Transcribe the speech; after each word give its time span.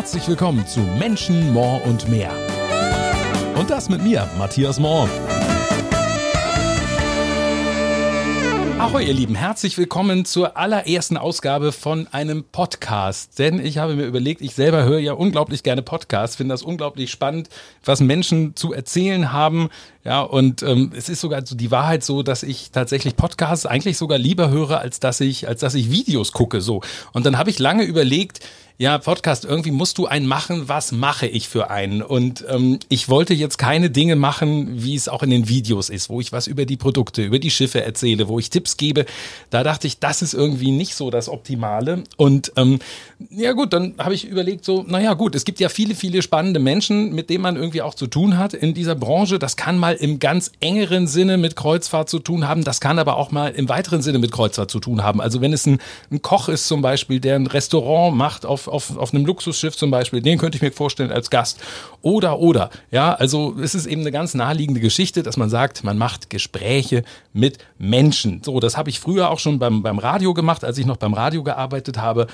Herzlich 0.00 0.28
willkommen 0.28 0.66
zu 0.66 0.80
Menschen, 0.80 1.52
More 1.52 1.82
und 1.82 2.08
mehr. 2.08 2.32
Und 3.56 3.68
das 3.68 3.90
mit 3.90 4.02
mir, 4.02 4.26
Matthias 4.38 4.80
Mohr. 4.80 5.06
Ahoi, 8.78 9.04
ihr 9.04 9.12
Lieben, 9.12 9.34
herzlich 9.34 9.76
willkommen 9.76 10.24
zur 10.24 10.56
allerersten 10.56 11.18
Ausgabe 11.18 11.70
von 11.70 12.08
einem 12.12 12.44
Podcast. 12.44 13.38
Denn 13.38 13.62
ich 13.62 13.76
habe 13.76 13.94
mir 13.94 14.06
überlegt, 14.06 14.40
ich 14.40 14.54
selber 14.54 14.84
höre 14.84 15.00
ja 15.00 15.12
unglaublich 15.12 15.62
gerne 15.62 15.82
Podcasts, 15.82 16.36
finde 16.36 16.54
das 16.54 16.62
unglaublich 16.62 17.10
spannend, 17.10 17.50
was 17.84 18.00
Menschen 18.00 18.56
zu 18.56 18.72
erzählen 18.72 19.34
haben. 19.34 19.68
Ja, 20.02 20.22
und 20.22 20.62
ähm, 20.62 20.92
es 20.96 21.10
ist 21.10 21.20
sogar 21.20 21.44
so 21.44 21.54
die 21.54 21.70
Wahrheit 21.70 22.02
so, 22.02 22.22
dass 22.22 22.42
ich 22.42 22.70
tatsächlich 22.70 23.16
Podcasts 23.16 23.66
eigentlich 23.66 23.98
sogar 23.98 24.16
lieber 24.16 24.48
höre, 24.48 24.80
als 24.80 24.98
dass 24.98 25.20
ich, 25.20 25.46
als 25.46 25.60
dass 25.60 25.74
ich 25.74 25.90
Videos 25.90 26.32
gucke. 26.32 26.62
So. 26.62 26.80
Und 27.12 27.26
dann 27.26 27.36
habe 27.36 27.50
ich 27.50 27.58
lange 27.58 27.84
überlegt, 27.84 28.40
ja, 28.80 28.96
Podcast, 28.96 29.44
irgendwie 29.44 29.72
musst 29.72 29.98
du 29.98 30.06
einen 30.06 30.24
machen, 30.24 30.70
was 30.70 30.90
mache 30.90 31.26
ich 31.26 31.50
für 31.50 31.68
einen? 31.68 32.00
Und 32.00 32.46
ähm, 32.48 32.78
ich 32.88 33.10
wollte 33.10 33.34
jetzt 33.34 33.58
keine 33.58 33.90
Dinge 33.90 34.16
machen, 34.16 34.82
wie 34.82 34.94
es 34.94 35.06
auch 35.06 35.22
in 35.22 35.28
den 35.28 35.50
Videos 35.50 35.90
ist, 35.90 36.08
wo 36.08 36.18
ich 36.18 36.32
was 36.32 36.46
über 36.46 36.64
die 36.64 36.78
Produkte, 36.78 37.22
über 37.22 37.38
die 37.38 37.50
Schiffe 37.50 37.84
erzähle, 37.84 38.26
wo 38.26 38.38
ich 38.38 38.48
Tipps 38.48 38.78
gebe. 38.78 39.04
Da 39.50 39.64
dachte 39.64 39.86
ich, 39.86 39.98
das 39.98 40.22
ist 40.22 40.32
irgendwie 40.32 40.70
nicht 40.70 40.94
so 40.94 41.10
das 41.10 41.28
Optimale. 41.28 42.04
Und 42.16 42.52
ähm, 42.56 42.78
ja 43.28 43.52
gut, 43.52 43.74
dann 43.74 43.96
habe 43.98 44.14
ich 44.14 44.26
überlegt, 44.26 44.64
so, 44.64 44.82
naja 44.88 45.12
gut, 45.12 45.34
es 45.34 45.44
gibt 45.44 45.60
ja 45.60 45.68
viele, 45.68 45.94
viele 45.94 46.22
spannende 46.22 46.58
Menschen, 46.58 47.14
mit 47.14 47.28
denen 47.28 47.42
man 47.42 47.56
irgendwie 47.56 47.82
auch 47.82 47.94
zu 47.94 48.06
tun 48.06 48.38
hat 48.38 48.54
in 48.54 48.72
dieser 48.72 48.94
Branche. 48.94 49.38
Das 49.38 49.58
kann 49.58 49.76
mal 49.76 49.92
im 49.92 50.20
ganz 50.20 50.52
engeren 50.60 51.06
Sinne 51.06 51.36
mit 51.36 51.54
Kreuzfahrt 51.54 52.08
zu 52.08 52.18
tun 52.18 52.48
haben, 52.48 52.64
das 52.64 52.80
kann 52.80 52.98
aber 52.98 53.18
auch 53.18 53.30
mal 53.30 53.50
im 53.50 53.68
weiteren 53.68 54.00
Sinne 54.00 54.20
mit 54.20 54.32
Kreuzfahrt 54.32 54.70
zu 54.70 54.80
tun 54.80 55.02
haben. 55.02 55.20
Also 55.20 55.42
wenn 55.42 55.52
es 55.52 55.66
ein, 55.66 55.80
ein 56.10 56.22
Koch 56.22 56.48
ist 56.48 56.66
zum 56.66 56.80
Beispiel, 56.80 57.20
der 57.20 57.36
ein 57.36 57.46
Restaurant 57.46 58.16
macht 58.16 58.46
auf 58.46 58.69
auf, 58.70 58.96
auf 58.96 59.12
einem 59.12 59.26
Luxusschiff 59.26 59.76
zum 59.76 59.90
Beispiel, 59.90 60.22
den 60.22 60.38
könnte 60.38 60.56
ich 60.56 60.62
mir 60.62 60.72
vorstellen 60.72 61.10
als 61.10 61.30
Gast. 61.30 61.60
Oder, 62.02 62.38
oder. 62.38 62.70
Ja, 62.90 63.14
also 63.14 63.56
es 63.60 63.74
ist 63.74 63.86
eben 63.86 64.00
eine 64.02 64.12
ganz 64.12 64.34
naheliegende 64.34 64.80
Geschichte, 64.80 65.22
dass 65.22 65.36
man 65.36 65.50
sagt, 65.50 65.84
man 65.84 65.98
macht 65.98 66.30
Gespräche 66.30 67.04
mit 67.32 67.58
Menschen. 67.78 68.42
So, 68.44 68.60
das 68.60 68.76
habe 68.76 68.90
ich 68.90 69.00
früher 69.00 69.30
auch 69.30 69.38
schon 69.38 69.58
beim, 69.58 69.82
beim 69.82 69.98
Radio 69.98 70.34
gemacht, 70.34 70.64
als 70.64 70.78
ich 70.78 70.86
noch 70.86 70.96
beim 70.96 71.14
Radio 71.14 71.42
gearbeitet 71.42 71.98
habe. 71.98 72.26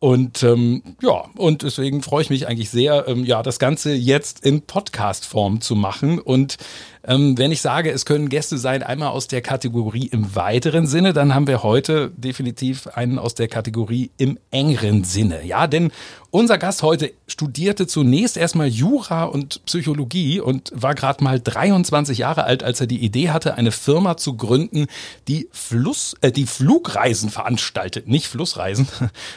Und 0.00 0.42
ähm, 0.44 0.82
ja, 1.02 1.26
und 1.36 1.62
deswegen 1.62 2.02
freue 2.02 2.22
ich 2.22 2.30
mich 2.30 2.48
eigentlich 2.48 2.70
sehr, 2.70 3.06
ähm, 3.06 3.26
ja, 3.26 3.42
das 3.42 3.58
Ganze 3.58 3.92
jetzt 3.92 4.46
in 4.46 4.62
Podcast-Form 4.62 5.60
zu 5.60 5.74
machen. 5.74 6.18
Und 6.18 6.56
ähm, 7.04 7.38
wenn 7.38 7.52
ich 7.52 7.62
sage, 7.62 7.90
es 7.90 8.04
können 8.04 8.28
Gäste 8.28 8.58
sein, 8.58 8.82
einmal 8.82 9.08
aus 9.08 9.26
der 9.26 9.40
Kategorie 9.40 10.06
im 10.06 10.34
weiteren 10.34 10.86
Sinne, 10.86 11.12
dann 11.12 11.34
haben 11.34 11.46
wir 11.46 11.62
heute 11.62 12.10
definitiv 12.16 12.86
einen 12.88 13.18
aus 13.18 13.34
der 13.34 13.48
Kategorie 13.48 14.10
im 14.18 14.38
engeren 14.50 15.04
Sinne. 15.04 15.44
Ja, 15.44 15.66
denn 15.66 15.92
unser 16.30 16.58
Gast 16.58 16.82
heute 16.82 17.12
studierte 17.26 17.86
zunächst 17.86 18.36
erstmal 18.36 18.68
Jura 18.68 19.24
und 19.24 19.64
Psychologie 19.64 20.40
und 20.40 20.72
war 20.74 20.94
gerade 20.94 21.24
mal 21.24 21.40
23 21.40 22.18
Jahre 22.18 22.44
alt, 22.44 22.62
als 22.62 22.80
er 22.80 22.86
die 22.86 23.04
Idee 23.04 23.30
hatte, 23.30 23.54
eine 23.54 23.72
Firma 23.72 24.16
zu 24.16 24.36
gründen, 24.36 24.86
die 25.28 25.48
Fluss, 25.52 26.14
äh, 26.20 26.30
die 26.30 26.46
Flugreisen 26.46 27.30
veranstaltet, 27.30 28.08
nicht 28.08 28.26
Flussreisen. 28.26 28.88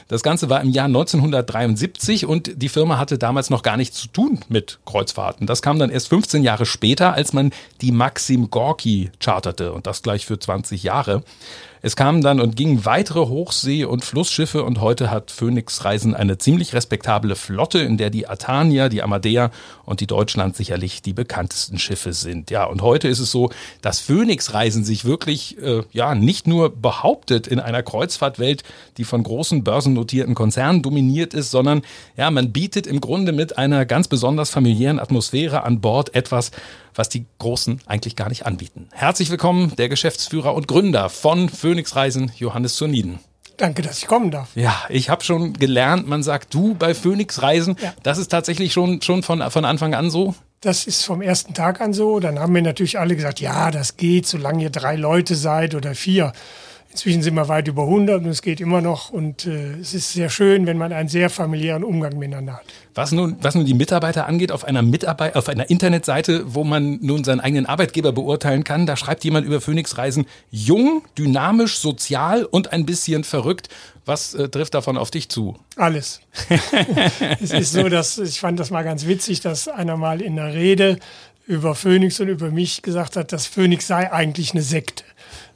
Das 0.07 0.21
Ganze 0.21 0.49
war 0.49 0.61
im 0.61 0.69
Jahr 0.69 0.85
1973 0.85 2.25
und 2.25 2.61
die 2.61 2.69
Firma 2.69 2.97
hatte 2.97 3.17
damals 3.17 3.49
noch 3.49 3.63
gar 3.63 3.77
nichts 3.77 3.97
zu 3.99 4.07
tun 4.07 4.39
mit 4.47 4.79
Kreuzfahrten. 4.85 5.47
Das 5.47 5.61
kam 5.61 5.79
dann 5.79 5.89
erst 5.89 6.09
15 6.09 6.43
Jahre 6.43 6.65
später, 6.65 7.13
als 7.13 7.33
man 7.33 7.51
die 7.81 7.91
Maxim 7.91 8.49
Gorki 8.49 9.11
charterte 9.19 9.73
und 9.73 9.87
das 9.87 10.03
gleich 10.03 10.25
für 10.25 10.37
20 10.37 10.83
Jahre. 10.83 11.23
Es 11.85 11.97
kamen 11.97 12.21
dann 12.21 12.39
und 12.39 12.55
gingen 12.55 12.85
weitere 12.85 13.27
Hochsee- 13.27 13.83
und 13.83 14.05
Flussschiffe 14.05 14.63
und 14.63 14.79
heute 14.79 15.11
hat 15.11 15.31
Phoenix 15.31 15.83
Reisen 15.83 16.15
eine 16.15 16.37
ziemlich 16.37 16.73
respektable 16.83 17.35
Flotte, 17.35 17.79
in 17.79 17.97
der 17.97 18.09
die 18.09 18.27
Atania, 18.27 18.89
die 18.89 19.01
Amadea 19.01 19.51
und 19.85 20.01
die 20.01 20.07
Deutschland 20.07 20.57
sicherlich 20.57 21.01
die 21.01 21.13
bekanntesten 21.13 21.79
Schiffe 21.79 22.11
sind. 22.11 22.51
Ja, 22.51 22.65
und 22.65 22.81
heute 22.81 23.07
ist 23.07 23.19
es 23.19 23.31
so, 23.31 23.51
dass 23.81 24.01
Phoenix 24.01 24.53
Reisen 24.53 24.83
sich 24.83 25.05
wirklich 25.05 25.57
äh, 25.61 25.83
ja 25.93 26.13
nicht 26.13 26.45
nur 26.45 26.75
behauptet 26.75 27.47
in 27.47 27.59
einer 27.59 27.83
Kreuzfahrtwelt, 27.83 28.63
die 28.97 29.05
von 29.05 29.23
großen 29.23 29.63
börsennotierten 29.63 30.35
Konzernen 30.35 30.81
dominiert 30.81 31.33
ist, 31.33 31.51
sondern 31.51 31.83
ja, 32.17 32.29
man 32.29 32.51
bietet 32.51 32.85
im 32.85 32.99
Grunde 32.99 33.31
mit 33.31 33.57
einer 33.57 33.85
ganz 33.85 34.09
besonders 34.09 34.49
familiären 34.49 34.99
Atmosphäre 34.99 35.63
an 35.63 35.79
Bord 35.79 36.13
etwas, 36.13 36.51
was 36.95 37.07
die 37.07 37.25
Großen 37.39 37.79
eigentlich 37.85 38.15
gar 38.17 38.27
nicht 38.29 38.45
anbieten. 38.45 38.89
Herzlich 38.91 39.29
willkommen, 39.29 39.73
der 39.77 39.87
Geschäftsführer 39.87 40.53
und 40.53 40.67
Gründer 40.67 41.09
von 41.09 41.47
Phoenix 41.47 41.95
Reisen, 41.95 42.31
Johannes 42.37 42.75
Zurniden. 42.75 43.19
Danke, 43.63 43.81
dass 43.81 43.99
ich 43.99 44.07
kommen 44.07 44.29
darf. 44.29 44.49
Ja, 44.55 44.75
ich 44.89 45.09
habe 45.09 45.23
schon 45.23 45.53
gelernt, 45.53 46.05
man 46.05 46.21
sagt 46.21 46.53
du 46.53 46.75
bei 46.75 46.93
Phoenix 46.93 47.41
Reisen. 47.41 47.77
Ja. 47.81 47.93
Das 48.03 48.17
ist 48.17 48.27
tatsächlich 48.27 48.73
schon, 48.73 49.01
schon 49.01 49.23
von, 49.23 49.41
von 49.49 49.63
Anfang 49.63 49.93
an 49.93 50.11
so? 50.11 50.35
Das 50.59 50.85
ist 50.85 51.05
vom 51.05 51.21
ersten 51.21 51.53
Tag 51.53 51.79
an 51.79 51.93
so. 51.93 52.19
Dann 52.19 52.39
haben 52.39 52.51
mir 52.51 52.61
natürlich 52.61 52.99
alle 52.99 53.15
gesagt, 53.15 53.39
ja, 53.39 53.71
das 53.71 53.95
geht, 53.95 54.27
solange 54.27 54.63
ihr 54.63 54.69
drei 54.69 54.97
Leute 54.97 55.35
seid 55.35 55.75
oder 55.75 55.95
vier. 55.95 56.33
Inzwischen 56.93 57.23
sind 57.23 57.33
wir 57.33 57.47
weit 57.47 57.67
über 57.67 57.81
100 57.83 58.21
und 58.21 58.29
es 58.29 58.43
geht 58.43 58.61
immer 58.61 58.79
noch. 58.79 59.09
Und 59.09 59.47
äh, 59.47 59.79
es 59.81 59.95
ist 59.95 60.13
sehr 60.13 60.29
schön, 60.29 60.67
wenn 60.67 60.77
man 60.77 60.93
einen 60.93 61.09
sehr 61.09 61.31
familiären 61.31 61.83
Umgang 61.83 62.19
miteinander 62.19 62.53
hat. 62.53 62.65
Was 62.93 63.11
nun, 63.11 63.35
was 63.41 63.55
nun 63.55 63.65
die 63.65 63.73
Mitarbeiter 63.73 64.27
angeht, 64.27 64.51
auf 64.51 64.63
einer 64.63 64.83
Mitarbeit 64.83 65.35
auf 65.35 65.49
einer 65.49 65.71
Internetseite, 65.71 66.53
wo 66.53 66.63
man 66.63 66.99
nun 67.01 67.23
seinen 67.23 67.39
eigenen 67.39 67.65
Arbeitgeber 67.65 68.11
beurteilen 68.11 68.63
kann, 68.63 68.85
da 68.85 68.95
schreibt 68.95 69.23
jemand 69.23 69.47
über 69.47 69.59
Phoenix 69.59 69.97
Reisen 69.97 70.27
jung, 70.51 71.01
dynamisch, 71.17 71.79
sozial 71.79 72.45
und 72.45 72.71
ein 72.71 72.85
bisschen 72.85 73.23
verrückt. 73.23 73.69
Was 74.05 74.35
äh, 74.35 74.49
trifft 74.49 74.75
davon 74.75 74.95
auf 74.95 75.09
dich 75.09 75.29
zu? 75.29 75.57
Alles. 75.75 76.21
es 77.41 77.53
ist 77.53 77.73
so, 77.73 77.89
dass 77.89 78.19
ich 78.19 78.39
fand 78.39 78.59
das 78.59 78.69
mal 78.69 78.83
ganz 78.83 79.07
witzig, 79.07 79.41
dass 79.41 79.67
einer 79.67 79.97
mal 79.97 80.21
in 80.21 80.35
der 80.35 80.53
Rede 80.53 80.99
über 81.47 81.73
Phoenix 81.73 82.19
und 82.19 82.27
über 82.27 82.51
mich 82.51 82.83
gesagt 82.83 83.15
hat, 83.15 83.33
dass 83.33 83.47
Phoenix 83.47 83.87
sei 83.87 84.13
eigentlich 84.13 84.51
eine 84.51 84.61
Sekte 84.61 85.03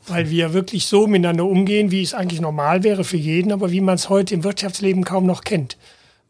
weil 0.08 0.30
wir 0.30 0.54
wirklich 0.54 0.86
so 0.88 1.08
miteinander 1.08 1.46
umgehen, 1.46 1.92
wie 1.92 2.02
es 2.02 2.14
eigentlich 2.14 2.42
normal 2.42 2.84
wäre 2.84 3.04
für 3.04 3.18
jeden, 3.18 3.52
aber 3.52 3.72
wie 3.72 3.82
man 3.82 3.96
es 3.96 4.10
heute 4.10 4.34
im 4.34 4.44
Wirtschaftsleben 4.44 5.04
kaum 5.04 5.26
noch 5.26 5.44
kennt. 5.44 5.78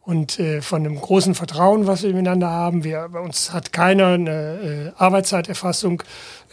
Und 0.02 0.40
äh, 0.40 0.62
von 0.62 0.86
einem 0.86 1.00
großen 1.00 1.36
Vertrauen, 1.36 1.86
was 1.86 2.04
wir 2.04 2.12
miteinander 2.12 2.50
haben. 2.50 2.86
Wir, 2.86 3.10
bei 3.12 3.20
uns 3.20 3.52
hat 3.52 3.74
keiner 3.74 4.08
eine 4.08 4.94
äh, 4.96 5.02
Arbeitszeiterfassung. 5.02 6.02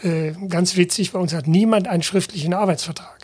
Äh, 0.03 0.33
ganz 0.49 0.75
witzig, 0.75 1.13
bei 1.13 1.19
uns 1.19 1.33
hat 1.33 1.47
niemand 1.47 1.87
einen 1.87 2.03
schriftlichen 2.03 2.53
Arbeitsvertrag. 2.53 3.15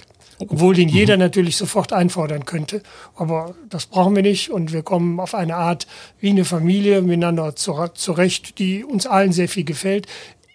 Obwohl 0.48 0.74
den 0.74 0.90
jeder 0.90 1.16
mhm. 1.16 1.22
natürlich 1.22 1.58
sofort 1.58 1.94
einfordern 1.94 2.46
könnte. 2.46 2.82
Aber 3.16 3.56
das 3.70 3.86
brauchen 3.86 4.16
wir 4.16 4.24
nicht 4.24 4.50
und 4.50 4.72
wir 4.72 4.84
kommen 4.84 5.20
auf 5.20 5.36
eine 5.36 5.56
Art 5.56 5.86
wie 6.20 6.30
eine 6.30 6.46
Familie 6.46 7.02
miteinander 7.02 7.56
zurecht, 7.56 8.58
die 8.58 8.84
uns 8.84 9.06
allen 9.06 9.34
sehr 9.34 9.50
viel 9.50 9.66
gefällt. 9.66 10.08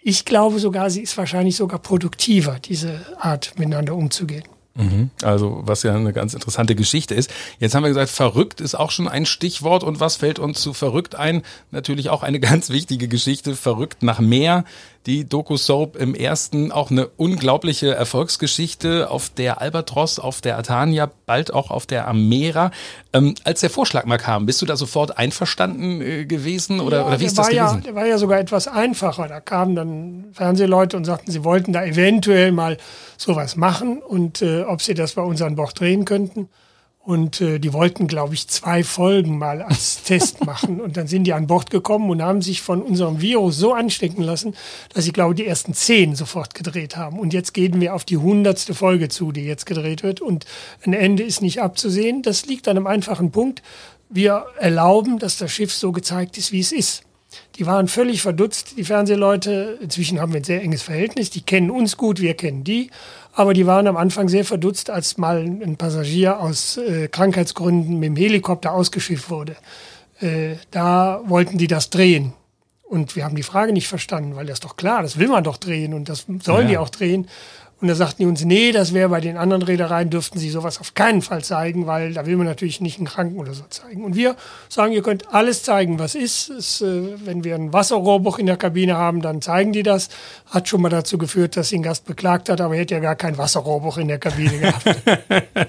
Ich 0.09 0.23
glaube 0.23 0.57
sogar, 0.59 0.89
sie 0.89 1.01
ist 1.01 1.17
wahrscheinlich 1.17 1.57
sogar 1.57 1.79
produktiver, 1.79 2.59
diese 2.63 3.05
Art 3.19 3.51
miteinander 3.59 3.93
umzugehen. 3.93 4.45
Mhm. 4.75 5.09
Also, 5.21 5.63
was 5.65 5.83
ja 5.83 5.93
eine 5.93 6.13
ganz 6.13 6.33
interessante 6.33 6.75
Geschichte 6.75 7.13
ist. 7.13 7.29
Jetzt 7.59 7.75
haben 7.75 7.83
wir 7.83 7.89
gesagt, 7.89 8.09
verrückt 8.09 8.61
ist 8.61 8.73
auch 8.73 8.91
schon 8.91 9.09
ein 9.09 9.25
Stichwort. 9.25 9.83
Und 9.83 9.99
was 9.99 10.15
fällt 10.15 10.39
uns 10.39 10.61
zu 10.61 10.71
verrückt 10.71 11.15
ein? 11.15 11.41
Natürlich 11.71 12.09
auch 12.09 12.23
eine 12.23 12.39
ganz 12.49 12.69
wichtige 12.69 13.09
Geschichte. 13.09 13.53
Verrückt 13.53 14.01
nach 14.01 14.21
mehr 14.21 14.63
die 15.07 15.27
Doku-Soap 15.27 15.95
im 15.95 16.13
ersten 16.13 16.71
auch 16.71 16.91
eine 16.91 17.07
unglaubliche 17.07 17.95
Erfolgsgeschichte 17.95 19.09
auf 19.09 19.29
der 19.29 19.61
Albatros, 19.61 20.19
auf 20.19 20.41
der 20.41 20.57
Atania, 20.57 21.09
bald 21.25 21.53
auch 21.53 21.71
auf 21.71 21.85
der 21.85 22.07
Amera. 22.09 22.71
Ähm, 23.13 23.33
als 23.45 23.61
der 23.61 23.69
Vorschlag 23.69 24.05
mal 24.05 24.17
kam, 24.17 24.45
bist 24.45 24.61
du 24.61 24.65
da 24.65 24.75
sofort 24.75 25.17
einverstanden 25.17 26.01
äh, 26.01 26.25
gewesen 26.25 26.81
oder, 26.81 26.97
ja, 26.97 27.07
oder 27.07 27.19
wie 27.21 27.25
ist 27.25 27.37
das 27.37 27.47
gewesen? 27.47 27.77
Ja, 27.77 27.77
der 27.77 27.95
war 27.95 28.05
ja 28.05 28.17
sogar 28.17 28.39
etwas 28.39 28.67
einfacher. 28.67 29.29
Da 29.29 29.39
kamen 29.39 29.75
dann 29.75 30.25
Fernsehleute 30.33 30.97
und 30.97 31.05
sagten, 31.05 31.31
sie 31.31 31.45
wollten 31.45 31.71
da 31.71 31.85
eventuell 31.85 32.51
mal 32.51 32.77
sowas 33.15 33.55
machen 33.55 34.01
und 34.01 34.41
äh, 34.41 34.63
ob 34.63 34.81
sie 34.81 34.93
das 34.93 35.13
bei 35.13 35.21
uns 35.21 35.41
an 35.41 35.55
Bord 35.55 35.79
drehen 35.79 36.03
könnten. 36.03 36.49
Und 37.07 37.39
äh, 37.39 37.57
die 37.57 37.71
wollten, 37.71 38.07
glaube 38.07 38.33
ich, 38.33 38.49
zwei 38.49 38.83
Folgen 38.83 39.37
mal 39.37 39.61
als 39.61 40.03
Test 40.03 40.45
machen. 40.45 40.81
Und 40.81 40.97
dann 40.97 41.07
sind 41.07 41.23
die 41.23 41.31
an 41.31 41.47
Bord 41.47 41.69
gekommen 41.69 42.09
und 42.09 42.21
haben 42.21 42.41
sich 42.41 42.61
von 42.61 42.81
unserem 42.81 43.21
Virus 43.21 43.55
so 43.55 43.71
anstecken 43.71 44.21
lassen, 44.23 44.55
dass 44.93 45.05
sie, 45.05 45.13
glaube 45.13 45.33
ich, 45.33 45.37
die 45.37 45.47
ersten 45.47 45.73
zehn 45.73 46.17
sofort 46.17 46.53
gedreht 46.53 46.97
haben. 46.97 47.17
Und 47.17 47.31
jetzt 47.31 47.53
gehen 47.53 47.79
wir 47.79 47.95
auf 47.95 48.03
die 48.03 48.17
hundertste 48.17 48.73
Folge 48.73 49.07
zu, 49.07 49.31
die 49.31 49.45
jetzt 49.45 49.65
gedreht 49.65 50.03
wird. 50.03 50.19
Und 50.19 50.45
ein 50.85 50.91
Ende 50.91 51.23
ist 51.23 51.41
nicht 51.41 51.61
abzusehen. 51.61 52.23
Das 52.23 52.45
liegt 52.45 52.67
an 52.67 52.75
einem 52.75 52.87
einfachen 52.87 53.31
Punkt. 53.31 53.63
Wir 54.09 54.45
erlauben, 54.59 55.17
dass 55.17 55.37
das 55.37 55.49
Schiff 55.49 55.73
so 55.73 55.93
gezeigt 55.93 56.37
ist, 56.37 56.51
wie 56.51 56.59
es 56.59 56.73
ist. 56.73 57.06
Die 57.55 57.65
waren 57.65 57.87
völlig 57.87 58.21
verdutzt, 58.21 58.77
die 58.77 58.83
Fernsehleute. 58.83 59.79
Inzwischen 59.81 60.19
haben 60.19 60.33
wir 60.33 60.41
ein 60.41 60.45
sehr 60.45 60.61
enges 60.61 60.83
Verhältnis. 60.83 61.29
Die 61.29 61.41
kennen 61.41 61.71
uns 61.71 61.97
gut, 61.97 62.21
wir 62.21 62.35
kennen 62.35 62.63
die. 62.63 62.89
Aber 63.33 63.53
die 63.53 63.65
waren 63.65 63.87
am 63.87 63.97
Anfang 63.97 64.29
sehr 64.29 64.45
verdutzt, 64.45 64.89
als 64.89 65.17
mal 65.17 65.39
ein 65.39 65.77
Passagier 65.77 66.39
aus 66.39 66.77
äh, 66.77 67.07
Krankheitsgründen 67.07 67.99
mit 67.99 68.07
dem 68.07 68.15
Helikopter 68.15 68.73
ausgeschifft 68.73 69.29
wurde. 69.29 69.55
Äh, 70.19 70.55
da 70.71 71.21
wollten 71.25 71.57
die 71.57 71.67
das 71.67 71.89
drehen. 71.89 72.33
Und 72.83 73.15
wir 73.15 73.25
haben 73.25 73.35
die 73.35 73.43
Frage 73.43 73.73
nicht 73.73 73.87
verstanden, 73.87 74.35
weil 74.35 74.45
das 74.45 74.55
ist 74.55 74.63
doch 74.63 74.77
klar, 74.77 75.01
das 75.01 75.19
will 75.19 75.27
man 75.27 75.43
doch 75.43 75.57
drehen 75.57 75.93
und 75.93 76.07
das 76.07 76.25
sollen 76.41 76.67
ja. 76.67 76.69
die 76.69 76.77
auch 76.77 76.89
drehen. 76.89 77.27
Und 77.79 77.89
da 77.89 77.93
sagten 77.93 78.23
die 78.23 78.25
uns, 78.25 78.43
nee, 78.43 78.71
das 78.71 78.91
wäre 78.95 79.09
bei 79.09 79.21
den 79.21 79.37
anderen 79.37 79.61
Reedereien, 79.61 80.09
dürften 80.09 80.39
sie 80.39 80.49
sowas 80.49 80.79
auf 80.79 80.95
keinen 80.95 81.21
Fall 81.21 81.43
zeigen, 81.43 81.85
weil 81.85 82.11
da 82.13 82.25
will 82.25 82.35
man 82.35 82.47
natürlich 82.47 82.81
nicht 82.81 82.97
einen 82.97 83.05
Kranken 83.05 83.37
oder 83.37 83.53
so 83.53 83.65
zeigen. 83.69 84.03
Und 84.03 84.15
wir 84.15 84.35
sagen, 84.67 84.93
ihr 84.93 85.03
könnt 85.03 85.31
alles 85.31 85.61
zeigen, 85.61 85.99
was 85.99 86.15
ist. 86.15 86.49
Es, 86.49 86.81
äh, 86.81 87.03
wenn 87.23 87.43
wir 87.43 87.53
ein 87.53 87.73
Wasserrohrbruch 87.73 88.39
in 88.39 88.47
der 88.47 88.57
Kabine 88.57 88.97
haben, 88.97 89.21
dann 89.21 89.43
zeigen 89.43 89.73
die 89.73 89.83
das. 89.83 90.09
Hat 90.47 90.67
schon 90.67 90.81
mal 90.81 90.89
dazu 90.89 91.19
geführt, 91.19 91.55
dass 91.55 91.69
sie 91.69 91.75
ein 91.75 91.83
Gast 91.83 92.05
beklagt 92.05 92.49
hat, 92.49 92.61
aber 92.61 92.73
er 92.73 92.81
hätte 92.81 92.95
ja 92.95 92.99
gar 92.99 93.15
kein 93.15 93.37
Wasserrohrbruch 93.37 93.99
in 93.99 94.07
der 94.07 94.17
Kabine 94.17 94.57
gehabt. 94.57 94.85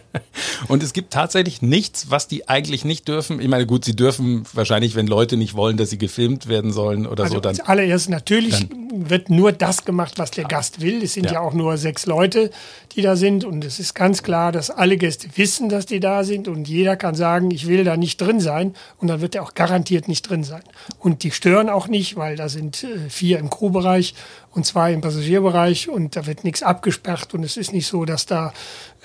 Und 0.69 0.83
es 0.83 0.95
gibt 0.95 1.13
tatsächlich 1.13 1.61
nichts, 1.61 2.11
was 2.11 2.27
die 2.27 2.49
eigentlich 2.49 2.85
nicht 2.87 3.07
dürfen. 3.07 3.41
Ich 3.41 3.49
meine, 3.49 3.67
gut, 3.67 3.85
sie 3.85 3.95
dürfen 3.95 4.45
wahrscheinlich, 4.55 4.95
wenn 4.95 5.07
Leute 5.07 5.37
nicht 5.37 5.55
wollen, 5.55 5.77
dass 5.77 5.91
sie 5.91 5.99
gefilmt 5.99 6.49
werden 6.49 6.73
sollen 6.73 7.07
oder 7.07 7.25
also 7.25 7.37
so, 7.37 7.41
dann. 7.41 7.61
Allererst 7.61 8.09
natürlich 8.09 8.69
dann, 8.69 9.11
wird 9.11 9.31
nur 9.31 9.53
das 9.53 9.85
gemacht, 9.85 10.19
was 10.19 10.31
der 10.31 10.45
Gast 10.45 10.81
will. 10.81 11.03
Es 11.03 11.15
sind 11.15 11.27
ja, 11.27 11.35
ja 11.35 11.41
auch 11.41 11.53
nur 11.53 11.77
sechs 11.77 11.98
Leute, 12.07 12.51
die 12.95 13.03
da 13.03 13.17
sind. 13.17 13.45
Und 13.45 13.65
es 13.65 13.79
ist 13.79 13.95
ganz 13.95 14.23
klar, 14.23 14.53
dass 14.53 14.71
alle 14.71 14.97
Gäste 14.97 15.29
wissen, 15.37 15.69
dass 15.69 15.87
die 15.87 16.01
da 16.01 16.25
sind. 16.25 16.49
Und 16.49 16.69
jeder 16.69 16.97
kann 16.97 17.15
sagen, 17.15 17.51
ich 17.51 17.67
will 17.67 17.85
da 17.85 17.97
nicht 17.97 18.21
drin 18.21 18.41
sein. 18.41 18.75
Und 18.99 19.09
dann 19.09 19.21
wird 19.21 19.35
er 19.35 19.43
auch 19.43 19.55
garantiert 19.55 20.09
nicht 20.09 20.29
drin 20.29 20.45
sein. 20.45 20.63
Und 20.99 21.23
die 21.23 21.31
stören 21.31 21.69
auch 21.69 21.89
nicht, 21.89 22.17
weil 22.17 22.37
da 22.37 22.49
sind 22.49 22.85
äh, 22.85 23.09
vier 23.09 23.39
im 23.39 23.51
Crewbereich 23.51 24.15
und 24.53 24.67
zwei 24.67 24.93
im 24.93 25.01
Passagierbereich. 25.01 25.89
Und 25.89 26.17
da 26.17 26.27
wird 26.27 26.45
nichts 26.45 26.63
abgesperrt. 26.63 27.35
Und 27.35 27.45
es 27.45 27.57
ist 27.57 27.73
nicht 27.73 27.87
so, 27.87 28.05
dass 28.05 28.27
da 28.27 28.53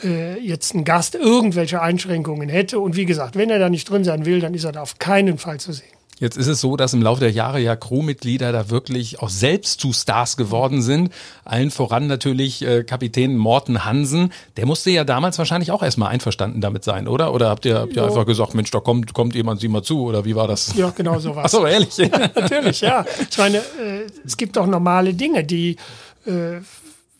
äh, 0.03 0.39
jetzt 0.39 0.73
ein 0.73 0.83
Gast 0.83 1.15
irgendwelche 1.15 1.81
Einschränkungen 1.81 2.49
hätte. 2.49 2.79
Und 2.79 2.95
wie 2.95 3.05
gesagt, 3.05 3.35
wenn 3.35 3.49
er 3.49 3.59
da 3.59 3.69
nicht 3.69 3.89
drin 3.89 4.03
sein 4.03 4.25
will, 4.25 4.39
dann 4.39 4.53
ist 4.53 4.63
er 4.63 4.71
da 4.71 4.81
auf 4.81 4.99
keinen 4.99 5.37
Fall 5.37 5.59
zu 5.59 5.71
sehen. 5.73 5.92
Jetzt 6.19 6.37
ist 6.37 6.47
es 6.47 6.61
so, 6.61 6.77
dass 6.77 6.93
im 6.93 7.01
Laufe 7.01 7.19
der 7.19 7.31
Jahre 7.31 7.59
ja 7.59 7.75
Crewmitglieder 7.75 8.51
da 8.51 8.69
wirklich 8.69 9.19
auch 9.19 9.29
selbst 9.29 9.79
zu 9.79 9.93
Stars 9.93 10.37
geworden 10.37 10.81
sind. 10.81 11.11
Allen 11.43 11.71
voran 11.71 12.07
natürlich 12.07 12.61
äh, 12.65 12.83
Kapitän 12.83 13.35
Morten 13.35 13.85
Hansen. 13.85 14.31
Der 14.57 14.65
musste 14.65 14.91
ja 14.91 15.03
damals 15.03 15.37
wahrscheinlich 15.37 15.71
auch 15.71 15.83
erstmal 15.83 16.09
einverstanden 16.09 16.61
damit 16.61 16.83
sein, 16.83 17.07
oder? 17.07 17.33
Oder 17.33 17.49
habt 17.49 17.65
ihr, 17.65 17.79
habt 17.79 17.95
ihr 17.95 18.03
einfach 18.03 18.25
gesagt, 18.25 18.53
Mensch, 18.53 18.71
da 18.71 18.79
kommt, 18.79 19.13
kommt 19.13 19.35
jemand, 19.35 19.59
sieh 19.61 19.67
mal 19.67 19.83
zu? 19.83 20.01
Oder 20.03 20.25
wie 20.25 20.35
war 20.35 20.47
das? 20.47 20.73
Ja, 20.75 20.91
genau 20.91 21.19
so 21.19 21.35
war 21.35 21.45
es. 21.45 21.53
Achso, 21.53 21.65
ehrlich? 21.65 21.97
Ja, 21.97 22.09
natürlich, 22.35 22.81
ja. 22.81 23.05
Ich 23.29 23.37
meine, 23.37 23.57
äh, 23.57 24.07
es 24.25 24.37
gibt 24.37 24.57
auch 24.57 24.67
normale 24.67 25.13
Dinge, 25.13 25.43
die 25.43 25.77
äh, 26.25 26.61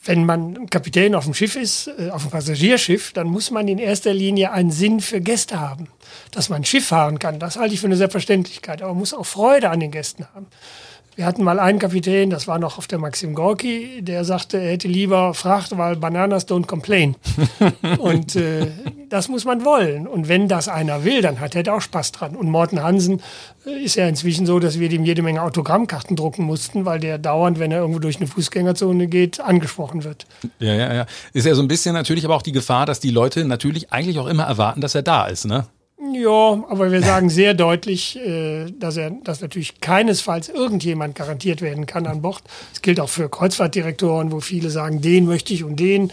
wenn 0.05 0.25
man 0.25 0.69
Kapitän 0.69 1.15
auf 1.15 1.25
dem 1.25 1.33
Schiff 1.33 1.55
ist, 1.55 1.88
äh, 1.88 2.09
auf 2.09 2.23
dem 2.23 2.31
Passagierschiff, 2.31 3.13
dann 3.13 3.27
muss 3.27 3.51
man 3.51 3.67
in 3.67 3.77
erster 3.77 4.13
Linie 4.13 4.51
einen 4.51 4.71
Sinn 4.71 5.00
für 5.00 5.21
Gäste 5.21 5.59
haben. 5.59 5.88
Dass 6.31 6.50
man 6.50 6.61
ein 6.61 6.65
Schiff 6.65 6.88
fahren 6.88 7.19
kann, 7.19 7.39
das 7.39 7.57
halte 7.57 7.73
ich 7.73 7.79
für 7.79 7.88
eine 7.88 7.95
Selbstverständlichkeit. 7.95 8.81
Aber 8.81 8.91
man 8.91 9.00
muss 9.00 9.13
auch 9.13 9.25
Freude 9.25 9.69
an 9.69 9.79
den 9.79 9.91
Gästen 9.91 10.25
haben. 10.33 10.47
Wir 11.15 11.27
hatten 11.27 11.44
mal 11.44 11.60
einen 11.60 11.77
Kapitän, 11.77 12.31
das 12.31 12.48
war 12.48 12.57
noch 12.57 12.80
auf 12.80 12.88
der 12.88 12.98
Maxim 12.98 13.36
Gorki, 13.36 14.01
der 14.01 14.25
sagte, 14.25 14.57
er 14.57 14.71
hätte 14.71 14.88
lieber 14.88 15.36
Fracht, 15.36 15.77
weil 15.77 15.95
Bananas 15.95 16.48
don't 16.48 16.65
complain. 16.65 17.15
und 18.00 18.36
äh, 18.36 18.68
das 19.10 19.30
muss 19.30 19.45
man 19.45 19.63
wollen. 19.63 20.07
Und 20.07 20.27
wenn 20.27 20.48
das 20.48 20.68
einer 20.68 21.04
will, 21.04 21.21
dann 21.21 21.39
hat 21.39 21.56
er 21.56 21.62
da 21.62 21.74
auch 21.74 21.81
Spaß 21.81 22.13
dran. 22.13 22.36
Und 22.36 22.50
Morten 22.50 22.81
Hansen 22.81 23.21
äh, 23.65 23.83
ist 23.83 23.95
ja 23.95 24.07
inzwischen 24.07 24.48
so, 24.48 24.60
dass 24.60 24.80
wir 24.80 24.89
dem 24.89 25.06
jede 25.06 25.21
Menge 25.21 25.44
Autogrammkarten 25.44 26.15
drucken 26.15 26.45
mussten, 26.45 26.86
weil 26.86 27.00
der 27.00 27.19
dauernd, 27.19 27.59
wenn 27.59 27.71
er 27.71 27.80
irgendwo 27.80 28.00
durch 28.00 28.18
eine 28.18 28.25
Fußgängerzone 28.25 29.07
geht, 29.07 29.39
angesprochen 29.39 30.04
wird. 30.04 30.25
Ja, 30.57 30.74
ja, 30.74 30.94
ja. 30.94 31.06
Ist 31.33 31.45
ja 31.45 31.54
so 31.54 31.62
ein 31.62 31.68
bisschen 31.68 31.94
natürlich 31.94 32.25
aber 32.25 32.36
auch 32.36 32.42
die 32.42 32.51
Gefahr, 32.51 32.88
dass 32.88 33.00
die 33.00 33.12
Leute 33.12 33.45
natürlich 33.45 33.92
eigentlich 33.92 34.18
auch 34.18 34.27
immer 34.27 34.45
erwarten, 34.45 34.81
dass 34.81 34.95
er 34.95 35.04
da 35.04 35.27
ist, 35.27 35.45
ne? 35.45 35.68
Ja, 36.11 36.63
aber 36.67 36.91
wir 36.91 37.01
sagen 37.01 37.29
sehr 37.29 37.53
deutlich, 37.53 38.17
äh, 38.17 38.65
dass 38.71 38.97
er, 38.97 39.11
dass 39.11 39.41
natürlich 39.41 39.79
keinesfalls 39.79 40.50
irgendjemand 40.50 41.15
garantiert 41.15 41.61
werden 41.61 41.85
kann 41.85 42.07
an 42.07 42.21
Bord. 42.21 42.44
Das 42.71 42.81
gilt 42.81 43.00
auch 43.00 43.09
für 43.09 43.29
Kreuzfahrtdirektoren, 43.29 44.31
wo 44.31 44.41
viele 44.41 44.69
sagen, 44.69 45.01
den 45.01 45.25
möchte 45.25 45.53
ich 45.53 45.63
und 45.63 45.79
den. 45.79 46.11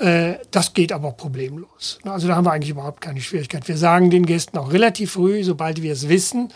Äh, 0.00 0.34
das 0.50 0.74
geht 0.74 0.92
aber 0.92 1.12
problemlos. 1.12 1.98
Also 2.04 2.28
da 2.28 2.36
haben 2.36 2.44
wir 2.44 2.52
eigentlich 2.52 2.70
überhaupt 2.70 3.00
keine 3.00 3.20
Schwierigkeit. 3.20 3.66
Wir 3.66 3.78
sagen 3.78 4.10
den 4.10 4.26
Gästen 4.26 4.58
auch 4.58 4.72
relativ 4.72 5.12
früh, 5.12 5.42
sobald 5.42 5.82
wir 5.82 5.92
es 5.92 6.08
wissen, 6.08 6.50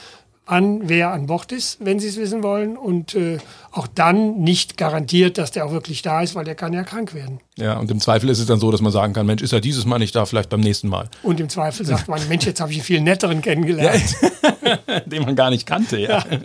an, 0.46 0.88
wer 0.88 1.12
an 1.12 1.26
Bord 1.26 1.52
ist, 1.52 1.84
wenn 1.84 1.98
sie 1.98 2.08
es 2.08 2.16
wissen 2.16 2.42
wollen. 2.42 2.76
Und 2.76 3.14
äh, 3.14 3.38
auch 3.72 3.86
dann 3.86 4.40
nicht 4.40 4.76
garantiert, 4.76 5.38
dass 5.38 5.52
der 5.52 5.64
auch 5.64 5.72
wirklich 5.72 6.02
da 6.02 6.22
ist, 6.22 6.34
weil 6.34 6.44
der 6.44 6.54
kann 6.54 6.72
ja 6.72 6.82
krank 6.82 7.14
werden. 7.14 7.40
Ja, 7.56 7.78
und 7.78 7.90
im 7.90 8.00
Zweifel 8.00 8.28
ist 8.30 8.38
es 8.38 8.46
dann 8.46 8.58
so, 8.58 8.70
dass 8.70 8.80
man 8.80 8.90
sagen 8.90 9.12
kann, 9.12 9.26
Mensch, 9.26 9.42
ist 9.42 9.52
er 9.52 9.60
dieses 9.60 9.84
Mal 9.84 9.98
nicht 9.98 10.16
da, 10.16 10.24
vielleicht 10.24 10.48
beim 10.48 10.60
nächsten 10.60 10.88
Mal. 10.88 11.08
Und 11.22 11.40
im 11.40 11.48
Zweifel 11.48 11.84
sagt 11.86 12.08
man, 12.08 12.26
Mensch, 12.28 12.46
jetzt 12.46 12.60
habe 12.60 12.72
ich 12.72 12.78
einen 12.78 12.84
viel 12.84 13.00
netteren 13.00 13.42
kennengelernt. 13.42 14.02
Ja, 14.62 14.76
den 15.06 15.22
man 15.22 15.36
gar 15.36 15.50
nicht 15.50 15.66
kannte, 15.66 15.98
ja. 15.98 16.18
ja. 16.18 16.38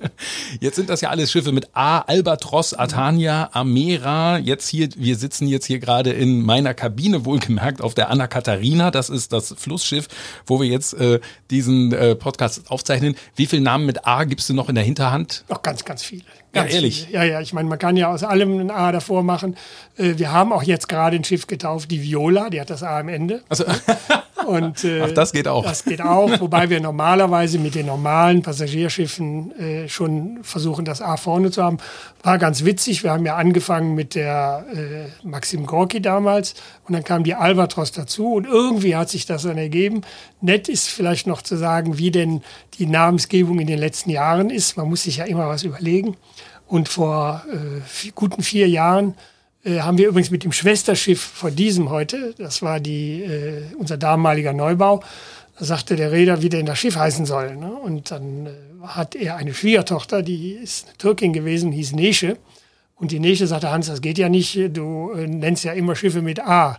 Jetzt 0.60 0.75
sind 0.75 0.89
das 0.89 1.01
ja 1.01 1.10
alles 1.10 1.31
Schiffe 1.31 1.51
mit 1.51 1.69
A, 1.74 2.00
Albatros, 2.00 2.74
Atania, 2.74 3.50
Amera. 3.54 4.38
Jetzt 4.38 4.68
hier, 4.68 4.89
wir 4.95 5.16
sitzen 5.16 5.48
jetzt 5.48 5.66
hier 5.66 5.80
gerade 5.80 6.12
in 6.12 6.42
meiner 6.42 6.74
Kabine, 6.74 7.25
wohlgemerkt 7.25 7.81
auf 7.81 7.95
der 7.95 8.10
Anna 8.10 8.28
Katharina. 8.28 8.92
Das 8.92 9.10
ist 9.10 9.33
das 9.33 9.56
Flussschiff, 9.57 10.07
wo 10.45 10.60
wir 10.60 10.68
jetzt 10.68 10.94
äh, 10.94 11.19
diesen 11.50 11.94
äh, 11.94 12.16
Podcast 12.16 12.69
aufzeichnen. 12.69 13.16
Wie 13.36 13.45
viele 13.45 13.62
Namen 13.62 13.86
mit 13.86 14.06
A 14.06 14.25
gibst 14.25 14.50
du 14.50 14.54
noch 14.54 14.69
in 14.69 14.75
der 14.75 14.83
Hinterhand? 14.83 15.45
Noch 15.50 15.62
ganz, 15.62 15.86
ganz 15.86 16.04
viele. 16.04 16.24
Ganz 16.56 16.72
ja, 16.72 16.75
ehrlich. 16.78 17.04
Viele. 17.04 17.13
Ja, 17.13 17.24
ja, 17.24 17.42
ich 17.42 17.52
meine, 17.52 17.68
man 17.68 17.78
kann 17.78 17.98
ja 17.98 18.12
aus 18.12 18.24
allem 18.24 18.60
ein 18.60 18.72
A 18.72 18.92
davor 18.94 19.24
machen. 19.24 19.57
Äh, 19.98 20.13
wir 20.16 20.31
haben 20.31 20.54
auch 20.54 20.63
jetzt 20.63 20.88
gerade 20.88 21.18
ein 21.18 21.24
Schiff 21.24 21.48
getauft, 21.48 21.92
die 21.92 22.02
Viola, 22.02 22.50
die 22.50 22.62
hat 22.62 22.69
das 22.69 22.81
A 22.81 23.00
am 23.00 23.10
Ende. 23.10 23.42
Also, 23.50 23.66
Und, 24.46 24.84
äh, 24.84 25.02
Ach, 25.02 25.12
das 25.12 25.31
geht 25.31 25.48
auch. 25.48 25.63
Das 25.63 25.84
geht 25.84 26.02
auch, 26.02 26.40
wobei 26.40 26.69
wir 26.69 26.80
normalerweise 26.80 27.57
mit 27.57 27.75
den 27.75 27.88
normalen 27.88 28.42
Passagierschiffen 28.42 29.60
äh, 29.60 29.90
schon 29.90 30.40
versuchen, 30.44 30.86
das 30.86 31.02
A 31.02 31.18
vorne 31.18 31.52
zu 31.52 31.63
haben. 31.63 31.78
War 32.25 32.39
ganz 32.39 32.66
witzig. 32.66 33.04
Wir 33.04 33.12
haben 33.12 33.24
ja 33.24 33.36
angefangen 33.36 33.94
mit 33.94 34.16
der 34.16 34.66
äh, 34.74 35.27
Maxim 35.27 35.68
Gorki 35.68 36.01
damals 36.01 36.56
und 36.88 36.94
dann 36.94 37.04
kam 37.04 37.24
die 37.24 37.36
Albatros 37.36 37.92
dazu 37.92 38.33
und 38.33 38.48
irgendwie 38.48 38.95
hat 38.95 39.12
sich 39.12 39.27
das 39.27 39.44
dann 39.44 39.60
ergeben. 39.60 40.01
Nett 40.42 40.68
ist 40.68 40.89
vielleicht 40.89 41.27
noch 41.27 41.44
zu 41.44 41.56
sagen, 41.56 42.00
wie 42.00 42.10
denn 42.10 42.42
die 42.80 42.88
Namensgebung 42.88 43.60
in 43.60 43.68
den 43.68 43.77
letzten 43.77 44.10
Jahren 44.10 44.50
ist. 44.50 44.75
Man 44.75 44.89
muss 44.89 45.04
sich 45.04 45.18
ja 45.18 45.25
immer 45.25 45.48
was 45.50 45.62
überlegen. 45.62 46.18
Und 46.66 46.89
vor 46.89 47.45
äh, 47.48 48.10
guten 48.16 48.42
vier 48.42 48.68
Jahren 48.69 49.13
äh, 49.63 49.81
haben 49.81 50.00
wir 50.00 50.07
übrigens 50.07 50.31
mit 50.31 50.44
dem 50.44 50.51
Schwesterschiff 50.51 51.21
von 51.21 51.56
diesem 51.56 51.92
heute, 51.92 52.33
das 52.39 52.63
war 52.63 52.80
die, 52.80 53.21
äh, 53.21 53.66
unser 53.78 53.98
damaliger 53.98 54.51
Neubau, 54.51 55.04
da 55.57 55.66
sagte 55.66 55.96
der 55.96 56.12
Reeder, 56.12 56.42
wie 56.42 56.50
denn 56.50 56.66
das 56.66 56.80
Schiff 56.80 56.96
heißen 56.96 57.25
soll. 57.25 57.56
Ne? 57.56 57.72
Und 57.72 58.12
dann 58.12 58.48
äh, 58.48 58.52
hat 58.84 59.16
er 59.16 59.38
eine 59.38 59.54
Schwiegertochter, 59.54 60.22
die 60.22 60.52
ist 60.52 60.88
eine 60.88 60.98
Türkin 60.98 61.34
gewesen, 61.34 61.72
hieß 61.72 61.94
Nesche. 61.94 62.38
Und 62.96 63.12
die 63.12 63.19
Nesche 63.19 63.48
sagte, 63.48 63.72
Hans, 63.72 63.88
das 63.88 64.02
geht 64.02 64.18
ja 64.18 64.30
nicht, 64.30 64.57
du 64.75 65.12
äh, 65.12 65.28
nennst 65.28 65.63
ja 65.63 65.74
immer 65.74 65.96
Schiffe 65.96 66.22
mit 66.22 66.40
A. 66.40 66.69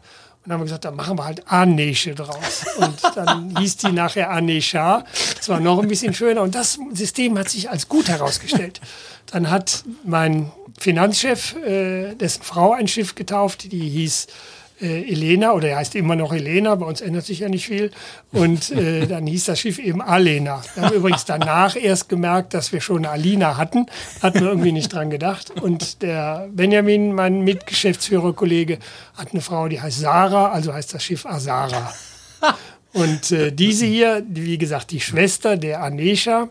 Und 0.46 0.50
dann 0.50 0.52
haben 0.52 0.61
wir 0.61 0.67
gesagt, 0.67 0.84
dann 0.84 0.94
machen 0.94 1.19
wir 1.19 1.25
halt 1.25 1.50
Anesche 1.50 2.14
draus. 2.14 2.64
Und 2.78 3.16
dann 3.16 3.56
hieß 3.59 3.78
die 3.78 3.92
nachher 3.92 4.30
Anesha. 4.30 5.04
Das 5.37 5.49
war 5.49 5.59
noch 5.59 5.80
ein 5.80 5.88
bisschen 5.88 6.14
schöner. 6.14 6.42
Und 6.42 6.54
das 6.54 6.78
System 6.92 7.38
hat 7.38 7.49
sich 7.49 7.71
als 7.71 7.88
gut 7.88 8.09
herausgestellt. 8.09 8.80
Dann 9.26 9.50
hat 9.50 9.85
mein 10.04 10.52
Finanzchef, 10.78 11.56
äh, 11.56 12.14
dessen 12.14 12.42
Frau 12.42 12.73
ein 12.73 12.87
Schiff 12.87 13.14
getauft, 13.14 13.73
die 13.73 13.88
hieß 13.88 14.28
äh, 14.80 15.11
Elena 15.11 15.52
oder 15.52 15.68
er 15.68 15.76
heißt 15.78 15.95
immer 15.95 16.16
noch 16.16 16.33
Elena, 16.33 16.75
bei 16.75 16.87
uns 16.87 17.00
ändert 17.00 17.25
sich 17.25 17.40
ja 17.40 17.49
nicht 17.49 17.66
viel. 17.66 17.90
Und 18.33 18.71
äh, 18.71 19.06
dann 19.09 19.26
hieß 19.26 19.47
das 19.47 19.61
Schiff 19.61 19.78
eben 19.78 20.02
Alena. 20.02 20.62
Wir 20.75 20.85
haben 20.85 20.95
übrigens 20.95 21.25
danach 21.25 21.76
erst 21.76 22.09
gemerkt, 22.09 22.54
dass 22.54 22.73
wir 22.73 22.80
schon 22.80 22.99
eine 22.99 23.11
Alina 23.11 23.56
hatten. 23.56 23.87
Hatten 24.23 24.40
wir 24.40 24.49
irgendwie 24.49 24.73
nicht 24.73 24.92
dran 24.92 25.11
gedacht. 25.11 25.50
Und 25.50 26.02
der 26.02 26.49
Benjamin, 26.52 27.14
mein 27.14 27.42
Mitgeschäftsführerkollege, 27.42 28.78
hat 29.16 29.33
eine 29.33 29.40
Frau, 29.40 29.68
die 29.68 29.80
heißt 29.80 30.00
Sarah, 30.00 30.50
also 30.50 30.73
heißt 30.73 30.95
das 30.95 31.02
Schiff 31.02 31.26
Asara. 31.26 31.92
Und 32.92 33.30
äh, 33.30 33.52
diese 33.52 33.85
hier, 33.85 34.23
wie 34.26 34.56
gesagt, 34.56 34.90
die 34.90 35.00
Schwester 35.00 35.56
der 35.59 35.83
Anesha, 35.83 36.49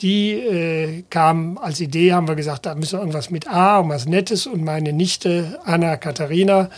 die 0.00 0.32
äh, 0.32 1.04
kam 1.10 1.58
als 1.58 1.80
Idee, 1.80 2.12
haben 2.12 2.28
wir 2.28 2.34
gesagt, 2.34 2.66
da 2.66 2.74
müssen 2.74 2.94
wir 2.94 3.00
irgendwas 3.00 3.30
mit 3.30 3.48
A, 3.48 3.78
um 3.78 3.88
was 3.88 4.06
Nettes. 4.06 4.46
Und 4.46 4.64
meine 4.64 4.92
Nichte 4.92 5.60
Anna 5.64 5.96
Katharina 5.96 6.70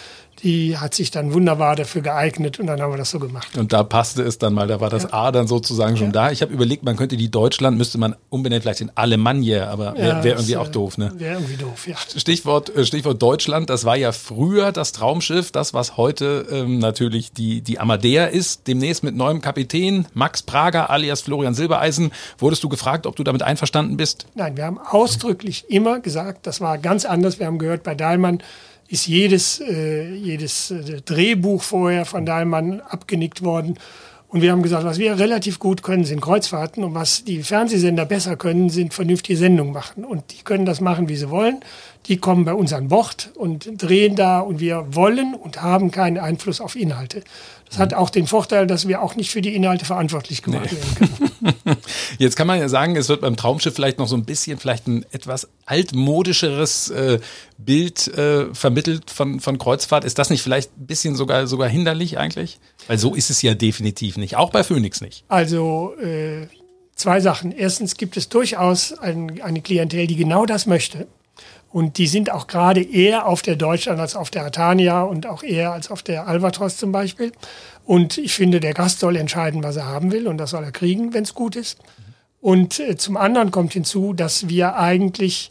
die 0.44 0.76
hat 0.76 0.92
sich 0.92 1.10
dann 1.10 1.32
wunderbar 1.32 1.74
dafür 1.74 2.02
geeignet 2.02 2.60
und 2.60 2.66
dann 2.66 2.80
haben 2.80 2.92
wir 2.92 2.98
das 2.98 3.10
so 3.10 3.18
gemacht. 3.18 3.56
Und 3.56 3.72
da 3.72 3.82
passte 3.82 4.22
es 4.22 4.36
dann 4.36 4.52
mal, 4.52 4.68
da 4.68 4.78
war 4.78 4.90
das 4.90 5.04
ja. 5.04 5.12
A 5.14 5.32
dann 5.32 5.46
sozusagen 5.46 5.96
schon 5.96 6.08
ja. 6.08 6.12
da. 6.12 6.30
Ich 6.30 6.42
habe 6.42 6.52
überlegt, 6.52 6.84
man 6.84 6.96
könnte 6.96 7.16
die 7.16 7.30
Deutschland, 7.30 7.78
müsste 7.78 7.96
man 7.96 8.14
unbenennen 8.28 8.60
vielleicht 8.60 8.82
in 8.82 8.90
Alemannia, 8.94 9.70
aber 9.70 9.96
wäre 9.96 10.22
wär 10.22 10.32
irgendwie 10.34 10.58
auch 10.58 10.68
doof, 10.68 10.98
ne? 10.98 11.12
Wäre 11.16 11.40
irgendwie 11.40 11.56
doof, 11.56 11.88
ja. 11.88 11.96
Stichwort, 12.14 12.76
äh, 12.76 12.84
Stichwort 12.84 13.22
Deutschland, 13.22 13.70
das 13.70 13.86
war 13.86 13.96
ja 13.96 14.12
früher 14.12 14.70
das 14.70 14.92
Traumschiff, 14.92 15.50
das 15.50 15.72
was 15.72 15.96
heute 15.96 16.46
ähm, 16.50 16.78
natürlich 16.78 17.32
die, 17.32 17.62
die 17.62 17.80
Amadea 17.80 18.26
ist, 18.26 18.66
demnächst 18.66 19.02
mit 19.02 19.16
neuem 19.16 19.40
Kapitän, 19.40 20.06
Max 20.12 20.42
Prager 20.42 20.90
alias 20.90 21.22
Florian 21.22 21.54
Silbereisen. 21.54 22.12
Wurdest 22.36 22.62
du 22.62 22.68
gefragt, 22.68 23.06
ob 23.06 23.16
du 23.16 23.24
damit 23.24 23.42
einverstanden 23.42 23.96
bist? 23.96 24.26
Nein, 24.34 24.58
wir 24.58 24.66
haben 24.66 24.78
ausdrücklich 24.78 25.64
immer 25.70 26.00
gesagt, 26.00 26.46
das 26.46 26.60
war 26.60 26.76
ganz 26.76 27.06
anders. 27.06 27.38
Wir 27.38 27.46
haben 27.46 27.58
gehört 27.58 27.82
bei 27.82 27.94
Dahlmann, 27.94 28.42
ist 28.88 29.06
jedes, 29.06 29.60
äh, 29.60 30.14
jedes 30.14 30.70
äh, 30.70 31.00
Drehbuch 31.02 31.62
vorher 31.62 32.04
von 32.04 32.26
Dahlmann 32.26 32.80
abgenickt 32.80 33.42
worden. 33.42 33.78
Und 34.34 34.42
wir 34.42 34.50
haben 34.50 34.64
gesagt, 34.64 34.84
was 34.84 34.98
wir 34.98 35.16
relativ 35.20 35.60
gut 35.60 35.84
können, 35.84 36.04
sind 36.04 36.20
Kreuzfahrten 36.20 36.82
und 36.82 36.92
was 36.92 37.22
die 37.22 37.44
Fernsehsender 37.44 38.04
besser 38.04 38.34
können, 38.34 38.68
sind 38.68 38.92
vernünftige 38.92 39.38
Sendungen 39.38 39.72
machen. 39.72 40.04
Und 40.04 40.32
die 40.32 40.42
können 40.42 40.66
das 40.66 40.80
machen, 40.80 41.08
wie 41.08 41.14
sie 41.14 41.30
wollen. 41.30 41.60
Die 42.06 42.16
kommen 42.16 42.44
bei 42.44 42.52
uns 42.52 42.72
an 42.72 42.88
Bord 42.88 43.30
und 43.36 43.80
drehen 43.80 44.16
da 44.16 44.40
und 44.40 44.58
wir 44.58 44.86
wollen 44.90 45.34
und 45.34 45.62
haben 45.62 45.92
keinen 45.92 46.18
Einfluss 46.18 46.60
auf 46.60 46.74
Inhalte. 46.74 47.22
Das 47.70 47.78
hat 47.78 47.94
auch 47.94 48.10
den 48.10 48.26
Vorteil, 48.26 48.66
dass 48.66 48.88
wir 48.88 49.02
auch 49.02 49.14
nicht 49.14 49.30
für 49.30 49.40
die 49.40 49.54
Inhalte 49.54 49.84
verantwortlich 49.84 50.42
gemacht 50.42 50.68
nee. 50.72 50.78
werden 50.78 51.54
können. 51.64 51.76
Jetzt 52.18 52.36
kann 52.36 52.46
man 52.46 52.58
ja 52.58 52.68
sagen, 52.68 52.96
es 52.96 53.08
wird 53.08 53.20
beim 53.20 53.36
Traumschiff 53.36 53.74
vielleicht 53.74 53.98
noch 53.98 54.08
so 54.08 54.16
ein 54.16 54.24
bisschen, 54.24 54.58
vielleicht 54.58 54.86
ein 54.86 55.04
etwas 55.12 55.48
altmodischeres 55.66 56.90
äh, 56.90 57.20
Bild 57.58 58.08
äh, 58.08 58.54
vermittelt 58.54 59.10
von, 59.10 59.40
von 59.40 59.58
Kreuzfahrt. 59.58 60.04
Ist 60.04 60.18
das 60.18 60.30
nicht 60.30 60.42
vielleicht 60.42 60.76
ein 60.78 60.86
bisschen 60.86 61.16
sogar, 61.16 61.46
sogar 61.46 61.68
hinderlich 61.68 62.18
eigentlich? 62.18 62.58
Weil 62.86 62.98
so 62.98 63.14
ist 63.14 63.30
es 63.30 63.42
ja 63.42 63.54
definitiv 63.54 64.16
nicht. 64.16 64.36
Auch 64.36 64.50
bei 64.50 64.64
Phoenix 64.64 65.00
nicht. 65.00 65.24
Also 65.28 65.94
äh, 66.00 66.46
zwei 66.94 67.20
Sachen. 67.20 67.52
Erstens 67.52 67.96
gibt 67.96 68.16
es 68.16 68.28
durchaus 68.28 68.92
ein, 68.92 69.40
eine 69.42 69.60
Klientel, 69.62 70.06
die 70.06 70.16
genau 70.16 70.46
das 70.46 70.66
möchte. 70.66 71.06
Und 71.74 71.98
die 71.98 72.06
sind 72.06 72.30
auch 72.30 72.46
gerade 72.46 72.80
eher 72.80 73.26
auf 73.26 73.42
der 73.42 73.56
Deutschland 73.56 73.98
als 73.98 74.14
auf 74.14 74.30
der 74.30 74.44
Atania 74.46 75.02
und 75.02 75.26
auch 75.26 75.42
eher 75.42 75.72
als 75.72 75.90
auf 75.90 76.04
der 76.04 76.28
Albatros 76.28 76.76
zum 76.76 76.92
Beispiel. 76.92 77.32
Und 77.84 78.16
ich 78.16 78.32
finde, 78.32 78.60
der 78.60 78.74
Gast 78.74 79.00
soll 79.00 79.16
entscheiden, 79.16 79.64
was 79.64 79.74
er 79.74 79.86
haben 79.86 80.12
will 80.12 80.28
und 80.28 80.38
das 80.38 80.50
soll 80.50 80.62
er 80.62 80.70
kriegen, 80.70 81.14
wenn 81.14 81.24
es 81.24 81.34
gut 81.34 81.56
ist. 81.56 81.80
Und 82.40 82.78
äh, 82.78 82.96
zum 82.96 83.16
anderen 83.16 83.50
kommt 83.50 83.72
hinzu, 83.72 84.12
dass 84.12 84.48
wir 84.48 84.76
eigentlich 84.76 85.50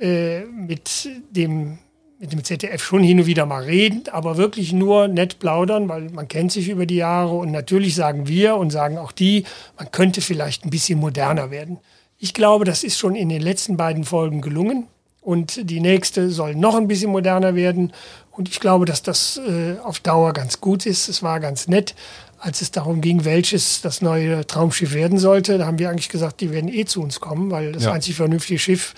äh, 0.00 0.40
mit 0.40 1.08
dem 1.30 1.78
mit 2.18 2.32
dem 2.32 2.42
ZDF 2.42 2.82
schon 2.82 3.04
hin 3.04 3.20
und 3.20 3.26
wieder 3.26 3.46
mal 3.46 3.62
reden, 3.62 4.02
aber 4.10 4.36
wirklich 4.36 4.72
nur 4.72 5.06
nett 5.06 5.38
plaudern, 5.38 5.88
weil 5.88 6.10
man 6.10 6.26
kennt 6.26 6.50
sich 6.50 6.68
über 6.68 6.84
die 6.84 6.96
Jahre 6.96 7.36
und 7.36 7.52
natürlich 7.52 7.94
sagen 7.94 8.26
wir 8.26 8.56
und 8.56 8.70
sagen 8.70 8.98
auch 8.98 9.12
die, 9.12 9.44
man 9.78 9.92
könnte 9.92 10.20
vielleicht 10.20 10.64
ein 10.64 10.70
bisschen 10.70 10.98
moderner 10.98 11.52
werden. 11.52 11.78
Ich 12.18 12.34
glaube, 12.34 12.64
das 12.64 12.82
ist 12.82 12.98
schon 12.98 13.14
in 13.14 13.28
den 13.28 13.40
letzten 13.40 13.76
beiden 13.76 14.02
Folgen 14.02 14.40
gelungen. 14.40 14.88
Und 15.30 15.70
die 15.70 15.78
nächste 15.78 16.28
soll 16.28 16.56
noch 16.56 16.74
ein 16.74 16.88
bisschen 16.88 17.12
moderner 17.12 17.54
werden. 17.54 17.92
Und 18.32 18.48
ich 18.48 18.58
glaube, 18.58 18.84
dass 18.84 19.00
das 19.04 19.36
äh, 19.38 19.78
auf 19.78 20.00
Dauer 20.00 20.32
ganz 20.32 20.60
gut 20.60 20.86
ist. 20.86 21.08
Es 21.08 21.22
war 21.22 21.38
ganz 21.38 21.68
nett, 21.68 21.94
als 22.40 22.62
es 22.62 22.70
darum 22.70 23.02
ging, 23.02 23.24
welches 23.24 23.82
das 23.82 24.00
neue 24.00 24.46
Traumschiff 24.46 24.94
werden 24.94 25.18
sollte. 25.18 25.58
Da 25.58 25.66
haben 25.66 25.78
wir 25.78 25.90
eigentlich 25.90 26.08
gesagt, 26.08 26.40
die 26.40 26.50
werden 26.50 26.72
eh 26.72 26.86
zu 26.86 27.02
uns 27.02 27.20
kommen, 27.20 27.50
weil 27.50 27.72
das 27.72 27.84
ja. 27.84 27.92
einzig 27.92 28.16
vernünftige 28.16 28.58
Schiff, 28.58 28.94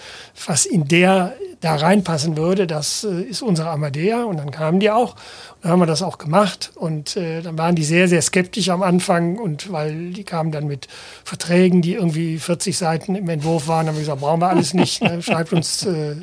was 0.46 0.64
in 0.64 0.86
der 0.86 1.34
da 1.60 1.76
reinpassen 1.76 2.36
würde, 2.36 2.66
das 2.66 3.04
äh, 3.04 3.22
ist 3.22 3.42
unsere 3.42 3.70
Amadea. 3.70 4.24
Und 4.24 4.36
dann 4.36 4.50
kamen 4.50 4.80
die 4.80 4.90
auch. 4.90 5.16
Dann 5.60 5.72
haben 5.72 5.78
wir 5.80 5.86
das 5.86 6.02
auch 6.02 6.18
gemacht 6.18 6.72
und 6.74 7.16
äh, 7.16 7.40
dann 7.40 7.56
waren 7.56 7.76
die 7.76 7.84
sehr, 7.84 8.08
sehr 8.08 8.20
skeptisch 8.20 8.68
am 8.68 8.82
Anfang 8.82 9.38
und 9.38 9.70
weil 9.70 10.10
die 10.10 10.24
kamen 10.24 10.50
dann 10.50 10.66
mit 10.66 10.88
Verträgen, 11.24 11.82
die 11.82 11.94
irgendwie 11.94 12.38
40 12.38 12.76
Seiten 12.76 13.14
im 13.14 13.28
Entwurf 13.28 13.68
waren, 13.68 13.86
haben 13.86 13.94
wir 13.94 14.00
gesagt, 14.00 14.20
brauchen 14.20 14.40
wir 14.40 14.48
alles 14.48 14.74
nicht, 14.74 15.02
ne? 15.02 15.22
schreibt 15.22 15.52
uns 15.52 15.86
äh, 15.86 16.16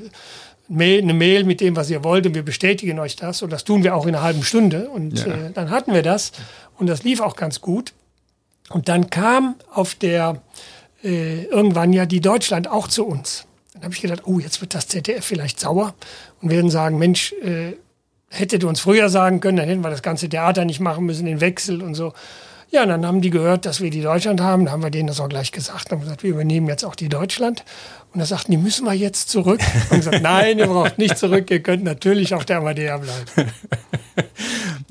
eine 0.70 1.14
Mail 1.14 1.46
mit 1.46 1.62
dem, 1.62 1.76
was 1.76 1.90
ihr 1.90 2.04
wollt 2.04 2.28
und 2.28 2.36
wir 2.36 2.44
bestätigen 2.44 3.00
euch 3.00 3.16
das 3.16 3.42
und 3.42 3.52
das 3.52 3.64
tun 3.64 3.84
wir 3.84 3.96
auch 3.96 4.06
in 4.06 4.16
einer 4.16 4.24
halben 4.24 4.44
Stunde 4.44 4.90
und 4.90 5.26
ja. 5.26 5.34
äh, 5.34 5.52
dann 5.54 5.70
hatten 5.70 5.94
wir 5.94 6.04
das 6.04 6.32
und 6.80 6.88
das 6.88 7.04
lief 7.04 7.22
auch 7.22 7.36
ganz 7.36 7.62
gut 7.62 7.94
und 8.70 8.88
dann 8.88 9.10
kam 9.10 9.56
auf 9.72 9.96
der 9.96 10.42
äh, 11.04 11.44
irgendwann 11.46 11.94
ja 11.94 12.06
die 12.06 12.22
Deutschland 12.22 12.68
auch 12.68 12.88
zu 12.88 13.06
uns. 13.06 13.46
Dann 13.74 13.84
habe 13.84 13.94
ich 13.94 14.02
gedacht, 14.02 14.24
oh, 14.26 14.40
jetzt 14.40 14.62
wird 14.62 14.74
das 14.74 14.88
ZDF 14.88 15.24
vielleicht 15.24 15.60
sauer 15.60 15.94
und 16.42 16.50
werden 16.50 16.70
sagen, 16.70 16.98
Mensch, 16.98 17.34
äh, 17.42 17.74
hättet 18.30 18.64
ihr 18.64 18.70
uns 18.70 18.80
früher 18.80 19.10
sagen 19.10 19.40
können, 19.40 19.58
dann 19.58 19.68
hätten 19.68 19.82
wir 19.82 19.90
das 19.90 20.02
ganze 20.02 20.30
Theater 20.30 20.66
nicht 20.66 20.80
machen 20.80 21.06
müssen, 21.06 21.26
den 21.26 21.42
Wechsel 21.42 21.82
und 21.82 21.96
so. 21.96 22.14
Ja, 22.72 22.84
und 22.84 22.90
dann 22.90 23.06
haben 23.06 23.22
die 23.22 23.32
gehört, 23.32 23.66
dass 23.66 23.82
wir 23.82 23.90
die 23.90 24.02
Deutschland 24.02 24.42
haben. 24.42 24.66
Dann 24.66 24.74
haben 24.74 24.84
wir 24.84 24.92
denen 24.92 25.08
das 25.08 25.20
auch 25.20 25.30
gleich 25.30 25.52
gesagt. 25.52 25.86
Dann 25.86 25.98
haben 25.98 26.04
gesagt, 26.04 26.22
wir 26.22 26.30
übernehmen 26.30 26.68
jetzt 26.68 26.86
auch 26.86 26.96
die 26.96 27.10
Deutschland. 27.10 27.64
Und 28.14 28.20
da 28.20 28.26
sagten 28.26 28.52
die, 28.52 28.58
müssen 28.58 28.86
wir 28.86 28.94
jetzt 28.94 29.30
zurück? 29.30 29.62
Und 29.92 29.98
gesagt, 29.98 30.22
nein, 30.22 30.58
ihr 30.58 30.68
braucht 30.68 30.98
nicht 30.98 31.18
zurück. 31.18 31.52
Ihr 31.52 31.62
könnt 31.62 31.84
natürlich 31.84 32.34
auf 32.34 32.44
der 32.44 32.58
Amadea 32.58 32.98
bleiben. 32.98 33.26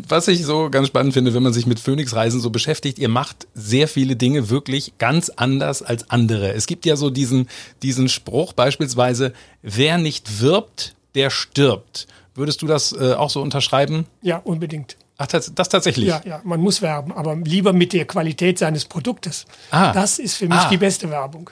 Was 0.09 0.29
ich 0.29 0.45
so 0.45 0.71
ganz 0.71 0.87
spannend 0.89 1.15
finde, 1.15 1.35
wenn 1.35 1.43
man 1.43 1.53
sich 1.53 1.67
mit 1.67 1.81
Phoenix 1.81 2.15
Reisen 2.15 2.41
so 2.41 2.51
beschäftigt, 2.51 2.99
ihr 2.99 3.09
macht 3.09 3.49
sehr 3.55 3.89
viele 3.89 4.17
Dinge 4.17 4.49
wirklich 4.49 4.93
ganz 4.99 5.31
anders 5.31 5.83
als 5.83 6.09
andere. 6.11 6.53
Es 6.53 6.67
gibt 6.67 6.87
ja 6.87 6.97
so 6.97 7.11
diesen, 7.11 7.49
diesen 7.83 8.09
Spruch 8.09 8.53
beispielsweise, 8.53 9.33
wer 9.63 9.99
nicht 9.99 10.41
wirbt, 10.41 10.95
der 11.15 11.31
stirbt. 11.31 12.07
Würdest 12.35 12.63
du 12.63 12.67
das 12.67 12.93
äh, 12.93 13.15
auch 13.15 13.31
so 13.31 13.43
unterschreiben? 13.43 14.07
Ja, 14.23 14.37
unbedingt. 14.39 14.97
Ach, 15.19 15.27
das, 15.27 15.53
das 15.53 15.69
tatsächlich? 15.69 16.09
Ja, 16.09 16.23
ja, 16.25 16.41
man 16.45 16.61
muss 16.61 16.81
werben, 16.81 17.13
aber 17.13 17.35
lieber 17.35 17.73
mit 17.73 17.93
der 17.93 18.05
Qualität 18.05 18.59
seines 18.59 18.85
Produktes. 18.85 19.47
Ah. 19.73 19.93
Das 19.93 20.21
ist 20.21 20.37
für 20.37 20.47
mich 20.47 20.59
ah. 20.59 20.69
die 20.71 20.77
beste 20.77 21.11
Werbung. 21.11 21.51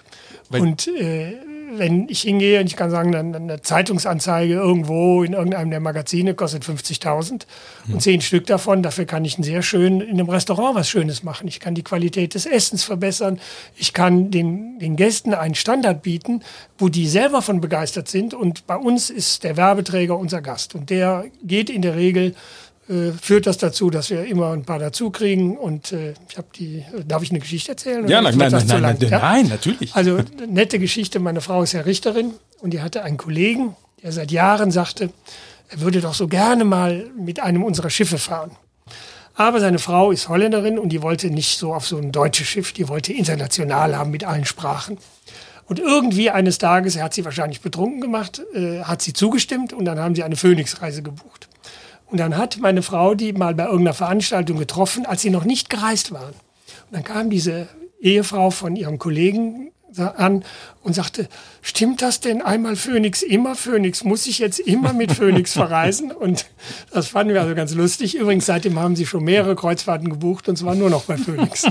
Weil 0.48 0.60
und 0.60 0.86
äh, 0.86 1.34
wenn 1.74 2.08
ich 2.08 2.22
hingehe 2.22 2.60
und 2.60 2.66
ich 2.66 2.76
kann 2.76 2.90
sagen, 2.90 3.14
eine, 3.14 3.60
Zeitungsanzeige 3.60 4.54
irgendwo 4.54 5.22
in 5.22 5.32
irgendeinem 5.32 5.70
der 5.70 5.80
Magazine 5.80 6.34
kostet 6.34 6.64
50.000 6.64 7.30
hm. 7.86 7.94
und 7.94 8.00
zehn 8.00 8.20
Stück 8.20 8.46
davon, 8.46 8.82
dafür 8.82 9.04
kann 9.04 9.24
ich 9.24 9.38
ein 9.38 9.42
sehr 9.42 9.62
schön 9.62 10.00
in 10.00 10.10
einem 10.10 10.28
Restaurant 10.28 10.74
was 10.74 10.88
Schönes 10.88 11.22
machen. 11.22 11.48
Ich 11.48 11.60
kann 11.60 11.74
die 11.74 11.82
Qualität 11.82 12.34
des 12.34 12.46
Essens 12.46 12.84
verbessern. 12.84 13.40
Ich 13.76 13.92
kann 13.92 14.30
den, 14.30 14.78
den 14.78 14.96
Gästen 14.96 15.34
einen 15.34 15.54
Standard 15.54 16.02
bieten, 16.02 16.42
wo 16.78 16.88
die 16.88 17.08
selber 17.08 17.42
von 17.42 17.60
begeistert 17.60 18.08
sind. 18.08 18.34
Und 18.34 18.66
bei 18.66 18.76
uns 18.76 19.10
ist 19.10 19.44
der 19.44 19.56
Werbeträger 19.56 20.16
unser 20.16 20.42
Gast. 20.42 20.74
Und 20.74 20.90
der 20.90 21.24
geht 21.42 21.70
in 21.70 21.82
der 21.82 21.96
Regel 21.96 22.34
äh, 22.88 23.12
führt 23.20 23.46
das 23.46 23.58
dazu, 23.58 23.90
dass 23.90 24.10
wir 24.10 24.24
immer 24.24 24.52
ein 24.52 24.64
paar 24.64 24.78
dazu 24.78 25.10
kriegen. 25.10 25.56
Und 25.56 25.92
äh, 25.92 26.14
ich 26.28 26.36
habe 26.36 26.48
die, 26.54 26.84
darf 27.06 27.22
ich 27.22 27.30
eine 27.30 27.40
Geschichte 27.40 27.72
erzählen? 27.72 28.06
Ja, 28.08 28.22
nein, 28.22 28.36
nein, 28.36 28.52
nein, 28.52 28.66
nein, 28.66 28.82
nein, 28.82 28.96
ja? 29.00 29.18
nein, 29.18 29.48
natürlich. 29.48 29.94
Also 29.94 30.18
nette 30.48 30.78
Geschichte. 30.78 31.18
Meine 31.18 31.40
Frau 31.40 31.62
ist 31.62 31.72
ja 31.72 31.80
Richterin 31.82 32.34
und 32.60 32.72
die 32.72 32.80
hatte 32.80 33.02
einen 33.02 33.16
Kollegen, 33.16 33.76
der 34.02 34.12
seit 34.12 34.30
Jahren 34.30 34.70
sagte, 34.70 35.10
er 35.68 35.80
würde 35.80 36.00
doch 36.00 36.14
so 36.14 36.28
gerne 36.28 36.64
mal 36.64 37.10
mit 37.18 37.40
einem 37.40 37.64
unserer 37.64 37.90
Schiffe 37.90 38.18
fahren. 38.18 38.52
Aber 39.34 39.60
seine 39.60 39.78
Frau 39.78 40.12
ist 40.12 40.28
Holländerin 40.28 40.78
und 40.78 40.90
die 40.90 41.02
wollte 41.02 41.28
nicht 41.30 41.58
so 41.58 41.74
auf 41.74 41.86
so 41.86 41.98
ein 41.98 42.10
deutsches 42.10 42.46
Schiff, 42.46 42.72
die 42.72 42.88
wollte 42.88 43.12
international 43.12 43.96
haben 43.96 44.10
mit 44.10 44.24
allen 44.24 44.46
Sprachen. 44.46 44.96
Und 45.66 45.80
irgendwie 45.80 46.30
eines 46.30 46.58
Tages, 46.58 46.96
er 46.96 47.04
hat 47.04 47.14
sie 47.14 47.24
wahrscheinlich 47.24 47.60
betrunken 47.60 48.00
gemacht, 48.00 48.40
äh, 48.54 48.82
hat 48.84 49.02
sie 49.02 49.12
zugestimmt 49.12 49.72
und 49.72 49.84
dann 49.84 49.98
haben 49.98 50.14
sie 50.14 50.22
eine 50.22 50.36
Phoenix-Reise 50.36 51.02
gebucht. 51.02 51.48
Und 52.16 52.20
dann 52.20 52.38
hat 52.38 52.56
meine 52.62 52.80
Frau 52.80 53.14
die 53.14 53.34
mal 53.34 53.54
bei 53.54 53.64
irgendeiner 53.64 53.92
Veranstaltung 53.92 54.56
getroffen, 54.56 55.04
als 55.04 55.20
sie 55.20 55.28
noch 55.28 55.44
nicht 55.44 55.68
gereist 55.68 56.12
waren. 56.12 56.32
Und 56.32 56.92
dann 56.92 57.04
kam 57.04 57.28
diese 57.28 57.68
Ehefrau 58.00 58.50
von 58.50 58.74
ihrem 58.74 58.98
Kollegen 58.98 59.70
an 59.98 60.44
und 60.82 60.94
sagte, 60.94 61.28
stimmt 61.62 62.00
das 62.00 62.20
denn 62.20 62.42
einmal 62.42 62.76
Phoenix, 62.76 63.22
immer 63.22 63.54
Phoenix? 63.56 64.04
Muss 64.04 64.26
ich 64.26 64.38
jetzt 64.38 64.60
immer 64.60 64.92
mit 64.92 65.12
Phoenix 65.12 65.52
verreisen? 65.54 66.12
Und 66.12 66.46
das 66.92 67.08
fanden 67.08 67.34
wir 67.34 67.42
also 67.42 67.54
ganz 67.54 67.74
lustig. 67.74 68.14
Übrigens, 68.14 68.46
seitdem 68.46 68.78
haben 68.78 68.94
sie 68.94 69.06
schon 69.06 69.24
mehrere 69.24 69.56
Kreuzfahrten 69.56 70.08
gebucht 70.08 70.48
und 70.48 70.56
zwar 70.56 70.74
nur 70.74 70.90
noch 70.90 71.04
bei 71.04 71.16
Phoenix. 71.16 71.64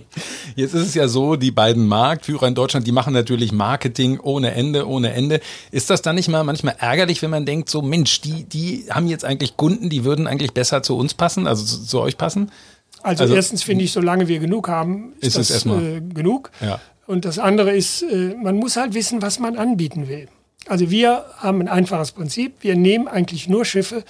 Jetzt 0.56 0.74
ist 0.74 0.86
es 0.86 0.94
ja 0.94 1.06
so, 1.06 1.36
die 1.36 1.50
beiden 1.50 1.86
Marktführer 1.86 2.48
in 2.48 2.54
Deutschland, 2.54 2.86
die 2.86 2.92
machen 2.92 3.12
natürlich 3.12 3.52
Marketing 3.52 4.18
ohne 4.20 4.52
Ende, 4.52 4.88
ohne 4.88 5.12
Ende. 5.12 5.40
Ist 5.70 5.90
das 5.90 6.02
dann 6.02 6.16
nicht 6.16 6.28
mal 6.28 6.44
manchmal 6.44 6.76
ärgerlich, 6.78 7.22
wenn 7.22 7.30
man 7.30 7.44
denkt, 7.44 7.68
so 7.68 7.82
Mensch, 7.82 8.20
die, 8.22 8.44
die 8.44 8.86
haben 8.90 9.06
jetzt 9.06 9.24
eigentlich 9.24 9.56
Kunden, 9.56 9.90
die 9.90 10.04
würden 10.04 10.26
eigentlich 10.26 10.52
besser 10.54 10.82
zu 10.82 10.96
uns 10.96 11.14
passen, 11.14 11.46
also 11.46 11.64
zu, 11.64 11.84
zu 11.84 12.00
euch 12.00 12.16
passen? 12.16 12.50
Also, 13.02 13.24
also 13.24 13.34
erstens 13.34 13.62
finde 13.62 13.84
ich, 13.84 13.92
solange 13.92 14.26
wir 14.26 14.40
genug 14.40 14.68
haben, 14.68 15.12
ist, 15.20 15.36
ist 15.36 15.50
das 15.50 15.66
äh, 15.66 16.00
genug. 16.00 16.50
Ja. 16.60 16.80
Und 17.06 17.24
das 17.24 17.38
andere 17.38 17.74
ist, 17.74 18.02
äh, 18.02 18.34
man 18.42 18.56
muss 18.56 18.76
halt 18.76 18.94
wissen, 18.94 19.22
was 19.22 19.38
man 19.38 19.56
anbieten 19.56 20.08
will. 20.08 20.28
Also 20.68 20.90
wir 20.90 21.24
haben 21.38 21.60
ein 21.60 21.68
einfaches 21.68 22.12
Prinzip. 22.12 22.54
Wir 22.60 22.76
nehmen 22.76 23.06
eigentlich 23.06 23.48
nur 23.48 23.64
Schiffe, 23.64 24.04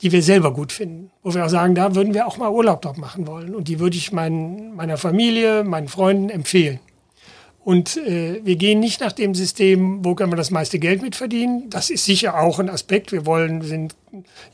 die 0.00 0.12
wir 0.12 0.22
selber 0.22 0.52
gut 0.52 0.70
finden. 0.70 1.10
Wo 1.22 1.34
wir 1.34 1.44
auch 1.44 1.50
sagen, 1.50 1.74
da 1.74 1.94
würden 1.94 2.14
wir 2.14 2.26
auch 2.26 2.36
mal 2.36 2.50
Urlaub 2.50 2.82
dort 2.82 2.98
machen 2.98 3.26
wollen. 3.26 3.54
Und 3.54 3.68
die 3.68 3.80
würde 3.80 3.96
ich 3.96 4.12
meinen, 4.12 4.76
meiner 4.76 4.96
Familie, 4.96 5.64
meinen 5.64 5.88
Freunden 5.88 6.30
empfehlen. 6.30 6.78
Und 7.64 7.98
äh, 7.98 8.40
wir 8.44 8.56
gehen 8.56 8.80
nicht 8.80 9.00
nach 9.02 9.12
dem 9.12 9.34
System, 9.34 10.02
wo 10.02 10.14
können 10.14 10.32
wir 10.32 10.36
das 10.36 10.50
meiste 10.50 10.78
Geld 10.78 11.02
mit 11.02 11.16
verdienen. 11.16 11.68
Das 11.68 11.90
ist 11.90 12.04
sicher 12.04 12.40
auch 12.40 12.60
ein 12.60 12.70
Aspekt. 12.70 13.12
Wir 13.12 13.26
wollen, 13.26 13.60
sind 13.60 13.94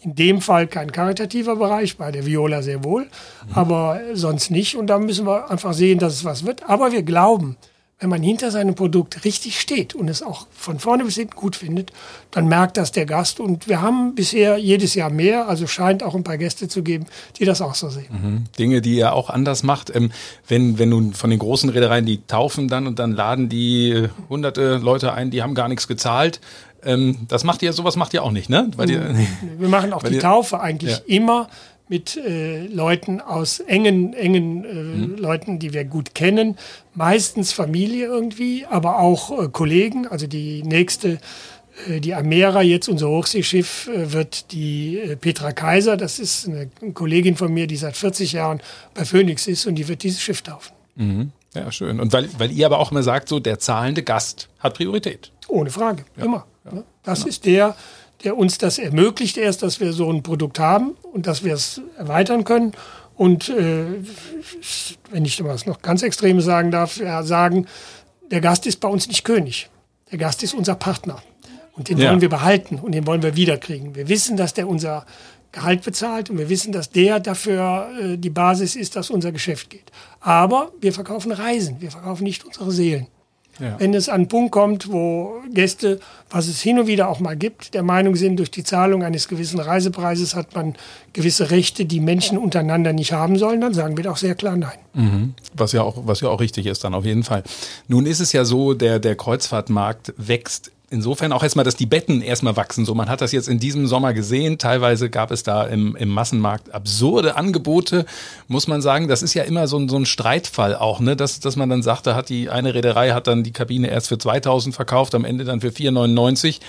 in 0.02 0.16
dem 0.16 0.40
Fall 0.40 0.66
kein 0.66 0.90
karitativer 0.90 1.54
Bereich, 1.54 1.96
bei 1.96 2.10
der 2.10 2.26
Viola 2.26 2.60
sehr 2.60 2.82
wohl, 2.82 3.02
mhm. 3.02 3.08
aber 3.54 4.00
sonst 4.14 4.50
nicht. 4.50 4.74
Und 4.74 4.88
da 4.88 4.98
müssen 4.98 5.26
wir 5.26 5.48
einfach 5.48 5.74
sehen, 5.74 6.00
dass 6.00 6.14
es 6.14 6.24
was 6.24 6.44
wird. 6.44 6.68
Aber 6.68 6.90
wir 6.90 7.04
glauben, 7.04 7.56
wenn 8.00 8.10
man 8.10 8.22
hinter 8.22 8.50
seinem 8.50 8.74
Produkt 8.74 9.24
richtig 9.24 9.60
steht 9.60 9.94
und 9.94 10.08
es 10.08 10.22
auch 10.22 10.46
von 10.50 10.78
vorne 10.78 11.04
bis 11.04 11.14
hinten 11.14 11.36
gut 11.36 11.56
findet, 11.56 11.92
dann 12.32 12.48
merkt 12.48 12.76
das 12.76 12.90
der 12.90 13.06
Gast. 13.06 13.38
Und 13.38 13.68
wir 13.68 13.80
haben 13.80 14.14
bisher 14.14 14.58
jedes 14.58 14.94
Jahr 14.94 15.10
mehr, 15.10 15.48
also 15.48 15.66
scheint 15.66 16.02
auch 16.02 16.14
ein 16.14 16.24
paar 16.24 16.36
Gäste 16.36 16.66
zu 16.68 16.82
geben, 16.82 17.06
die 17.38 17.44
das 17.44 17.60
auch 17.62 17.74
so 17.74 17.88
sehen. 17.88 18.06
Mhm. 18.10 18.44
Dinge, 18.58 18.82
die 18.82 18.96
ihr 18.96 19.12
auch 19.12 19.30
anders 19.30 19.62
macht. 19.62 19.94
Ähm, 19.94 20.10
wenn, 20.48 20.78
wenn 20.78 20.88
nun 20.88 21.14
von 21.14 21.30
den 21.30 21.38
großen 21.38 21.70
Reedereien, 21.70 22.04
die 22.04 22.20
taufen 22.26 22.68
dann 22.68 22.86
und 22.88 22.98
dann 22.98 23.12
laden 23.12 23.48
die 23.48 23.90
äh, 23.90 24.08
hunderte 24.28 24.78
Leute 24.78 25.12
ein, 25.14 25.30
die 25.30 25.42
haben 25.42 25.54
gar 25.54 25.68
nichts 25.68 25.86
gezahlt. 25.86 26.40
Ähm, 26.84 27.18
das 27.28 27.44
macht 27.44 27.62
ihr, 27.62 27.72
sowas 27.72 27.96
macht 27.96 28.12
ihr 28.12 28.22
auch 28.22 28.32
nicht, 28.32 28.50
ne? 28.50 28.70
Weil 28.76 28.90
ihr, 28.90 29.14
wir 29.58 29.68
machen 29.68 29.92
auch 29.92 30.02
die 30.02 30.18
Taufe 30.18 30.60
eigentlich 30.60 30.90
ja. 30.90 30.98
immer 31.06 31.48
mit 31.88 32.16
äh, 32.16 32.66
Leuten 32.66 33.20
aus 33.20 33.60
engen, 33.60 34.14
engen 34.14 34.64
äh, 34.64 34.74
mhm. 34.74 35.16
Leuten, 35.16 35.58
die 35.58 35.72
wir 35.72 35.84
gut 35.84 36.14
kennen. 36.14 36.56
Meistens 36.94 37.52
Familie 37.52 38.06
irgendwie, 38.06 38.64
aber 38.66 38.98
auch 38.98 39.42
äh, 39.42 39.48
Kollegen. 39.48 40.06
Also 40.06 40.26
die 40.26 40.62
nächste, 40.62 41.18
äh, 41.88 42.00
die 42.00 42.14
Amera, 42.14 42.62
jetzt 42.62 42.88
unser 42.88 43.08
Hochseeschiff, 43.08 43.88
äh, 43.88 44.12
wird 44.12 44.52
die 44.52 44.98
äh, 44.98 45.16
Petra 45.16 45.52
Kaiser. 45.52 45.96
Das 45.96 46.18
ist 46.18 46.48
eine 46.48 46.68
Kollegin 46.94 47.36
von 47.36 47.52
mir, 47.52 47.66
die 47.66 47.76
seit 47.76 47.96
40 47.96 48.32
Jahren 48.32 48.62
bei 48.94 49.04
Phoenix 49.04 49.46
ist 49.46 49.66
und 49.66 49.74
die 49.74 49.86
wird 49.86 50.02
dieses 50.02 50.22
Schiff 50.22 50.40
taufen. 50.40 50.72
Mhm. 50.96 51.32
Ja, 51.54 51.70
schön. 51.70 52.00
Und 52.00 52.12
weil, 52.12 52.28
weil 52.38 52.50
ihr 52.50 52.66
aber 52.66 52.78
auch 52.78 52.90
immer 52.90 53.02
sagt, 53.02 53.28
so 53.28 53.40
der 53.40 53.58
zahlende 53.58 54.02
Gast 54.02 54.48
hat 54.58 54.74
Priorität. 54.74 55.30
Ohne 55.48 55.70
Frage, 55.70 56.04
ja. 56.16 56.24
immer. 56.24 56.46
Ja. 56.64 56.82
Das 57.02 57.20
genau. 57.20 57.28
ist 57.28 57.44
der, 57.44 57.76
der 58.24 58.36
uns 58.36 58.58
das 58.58 58.78
ermöglicht 58.78 59.36
erst, 59.36 59.62
dass 59.62 59.80
wir 59.80 59.92
so 59.92 60.10
ein 60.10 60.22
Produkt 60.22 60.58
haben 60.58 60.96
und 61.12 61.26
dass 61.26 61.44
wir 61.44 61.54
es 61.54 61.80
erweitern 61.96 62.44
können. 62.44 62.72
Und 63.16 63.48
äh, 63.48 63.86
wenn 65.10 65.24
ich 65.24 65.42
was 65.44 65.66
noch 65.66 65.82
ganz 65.82 66.02
Extremes 66.02 66.44
sagen 66.44 66.70
darf, 66.70 66.96
ja, 66.96 67.22
sagen, 67.22 67.66
der 68.30 68.40
Gast 68.40 68.66
ist 68.66 68.80
bei 68.80 68.88
uns 68.88 69.06
nicht 69.06 69.24
König. 69.24 69.68
Der 70.10 70.18
Gast 70.18 70.42
ist 70.42 70.54
unser 70.54 70.74
Partner. 70.74 71.22
Und 71.72 71.88
den 71.88 71.98
ja. 71.98 72.10
wollen 72.10 72.20
wir 72.20 72.28
behalten 72.28 72.78
und 72.78 72.92
den 72.92 73.06
wollen 73.06 73.22
wir 73.22 73.36
wiederkriegen. 73.36 73.94
Wir 73.94 74.08
wissen, 74.08 74.36
dass 74.36 74.54
der 74.54 74.68
unser 74.68 75.06
Gehalt 75.52 75.82
bezahlt 75.82 76.30
und 76.30 76.38
wir 76.38 76.48
wissen, 76.48 76.72
dass 76.72 76.90
der 76.90 77.20
dafür 77.20 77.88
äh, 78.00 78.16
die 78.16 78.30
Basis 78.30 78.74
ist, 78.74 78.96
dass 78.96 79.10
unser 79.10 79.32
Geschäft 79.32 79.70
geht. 79.70 79.92
Aber 80.20 80.72
wir 80.80 80.92
verkaufen 80.92 81.30
Reisen, 81.30 81.80
wir 81.80 81.90
verkaufen 81.90 82.24
nicht 82.24 82.44
unsere 82.44 82.72
Seelen. 82.72 83.06
Ja. 83.60 83.76
Wenn 83.78 83.94
es 83.94 84.08
an 84.08 84.14
einen 84.14 84.28
Punkt 84.28 84.52
kommt, 84.52 84.90
wo 84.90 85.34
Gäste, 85.52 86.00
was 86.30 86.48
es 86.48 86.60
hin 86.60 86.78
und 86.78 86.86
wieder 86.86 87.08
auch 87.08 87.20
mal 87.20 87.36
gibt, 87.36 87.74
der 87.74 87.82
Meinung 87.82 88.16
sind, 88.16 88.36
durch 88.38 88.50
die 88.50 88.64
Zahlung 88.64 89.02
eines 89.02 89.28
gewissen 89.28 89.60
Reisepreises 89.60 90.34
hat 90.34 90.54
man 90.54 90.74
gewisse 91.12 91.50
Rechte, 91.50 91.84
die 91.84 92.00
Menschen 92.00 92.38
untereinander 92.38 92.92
nicht 92.92 93.12
haben 93.12 93.38
sollen, 93.38 93.60
dann 93.60 93.74
sagen 93.74 93.96
wir 93.96 94.04
doch 94.04 94.16
sehr 94.16 94.34
klar 94.34 94.56
nein. 94.56 94.78
Mhm. 94.94 95.34
Was 95.54 95.72
ja 95.72 95.82
auch, 95.82 96.06
was 96.06 96.20
ja 96.20 96.28
auch 96.28 96.40
richtig 96.40 96.66
ist 96.66 96.84
dann 96.84 96.94
auf 96.94 97.04
jeden 97.04 97.22
Fall. 97.22 97.42
Nun 97.88 98.06
ist 98.06 98.20
es 98.20 98.32
ja 98.32 98.44
so, 98.44 98.74
der, 98.74 98.98
der 98.98 99.16
Kreuzfahrtmarkt 99.16 100.14
wächst 100.16 100.72
insofern 100.90 101.32
auch 101.32 101.42
erstmal, 101.42 101.64
dass 101.64 101.76
die 101.76 101.86
Betten 101.86 102.20
erstmal 102.20 102.56
wachsen. 102.56 102.84
So, 102.84 102.94
man 102.94 103.08
hat 103.08 103.20
das 103.20 103.32
jetzt 103.32 103.48
in 103.48 103.58
diesem 103.58 103.86
Sommer 103.86 104.14
gesehen. 104.14 104.58
Teilweise 104.58 105.10
gab 105.10 105.30
es 105.30 105.42
da 105.42 105.64
im, 105.64 105.96
im 105.96 106.08
Massenmarkt 106.08 106.72
absurde 106.72 107.36
Angebote, 107.36 108.06
muss 108.48 108.68
man 108.68 108.82
sagen. 108.82 109.08
Das 109.08 109.22
ist 109.22 109.34
ja 109.34 109.42
immer 109.44 109.66
so 109.66 109.78
ein, 109.78 109.88
so 109.88 109.96
ein 109.96 110.06
Streitfall 110.06 110.76
auch, 110.76 111.00
ne? 111.00 111.16
Dass, 111.16 111.40
dass 111.40 111.56
man 111.56 111.68
dann 111.68 111.82
sagt, 111.82 112.06
da 112.06 112.14
hat 112.14 112.28
die 112.28 112.50
eine 112.50 112.74
Reederei 112.74 113.10
hat 113.10 113.26
dann 113.26 113.42
die 113.42 113.52
Kabine 113.52 113.88
erst 113.88 114.08
für 114.08 114.18
2000 114.18 114.74
verkauft, 114.74 115.14
am 115.14 115.24
Ende 115.24 115.44
dann 115.44 115.60
für 115.60 115.72
499. 115.72 116.60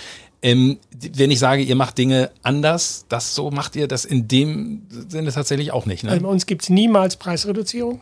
Ähm, 0.41 0.77
wenn 1.13 1.31
ich 1.31 1.39
sage, 1.39 1.63
ihr 1.63 1.75
macht 1.75 1.97
Dinge 1.97 2.29
anders, 2.43 3.05
das 3.09 3.35
so 3.35 3.51
macht 3.51 3.75
ihr 3.75 3.87
das 3.87 4.05
in 4.05 4.27
dem 4.27 4.83
Sinne 4.89 5.31
tatsächlich 5.31 5.71
auch 5.71 5.85
nicht. 5.85 6.03
Ne? 6.03 6.19
Bei 6.19 6.27
uns 6.27 6.45
gibt 6.45 6.63
es 6.63 6.69
niemals 6.69 7.15
Preisreduzierung, 7.15 7.99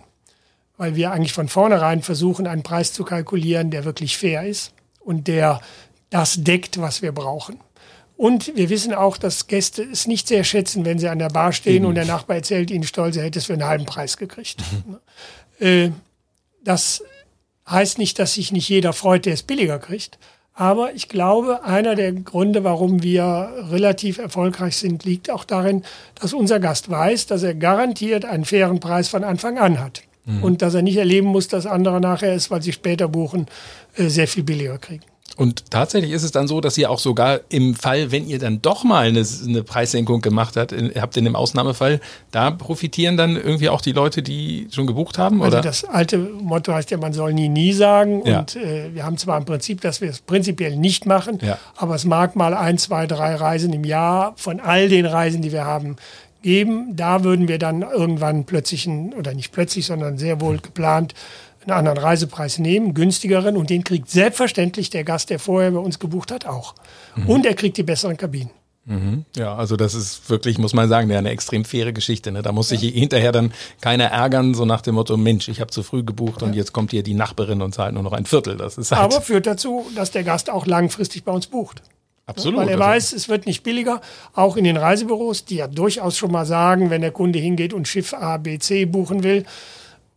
weil 0.78 0.96
wir 0.96 1.12
eigentlich 1.12 1.34
von 1.34 1.48
vornherein 1.48 2.02
versuchen, 2.02 2.48
einen 2.48 2.64
Preis 2.64 2.92
zu 2.92 3.04
kalkulieren, 3.04 3.72
der 3.72 3.86
wirklich 3.86 4.18
fair 4.18 4.46
ist 4.46 4.74
und 5.00 5.28
der 5.28 5.62
das 6.14 6.44
deckt, 6.44 6.80
was 6.80 7.02
wir 7.02 7.12
brauchen. 7.12 7.60
Und 8.16 8.56
wir 8.56 8.70
wissen 8.70 8.94
auch, 8.94 9.18
dass 9.18 9.48
Gäste 9.48 9.82
es 9.82 10.06
nicht 10.06 10.28
sehr 10.28 10.44
schätzen, 10.44 10.86
wenn 10.86 11.00
sie 11.00 11.10
an 11.10 11.18
der 11.18 11.30
Bar 11.30 11.52
stehen 11.52 11.78
Eben. 11.78 11.86
und 11.88 11.96
der 11.96 12.06
Nachbar 12.06 12.38
erzählt 12.38 12.70
ihnen 12.70 12.84
stolz, 12.84 13.18
er 13.18 13.24
hätte 13.24 13.40
es 13.40 13.46
für 13.46 13.54
einen 13.54 13.66
halben 13.66 13.86
Preis 13.86 14.18
gekriegt. 14.18 14.62
Mhm. 14.86 15.00
Äh, 15.60 15.92
das 16.64 17.04
heißt 17.68 17.98
nicht, 17.98 18.20
dass 18.20 18.36
sich 18.36 18.52
nicht 18.52 18.70
jeder 18.70 18.94
freut, 18.94 19.26
der 19.26 19.34
es 19.34 19.42
billiger 19.42 19.80
kriegt. 19.80 20.20
Aber 20.54 20.94
ich 20.94 21.10
glaube, 21.10 21.64
einer 21.64 21.96
der 21.96 22.12
Gründe, 22.12 22.64
warum 22.64 23.02
wir 23.02 23.52
relativ 23.72 24.20
erfolgreich 24.20 24.78
sind, 24.78 25.04
liegt 25.04 25.32
auch 25.32 25.46
darin, 25.46 25.84
dass 26.22 26.34
unser 26.34 26.60
Gast 26.60 26.92
weiß, 26.92 27.26
dass 27.26 27.42
er 27.42 27.56
garantiert 27.56 28.24
einen 28.24 28.46
fairen 28.46 28.80
Preis 28.80 29.10
von 29.10 29.24
Anfang 29.24 29.58
an 29.58 29.80
hat. 29.80 30.04
Mhm. 30.26 30.44
Und 30.44 30.62
dass 30.62 30.76
er 30.76 30.84
nicht 30.84 30.98
erleben 30.98 31.28
muss, 31.28 31.48
dass 31.48 31.66
andere 31.66 32.00
nachher 32.00 32.34
es, 32.34 32.52
weil 32.52 32.62
sie 32.62 32.72
später 32.72 33.08
buchen, 33.08 33.48
äh, 33.96 34.10
sehr 34.10 34.28
viel 34.28 34.44
billiger 34.44 34.78
kriegen. 34.78 35.04
Und 35.36 35.72
tatsächlich 35.72 36.12
ist 36.12 36.24
es 36.24 36.32
dann 36.32 36.48
so, 36.48 36.62
dass 36.62 36.78
ihr 36.78 36.92
auch 36.92 37.00
sogar 37.00 37.40
im 37.50 37.74
Fall, 37.74 38.12
wenn 38.12 38.28
ihr 38.28 38.38
dann 38.38 38.62
doch 38.62 38.84
mal 38.84 39.08
eine, 39.08 39.26
eine 39.48 39.64
Preissenkung 39.64 40.22
gemacht 40.22 40.56
habt, 40.58 40.72
in, 40.72 40.92
habt 41.00 41.18
in 41.18 41.26
dem 41.26 41.36
Ausnahmefall, 41.36 42.00
da 42.32 42.52
profitieren 42.52 43.18
dann 43.18 43.36
irgendwie 43.36 43.70
auch 43.70 43.82
die 43.82 43.94
Leute, 43.94 44.22
die 44.22 44.68
schon 44.72 44.86
gebucht 44.86 45.18
haben? 45.18 45.42
Also 45.42 45.62
das 45.62 45.86
alte 45.86 46.20
Motto 46.20 46.74
heißt 46.74 46.92
ja, 46.92 46.98
man 46.98 47.14
soll 47.14 47.34
nie, 47.34 47.50
nie 47.50 47.74
sagen. 47.74 48.22
Ja. 48.26 48.40
Und 48.40 48.56
äh, 48.56 48.94
wir 48.94 49.04
haben 49.04 49.18
zwar 49.18 49.38
im 49.38 49.46
Prinzip, 49.46 49.82
dass 49.82 50.02
wir 50.02 50.10
es 50.10 50.22
prinzipiell 50.22 50.76
nicht 50.76 51.08
machen, 51.08 51.40
ja. 51.42 51.58
aber 51.78 51.96
es 51.96 52.06
mag 52.06 52.36
mal 52.36 52.54
ein, 52.54 52.78
zwei, 52.78 53.08
drei 53.08 53.36
Reisen 53.36 53.74
im 53.74 53.86
Jahr 53.86 54.34
von 54.36 54.60
all 54.60 54.88
den 54.88 55.06
Reisen, 55.06 55.42
die 55.42 55.52
wir 55.52 55.66
haben, 55.66 55.96
geben. 56.44 56.96
Da 56.96 57.24
würden 57.24 57.48
wir 57.48 57.58
dann 57.58 57.82
irgendwann 57.82 58.44
plötzlich, 58.46 58.86
ein, 58.86 59.14
oder 59.14 59.34
nicht 59.34 59.52
plötzlich, 59.52 59.88
sondern 59.88 60.20
sehr 60.20 60.40
wohl 60.42 60.60
geplant, 60.60 61.16
einen 61.64 61.78
anderen 61.78 61.98
Reisepreis 61.98 62.60
nehmen, 62.60 62.94
günstigeren, 62.94 63.58
und 63.58 63.70
den 63.70 63.84
kriegt 63.84 64.10
selbstverständlich 64.10 64.90
der 64.90 65.04
Gast, 65.04 65.30
der 65.30 65.40
vorher 65.40 65.72
bei 65.72 65.80
uns 65.80 66.00
gebucht 66.00 66.32
hat, 66.32 66.46
auch. 66.46 66.76
Mhm. 67.16 67.30
Und 67.30 67.46
er 67.46 67.54
kriegt 67.54 67.78
die 67.78 67.84
besseren 67.84 68.18
Kabinen. 68.18 68.52
Mhm. 68.86 69.24
Ja, 69.36 69.56
also 69.56 69.78
das 69.78 69.94
ist 69.94 70.30
wirklich, 70.30 70.58
muss 70.58 70.74
man 70.74 70.90
sagen, 70.90 71.10
eine 71.12 71.30
extrem 71.30 71.64
faire 71.64 71.94
Geschichte. 71.94 72.32
Ne? 72.32 72.42
Da 72.42 72.52
muss 72.52 72.70
sich 72.70 72.82
ja. 72.82 72.92
hinterher 72.92 73.32
dann 73.32 73.54
keiner 73.80 74.06
ärgern, 74.06 74.54
so 74.54 74.66
nach 74.66 74.82
dem 74.82 74.96
Motto, 74.96 75.16
Mensch, 75.16 75.48
ich 75.48 75.62
habe 75.62 75.72
zu 75.72 75.84
früh 75.84 76.04
gebucht 76.04 76.42
ja. 76.42 76.48
und 76.48 76.54
jetzt 76.54 76.74
kommt 76.74 76.92
hier 76.92 77.04
die 77.04 77.14
Nachbarin 77.14 77.62
und 77.62 77.74
zahlt 77.74 77.94
nur 77.94 78.04
noch 78.04 78.12
ein 78.12 78.26
Viertel. 78.26 78.58
Das 78.58 78.78
ist 78.78 78.92
halt 78.92 79.02
Aber 79.02 79.22
führt 79.22 79.48
dazu, 79.48 79.86
dass 79.96 80.12
der 80.12 80.24
Gast 80.24 80.50
auch 80.50 80.66
langfristig 80.66 81.24
bei 81.24 81.32
uns 81.32 81.48
bucht. 81.48 81.82
Absolut. 82.26 82.60
Weil 82.60 82.70
er 82.70 82.76
also 82.76 82.84
weiß, 82.84 83.14
es 83.14 83.30
wird 83.30 83.46
nicht 83.46 83.64
billiger. 83.64 84.02
Auch 84.34 84.58
in 84.58 84.64
den 84.64 84.78
Reisebüros, 84.78 85.46
die 85.46 85.56
ja 85.58 85.68
durchaus 85.68 86.18
schon 86.18 86.32
mal 86.32 86.46
sagen, 86.46 86.90
wenn 86.90 87.02
der 87.02 87.12
Kunde 87.12 87.40
hingeht 87.40 87.74
und 87.74 87.88
Schiff 87.88 88.14
A, 88.14 88.38
B, 88.38 88.60
C 88.60 88.86
buchen 88.86 89.24
will, 89.24 89.46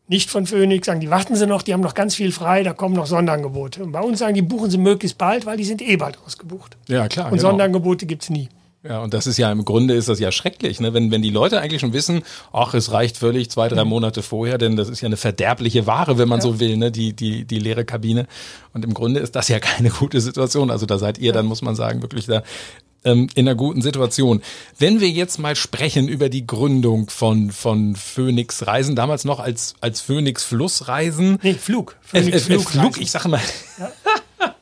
nicht 0.09 0.31
von 0.31 0.47
Phoenix, 0.47 0.87
sagen 0.87 1.01
die, 1.01 1.11
warten 1.11 1.35
Sie 1.35 1.47
noch, 1.47 1.63
die 1.63 1.73
haben 1.73 1.81
noch 1.81 1.95
ganz 1.95 2.15
viel 2.15 2.33
frei, 2.33 2.63
da 2.63 2.73
kommen 2.73 2.95
noch 2.95 3.07
Sonderangebote. 3.07 3.83
Und 3.83 3.93
bei 3.93 4.01
uns 4.01 4.21
sagen 4.21 4.35
die, 4.35 4.43
buchen 4.43 4.71
Sie 4.71 4.79
möglichst 4.79 5.19
bald, 5.19 5.47
weil 5.47 5.57
die 5.57 5.65
sind 5.65 5.83
eh 5.83 5.97
bald 5.97 6.19
ausgebucht. 6.25 6.77
Ja, 6.89 7.09
klar. 7.09 7.27
Und 7.27 7.39
genau. 7.39 7.51
Sonderangebote 7.51 8.07
gibt's 8.07 8.31
nie. 8.31 8.49
Ja, 8.89 9.01
und 9.01 9.15
das 9.15 9.27
ist 9.27 9.37
ja 9.37 9.51
im 9.51 9.65
Grunde 9.65 9.95
ist 9.95 10.09
das 10.09 10.21
ja 10.21 10.31
schrecklich, 10.31 10.81
ne? 10.81 10.95
wenn, 10.95 11.11
wenn 11.11 11.23
die 11.23 11.31
Leute 11.31 11.61
eigentlich 11.61 11.81
schon 11.81 11.93
wissen, 11.93 12.23
ach, 12.53 12.73
es 12.75 12.93
reicht 12.93 13.17
völlig 13.17 13.51
zwei, 13.51 13.69
drei 13.69 13.83
mhm. 13.83 13.91
Monate 13.91 14.23
vorher, 14.23 14.59
denn 14.59 14.77
das 14.77 14.89
ist 14.89 15.01
ja 15.01 15.07
eine 15.07 15.17
verderbliche 15.17 15.87
Ware, 15.87 16.19
wenn 16.19 16.29
man 16.29 16.39
ja. 16.39 16.43
so 16.43 16.61
will, 16.61 16.77
ne? 16.77 16.93
die, 16.93 17.13
die, 17.13 17.45
die 17.45 17.59
leere 17.59 17.85
Kabine. 17.85 18.27
Und 18.75 18.85
im 18.85 18.95
Grunde 18.95 19.21
ist 19.21 19.35
das 19.35 19.49
ja 19.49 19.59
keine 19.59 19.91
gute 19.91 20.21
Situation. 20.21 20.71
Also 20.71 20.87
da 20.87 20.99
seid 20.99 21.19
ihr, 21.19 21.33
dann 21.33 21.47
muss 21.47 21.63
man 21.63 21.75
sagen, 21.75 22.03
wirklich 22.03 22.27
da 22.27 22.43
ähm, 23.07 23.29
in 23.35 23.49
einer 23.49 23.55
guten 23.55 23.81
Situation. 23.81 24.43
Wenn 24.79 25.01
wir 25.01 25.09
jetzt 25.09 25.39
mal 25.39 25.57
sprechen 25.57 26.09
über 26.09 26.29
die 26.29 26.47
Gründung 26.47 27.09
von, 27.09 27.51
von 27.51 27.97
Phoenix 27.97 28.67
Reisen, 28.67 28.97
damals 28.97 29.25
noch 29.25 29.41
als, 29.41 29.75
als 29.81 30.03
Phoenix 30.03 30.45
Flussreisen. 30.45 31.39
Nee, 31.43 31.55
Flug. 31.55 31.97
Phoenix 32.03 32.49
äh, 32.49 32.55
äh, 32.55 32.59
Flug, 32.59 33.01
ich 33.01 33.11
sage 33.11 33.29
mal. 33.29 33.41
Ja. 33.79 33.93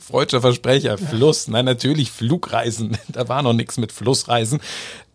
Freudscher 0.00 0.40
Versprecher, 0.40 0.98
Fluss. 0.98 1.48
Nein, 1.48 1.64
natürlich 1.64 2.10
Flugreisen. 2.10 2.98
Da 3.08 3.28
war 3.28 3.42
noch 3.42 3.52
nichts 3.52 3.78
mit 3.78 3.92
Flussreisen. 3.92 4.60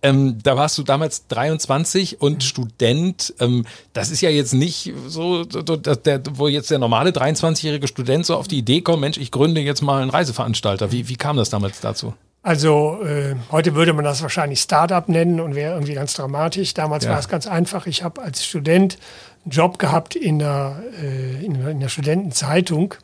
Ähm, 0.02 0.38
da 0.42 0.56
warst 0.56 0.78
du 0.78 0.84
damals 0.84 1.28
23 1.28 2.22
und 2.22 2.36
mhm. 2.36 2.42
Student. 2.42 3.34
Ähm, 3.40 3.66
das 3.92 4.10
ist 4.10 4.22
ja 4.22 4.30
jetzt 4.30 4.54
nicht 4.54 4.94
so, 5.08 5.44
dass 5.44 6.02
der, 6.04 6.22
wo 6.32 6.48
jetzt 6.48 6.72
der 6.72 6.80
normale 6.80 7.10
23-jährige 7.10 7.88
Student 7.90 8.26
so 8.26 8.38
auf 8.38 8.48
die 8.48 8.58
Idee 8.58 8.82
kommt, 8.82 9.02
Mensch, 9.02 9.18
ich 9.18 9.32
gründe 9.32 9.60
jetzt 9.60 9.82
mal 9.82 10.02
einen 10.02 10.12
Reiseveranstalter. 10.12 10.94
Wie, 10.94 11.10
wie 11.10 11.18
kam 11.18 11.36
das 11.36 11.50
damals 11.50 11.82
dazu? 11.82 12.14
Also 12.42 13.02
äh, 13.04 13.36
heute 13.52 13.76
würde 13.76 13.92
man 13.92 14.06
das 14.06 14.22
wahrscheinlich 14.22 14.62
Startup 14.62 15.08
nennen 15.10 15.42
und 15.42 15.56
wäre 15.56 15.74
irgendwie 15.74 15.94
ganz 15.94 16.14
dramatisch. 16.14 16.74
Damals 16.74 17.04
ja. 17.04 17.12
war 17.12 17.20
es 17.20 17.28
ganz 17.28 17.48
einfach. 17.48 17.86
Ich 17.86 18.04
habe 18.04 18.22
als 18.22 18.46
Student 18.46 18.98
einen 19.44 19.52
Job 19.52 19.78
gehabt 19.78 20.16
in 20.16 20.40
der, 20.40 20.82
äh, 21.02 21.44
in, 21.44 21.56
in 21.68 21.80
der 21.82 21.90
Studentenzeitung. 21.90 22.96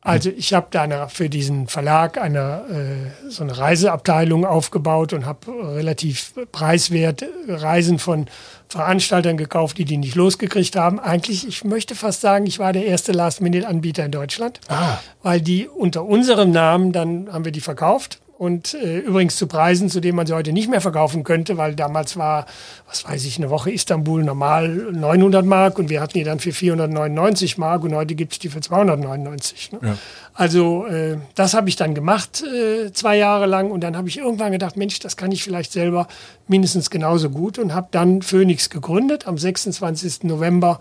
Also 0.00 0.30
ich 0.30 0.54
habe 0.54 0.68
da 0.70 1.08
für 1.08 1.28
diesen 1.28 1.66
Verlag 1.66 2.18
eine, 2.18 3.10
äh, 3.26 3.30
so 3.30 3.42
eine 3.42 3.58
Reiseabteilung 3.58 4.46
aufgebaut 4.46 5.12
und 5.12 5.26
habe 5.26 5.74
relativ 5.74 6.34
preiswert 6.52 7.24
Reisen 7.48 7.98
von 7.98 8.26
Veranstaltern 8.68 9.36
gekauft, 9.36 9.76
die 9.76 9.84
die 9.84 9.96
nicht 9.96 10.14
losgekriegt 10.14 10.76
haben. 10.76 11.00
Eigentlich, 11.00 11.48
ich 11.48 11.64
möchte 11.64 11.96
fast 11.96 12.20
sagen, 12.20 12.46
ich 12.46 12.60
war 12.60 12.72
der 12.72 12.86
erste 12.86 13.10
Last-Minute-Anbieter 13.10 14.04
in 14.04 14.12
Deutschland, 14.12 14.60
ah. 14.68 14.98
weil 15.24 15.40
die 15.40 15.66
unter 15.66 16.04
unserem 16.04 16.52
Namen, 16.52 16.92
dann 16.92 17.32
haben 17.32 17.44
wir 17.44 17.52
die 17.52 17.60
verkauft 17.60 18.20
und 18.38 18.74
äh, 18.74 18.98
übrigens 19.00 19.36
zu 19.36 19.48
Preisen, 19.48 19.90
zu 19.90 20.00
denen 20.00 20.16
man 20.16 20.26
sie 20.26 20.32
heute 20.32 20.52
nicht 20.52 20.70
mehr 20.70 20.80
verkaufen 20.80 21.24
könnte, 21.24 21.56
weil 21.56 21.74
damals 21.74 22.16
war, 22.16 22.46
was 22.86 23.04
weiß 23.04 23.24
ich, 23.24 23.36
eine 23.38 23.50
Woche 23.50 23.72
Istanbul 23.72 24.22
normal 24.22 24.68
900 24.68 25.44
Mark 25.44 25.78
und 25.78 25.90
wir 25.90 26.00
hatten 26.00 26.16
die 26.16 26.24
dann 26.24 26.38
für 26.38 26.52
499 26.52 27.58
Mark 27.58 27.82
und 27.82 27.94
heute 27.94 28.14
gibt's 28.14 28.38
die 28.38 28.48
für 28.48 28.60
299. 28.60 29.72
Ne? 29.72 29.78
Ja. 29.82 29.96
Also 30.34 30.86
äh, 30.86 31.18
das 31.34 31.54
habe 31.54 31.68
ich 31.68 31.74
dann 31.74 31.96
gemacht, 31.96 32.44
äh, 32.44 32.92
zwei 32.92 33.16
Jahre 33.16 33.46
lang 33.46 33.72
und 33.72 33.80
dann 33.80 33.96
habe 33.96 34.08
ich 34.08 34.18
irgendwann 34.18 34.52
gedacht, 34.52 34.76
Mensch, 34.76 35.00
das 35.00 35.16
kann 35.16 35.32
ich 35.32 35.42
vielleicht 35.42 35.72
selber 35.72 36.06
mindestens 36.46 36.90
genauso 36.90 37.30
gut 37.30 37.58
und 37.58 37.74
habe 37.74 37.88
dann 37.90 38.22
Phoenix 38.22 38.70
gegründet 38.70 39.26
am 39.26 39.36
26. 39.36 40.24
November 40.24 40.78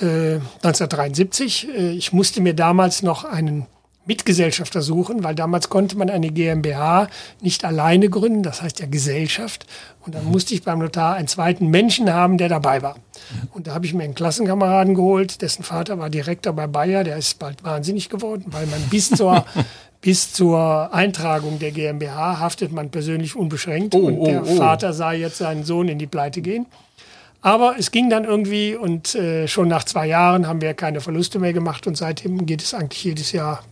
1973. 0.00 1.68
Äh, 1.68 1.90
ich 1.92 2.12
musste 2.12 2.40
mir 2.40 2.54
damals 2.54 3.02
noch 3.02 3.24
einen 3.24 3.66
Mitgesellschafter 4.08 4.82
suchen, 4.82 5.22
weil 5.22 5.34
damals 5.34 5.68
konnte 5.68 5.96
man 5.96 6.10
eine 6.10 6.30
GmbH 6.30 7.08
nicht 7.40 7.64
alleine 7.64 8.08
gründen, 8.08 8.42
das 8.42 8.62
heißt 8.62 8.80
ja 8.80 8.86
Gesellschaft. 8.86 9.66
Und 10.04 10.14
dann 10.14 10.24
musste 10.24 10.54
ich 10.54 10.64
beim 10.64 10.80
Notar 10.80 11.14
einen 11.14 11.28
zweiten 11.28 11.68
Menschen 11.68 12.12
haben, 12.12 12.38
der 12.38 12.48
dabei 12.48 12.82
war. 12.82 12.96
Und 13.52 13.66
da 13.66 13.74
habe 13.74 13.86
ich 13.86 13.94
mir 13.94 14.04
einen 14.04 14.14
Klassenkameraden 14.14 14.94
geholt, 14.94 15.42
dessen 15.42 15.62
Vater 15.62 15.98
war 15.98 16.08
Direktor 16.08 16.54
bei 16.54 16.66
Bayer, 16.66 17.04
der 17.04 17.18
ist 17.18 17.38
bald 17.38 17.62
wahnsinnig 17.62 18.08
geworden, 18.08 18.46
weil 18.48 18.66
man 18.66 18.80
bis 18.90 19.10
zur 19.10 19.44
bis 20.00 20.32
zur 20.32 20.94
Eintragung 20.94 21.58
der 21.58 21.72
GmbH 21.72 22.38
haftet 22.38 22.72
man 22.72 22.90
persönlich 22.90 23.34
unbeschränkt 23.36 23.94
Oh, 23.94 23.98
und 23.98 24.18
oh, 24.18 24.24
der 24.24 24.42
oh. 24.42 24.56
Vater 24.56 24.92
sah 24.92 25.12
jetzt 25.12 25.38
seinen 25.38 25.64
Sohn 25.64 25.88
in 25.88 25.98
die 25.98 26.06
Pleite 26.06 26.40
gehen. 26.40 26.66
Aber 27.40 27.76
es 27.78 27.90
ging 27.90 28.10
dann 28.10 28.24
irgendwie 28.24 28.74
und 28.74 29.14
äh, 29.14 29.46
schon 29.46 29.68
nach 29.68 29.84
zwei 29.84 30.06
Jahren 30.06 30.46
haben 30.46 30.60
wir 30.60 30.74
keine 30.74 31.00
Verluste 31.00 31.38
mehr 31.38 31.52
gemacht 31.52 31.86
und 31.86 31.96
seitdem 31.96 32.46
geht 32.46 32.62
es 32.62 32.74
eigentlich 32.74 33.04
jedes 33.04 33.32
Jahr 33.32 33.62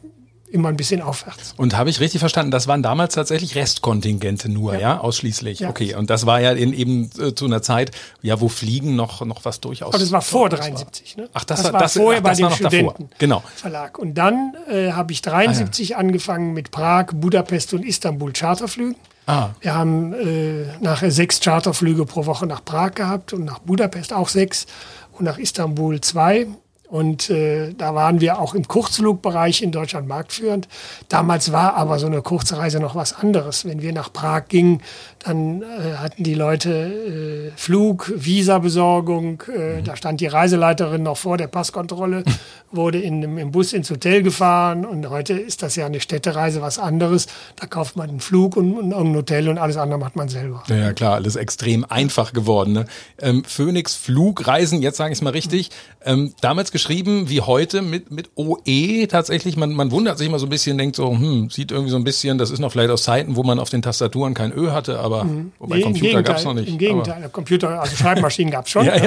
immer 0.57 0.69
ein 0.69 0.77
bisschen 0.77 1.01
aufwärts. 1.03 1.55
Und 1.57 1.77
habe 1.77 1.89
ich 1.91 2.01
richtig 2.01 2.19
verstanden, 2.19 2.51
das 2.51 2.67
waren 2.67 2.83
damals 2.83 3.15
tatsächlich 3.15 3.55
Restkontingente 3.55 4.49
nur, 4.49 4.77
ja, 4.79 4.99
ausschließlich. 4.99 5.61
Ja. 5.61 5.71
Okay, 5.71 5.95
und 5.95 6.11
das 6.11 6.27
war 6.27 6.41
ja 6.41 6.53
in, 6.53 6.73
eben 6.73 7.11
äh, 7.21 7.35
zu 7.35 7.45
einer 7.45 7.63
Zeit, 7.63 7.93
ja, 8.23 8.41
wo 8.41 8.49
Fliegen 8.49 8.97
noch, 8.97 9.25
noch 9.25 9.45
was 9.45 9.61
durchaus. 9.61 9.91
Aber 9.95 9.99
das 9.99 10.11
war 10.11 10.23
vor 10.23 10.49
das 10.49 10.61
73. 10.61 11.17
Ne? 11.19 11.29
Ach, 11.35 11.45
das, 11.45 11.63
das 11.63 11.73
war- 11.73 11.81
das, 11.81 11.93
vorher 11.93 12.19
ach, 12.21 12.25
bei 12.25 12.31
das 12.31 12.39
dem 12.39 12.45
war 12.45 12.51
noch 12.51 12.59
davor. 12.59 12.95
Genau. 13.19 13.37
Studentenverlag. 13.39 13.99
Und 13.99 14.15
dann 14.15 14.55
äh, 14.71 14.93
habe 14.93 15.13
ich 15.13 15.23
73 15.23 15.97
angefangen 15.97 16.53
mit 16.53 16.71
Prag, 16.71 17.07
Budapest 17.15 17.75
und 17.75 17.85
Istanbul 17.85 18.33
Charterflügen. 18.33 18.97
Ah, 19.29 19.51
Wir 19.61 19.75
haben 19.75 20.13
äh, 20.15 20.67
nachher 20.81 21.11
sechs 21.11 21.41
Charterflüge 21.41 22.07
pro 22.07 22.27
Woche 22.27 22.47
nach 22.47 22.65
Prag 22.65 22.93
gehabt 22.95 23.33
und 23.33 23.45
nach 23.45 23.59
Budapest 23.59 24.13
auch 24.13 24.29
sechs 24.29 24.67
und 25.13 25.25
nach 25.25 25.39
Istanbul 25.39 26.01
zwei. 26.01 26.47
Und 26.89 27.31
äh, 27.31 27.73
da 27.75 27.95
waren 27.95 28.21
wir 28.21 28.39
auch 28.39 28.55
im 28.55 28.67
Kurzflugbereich 28.69 29.63
in 29.63 29.73
Deutschland 29.73 30.07
marktführend. 30.09 30.69
Damals 31.09 31.53
war 31.53 31.75
aber 31.75 31.99
so 31.99 32.07
eine 32.07 32.23
Kurzreise 32.23 32.81
noch 32.81 32.95
was 32.95 33.13
anderes. 33.13 33.65
Wenn 33.65 33.83
wir 33.83 33.93
nach 33.93 34.13
Prag 34.13 34.45
gingen, 34.49 34.83
dann 35.25 35.63
äh, 35.63 35.97
hatten 35.97 36.23
die 36.23 36.35
Leute 36.35 36.71
äh, 36.71 37.59
Flug, 37.59 38.13
Visabesorgung. 38.15 39.43
Äh, 39.53 39.83
Da 39.83 39.97
stand 39.97 40.21
die 40.21 40.27
Reiseleiterin 40.27 41.03
noch 41.03 41.17
vor 41.17 41.37
der 41.37 41.49
Passkontrolle, 41.49 42.23
wurde 42.71 43.01
in, 43.01 43.23
im 43.37 43.51
Bus 43.51 43.73
ins 43.73 43.91
Hotel 43.91 44.23
gefahren. 44.23 44.87
Und 44.87 45.11
heute 45.11 45.33
ist 45.33 45.63
das 45.63 45.75
ja 45.77 45.87
eine 45.87 46.01
Städtereise 46.01 46.61
was 46.63 46.79
anderes. 46.79 47.27
Da 47.57 47.67
kauft 47.67 47.97
man 47.97 48.09
einen 48.09 48.21
Flug 48.21 48.57
und, 48.57 48.75
und 48.75 48.93
ein 48.95 49.17
Hotel 49.17 49.49
und 49.49 49.59
alles 49.59 49.77
andere 49.77 49.99
macht 49.99 50.15
man 50.15 50.29
selber. 50.29 50.63
ja, 50.69 50.77
ja, 50.77 50.93
klar, 50.93 51.15
alles 51.15 51.35
extrem 51.37 51.85
einfach 51.85 52.33
geworden. 52.33 52.73
Ne? 52.73 52.85
Ähm, 53.21 53.43
Phoenix 53.45 53.95
Flugreisen, 53.97 54.83
jetzt 54.83 54.97
sage 54.97 55.13
ich 55.13 55.19
es 55.19 55.23
mal 55.23 55.31
richtig, 55.31 55.71
ähm, 56.05 56.33
damals 56.41 56.71
geschrieben 56.71 56.86
wie 56.89 57.41
heute 57.41 57.83
mit, 57.83 58.11
mit 58.11 58.31
OE 58.37 59.07
tatsächlich. 59.07 59.57
Man, 59.57 59.73
man 59.73 59.91
wundert 59.91 60.19
sich 60.19 60.27
immer 60.27 60.39
so 60.39 60.47
ein 60.47 60.51
bisschen, 60.51 60.79
denkt 60.79 60.97
so, 60.97 61.11
hm, 61.11 61.51
sieht 61.51 61.71
irgendwie 61.71 61.91
so 61.91 61.97
ein 61.97 62.05
bisschen, 62.05 62.39
das 62.39 62.51
ist 62.51 62.59
noch 62.59 62.73
vielleicht 62.73 62.91
aus 62.91 63.05
Zeiten, 63.05 63.37
wo 63.37 63.43
man 63.43 63.59
auf 63.59 63.71
den 63.71 63.83
Tastaturen 63.83 64.35
kein 64.35 64.53
Ö 64.53 64.71
hatte, 64.71 64.99
aber 65.01 65.27
wobei 65.59 65.77
Nee, 65.77 65.83
im 65.83 65.93
Computer 65.93 66.23
gab 66.23 66.37
es 66.37 66.43
Gegenteil, 66.43 66.45
noch 66.45 66.55
nicht. 66.55 66.69
Im 66.73 66.79
Gegenteil, 66.79 67.29
Computer, 67.31 67.81
also 67.81 67.97
Schreibmaschinen 67.97 68.53
gab 68.53 68.67
es 68.67 68.71
schon. 68.71 68.87
Ja, 68.87 68.97
ja, 68.97 69.05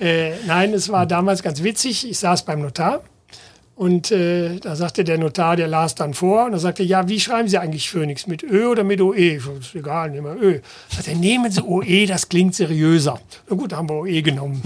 ja. 0.00 0.06
Äh, 0.06 0.32
nein, 0.46 0.72
es 0.72 0.88
war 0.88 1.06
damals 1.06 1.42
ganz 1.42 1.62
witzig. 1.62 2.08
Ich 2.08 2.18
saß 2.18 2.44
beim 2.44 2.62
Notar 2.62 3.02
und 3.74 4.10
äh, 4.10 4.58
da 4.60 4.76
sagte 4.76 5.02
der 5.02 5.16
Notar, 5.16 5.56
der 5.56 5.66
las 5.66 5.94
dann 5.94 6.12
vor 6.12 6.44
und 6.44 6.52
er 6.52 6.58
sagte, 6.58 6.82
ja, 6.82 7.08
wie 7.08 7.18
schreiben 7.18 7.48
Sie 7.48 7.56
eigentlich 7.56 7.90
Phoenix? 7.90 8.26
Mit 8.26 8.42
Ö 8.42 8.66
oder 8.66 8.84
mit 8.84 9.00
OE? 9.00 9.36
Ich 9.36 9.46
ist 9.46 9.74
egal, 9.74 10.10
nehmen 10.10 10.26
wir 10.26 10.42
Ö. 10.42 10.60
Sagt 10.90 11.08
er, 11.08 11.14
nehmen 11.14 11.50
Sie 11.50 11.62
OE, 11.62 12.06
das 12.06 12.28
klingt 12.28 12.54
seriöser. 12.54 13.18
Na 13.48 13.56
gut, 13.56 13.72
da 13.72 13.78
haben 13.78 13.88
wir 13.88 13.94
OE 13.94 14.20
genommen. 14.20 14.60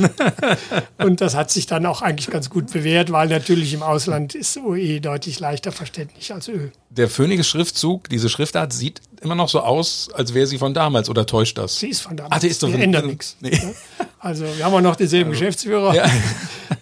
und 0.98 1.20
das 1.20 1.36
hat 1.36 1.52
sich 1.52 1.66
dann 1.66 1.86
auch 1.86 2.02
eigentlich 2.02 2.28
ganz 2.28 2.50
gut 2.50 2.72
bewährt, 2.72 3.12
weil 3.12 3.28
natürlich 3.28 3.72
im 3.74 3.82
Ausland 3.82 4.34
ist 4.34 4.56
OE 4.56 4.98
deutlich 5.00 5.38
leichter 5.38 5.70
verständlich 5.70 6.34
als 6.34 6.48
Ö. 6.48 6.70
Der 6.90 7.08
Phoenix-Schriftzug, 7.08 8.08
diese 8.08 8.28
Schriftart, 8.28 8.72
sieht 8.72 9.00
immer 9.22 9.35
noch 9.35 9.48
so 9.48 9.61
aus, 9.61 10.09
als 10.14 10.35
wäre 10.35 10.46
sie 10.46 10.59
von 10.59 10.74
damals 10.74 11.09
oder 11.09 11.26
täuscht 11.26 11.59
das? 11.59 11.79
Sie 11.79 11.88
ist 11.88 12.00
von 12.00 12.16
damals. 12.16 12.35
Ah, 12.37 12.38
die 12.38 12.48
ist 12.48 12.62
doch 12.62 12.68
die 12.68 12.74
von- 12.74 12.83
ändert 12.83 13.07
nichts. 13.07 13.37
Nee. 13.40 13.50
ne? 13.50 13.74
Also 14.18 14.44
wir 14.57 14.64
haben 14.64 14.74
auch 14.74 14.81
noch 14.81 14.96
denselben 14.96 15.31
Geschäftsführer. 15.31 15.94
Ja. 15.94 16.05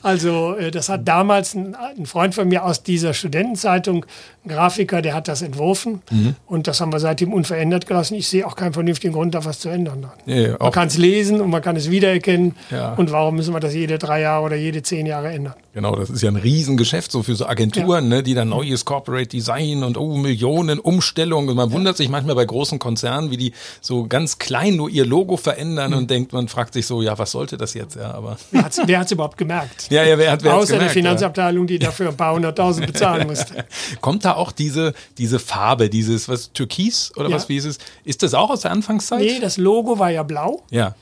Also 0.03 0.55
äh, 0.57 0.70
das 0.70 0.88
hat 0.88 1.07
damals 1.07 1.55
ein, 1.55 1.75
ein 1.75 2.07
Freund 2.07 2.35
von 2.35 2.49
mir 2.49 2.64
aus 2.64 2.83
dieser 2.83 3.14
Studentenzeitung, 3.14 4.05
Grafiker, 4.46 5.02
der 5.02 5.14
hat 5.14 5.28
das 5.28 5.42
entworfen 5.42 6.02
Mhm. 6.11 6.35
und 6.46 6.66
das 6.66 6.80
haben 6.80 6.92
wir 6.92 7.00
seitdem 7.00 7.33
unverändert 7.33 7.87
gelassen. 7.87 8.14
Ich 8.14 8.28
sehe 8.28 8.46
auch 8.46 8.57
keinen 8.57 8.72
vernünftigen 8.72 9.12
Grund, 9.14 9.35
da 9.35 9.44
was 9.44 9.59
zu 9.59 9.68
ändern. 9.68 10.02
Dann. 10.02 10.11
Nee, 10.26 10.52
Man 10.59 10.72
kann 10.72 10.88
es 10.88 10.96
lesen 10.98 11.40
und 11.40 11.50
man 11.50 11.62
kann 11.62 11.76
es 11.76 11.90
wiedererkennen. 11.90 12.54
Ja. 12.70 12.94
Und 12.94 13.11
warum 13.12 13.37
müssen 13.37 13.54
wir 13.54 13.61
das 13.61 13.74
jede 13.74 13.98
drei 13.98 14.20
Jahre 14.20 14.44
oder 14.44 14.57
jede 14.57 14.83
zehn 14.83 15.07
Jahre 15.07 15.33
ändern? 15.33 15.54
genau, 15.74 15.96
das 15.96 16.09
ist 16.09 16.22
ja 16.22 16.30
ein 16.30 16.37
Riesengeschäft 16.37 17.11
so 17.11 17.24
für 17.24 17.35
so 17.35 17.46
Agenturen, 17.46 18.09
ne, 18.09 18.22
die 18.22 18.35
dann 18.35 18.48
neues 18.50 18.85
Corporate 18.85 19.26
Design 19.26 19.83
und 19.83 19.98
oh, 19.98 20.16
Millionen 20.16 20.78
Umstellungen. 20.78 21.48
Und 21.50 21.57
man 21.57 21.72
wundert 21.72 21.96
sich 21.96 22.09
manchmal 22.09 22.37
bei 22.37 22.44
großen 22.44 22.78
Konzernen, 22.78 23.33
wie 23.33 23.37
die 23.37 23.52
so 23.80 24.07
ganz 24.07 24.38
klein 24.38 24.76
nur 24.76 24.88
ihr 24.88 25.04
Logo 25.04 25.37
verändern 25.37 25.90
Mhm. 25.90 25.96
und 25.98 26.11
denkt, 26.11 26.33
man 26.33 26.46
fragt 26.46 26.74
sich 26.74 26.87
so, 26.87 27.02
ja, 27.02 27.18
was 27.18 27.33
sollte 27.33 27.57
das 27.57 27.74
jetzt? 27.74 27.96
Ja, 27.96 28.12
aber. 28.14 28.37
Wer 28.52 28.98
hat 29.00 29.07
es 29.07 29.12
überhaupt 29.12 29.37
gemerkt? 29.37 29.87
Ja, 29.90 30.04
ja, 30.04 30.16
wer 30.16 30.30
hat 30.33 30.44
wer 30.44 30.54
Außer 30.54 30.74
der 30.74 30.78
gemerkt, 30.78 30.94
ja. 30.96 31.02
Finanzabteilung, 31.02 31.66
die 31.66 31.78
dafür 31.80 32.11
ein 32.11 32.16
paar 32.16 32.35
hunderttausend 32.35 32.87
bezahlen 32.87 33.26
musste. 33.28 33.64
Kommt 34.00 34.24
da 34.24 34.34
auch 34.37 34.53
diese, 34.53 34.94
diese 35.18 35.38
Farbe, 35.38 35.88
dieses, 35.88 36.29
was, 36.29 36.53
Türkis 36.53 37.12
oder 37.16 37.29
Ja. 37.29 37.37
was, 37.37 37.49
wie 37.49 37.57
ist 37.57 37.64
es? 37.64 37.79
Ist 38.05 38.23
das 38.23 38.35
auch 38.35 38.51
aus 38.51 38.61
der 38.62 38.70
Anfangszeit? 38.70 39.20
Nee, 39.20 39.38
das 39.40 39.57
Logo 39.57 39.99
war 39.99 40.11
ja 40.11 40.23
blau. 40.23 40.62
Ja. 40.70 40.94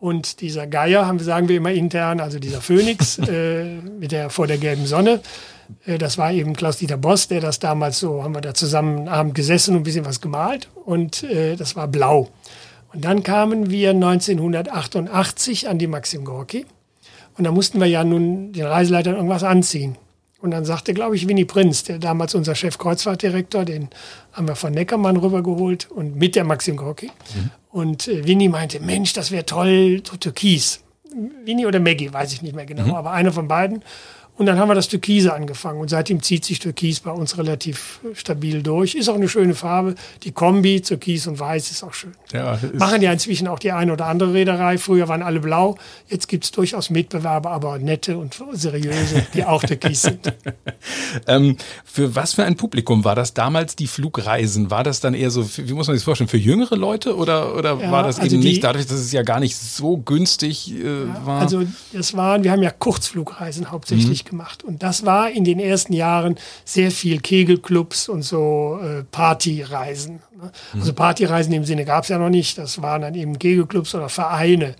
Und 0.00 0.40
dieser 0.40 0.66
Geier, 0.66 1.06
haben, 1.06 1.18
wir- 1.18 1.24
sagen 1.26 1.48
wir 1.48 1.56
immer 1.56 1.72
intern, 1.72 2.20
also 2.20 2.38
dieser 2.38 2.60
Phönix 2.60 3.18
äh, 3.28 3.64
mit 3.98 4.12
der, 4.12 4.30
vor 4.30 4.46
der 4.46 4.58
gelben 4.58 4.86
Sonne, 4.86 5.20
äh, 5.86 5.98
das 5.98 6.18
war 6.18 6.32
eben 6.32 6.54
Klaus-Dieter 6.54 6.96
Boss, 6.96 7.26
der 7.28 7.40
das 7.40 7.58
damals 7.58 7.98
so, 7.98 8.22
haben 8.22 8.34
wir 8.34 8.40
da 8.40 8.54
zusammen 8.54 8.98
einen 8.98 9.08
Abend 9.08 9.34
gesessen 9.34 9.74
und 9.74 9.80
ein 9.80 9.84
bisschen 9.84 10.04
was 10.04 10.20
gemalt 10.20 10.68
und 10.84 11.24
äh, 11.24 11.56
das 11.56 11.74
war 11.74 11.88
blau. 11.88 12.28
Und 12.94 13.04
dann 13.04 13.22
kamen 13.22 13.70
wir 13.70 13.90
1988 13.90 15.68
an 15.68 15.78
die 15.78 15.86
Maxim 15.86 16.24
Gorki 16.24 16.64
und 17.36 17.44
da 17.44 17.50
mussten 17.52 17.80
wir 17.80 17.86
ja 17.86 18.04
nun 18.04 18.52
den 18.52 18.66
Reiseleitern 18.66 19.14
irgendwas 19.14 19.42
anziehen. 19.42 19.96
Und 20.40 20.52
dann 20.52 20.64
sagte, 20.64 20.94
glaube 20.94 21.16
ich, 21.16 21.26
Winnie 21.26 21.44
Prinz, 21.44 21.82
der 21.82 21.98
damals 21.98 22.34
unser 22.34 22.54
Chef-Kreuzfahrtdirektor, 22.54 23.64
den 23.64 23.88
haben 24.32 24.46
wir 24.46 24.54
von 24.54 24.72
Neckermann 24.72 25.16
rübergeholt 25.16 25.90
und 25.90 26.16
mit 26.16 26.36
der 26.36 26.44
Maxim 26.44 26.76
Gorki. 26.76 27.10
Und 27.70 28.06
äh, 28.06 28.24
Winnie 28.24 28.48
meinte, 28.48 28.78
Mensch, 28.80 29.12
das 29.12 29.30
wäre 29.30 29.44
toll, 29.44 30.02
so 30.08 30.16
Türkis. 30.16 30.80
Winnie 31.44 31.66
oder 31.66 31.80
Maggie, 31.80 32.12
weiß 32.12 32.32
ich 32.32 32.42
nicht 32.42 32.54
mehr 32.54 32.66
genau, 32.66 32.94
aber 32.94 33.12
einer 33.12 33.32
von 33.32 33.48
beiden. 33.48 33.82
Und 34.38 34.46
dann 34.46 34.58
haben 34.58 34.68
wir 34.68 34.74
das 34.76 34.88
Türkise 34.88 35.34
angefangen 35.34 35.80
und 35.80 35.90
seitdem 35.90 36.22
zieht 36.22 36.44
sich 36.44 36.60
Türkis 36.60 37.00
bei 37.00 37.10
uns 37.10 37.36
relativ 37.38 38.00
stabil 38.14 38.62
durch. 38.62 38.94
Ist 38.94 39.08
auch 39.08 39.16
eine 39.16 39.28
schöne 39.28 39.54
Farbe. 39.54 39.96
Die 40.22 40.30
Kombi, 40.32 40.80
Türkis 40.80 41.26
und 41.26 41.40
Weiß, 41.40 41.70
ist 41.72 41.82
auch 41.82 41.92
schön. 41.92 42.12
ja 42.32 42.56
Machen 42.74 43.02
ja 43.02 43.12
inzwischen 43.12 43.48
auch 43.48 43.58
die 43.58 43.72
eine 43.72 43.92
oder 43.92 44.06
andere 44.06 44.32
Reederei. 44.32 44.78
Früher 44.78 45.08
waren 45.08 45.22
alle 45.22 45.40
blau. 45.40 45.76
Jetzt 46.08 46.28
gibt 46.28 46.44
es 46.44 46.52
durchaus 46.52 46.88
Mitbewerber, 46.88 47.50
aber 47.50 47.78
nette 47.78 48.16
und 48.16 48.36
seriöse, 48.52 49.26
die 49.34 49.44
auch 49.44 49.62
Türkis 49.62 50.02
sind. 50.02 50.32
Ähm, 51.26 51.56
für 51.84 52.14
was 52.14 52.34
für 52.34 52.44
ein 52.44 52.56
Publikum 52.56 53.04
war 53.04 53.14
das 53.14 53.32
damals 53.34 53.76
die 53.76 53.86
Flugreisen? 53.86 54.70
War 54.70 54.84
das 54.84 55.00
dann 55.00 55.14
eher 55.14 55.30
so, 55.30 55.48
wie 55.56 55.72
muss 55.72 55.86
man 55.86 55.96
sich 55.96 56.00
das 56.02 56.04
vorstellen, 56.04 56.28
für 56.28 56.36
jüngere 56.36 56.76
Leute 56.76 57.16
oder, 57.16 57.54
oder 57.56 57.78
Ja, 57.80 57.90
war 57.90 58.02
das 58.02 58.18
also 58.20 58.34
eben 58.34 58.42
die- 58.42 58.48
nicht, 58.48 58.64
dadurch, 58.64 58.86
dass 58.86 58.98
es 58.98 59.12
ja 59.12 59.22
gar 59.22 59.40
nicht 59.40 59.56
so 59.56 59.96
günstig 59.96 60.72
äh, 60.74 60.84
war? 61.24 61.40
Also 61.40 61.62
das 61.92 62.14
waren, 62.14 62.44
wir 62.44 62.52
haben 62.52 62.62
ja 62.62 62.70
Kurzflugreisen 62.70 63.70
hauptsächlich 63.70 64.24
gemacht. 64.28 64.64
Und 64.64 64.82
das 64.82 65.04
war 65.04 65.30
in 65.30 65.44
den 65.44 65.58
ersten 65.60 65.92
Jahren 65.92 66.36
sehr 66.64 66.90
viel 66.90 67.20
Kegelclubs 67.20 68.08
und 68.08 68.22
so 68.22 68.78
äh, 68.82 69.04
Partyreisen. 69.04 70.20
Ne? 70.36 70.52
Also 70.74 70.92
Partyreisen 70.92 71.52
im 71.52 71.64
Sinne 71.64 71.84
gab 71.84 72.04
es 72.04 72.10
ja 72.10 72.18
noch 72.18 72.30
nicht. 72.30 72.58
Das 72.58 72.80
waren 72.82 73.02
dann 73.02 73.14
eben 73.14 73.38
Kegelclubs 73.38 73.94
oder 73.94 74.08
Vereine. 74.08 74.74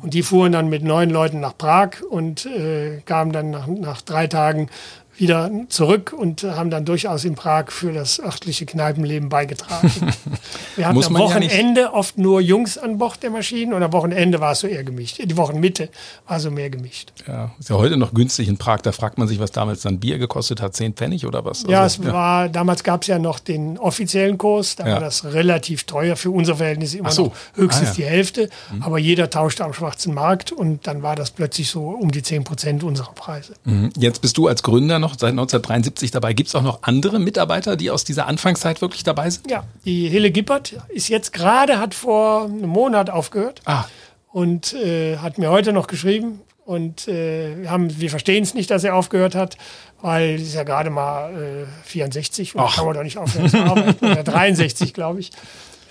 Und 0.00 0.14
die 0.14 0.22
fuhren 0.22 0.52
dann 0.52 0.68
mit 0.68 0.82
neun 0.82 1.10
Leuten 1.10 1.40
nach 1.40 1.56
Prag 1.56 2.02
und 2.08 2.46
äh, 2.46 3.00
kamen 3.04 3.32
dann 3.32 3.50
nach, 3.50 3.66
nach 3.66 4.02
drei 4.02 4.26
Tagen 4.26 4.68
wieder 5.16 5.50
zurück 5.68 6.12
und 6.16 6.42
haben 6.42 6.70
dann 6.70 6.84
durchaus 6.84 7.24
in 7.24 7.34
Prag 7.34 7.66
für 7.70 7.92
das 7.92 8.18
örtliche 8.18 8.64
Kneipenleben 8.66 9.28
beigetragen. 9.28 9.90
Wir 10.76 10.88
hatten 10.88 11.02
am 11.04 11.12
man 11.12 11.22
ja 11.22 11.28
Wochenende 11.28 11.92
oft 11.92 12.16
nur 12.18 12.40
Jungs 12.40 12.78
an 12.78 12.96
Bord 12.98 13.22
der 13.22 13.30
Maschinen 13.30 13.74
und 13.74 13.82
am 13.82 13.92
Wochenende 13.92 14.40
war 14.40 14.52
es 14.52 14.60
so 14.60 14.66
eher 14.66 14.84
gemischt. 14.84 15.18
Die 15.22 15.36
Wochenmitte 15.36 15.90
war 16.26 16.40
so 16.40 16.50
mehr 16.50 16.70
gemischt. 16.70 17.12
ja, 17.26 17.50
ist 17.58 17.68
ja 17.68 17.76
heute 17.76 17.96
noch 17.98 18.14
günstig 18.14 18.48
in 18.48 18.56
Prag. 18.56 18.80
Da 18.82 18.92
fragt 18.92 19.18
man 19.18 19.28
sich, 19.28 19.38
was 19.38 19.50
damals 19.52 19.82
dann 19.82 20.00
Bier 20.00 20.18
gekostet 20.18 20.60
hat, 20.62 20.74
10 20.74 20.94
Pfennig 20.94 21.26
oder 21.26 21.44
was? 21.44 21.64
Ja, 21.68 21.82
Also, 21.82 22.02
es 22.02 22.12
war, 22.12 22.48
damals 22.48 22.82
gab 22.82 23.02
es 23.02 23.08
ja 23.08 23.18
noch 23.18 23.38
den 23.38 23.78
offiziellen 23.78 24.38
Kurs, 24.38 24.76
da 24.76 24.86
Ja. 24.86 24.94
war 24.94 25.00
das 25.00 25.24
relativ 25.24 25.84
teuer, 25.84 26.16
für 26.16 26.30
unser 26.30 26.56
Verhältnis 26.56 26.94
immer 26.94 27.10
so. 27.10 27.24
noch 27.26 27.32
höchstens 27.54 27.88
Ah, 27.88 27.90
ja. 27.90 27.96
die 27.96 28.04
Hälfte, 28.04 28.48
aber 28.80 28.98
jeder 28.98 29.28
tauschte 29.30 29.64
am 29.64 29.74
schwarzen 29.74 30.14
Markt 30.14 30.52
und 30.52 30.86
dann 30.86 31.02
war 31.02 31.16
das 31.16 31.30
plötzlich 31.30 31.68
so 31.70 31.88
um 31.90 32.10
die 32.10 32.22
10 32.22 32.44
Prozent 32.44 32.82
unserer 32.82 33.12
Preise. 33.12 33.52
Mhm. 33.64 33.90
Jetzt 33.98 34.22
bist 34.22 34.38
du 34.38 34.48
als 34.48 34.62
Gründer 34.62 34.98
noch 35.02 35.12
seit 35.18 35.32
1973 35.32 36.10
dabei. 36.10 36.32
Gibt 36.32 36.48
es 36.48 36.54
auch 36.54 36.62
noch 36.62 36.78
andere 36.82 37.18
Mitarbeiter, 37.18 37.76
die 37.76 37.90
aus 37.90 38.04
dieser 38.04 38.26
Anfangszeit 38.26 38.80
wirklich 38.80 39.04
dabei 39.04 39.28
sind? 39.28 39.50
Ja, 39.50 39.64
die 39.84 40.08
Hille 40.08 40.30
Gippert 40.30 40.74
ist 40.88 41.08
jetzt 41.08 41.34
gerade, 41.34 41.78
hat 41.78 41.94
vor 41.94 42.44
einem 42.44 42.70
Monat 42.70 43.10
aufgehört 43.10 43.60
Ah, 43.66 43.84
und 44.32 44.72
äh, 44.72 45.18
hat 45.18 45.36
mir 45.36 45.50
heute 45.50 45.72
noch 45.74 45.86
geschrieben, 45.86 46.40
Und 46.64 47.08
äh, 47.08 47.60
wir, 47.60 47.70
haben, 47.70 48.00
wir 48.00 48.08
verstehen 48.08 48.44
es 48.44 48.54
nicht, 48.54 48.70
dass 48.70 48.84
er 48.84 48.94
aufgehört 48.94 49.34
hat, 49.34 49.58
weil 50.00 50.36
es 50.36 50.42
ist 50.42 50.54
ja 50.54 50.62
gerade 50.62 50.90
mal 50.90 51.30
äh, 51.34 51.66
64 51.88 52.54
und 52.54 52.70
kann 52.72 52.86
man 52.86 52.94
doch 52.94 53.02
nicht 53.02 53.18
aufhören 53.18 53.48
zu 53.50 53.58
arbeiten. 53.58 54.06
Oder 54.12 54.22
63, 54.22 54.94
glaube 54.94 55.20
ich. 55.20 55.32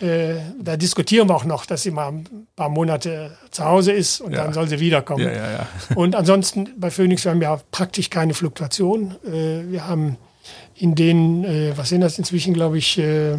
Äh, 0.02 0.36
da 0.60 0.78
diskutieren 0.78 1.30
wir 1.30 1.36
auch 1.36 1.46
noch, 1.46 1.66
dass 1.66 1.84
sie 1.84 1.92
mal 1.92 2.08
ein 2.10 2.48
paar 2.56 2.70
Monate 2.70 3.38
zu 3.52 3.64
Hause 3.64 3.92
ist 3.92 4.22
und 4.22 4.34
Ja. 4.34 4.44
dann 4.44 4.54
soll 4.54 4.68
sie 4.68 4.80
wiederkommen. 4.80 5.24
Ja, 5.26 5.32
ja. 5.52 5.68
Und 5.96 6.16
ansonsten 6.16 6.70
bei 6.78 6.90
Phoenix, 6.90 7.24
wir 7.26 7.32
haben 7.32 7.42
ja 7.42 7.60
praktisch 7.72 8.10
keine 8.10 8.34
Fluktuation. 8.34 9.16
Äh, 9.26 9.72
wir 9.72 9.88
haben 9.88 10.18
in 10.76 10.96
den, 10.96 11.44
äh, 11.44 11.74
was 11.78 11.90
sind 11.90 12.02
das 12.02 12.18
inzwischen, 12.18 12.54
glaube 12.54 12.78
ich, 12.80 12.98
äh, 12.98 13.38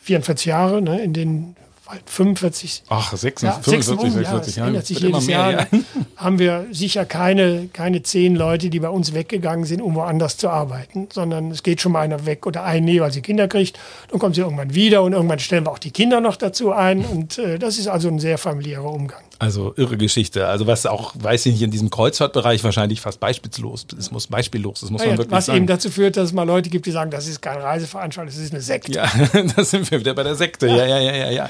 44 0.00 0.46
Jahre, 0.46 0.82
ne, 0.82 1.00
in 1.00 1.12
den 1.12 1.56
bald 1.90 2.02
45, 2.08 2.84
Ach, 2.88 3.16
46, 3.16 3.42
ja, 3.42 3.52
45, 3.62 3.98
um, 3.98 4.22
ja, 4.22 4.30
46 4.40 4.48
es 4.48 4.56
Jahre. 4.56 4.68
ändert 4.68 4.86
sich 4.86 4.96
Wird 5.02 5.08
immer 5.10 5.18
jedes 5.18 5.26
mehr, 5.26 5.38
Jahr. 5.50 5.66
ja. 5.72 5.78
Haben 6.16 6.38
wir 6.38 6.66
sicher 6.70 7.04
keine, 7.04 7.68
keine 7.72 8.02
zehn 8.02 8.36
Leute, 8.36 8.70
die 8.70 8.80
bei 8.80 8.88
uns 8.88 9.14
weggegangen 9.14 9.64
sind, 9.64 9.82
um 9.82 9.94
woanders 9.94 10.36
zu 10.36 10.48
arbeiten, 10.48 11.08
sondern 11.12 11.50
es 11.50 11.62
geht 11.62 11.80
schon 11.80 11.92
mal 11.92 12.00
einer 12.02 12.26
weg 12.26 12.46
oder 12.46 12.64
ein, 12.64 12.84
nee, 12.84 13.00
weil 13.00 13.12
sie 13.12 13.22
Kinder 13.22 13.48
kriegt. 13.48 13.78
Dann 14.10 14.18
kommt 14.20 14.34
sie 14.36 14.40
irgendwann 14.42 14.74
wieder 14.74 15.02
und 15.02 15.12
irgendwann 15.12 15.38
stellen 15.40 15.66
wir 15.66 15.72
auch 15.72 15.78
die 15.78 15.90
Kinder 15.90 16.20
noch 16.20 16.36
dazu 16.36 16.72
ein. 16.72 17.04
Und 17.04 17.38
äh, 17.38 17.58
das 17.58 17.78
ist 17.78 17.88
also 17.88 18.08
ein 18.08 18.18
sehr 18.18 18.38
familiärer 18.38 18.90
Umgang. 18.90 19.22
Also 19.40 19.72
irre 19.76 19.96
Geschichte. 19.96 20.46
Also 20.46 20.66
was 20.66 20.84
auch, 20.84 21.14
weiß 21.18 21.46
ich 21.46 21.54
nicht, 21.54 21.62
in 21.62 21.70
diesem 21.70 21.88
Kreuzfahrtbereich 21.88 22.62
wahrscheinlich 22.62 23.00
fast 23.00 23.20
beispiellos. 23.20 23.86
Es 23.98 24.10
muss 24.10 24.26
beispiellos, 24.26 24.80
das 24.80 24.90
muss 24.90 24.98
man 25.00 25.08
Naja, 25.08 25.18
wirklich 25.18 25.32
was 25.32 25.46
sagen. 25.46 25.56
eben 25.56 25.66
dazu 25.66 25.90
führt, 25.90 26.18
dass 26.18 26.26
es 26.26 26.32
mal 26.34 26.42
Leute 26.42 26.68
gibt, 26.68 26.84
die 26.84 26.90
sagen, 26.90 27.10
das 27.10 27.26
ist 27.26 27.40
keine 27.40 27.62
Reiseveranstaltung, 27.62 28.34
das 28.34 28.42
ist 28.42 28.52
eine 28.52 28.60
Sekte. 28.60 28.92
Ja, 28.92 29.10
da 29.56 29.64
sind 29.64 29.90
wir 29.90 29.98
wieder 29.98 30.12
bei 30.12 30.24
der 30.24 30.34
Sekte. 30.34 30.66
Ja, 30.66 30.84
ja, 30.84 30.98
ja, 30.98 31.16
ja, 31.16 31.30
ja. 31.30 31.48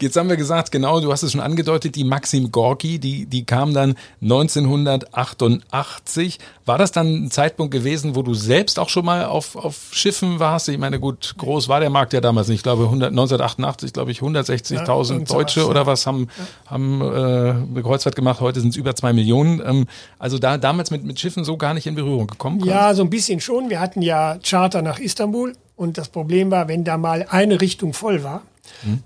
Jetzt 0.00 0.16
haben 0.16 0.28
wir 0.28 0.36
gesagt, 0.36 0.70
genau, 0.70 1.00
du 1.00 1.10
hast 1.10 1.24
es 1.24 1.32
schon 1.32 1.40
angedeutet, 1.40 1.96
die 1.96 2.04
Maxim 2.04 2.52
Gorki, 2.52 3.00
die, 3.00 3.26
die 3.26 3.44
kam 3.44 3.74
dann 3.74 3.96
1988. 4.22 6.38
War 6.64 6.78
das 6.78 6.92
dann 6.92 7.24
ein 7.24 7.30
Zeitpunkt 7.30 7.72
gewesen, 7.72 8.14
wo 8.14 8.22
du 8.22 8.34
selbst 8.34 8.78
auch 8.78 8.88
schon 8.88 9.04
mal 9.04 9.24
auf, 9.24 9.56
auf 9.56 9.88
Schiffen 9.90 10.38
warst? 10.38 10.68
Ich 10.68 10.78
meine, 10.78 11.00
gut, 11.00 11.34
groß 11.38 11.68
war 11.68 11.80
der 11.80 11.90
Markt 11.90 12.12
ja 12.12 12.20
damals 12.20 12.48
nicht. 12.48 12.58
Ich 12.58 12.62
glaube, 12.62 12.84
100, 12.84 13.10
1988, 13.10 13.92
glaube 13.92 14.12
ich, 14.12 14.20
160.000 14.20 15.18
Ja, 15.18 15.24
Deutsche 15.24 15.60
ja. 15.60 15.66
oder 15.66 15.86
was 15.86 16.06
haben, 16.06 16.28
haben 16.66 17.00
äh, 17.00 17.04
eine 17.04 17.82
Kreuzfahrt 17.82 18.14
gemacht. 18.14 18.40
Heute 18.40 18.60
sind 18.60 18.70
es 18.70 18.76
über 18.76 18.94
zwei 18.94 19.12
Millionen. 19.12 19.60
Ähm, 19.64 19.86
also 20.18 20.38
da 20.38 20.56
damals 20.56 20.90
mit, 20.90 21.04
mit 21.04 21.18
Schiffen 21.18 21.44
so 21.44 21.56
gar 21.56 21.74
nicht 21.74 21.86
in 21.86 21.96
Berührung 21.96 22.28
gekommen. 22.28 22.64
Ja, 22.64 22.94
so 22.94 23.02
ein 23.02 23.10
bisschen 23.10 23.40
schon. 23.40 23.68
Wir 23.68 23.80
hatten 23.80 24.02
ja 24.02 24.38
Charter 24.42 24.82
nach 24.82 25.00
Istanbul 25.00 25.54
und 25.76 25.98
das 25.98 26.08
Problem 26.08 26.50
war, 26.52 26.68
wenn 26.68 26.84
da 26.84 26.96
mal 26.96 27.26
eine 27.28 27.60
Richtung 27.60 27.92
voll 27.92 28.22
war, 28.22 28.42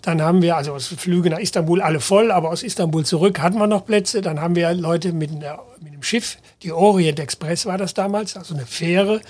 dann 0.03 0.23
haben 0.23 0.43
wir, 0.43 0.57
also 0.57 0.79
Flüge 0.79 1.31
nach 1.31 1.39
Istanbul 1.39 1.83
alle 1.83 2.01
voll, 2.01 2.31
aber 2.31 2.51
aus 2.51 2.63
Istanbul 2.63 3.05
zurück 3.05 3.41
hatten 3.41 3.59
wir 3.59 3.67
noch 3.67 3.85
Plätze. 3.85 4.21
Dann 4.21 4.41
haben 4.41 4.55
wir 4.55 4.73
Leute 4.75 5.13
mit, 5.13 5.31
einer, 5.31 5.59
Schiff, 6.07 6.39
die 6.63 6.73
Orient 6.73 7.19
Express 7.21 7.67
war 7.67 7.79
das 7.79 7.95
damals, 7.95 8.37
also 8.37 8.55
eine 8.55 8.67
Fähre 8.67 9.21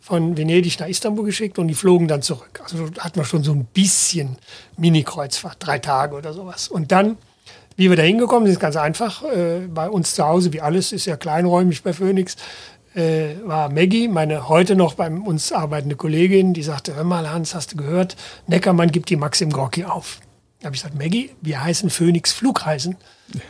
von 0.00 0.36
Venedig 0.36 0.80
nach 0.80 0.88
Istanbul 0.88 1.24
geschickt 1.24 1.58
und 1.58 1.68
die 1.68 1.74
flogen 1.74 2.08
dann 2.08 2.22
zurück. 2.22 2.60
Also 2.62 2.88
hatten 2.98 3.16
wir 3.16 3.24
schon 3.24 3.44
so 3.44 3.52
ein 3.52 3.66
bisschen 3.66 4.36
Mini-Kreuzfahrt, 4.76 5.58
drei 5.60 5.78
Tage 5.78 6.16
oder 6.16 6.32
sowas. 6.32 6.68
Und 6.68 6.90
dann 6.90 7.16
wie 7.76 7.88
wir 7.88 7.96
da 7.96 8.02
hingekommen 8.02 8.46
sind, 8.46 8.54
ist 8.54 8.60
ganz 8.60 8.76
einfach. 8.76 9.22
Äh, 9.24 9.60
bei 9.68 9.88
uns 9.88 10.14
zu 10.14 10.24
Hause, 10.24 10.52
wie 10.52 10.60
alles, 10.60 10.92
ist 10.92 11.06
ja 11.06 11.16
kleinräumig 11.16 11.82
bei 11.82 11.92
Phoenix, 11.92 12.36
äh, 12.94 13.36
war 13.44 13.70
Maggie, 13.70 14.08
meine 14.08 14.48
heute 14.48 14.76
noch 14.76 14.94
bei 14.94 15.10
uns 15.10 15.52
arbeitende 15.52 15.96
Kollegin, 15.96 16.52
die 16.52 16.62
sagte, 16.62 16.94
hör 16.94 17.04
mal 17.04 17.30
Hans, 17.30 17.54
hast 17.54 17.72
du 17.72 17.76
gehört, 17.76 18.16
Neckermann 18.46 18.92
gibt 18.92 19.08
die 19.08 19.16
Maxim 19.16 19.50
Gorki 19.50 19.84
auf. 19.84 20.20
Da 20.60 20.66
habe 20.66 20.76
ich 20.76 20.82
gesagt, 20.82 20.98
Maggie, 21.02 21.30
wir 21.40 21.62
heißen 21.62 21.90
Phoenix 21.90 22.32
Flugreisen. 22.32 22.96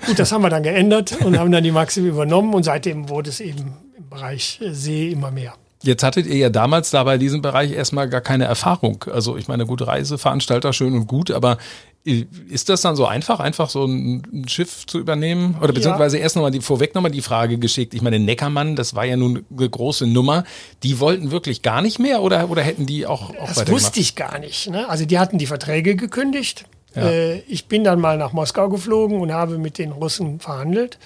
Gut, 0.06 0.18
das 0.18 0.32
haben 0.32 0.42
wir 0.42 0.50
dann 0.50 0.62
geändert 0.62 1.24
und 1.24 1.38
haben 1.38 1.50
dann 1.52 1.64
die 1.64 1.72
Maxim 1.72 2.06
übernommen 2.06 2.54
und 2.54 2.62
seitdem 2.62 3.08
wurde 3.08 3.30
es 3.30 3.40
eben 3.40 3.76
im 3.96 4.08
Bereich 4.08 4.60
äh, 4.62 4.72
See 4.72 5.10
immer 5.10 5.30
mehr. 5.30 5.54
Jetzt 5.82 6.04
hattet 6.04 6.26
ihr 6.26 6.36
ja 6.36 6.48
damals 6.48 6.90
da 6.90 7.02
bei 7.02 7.18
diesem 7.18 7.42
Bereich 7.42 7.72
erstmal 7.72 8.08
gar 8.08 8.20
keine 8.20 8.44
Erfahrung. 8.44 9.04
Also 9.12 9.36
ich 9.36 9.48
meine, 9.48 9.66
gute 9.66 9.88
Reiseveranstalter, 9.88 10.72
schön 10.72 10.94
und 10.94 11.08
gut, 11.08 11.32
aber 11.32 11.58
äh, 12.04 12.26
ist 12.48 12.68
das 12.68 12.82
dann 12.82 12.94
so 12.94 13.06
einfach, 13.06 13.40
einfach 13.40 13.68
so 13.68 13.84
ein 13.84 14.46
Schiff 14.48 14.86
zu 14.86 15.00
übernehmen? 15.00 15.56
Oder 15.60 15.72
beziehungsweise 15.72 16.18
erst 16.18 16.36
nochmal 16.36 16.52
die, 16.52 16.60
vorweg 16.60 16.94
nochmal 16.94 17.10
die 17.10 17.20
Frage 17.20 17.58
geschickt. 17.58 17.94
Ich 17.94 18.02
meine, 18.02 18.20
Neckermann, 18.20 18.76
das 18.76 18.94
war 18.94 19.04
ja 19.04 19.16
nun 19.16 19.44
eine 19.56 19.68
große 19.68 20.06
Nummer. 20.06 20.44
Die 20.84 21.00
wollten 21.00 21.32
wirklich 21.32 21.62
gar 21.62 21.82
nicht 21.82 21.98
mehr 21.98 22.22
oder, 22.22 22.48
oder 22.48 22.62
hätten 22.62 22.86
die 22.86 23.06
auch, 23.06 23.30
auch 23.30 23.52
Das 23.52 23.68
wusste 23.68 23.98
ich 23.98 24.14
gar 24.14 24.38
nicht. 24.38 24.70
Ne? 24.70 24.88
Also 24.88 25.04
die 25.04 25.18
hatten 25.18 25.38
die 25.38 25.46
Verträge 25.46 25.96
gekündigt. 25.96 26.64
Äh, 26.96 27.38
ich 27.40 27.68
bin 27.68 27.84
dann 27.84 28.00
mal 28.00 28.18
nach 28.18 28.32
Moskau 28.32 28.68
geflogen 28.68 29.20
und 29.20 29.32
habe 29.32 29.58
mit 29.58 29.78
den 29.78 29.92
Russen 29.92 30.40
verhandelt 30.40 30.98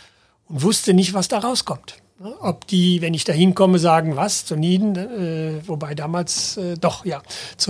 und 0.48 0.62
wusste 0.62 0.94
nicht, 0.94 1.14
was 1.14 1.28
da 1.28 1.38
rauskommt. 1.38 1.96
Ne? 2.18 2.34
Ob 2.40 2.66
die, 2.66 3.02
wenn 3.02 3.12
ich 3.12 3.24
da 3.24 3.34
hinkomme, 3.34 3.78
sagen, 3.78 4.16
was, 4.16 4.46
zu 4.46 4.56
Nieden, 4.56 4.96
äh, 4.96 5.68
wobei 5.68 5.94
damals, 5.94 6.56
äh, 6.56 6.74
doch, 6.78 7.04
ja. 7.04 7.20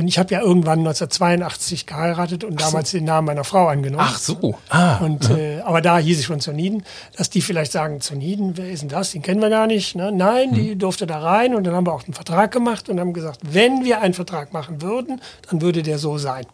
Ich 0.05 0.19
habe 0.21 0.33
ja 0.33 0.41
irgendwann 0.41 0.79
1982 0.81 1.85
geheiratet 1.85 2.45
und 2.45 2.61
damals 2.61 2.93
den 2.93 3.03
Namen 3.03 3.27
meiner 3.27 3.43
Frau 3.43 3.67
angenommen. 3.67 4.07
Ach 4.07 4.19
so. 4.19 4.55
Ah. 4.69 4.99
Und, 4.99 5.31
äh, 5.31 5.63
aber 5.65 5.81
da 5.81 5.99
hieß 5.99 6.21
es 6.21 6.27
schon 6.27 6.39
Zoniden, 6.39 6.85
dass 7.17 7.29
die 7.29 7.43
vielleicht 7.43 7.73
sagen, 7.73 8.01
Zoniden, 8.01 8.57
wer 8.57 8.71
ist 8.71 8.83
denn 8.83 8.89
das? 8.89 9.11
Den 9.11 9.23
kennen 9.23 9.41
wir 9.41 9.51
gar 9.51 9.67
nicht. 9.67 9.97
Ne? 9.97 10.13
Nein, 10.13 10.55
die 10.55 10.77
durfte 10.77 11.09
da 11.09 11.19
rein 11.19 11.57
und 11.57 11.65
dann 11.65 11.75
haben 11.75 11.87
wir 11.87 11.93
auch 11.93 12.05
einen 12.05 12.15
Vertrag 12.15 12.53
gemacht 12.53 12.89
und 12.89 13.01
haben 13.01 13.15
gesagt, 13.15 13.41
wenn 13.43 13.85
wir 13.85 14.01
einen 14.01 14.15
Vertrag 14.15 14.53
machen 14.53 14.81
würden, 14.81 15.21
dann 15.51 15.61
würde 15.61 15.83
der 15.83 15.99
so 15.99 16.19
sein. 16.19 16.47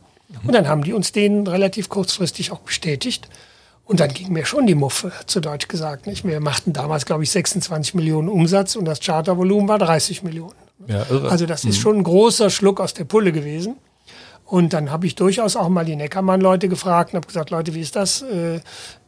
Und 0.45 0.55
dann 0.55 0.69
haben 0.69 0.83
die 0.83 0.93
uns 0.93 1.13
den 1.13 1.47
relativ 1.47 1.89
kurzfristig 1.89 2.53
auch 2.53 2.61
bestätigt. 2.61 3.29
Und 3.85 4.01
dann 4.01 4.11
ging 4.11 4.33
mir 4.33 4.47
schon 4.47 4.67
die 4.67 4.75
Muffe, 4.75 5.13
zu 5.27 5.41
Deutsch 5.41 5.69
gesagt. 5.69 6.07
Nicht? 6.07 6.25
Wir 6.25 6.41
machten 6.41 6.73
damals, 6.73 7.05
glaube 7.05 7.25
ich, 7.25 7.31
26 7.31 7.95
Millionen 7.95 8.29
Umsatz 8.29 8.77
und 8.77 8.85
das 8.85 9.01
Chartervolumen 9.01 9.69
war 9.69 9.79
30 9.79 10.23
Millionen. 10.23 10.55
Ja, 10.87 11.05
irre. 11.11 11.31
Also 11.31 11.47
das 11.47 11.65
ist 11.65 11.79
schon 11.79 11.99
ein 11.99 12.03
großer 12.03 12.51
Schluck 12.51 12.81
aus 12.81 12.95
der 12.95 13.05
Pulle 13.05 13.33
gewesen. 13.33 13.77
Und 14.45 14.75
dann 14.75 14.91
habe 14.91 15.07
ich 15.07 15.15
durchaus 15.15 15.57
auch 15.57 15.69
mal 15.69 15.85
die 15.85 15.97
Neckermann-Leute 15.97 16.69
gefragt 16.69 17.13
und 17.13 17.17
habe 17.17 17.27
gesagt, 17.27 17.51
Leute, 17.51 17.75
wie 17.75 17.81
ist 17.81 17.97
das? 17.97 18.23
Äh, 18.23 18.61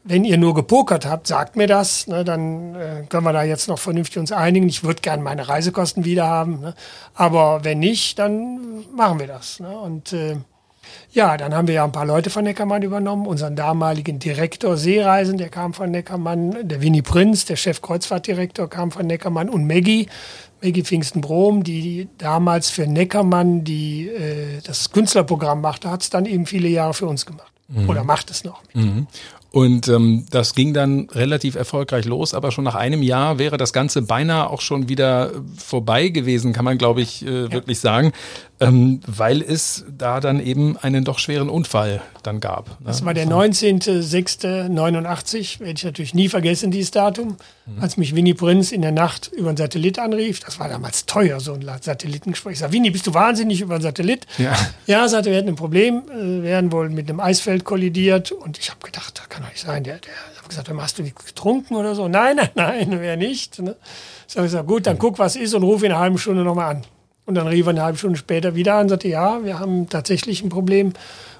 wenn 0.02 0.24
ihr 0.24 0.38
nur 0.38 0.54
gepokert 0.54 1.06
habt, 1.06 1.26
sagt 1.26 1.56
mir 1.56 1.66
das. 1.66 2.06
Ne, 2.06 2.24
dann 2.24 2.74
äh, 2.74 3.04
können 3.08 3.24
wir 3.24 3.32
da 3.32 3.42
jetzt 3.42 3.68
noch 3.68 3.78
vernünftig 3.78 4.18
uns 4.18 4.32
einigen. 4.32 4.68
Ich 4.68 4.84
würde 4.84 5.02
gerne 5.02 5.22
meine 5.22 5.48
Reisekosten 5.48 6.04
wieder 6.04 6.26
haben. 6.26 6.60
Ne? 6.60 6.74
Aber 7.14 7.64
wenn 7.64 7.78
nicht, 7.78 8.18
dann 8.18 8.84
machen 8.94 9.18
wir 9.20 9.26
das. 9.26 9.60
Ne? 9.60 9.76
Und 9.76 10.12
äh, 10.12 10.36
ja, 11.14 11.36
dann 11.36 11.54
haben 11.54 11.68
wir 11.68 11.76
ja 11.76 11.84
ein 11.84 11.92
paar 11.92 12.06
Leute 12.06 12.28
von 12.28 12.42
Neckermann 12.44 12.82
übernommen. 12.82 13.26
Unseren 13.26 13.54
damaligen 13.54 14.18
Direktor 14.18 14.76
Seereisen, 14.76 15.38
der 15.38 15.48
kam 15.48 15.72
von 15.72 15.90
Neckermann. 15.90 16.68
Der 16.68 16.82
Winnie 16.82 17.02
Prinz, 17.02 17.44
der 17.44 17.56
Chef-Kreuzfahrtdirektor, 17.56 18.68
kam 18.68 18.90
von 18.90 19.06
Neckermann. 19.06 19.48
Und 19.48 19.66
Maggie, 19.66 20.08
Maggie 20.60 20.82
Pfingsten-Brom, 20.82 21.62
die 21.62 22.08
damals 22.18 22.70
für 22.70 22.88
Neckermann 22.88 23.62
die, 23.62 24.08
äh, 24.08 24.60
das 24.64 24.90
Künstlerprogramm 24.90 25.60
machte, 25.60 25.88
hat 25.88 26.02
es 26.02 26.10
dann 26.10 26.26
eben 26.26 26.46
viele 26.46 26.68
Jahre 26.68 26.94
für 26.94 27.06
uns 27.06 27.24
gemacht. 27.24 27.52
Oder 27.88 28.04
macht 28.04 28.30
es 28.30 28.44
noch. 28.44 28.62
Mit. 28.74 29.06
Und 29.54 29.86
ähm, 29.86 30.26
das 30.30 30.56
ging 30.56 30.74
dann 30.74 31.06
relativ 31.12 31.54
erfolgreich 31.54 32.06
los, 32.06 32.34
aber 32.34 32.50
schon 32.50 32.64
nach 32.64 32.74
einem 32.74 33.04
Jahr 33.04 33.38
wäre 33.38 33.56
das 33.56 33.72
Ganze 33.72 34.02
beinahe 34.02 34.50
auch 34.50 34.60
schon 34.60 34.88
wieder 34.88 35.30
äh, 35.30 35.34
vorbei 35.56 36.08
gewesen, 36.08 36.52
kann 36.52 36.64
man, 36.64 36.76
glaube 36.76 37.02
ich, 37.02 37.24
äh, 37.24 37.52
wirklich 37.52 37.78
sagen, 37.78 38.10
ähm, 38.58 38.98
weil 39.06 39.42
es 39.42 39.84
da 39.96 40.18
dann 40.18 40.44
eben 40.44 40.76
einen 40.78 41.04
doch 41.04 41.20
schweren 41.20 41.48
Unfall 41.48 42.02
dann 42.24 42.40
gab. 42.40 42.80
Ne? 42.80 42.86
Das 42.86 43.04
war 43.04 43.14
der 43.14 43.28
19.06.89, 43.28 45.60
werde 45.60 45.72
ich 45.72 45.84
natürlich 45.84 46.14
nie 46.14 46.28
vergessen, 46.28 46.72
dieses 46.72 46.90
Datum, 46.90 47.36
als 47.80 47.96
mich 47.96 48.16
Winnie 48.16 48.34
Prinz 48.34 48.72
in 48.72 48.82
der 48.82 48.90
Nacht 48.90 49.30
über 49.32 49.50
einen 49.50 49.56
Satellit 49.56 50.00
anrief. 50.00 50.40
Das 50.40 50.58
war 50.58 50.68
damals 50.68 51.06
teuer, 51.06 51.38
so 51.38 51.54
ein 51.54 51.64
Satellitengespräch. 51.80 52.54
Ich 52.54 52.58
sage, 52.58 52.72
Winnie, 52.72 52.90
bist 52.90 53.06
du 53.06 53.14
wahnsinnig 53.14 53.60
über 53.60 53.74
einen 53.74 53.82
Satellit? 53.82 54.26
Ja. 54.38 54.56
Ja, 54.86 55.06
sagte, 55.08 55.30
wir 55.30 55.38
hätten 55.38 55.50
ein 55.50 55.56
Problem, 55.56 56.02
äh, 56.10 56.42
wären 56.42 56.72
wohl 56.72 56.90
mit 56.90 57.08
einem 57.08 57.20
Eisfeld 57.20 57.64
kollidiert. 57.64 58.32
Und 58.32 58.58
ich 58.58 58.70
habe 58.70 58.80
gedacht, 58.82 59.18
das 59.18 59.28
kann 59.28 59.43
doch 59.44 59.50
nicht 59.50 59.64
sein. 59.64 59.84
Der, 59.84 59.98
der 59.98 60.12
ich 60.32 60.38
habe 60.38 60.48
gesagt, 60.48 60.70
hast 60.70 60.98
du 60.98 61.04
getrunken 61.04 61.76
oder 61.76 61.94
so? 61.94 62.08
Nein, 62.08 62.36
nein, 62.54 62.54
nein, 62.54 63.00
wer 63.00 63.16
nicht. 63.16 63.60
Ne? 63.60 63.76
Ich 64.28 64.36
habe 64.36 64.46
gesagt, 64.46 64.68
gut, 64.68 64.86
dann 64.86 64.98
guck, 64.98 65.18
was 65.18 65.36
ist 65.36 65.54
und 65.54 65.62
ruf 65.62 65.82
in 65.82 65.92
einer 65.92 66.00
halben 66.00 66.18
Stunde 66.18 66.42
nochmal 66.42 66.76
an. 66.76 66.82
Und 67.26 67.36
dann 67.36 67.46
rief 67.46 67.66
er 67.66 67.70
eine 67.70 67.82
halbe 67.82 67.98
Stunde 67.98 68.18
später 68.18 68.54
wieder 68.54 68.74
an 68.74 68.82
und 68.82 68.88
sagte, 68.90 69.08
ja, 69.08 69.42
wir 69.44 69.58
haben 69.58 69.88
tatsächlich 69.88 70.42
ein 70.42 70.50
Problem. 70.50 70.92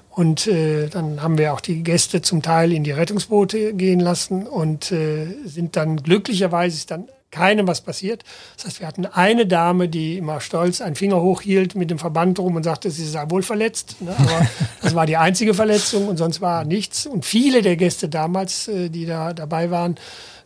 Und 0.09 0.47
äh, 0.47 0.87
dann 0.87 1.21
haben 1.21 1.37
wir 1.37 1.53
auch 1.53 1.59
die 1.59 1.83
Gäste 1.83 2.21
zum 2.21 2.41
Teil 2.41 2.71
in 2.71 2.83
die 2.83 2.91
Rettungsboote 2.91 3.73
gehen 3.73 3.99
lassen 3.99 4.47
und 4.47 4.91
äh, 4.91 5.27
sind 5.43 5.75
dann 5.75 5.97
glücklicherweise 5.97 6.87
dann 6.87 7.09
keinem 7.35 7.67
was 7.67 7.81
passiert. 7.81 8.23
Das 8.55 8.65
heißt, 8.65 8.79
wir 8.79 8.87
hatten 8.87 9.05
eine 9.05 9.45
Dame, 9.45 9.89
die 9.89 10.17
immer 10.17 10.39
stolz 10.39 10.79
einen 10.81 10.95
Finger 10.95 11.21
hochhielt 11.21 11.75
mit 11.75 11.91
dem 11.91 11.99
Verband 11.99 12.39
rum 12.39 12.55
und 12.55 12.63
sagte, 12.63 12.89
sie 12.91 13.05
sei 13.05 13.25
wohl 13.29 13.43
verletzt. 13.43 14.01
Ne? 14.01 14.15
Aber 14.17 14.47
das 14.81 14.95
war 14.95 15.05
die 15.05 15.17
einzige 15.17 15.53
Verletzung 15.53 16.07
und 16.07 16.17
sonst 16.17 16.39
war 16.41 16.63
nichts. 16.63 17.05
Und 17.05 17.25
viele 17.25 17.61
der 17.61 17.75
Gäste 17.75 18.07
damals, 18.09 18.67
äh, 18.67 18.89
die 18.89 19.05
da 19.05 19.33
dabei 19.33 19.69
waren, 19.69 19.95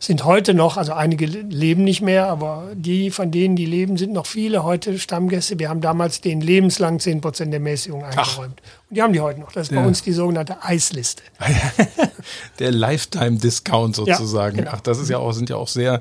sind 0.02 0.24
heute 0.24 0.54
noch, 0.54 0.78
also 0.78 0.94
einige 0.94 1.26
leben 1.26 1.84
nicht 1.84 2.00
mehr, 2.00 2.26
aber 2.28 2.68
die 2.74 3.10
von 3.10 3.30
denen, 3.30 3.54
die 3.54 3.66
leben, 3.66 3.98
sind 3.98 4.14
noch 4.14 4.24
viele 4.26 4.64
heute 4.64 4.98
Stammgäste. 4.98 5.58
Wir 5.58 5.68
haben 5.68 5.82
damals 5.82 6.22
den 6.22 6.40
lebenslang 6.40 7.00
10 7.00 7.20
Prozent 7.20 7.52
der 7.52 7.60
Mäßigung 7.60 8.02
eingeräumt. 8.04 8.62
Die 8.88 9.02
haben 9.02 9.12
die 9.12 9.20
heute 9.20 9.40
noch. 9.40 9.52
Das 9.52 9.64
ist 9.68 9.72
Ja. 9.74 9.82
bei 9.82 9.86
uns 9.86 10.02
die 10.02 10.12
sogenannte 10.12 10.64
Eisliste. 10.64 11.22
Der 12.58 12.72
Lifetime-Discount 12.72 13.96
sozusagen. 13.96 14.56
Ja, 14.56 14.64
genau. 14.64 14.76
Ach, 14.76 14.80
das 14.80 14.98
ist 14.98 15.08
ja 15.10 15.18
auch, 15.18 15.32
sind 15.32 15.50
ja 15.50 15.56
auch 15.56 15.68
sehr, 15.68 16.00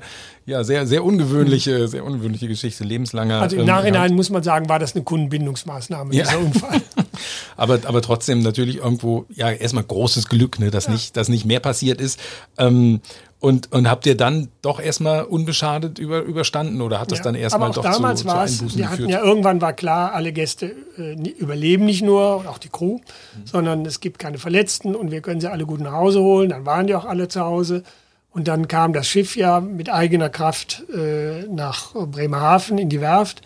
ja, 0.50 0.64
sehr, 0.64 0.88
sehr 0.88 1.04
ungewöhnliche, 1.06 1.88
sehr 1.88 2.04
ungewöhnliche 2.04 2.48
Geschichte, 2.48 2.84
lebenslanger. 2.84 3.42
Also 3.42 3.56
im 3.56 3.62
ähm, 3.62 3.68
Nachhinein 3.68 4.14
muss 4.16 4.30
man 4.30 4.44
sagen, 4.44 4.68
war 4.68 4.80
das 4.80 4.96
eine 4.96 5.04
Kundenbindungsmaßnahme, 5.04 6.14
Ja. 6.14 6.24
dieser 6.24 6.40
Unfall. 6.40 6.82
Aber, 7.58 7.80
aber 7.86 8.02
trotzdem 8.02 8.42
natürlich 8.42 8.78
irgendwo, 8.78 9.26
ja, 9.30 9.50
erstmal 9.52 9.84
großes 9.84 10.30
Glück, 10.30 10.60
ne, 10.60 10.72
dass 10.72 10.88
nicht, 10.88 11.18
dass 11.18 11.28
nicht 11.28 11.44
mehr 11.46 11.60
passiert 11.60 12.00
ist. 12.00 12.18
Ähm, 12.58 13.02
und, 13.42 13.72
und 13.74 13.90
habt 13.90 14.06
ihr 14.06 14.16
dann 14.16 14.48
doch 14.62 14.80
erstmal 14.80 15.24
unbeschadet 15.26 16.00
über, 16.00 16.22
überstanden 16.22 16.82
oder 16.82 17.02
hat 17.02 17.12
das 17.12 17.20
Ja, 17.20 17.24
dann 17.26 17.36
erstmal 17.36 17.72
doch 17.72 17.84
damals 17.84 18.20
zu, 18.22 18.28
zu 18.28 18.34
war 18.34 18.46
es, 18.46 18.60
Einbußen 18.60 18.78
wir 18.80 18.90
hatten 18.90 19.10
ja 19.10 19.22
irgendwann 19.22 19.60
war 19.62 19.74
klar, 19.74 20.14
alle 20.14 20.32
Gäste 20.32 20.74
äh, 20.98 21.14
überleben 21.32 21.86
nicht 21.86 22.02
nur 22.02 22.38
und 22.38 22.48
auch 22.48 22.58
die 22.60 22.70
Crew, 22.70 23.00
Mhm. 23.00 23.46
sondern 23.46 23.86
es 23.86 24.00
gibt 24.00 24.20
keine 24.20 24.38
Verletzten 24.38 24.96
und 24.96 25.12
wir 25.12 25.20
können 25.22 25.42
sie 25.42 25.52
alle 25.52 25.66
gut 25.66 25.82
nach 25.82 25.94
Hause 25.94 26.22
holen. 26.22 26.50
Dann 26.52 26.66
waren 26.66 26.88
die 26.88 26.96
auch 26.96 27.06
alle 27.06 27.28
zu 27.28 27.42
Hause. 27.42 27.84
Und 28.32 28.48
dann 28.48 28.68
kam 28.68 28.94
das 28.94 29.08
Schiff 29.08 29.36
ja 29.36 29.60
mit 29.60 29.90
eigener 29.90 30.30
Kraft 30.30 30.84
äh, 30.94 31.48
nach 31.48 31.94
Bremerhaven 31.94 32.78
in 32.78 32.90
die 32.90 33.02
Werft. 33.02 33.42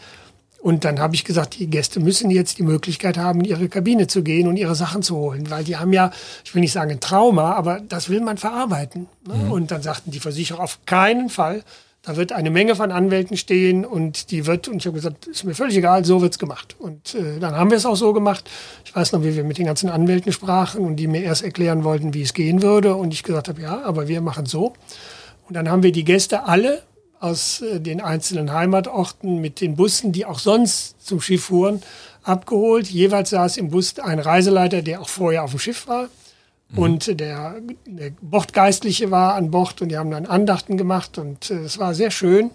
Und 0.64 0.86
dann 0.86 1.00
habe 1.00 1.14
ich 1.14 1.26
gesagt, 1.26 1.60
die 1.60 1.68
Gäste 1.68 2.00
müssen 2.00 2.30
jetzt 2.30 2.58
die 2.58 2.64
Möglichkeit 2.64 3.18
haben, 3.18 3.42
in 3.42 3.46
ihre 3.46 3.68
Kabine 3.68 4.08
zu 4.08 4.24
gehen 4.24 4.48
und 4.48 4.56
ihre 4.56 4.76
Sachen 4.76 5.04
zu 5.04 5.18
holen, 5.18 5.50
weil 5.50 5.66
die 5.66 5.76
haben 5.76 5.92
ja, 5.92 6.12
ich 6.46 6.56
will 6.56 6.62
nicht 6.62 6.72
sagen 6.72 6.92
ein 6.92 7.02
Trauma, 7.02 7.54
aber 7.54 7.82
das 7.82 8.08
will 8.08 8.22
man 8.22 8.38
verarbeiten. 8.38 9.08
Ne? 9.28 9.52
Und 9.52 9.72
dann 9.72 9.82
sagten 9.82 10.12
die 10.12 10.22
Versicherer 10.22 10.62
auf 10.62 10.80
keinen 10.86 11.30
Fall. 11.30 11.64
Da 12.06 12.18
wird 12.18 12.34
eine 12.34 12.52
Menge 12.52 12.76
von 12.76 12.92
Anwälten 12.92 13.38
stehen 13.38 13.86
und 13.86 14.30
die 14.30 14.46
wird, 14.46 14.68
und 14.68 14.76
ich 14.78 14.86
habe 14.88 14.96
gesagt, 14.96 15.26
ist 15.26 15.46
mir 15.46 15.56
völlig 15.56 15.78
egal, 15.78 16.04
so 16.04 16.22
wird's 16.22 16.38
gemacht. 16.38 16.76
Und 16.78 17.16
äh, 17.16 17.40
dann 17.40 17.56
haben 17.56 17.70
wir 17.70 17.78
es 17.78 17.86
auch 17.86 17.96
so 17.96 18.12
gemacht. 18.12 18.50
Ich 18.84 18.94
weiß 18.94 19.14
noch, 19.14 19.24
wie 19.24 19.38
wir 19.38 19.46
mit 19.46 19.58
den 19.58 19.66
ganzen 19.66 19.90
Anwälten 19.90 20.34
sprachen 20.34 20.84
und 20.84 20.98
die 20.98 21.08
mir 21.08 21.24
erst 21.24 21.46
erklären 21.46 21.86
wollten, 21.86 22.14
wie 22.14 22.22
es 22.22 22.34
gehen 22.34 22.62
würde. 22.62 22.96
Und 22.96 23.14
ich 23.14 23.24
gesagt 23.24 23.48
habe, 23.48 23.62
ja, 23.62 23.82
aber 23.84 24.10
wir 24.10 24.20
machen 24.20 24.46
so. 24.46 24.74
Und 25.48 25.56
dann 25.56 25.70
haben 25.70 25.82
wir 25.82 25.94
die 25.94 26.04
Gäste 26.04 26.44
alle 26.44 26.84
aus 27.22 27.62
äh, 27.62 27.80
den 27.80 28.02
einzelnen 28.02 28.52
Heimatorten 28.52 29.40
mit 29.40 29.62
den 29.62 29.78
Bussen, 29.78 30.12
die 30.12 30.26
auch 30.26 30.40
sonst 30.40 31.08
zum 31.08 31.22
Schiff 31.22 31.46
fuhren, 31.46 31.82
abgeholt. 32.22 32.88
Jeweils 32.88 33.30
saß 33.30 33.56
im 33.56 33.70
Bus 33.70 33.98
ein 34.00 34.20
Reiseleiter, 34.20 34.82
der 34.82 35.00
auch 35.00 35.08
vorher 35.08 35.46
auf 35.46 35.52
dem 35.52 35.60
Schiff 35.60 35.88
war. 35.88 36.10
Und 36.76 37.08
äh, 37.08 37.16
der, 37.16 37.56
der 37.86 38.12
Bordgeistliche 38.22 39.12
war 39.12 39.36
an 39.36 39.52
Bord 39.52 39.82
und 39.82 39.90
die 39.90 39.98
haben 39.98 40.12
dann 40.12 40.26
Andachten 40.26 40.78
gemacht 40.78 41.18
und 41.18 41.52
äh, 41.52 41.60
es 41.60 41.78
war 41.80 41.94
sehr 41.94 42.12
schön. 42.12 42.52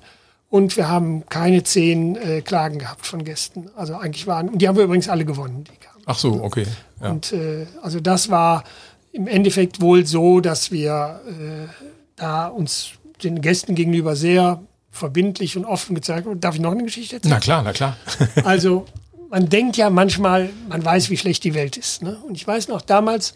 Und 0.50 0.76
wir 0.76 0.88
haben 0.88 1.26
keine 1.28 1.62
zehn 1.62 2.16
äh, 2.16 2.40
Klagen 2.40 2.78
gehabt 2.78 3.06
von 3.06 3.22
Gästen. 3.24 3.70
Also 3.76 3.96
eigentlich 3.96 4.26
waren, 4.26 4.48
und 4.48 4.62
die 4.62 4.68
haben 4.68 4.76
wir 4.76 4.84
übrigens 4.84 5.08
alle 5.08 5.24
gewonnen, 5.24 5.64
die 5.64 5.76
kamen. 5.76 6.02
Ach 6.06 6.18
so, 6.18 6.42
okay. 6.42 6.66
Ja. 7.02 7.10
Und 7.10 7.32
äh, 7.32 7.66
also 7.82 8.00
das 8.00 8.30
war 8.30 8.64
im 9.12 9.26
Endeffekt 9.26 9.80
wohl 9.80 10.06
so, 10.06 10.40
dass 10.40 10.72
wir 10.72 11.20
äh, 11.26 11.68
da 12.16 12.46
uns 12.46 12.92
den 13.22 13.40
Gästen 13.40 13.74
gegenüber 13.74 14.16
sehr 14.16 14.62
verbindlich 14.90 15.56
und 15.56 15.64
offen 15.64 15.94
gezeigt 15.94 16.26
haben. 16.26 16.40
Darf 16.40 16.54
ich 16.54 16.60
noch 16.60 16.72
eine 16.72 16.84
Geschichte 16.84 17.16
erzählen? 17.16 17.34
Na 17.34 17.40
klar, 17.40 17.62
na 17.62 17.72
klar. 17.72 17.96
Also 18.44 18.86
man 19.30 19.48
denkt 19.48 19.76
ja 19.76 19.90
manchmal, 19.90 20.50
man 20.68 20.84
weiß, 20.84 21.10
wie 21.10 21.16
schlecht 21.16 21.44
die 21.44 21.54
Welt 21.54 21.76
ist. 21.76 22.02
Ne? 22.02 22.18
Und 22.26 22.36
ich 22.36 22.46
weiß 22.46 22.68
noch, 22.68 22.80
damals 22.80 23.34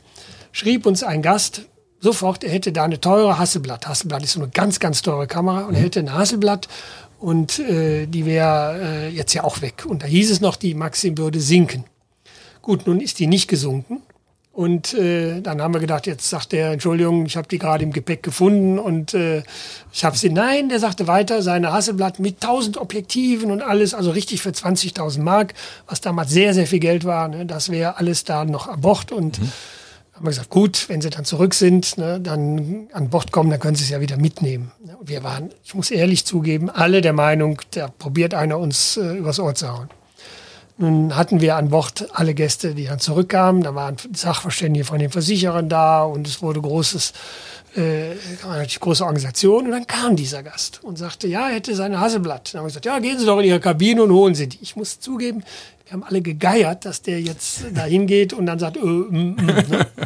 schrieb 0.53 0.87
uns 0.87 1.03
ein 1.03 1.23
Gast 1.23 1.63
sofort, 2.01 2.45
er 2.45 2.51
hätte 2.51 2.73
da 2.73 2.85
eine 2.85 3.01
teure 3.01 3.39
Hasselblatt. 3.39 3.87
Hasselblatt 3.87 4.23
ist 4.23 4.33
so 4.33 4.41
eine 4.41 4.51
ganz, 4.51 4.81
ganz 4.81 5.03
teure 5.03 5.27
Kamera 5.27 5.63
und 5.63 5.75
er 5.75 5.83
hätte 5.83 6.01
eine 6.01 6.15
Hasselblatt 6.15 6.69
und 7.19 7.61
äh, 7.61 8.07
die 8.07 8.27
wäre 8.27 8.81
äh, 8.83 9.09
jetzt 9.09 9.33
ja 9.33 9.45
auch 9.45 9.63
weg. 9.63 9.85
Und 9.87 10.03
da 10.03 10.07
hieß 10.07 10.31
es 10.31 10.41
noch, 10.41 10.57
die 10.57 10.75
Maxim 10.75 11.17
würde 11.17 11.41
sinken. 11.41 11.85
Gut, 12.61 12.87
nun 12.87 13.01
ist 13.01 13.19
die 13.21 13.29
nicht 13.29 13.49
gesunken. 13.49 14.03
Und 14.53 14.93
äh, 14.93 15.41
dann 15.41 15.63
haben 15.63 15.73
wir 15.73 15.81
gedacht, 15.81 16.07
jetzt 16.07 16.29
sagt 16.29 16.53
er, 16.53 16.73
Entschuldigung, 16.73 17.25
ich 17.25 17.39
habe 17.39 17.49
die 17.49 17.59
gerade 17.59 17.85
im 17.85 17.93
Gepäck 17.93 18.23
gefunden 18.23 18.79
und 18.79 19.15
äh, 19.15 19.43
ich 19.93 20.05
habe 20.05 20.19
sie. 20.19 20.29
Nein, 20.29 20.69
der 20.69 20.79
sagte 20.79 21.07
weiter, 21.07 21.41
seine 21.41 21.73
Hasselblatt 21.73 22.19
mit 22.19 22.43
1000 22.43 22.77
Objektiven 22.77 23.51
und 23.51 23.63
alles, 23.63 23.95
also 23.95 24.11
richtig 24.11 24.43
für 24.43 24.51
20.000 24.51 25.21
Mark, 25.21 25.55
was 25.87 26.03
damals 26.03 26.31
sehr, 26.31 26.53
sehr 26.53 26.67
viel 26.67 26.81
Geld 26.81 27.05
war. 27.05 27.29
Ne, 27.29 27.47
das 27.47 27.71
wäre 27.71 27.97
alles 27.97 28.25
da 28.25 28.45
noch 28.45 28.69
an 28.69 28.83
Bord 28.83 29.11
und 29.11 29.41
haben 30.23 30.29
wir 30.29 30.31
gesagt, 30.31 30.51
gut, 30.51 30.89
wenn 30.89 31.01
sie 31.01 31.11
dann 31.11 31.25
zurück 31.25 31.53
sind, 31.53 31.99
ne, 31.99 32.21
dann 32.21 32.87
an 32.93 33.11
Bord 33.11 33.33
kommen, 33.33 33.51
dann 33.51 33.59
können 33.59 33.75
sie 33.75 33.83
es 33.83 33.91
ja 33.91 34.01
wieder 34.01 34.17
mitnehmen. 34.17 34.71
Ne, 34.85 34.97
wir 35.03 35.25
waren, 35.25 35.51
ich 35.65 35.75
muss 35.75 35.91
ehrlich 35.91 36.25
zugeben, 36.25 36.71
alle 36.71 37.01
der 37.01 37.13
Meinung, 37.13 37.61
da 37.73 37.89
probiert 37.89 38.33
einer 38.33 38.57
uns 38.57 38.97
äh, 38.97 39.17
übers 39.17 39.41
Ohr 39.41 39.57
zu 39.57 39.69
hauen. 39.69 39.89
Nun 40.79 41.17
hatten 41.17 41.41
wir 41.41 41.57
an 41.57 41.71
Bord 41.71 42.07
alle 42.13 42.35
Gäste, 42.35 42.77
die 42.77 42.85
dann 42.85 43.01
zurückkamen. 43.01 43.65
Da 43.65 43.75
waren 43.75 43.97
Sachverständige 44.15 44.85
von 44.85 45.01
den 45.01 45.11
Versicherern 45.11 45.69
da 45.69 46.05
und 46.05 46.29
es 46.29 46.41
wurde 46.41 46.61
großes, 46.61 47.15
äh, 47.77 47.81
eine 47.81 48.55
relativ 48.55 48.81
große 48.81 49.05
Organisation. 49.05 49.67
Und 49.67 49.71
dann 49.71 49.87
kam 49.87 50.17
dieser 50.17 50.43
Gast 50.43 50.81
und 50.83 50.99
sagte, 50.99 51.27
ja, 51.29 51.49
er 51.49 51.57
hätte 51.57 51.75
seine 51.75 52.01
Hasselblatt. 52.01 52.53
Dann 52.53 52.61
haben 52.61 52.65
wir 52.65 52.69
gesagt, 52.69 52.87
ja, 52.87 52.99
gehen 52.99 53.19
Sie 53.19 53.27
doch 53.27 53.39
in 53.39 53.45
Ihre 53.45 53.61
Kabine 53.61 54.03
und 54.03 54.13
holen 54.13 54.35
Sie 54.35 54.49
die. 54.49 54.59
Ich 54.61 54.77
muss 54.77 55.01
zugeben, 55.01 55.43
wir 55.87 55.93
haben 55.93 56.05
alle 56.05 56.23
gegeiert, 56.23 56.85
dass 56.85 57.03
der 57.03 57.21
jetzt 57.21 57.65
da 57.75 57.85
hingeht 57.85 58.33
und 58.33 58.47
dann 58.47 58.59
sagt, 58.59 58.77
äh, 58.77 58.81
mm, 58.81 59.37
mm, 59.37 59.37
ne? 59.37 59.87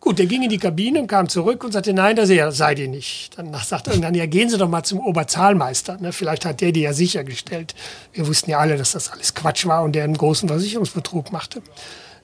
Gut, 0.00 0.18
der 0.18 0.24
ging 0.24 0.42
in 0.42 0.48
die 0.48 0.56
Kabine 0.56 1.02
und 1.02 1.08
kam 1.08 1.28
zurück 1.28 1.62
und 1.62 1.72
sagte, 1.72 1.92
nein, 1.92 2.16
das 2.16 2.30
ja, 2.30 2.50
sei 2.50 2.74
die 2.74 2.88
nicht. 2.88 3.36
Dann 3.36 3.52
sagt 3.52 3.86
irgendwann, 3.86 4.14
ja, 4.14 4.24
gehen 4.24 4.48
Sie 4.48 4.56
doch 4.56 4.68
mal 4.68 4.82
zum 4.82 4.98
Oberzahlmeister. 4.98 5.98
Ne? 6.00 6.12
Vielleicht 6.12 6.46
hat 6.46 6.62
der 6.62 6.72
die 6.72 6.80
ja 6.80 6.94
sichergestellt. 6.94 7.74
Wir 8.14 8.26
wussten 8.26 8.50
ja 8.50 8.58
alle, 8.58 8.78
dass 8.78 8.92
das 8.92 9.12
alles 9.12 9.34
Quatsch 9.34 9.66
war 9.66 9.82
und 9.82 9.92
der 9.92 10.04
einen 10.04 10.16
großen 10.16 10.48
Versicherungsbetrug 10.48 11.32
machte. 11.32 11.60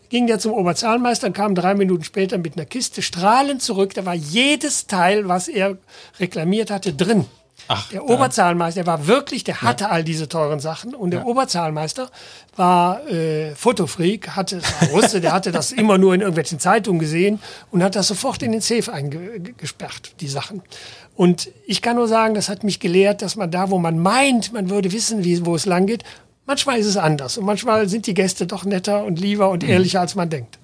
Ging 0.08 0.26
der 0.26 0.38
zum 0.38 0.52
Oberzahlmeister 0.52 1.28
und 1.28 1.32
kam 1.32 1.54
drei 1.54 1.74
Minuten 1.74 2.04
später 2.04 2.38
mit 2.38 2.56
einer 2.56 2.66
Kiste 2.66 3.02
strahlend 3.02 3.62
zurück. 3.62 3.94
Da 3.94 4.04
war 4.04 4.14
jedes 4.14 4.86
Teil, 4.86 5.28
was 5.28 5.48
er 5.48 5.76
reklamiert 6.18 6.70
hatte, 6.70 6.92
drin. 6.92 7.26
Ach, 7.68 7.88
der 7.90 8.04
Oberzahlmeister, 8.04 8.84
der 8.84 8.86
war 8.86 9.06
wirklich, 9.06 9.42
der 9.42 9.62
hatte 9.62 9.88
all 9.88 10.04
diese 10.04 10.28
teuren 10.28 10.60
Sachen. 10.60 10.94
Und 10.94 11.10
der 11.10 11.26
Oberzahlmeister 11.26 12.10
war 12.54 13.06
äh, 13.08 13.54
Fotofreak, 13.54 14.36
hatte, 14.36 14.62
war 14.62 14.88
Russe, 14.90 15.20
der 15.20 15.32
hatte 15.32 15.52
das 15.52 15.72
immer 15.72 15.98
nur 15.98 16.14
in 16.14 16.20
irgendwelchen 16.20 16.60
Zeitungen 16.60 17.00
gesehen 17.00 17.40
und 17.72 17.82
hat 17.82 17.96
das 17.96 18.08
sofort 18.08 18.42
in 18.42 18.52
den 18.52 18.60
Safe 18.60 18.92
eingesperrt, 18.92 20.12
die 20.20 20.28
Sachen. 20.28 20.62
Und 21.16 21.50
ich 21.66 21.82
kann 21.82 21.96
nur 21.96 22.08
sagen, 22.08 22.34
das 22.34 22.48
hat 22.48 22.62
mich 22.62 22.78
gelehrt, 22.78 23.22
dass 23.22 23.36
man 23.36 23.50
da, 23.50 23.70
wo 23.70 23.78
man 23.78 23.98
meint, 23.98 24.52
man 24.52 24.70
würde 24.70 24.92
wissen, 24.92 25.24
wie, 25.24 25.44
wo 25.44 25.54
es 25.56 25.66
lang 25.66 25.86
geht, 25.86 26.04
manchmal 26.46 26.78
ist 26.78 26.86
es 26.86 26.96
anders. 26.96 27.36
Und 27.38 27.44
manchmal 27.44 27.88
sind 27.88 28.06
die 28.06 28.14
Gäste 28.14 28.46
doch 28.46 28.64
netter 28.64 29.04
und 29.04 29.18
lieber 29.20 29.50
und 29.50 29.64
ehrlicher, 29.64 30.00
als 30.00 30.14
man 30.14 30.30
denkt. 30.30 30.58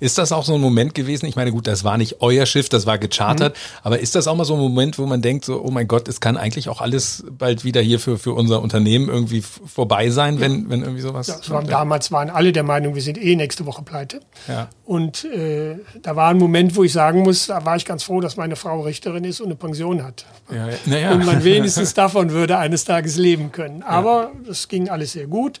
Ist 0.00 0.18
das 0.18 0.32
auch 0.32 0.44
so 0.44 0.54
ein 0.54 0.60
Moment 0.60 0.94
gewesen? 0.94 1.26
Ich 1.26 1.36
meine, 1.36 1.52
gut, 1.52 1.66
das 1.66 1.84
war 1.84 1.96
nicht 1.98 2.16
euer 2.20 2.46
Schiff, 2.46 2.68
das 2.68 2.86
war 2.86 2.98
gechartert, 2.98 3.54
Mhm. 3.54 3.78
aber 3.84 3.98
ist 4.00 4.14
das 4.14 4.26
auch 4.28 4.34
mal 4.36 4.44
so 4.44 4.54
ein 4.54 4.60
Moment, 4.60 4.98
wo 4.98 5.06
man 5.06 5.22
denkt, 5.22 5.44
so, 5.44 5.62
oh 5.62 5.70
mein 5.70 5.88
Gott, 5.88 6.08
es 6.08 6.20
kann 6.20 6.36
eigentlich 6.36 6.68
auch 6.68 6.80
alles 6.80 7.24
bald 7.30 7.64
wieder 7.64 7.80
hier 7.80 7.98
für, 8.00 8.18
für 8.18 8.32
unser 8.32 8.60
Unternehmen 8.62 9.08
irgendwie 9.08 9.42
vorbei 9.42 10.10
sein, 10.10 10.40
wenn, 10.40 10.68
wenn 10.68 10.80
irgendwie 10.82 11.00
sowas. 11.02 11.26
Das 11.28 11.48
waren, 11.50 11.66
damals 11.66 12.10
waren 12.12 12.30
alle 12.30 12.52
der 12.52 12.62
Meinung, 12.64 12.94
wir 12.94 13.02
sind 13.02 13.16
eh 13.22 13.36
nächste 13.36 13.66
Woche 13.66 13.82
pleite. 13.82 14.20
Ja. 14.48 14.68
Und 14.84 15.24
äh, 15.24 15.76
da 16.02 16.16
war 16.16 16.30
ein 16.30 16.38
Moment, 16.38 16.74
wo 16.76 16.84
ich 16.84 16.92
sagen 16.92 17.22
muss, 17.22 17.46
da 17.46 17.64
war 17.64 17.76
ich 17.76 17.84
ganz 17.84 18.02
froh, 18.02 18.20
dass 18.20 18.36
meine 18.36 18.56
Frau 18.56 18.80
Richterin 18.82 19.24
ist 19.24 19.40
und 19.40 19.46
eine 19.46 19.54
Pension 19.56 20.02
hat. 20.02 20.26
Ja, 20.50 20.68
ja. 20.96 21.12
Und 21.12 21.24
man 21.24 21.44
wenigstens 21.44 21.94
davon 22.02 22.30
würde 22.30 22.58
eines 22.58 22.84
Tages 22.84 23.16
leben 23.16 23.52
können. 23.52 23.82
Aber 23.82 24.32
das 24.46 24.68
ging 24.68 24.88
alles 24.90 25.11
sehr 25.12 25.26
gut. 25.26 25.60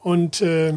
Und 0.00 0.40
äh, 0.40 0.74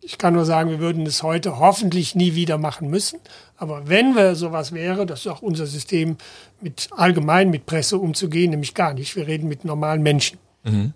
ich 0.00 0.18
kann 0.18 0.34
nur 0.34 0.44
sagen, 0.44 0.70
wir 0.70 0.80
würden 0.80 1.06
es 1.06 1.22
heute 1.22 1.58
hoffentlich 1.58 2.14
nie 2.14 2.34
wieder 2.34 2.58
machen 2.58 2.90
müssen. 2.90 3.20
Aber 3.56 3.88
wenn 3.88 4.14
wir 4.14 4.34
sowas 4.34 4.72
wäre, 4.72 5.06
das 5.06 5.20
ist 5.20 5.26
auch 5.28 5.42
unser 5.42 5.66
System, 5.66 6.16
mit 6.60 6.88
allgemein 6.96 7.50
mit 7.50 7.66
Presse 7.66 7.98
umzugehen, 7.98 8.50
nämlich 8.50 8.74
gar 8.74 8.94
nicht. 8.94 9.16
Wir 9.16 9.26
reden 9.26 9.48
mit 9.48 9.64
normalen 9.64 10.02
Menschen. 10.02 10.38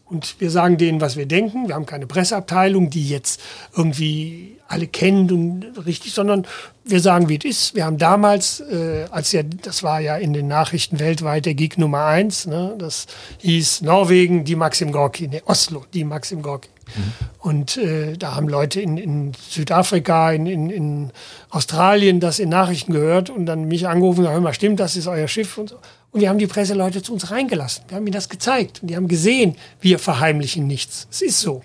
Und 0.06 0.40
wir 0.40 0.50
sagen 0.50 0.78
denen, 0.78 1.00
was 1.00 1.16
wir 1.16 1.26
denken. 1.26 1.68
Wir 1.68 1.74
haben 1.74 1.86
keine 1.86 2.06
Presseabteilung, 2.06 2.88
die 2.88 3.08
jetzt 3.08 3.40
irgendwie 3.76 4.56
alle 4.66 4.86
kennt 4.86 5.32
und 5.32 5.64
richtig, 5.86 6.12
sondern 6.12 6.46
wir 6.84 7.00
sagen, 7.00 7.28
wie 7.28 7.38
es 7.38 7.44
ist. 7.44 7.74
Wir 7.74 7.86
haben 7.86 7.96
damals, 7.96 8.60
äh, 8.60 9.06
als 9.10 9.32
ja, 9.32 9.42
das 9.42 9.82
war 9.82 10.00
ja 10.00 10.16
in 10.16 10.32
den 10.34 10.46
Nachrichten 10.46 10.98
weltweit 10.98 11.46
der 11.46 11.54
Gig 11.54 11.78
Nummer 11.78 12.04
eins, 12.04 12.46
ne, 12.46 12.74
das 12.78 13.06
hieß 13.38 13.80
Norwegen, 13.80 14.44
die 14.44 14.56
Maxim 14.56 14.92
Gorki, 14.92 15.28
ne, 15.28 15.42
Oslo, 15.46 15.84
die 15.94 16.04
Maxim 16.04 16.42
Gorki. 16.42 16.68
Und 17.38 17.76
äh, 17.76 18.16
da 18.16 18.34
haben 18.34 18.48
Leute 18.48 18.80
in, 18.80 18.96
in 18.96 19.32
Südafrika, 19.48 20.32
in, 20.32 20.46
in, 20.46 20.70
in 20.70 21.10
Australien 21.50 22.20
das 22.20 22.38
in 22.38 22.48
Nachrichten 22.48 22.92
gehört 22.92 23.30
und 23.30 23.46
dann 23.46 23.68
mich 23.68 23.86
angerufen 23.86 24.20
und 24.20 24.24
gesagt, 24.24 24.34
hör 24.34 24.40
mal, 24.40 24.54
stimmt, 24.54 24.80
das 24.80 24.96
ist 24.96 25.06
euer 25.06 25.28
Schiff 25.28 25.58
und 25.58 25.70
so. 25.70 25.76
Und 26.10 26.20
wir 26.20 26.30
haben 26.30 26.38
die 26.38 26.46
Presseleute 26.46 27.02
zu 27.02 27.12
uns 27.12 27.30
reingelassen. 27.30 27.84
Wir 27.88 27.96
haben 27.96 28.06
ihnen 28.06 28.14
das 28.14 28.28
gezeigt. 28.28 28.80
Und 28.80 28.88
die 28.88 28.96
haben 28.96 29.08
gesehen, 29.08 29.56
wir 29.80 29.98
verheimlichen 29.98 30.66
nichts. 30.66 31.06
Es 31.10 31.20
ist 31.20 31.40
so. 31.40 31.62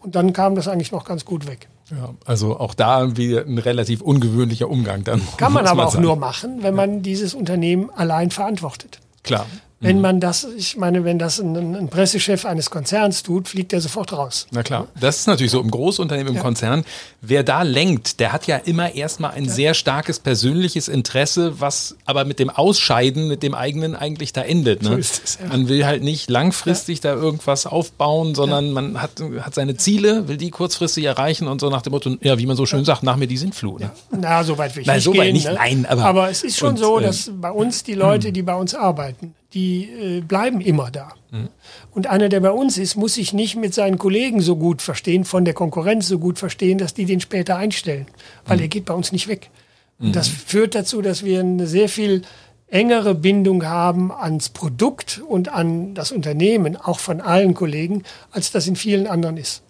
Und 0.00 0.14
dann 0.14 0.32
kam 0.32 0.54
das 0.54 0.68
eigentlich 0.68 0.92
noch 0.92 1.04
ganz 1.04 1.24
gut 1.24 1.46
weg. 1.46 1.68
ja, 1.90 2.14
also 2.26 2.58
auch 2.60 2.74
da 2.74 3.16
wieder 3.16 3.46
ein 3.46 3.56
relativ 3.58 4.02
ungewöhnlicher 4.02 4.68
Umgang 4.68 5.04
dann. 5.04 5.22
Kann 5.38 5.52
man 5.54 5.66
aber 5.66 5.86
auch 5.86 5.92
sagen. 5.92 6.04
nur 6.04 6.16
machen, 6.16 6.62
wenn 6.62 6.74
man 6.74 7.02
dieses 7.02 7.32
Unternehmen 7.34 7.88
allein 7.90 8.30
verantwortet. 8.30 9.00
Klar. 9.22 9.46
Wenn 9.80 10.00
man 10.00 10.18
das, 10.18 10.44
ich 10.56 10.76
meine, 10.76 11.04
wenn 11.04 11.20
das 11.20 11.38
ein, 11.38 11.76
ein, 11.76 11.88
Pressechef 11.88 12.44
eines 12.44 12.68
Konzerns 12.68 13.22
tut, 13.22 13.46
fliegt 13.46 13.72
er 13.72 13.80
sofort 13.80 14.12
raus. 14.12 14.48
Na 14.50 14.64
klar, 14.64 14.88
das 14.98 15.20
ist 15.20 15.26
natürlich 15.28 15.52
so 15.52 15.60
im 15.60 15.70
Großunternehmen, 15.70 16.32
im 16.32 16.36
ja. 16.36 16.42
Konzern. 16.42 16.84
Wer 17.20 17.44
da 17.44 17.62
lenkt, 17.62 18.18
der 18.18 18.32
hat 18.32 18.48
ja 18.48 18.56
immer 18.56 18.96
erstmal 18.96 19.32
ein 19.32 19.44
ja. 19.44 19.52
sehr 19.52 19.74
starkes 19.74 20.18
persönliches 20.18 20.88
Interesse, 20.88 21.60
was 21.60 21.94
aber 22.06 22.24
mit 22.24 22.40
dem 22.40 22.50
Ausscheiden, 22.50 23.28
mit 23.28 23.44
dem 23.44 23.54
eigenen 23.54 23.94
eigentlich 23.94 24.32
da 24.32 24.42
endet. 24.42 24.82
Ne? 24.82 24.88
So 24.88 24.96
ist 24.96 25.22
es, 25.24 25.38
ja. 25.40 25.46
Man 25.46 25.68
will 25.68 25.86
halt 25.86 26.02
nicht 26.02 26.28
langfristig 26.28 27.00
da 27.00 27.14
irgendwas 27.14 27.64
aufbauen, 27.66 28.34
sondern 28.34 28.72
man 28.72 29.00
hat, 29.00 29.12
hat 29.40 29.54
seine 29.54 29.76
Ziele, 29.76 30.26
will 30.26 30.38
die 30.38 30.50
kurzfristig 30.50 31.04
erreichen 31.04 31.46
und 31.46 31.60
so 31.60 31.70
nach 31.70 31.82
dem 31.82 31.92
Motto, 31.92 32.16
ja, 32.20 32.36
wie 32.36 32.46
man 32.46 32.56
so 32.56 32.66
schön 32.66 32.84
sagt, 32.84 33.04
nach 33.04 33.16
mir 33.16 33.28
die 33.28 33.36
Sintflut. 33.36 33.80
Ne? 33.80 33.90
Na, 34.10 34.42
so 34.42 34.58
weit 34.58 34.74
will 34.74 34.80
ich 34.80 34.88
Nein, 34.88 34.96
nicht 34.96 35.04
so 35.04 35.12
gehen. 35.12 35.20
Weit 35.20 35.32
nicht, 35.34 35.46
ne? 35.46 35.54
nein, 35.54 35.86
aber, 35.86 36.04
aber 36.04 36.30
es 36.30 36.42
ist 36.42 36.58
schon 36.58 36.70
und, 36.70 36.78
so, 36.78 36.98
dass 36.98 37.28
äh, 37.28 37.32
bei 37.32 37.52
uns 37.52 37.84
die 37.84 37.94
Leute, 37.94 38.32
die 38.32 38.42
bei 38.42 38.56
uns 38.56 38.74
arbeiten, 38.74 39.34
die 39.54 39.84
äh, 39.84 40.20
bleiben 40.20 40.60
immer 40.60 40.90
da. 40.90 41.14
Mhm. 41.30 41.48
Und 41.90 42.06
einer, 42.06 42.28
der 42.28 42.40
bei 42.40 42.50
uns 42.50 42.76
ist, 42.78 42.96
muss 42.96 43.14
sich 43.14 43.32
nicht 43.32 43.56
mit 43.56 43.74
seinen 43.74 43.98
Kollegen 43.98 44.40
so 44.40 44.56
gut 44.56 44.82
verstehen, 44.82 45.24
von 45.24 45.44
der 45.44 45.54
Konkurrenz 45.54 46.08
so 46.08 46.18
gut 46.18 46.38
verstehen, 46.38 46.78
dass 46.78 46.94
die 46.94 47.06
den 47.06 47.20
später 47.20 47.56
einstellen, 47.56 48.06
weil 48.46 48.58
mhm. 48.58 48.64
er 48.64 48.68
geht 48.68 48.84
bei 48.84 48.94
uns 48.94 49.12
nicht 49.12 49.28
weg. 49.28 49.50
Und 49.98 50.14
das 50.14 50.28
mhm. 50.28 50.34
führt 50.34 50.74
dazu, 50.74 51.02
dass 51.02 51.24
wir 51.24 51.40
eine 51.40 51.66
sehr 51.66 51.88
viel 51.88 52.22
engere 52.68 53.14
Bindung 53.14 53.64
haben 53.64 54.12
ans 54.12 54.50
Produkt 54.50 55.22
und 55.26 55.48
an 55.48 55.94
das 55.94 56.12
Unternehmen, 56.12 56.76
auch 56.76 56.98
von 56.98 57.20
allen 57.20 57.54
Kollegen, 57.54 58.04
als 58.30 58.52
das 58.52 58.66
in 58.66 58.76
vielen 58.76 59.06
anderen 59.06 59.38
ist. 59.38 59.62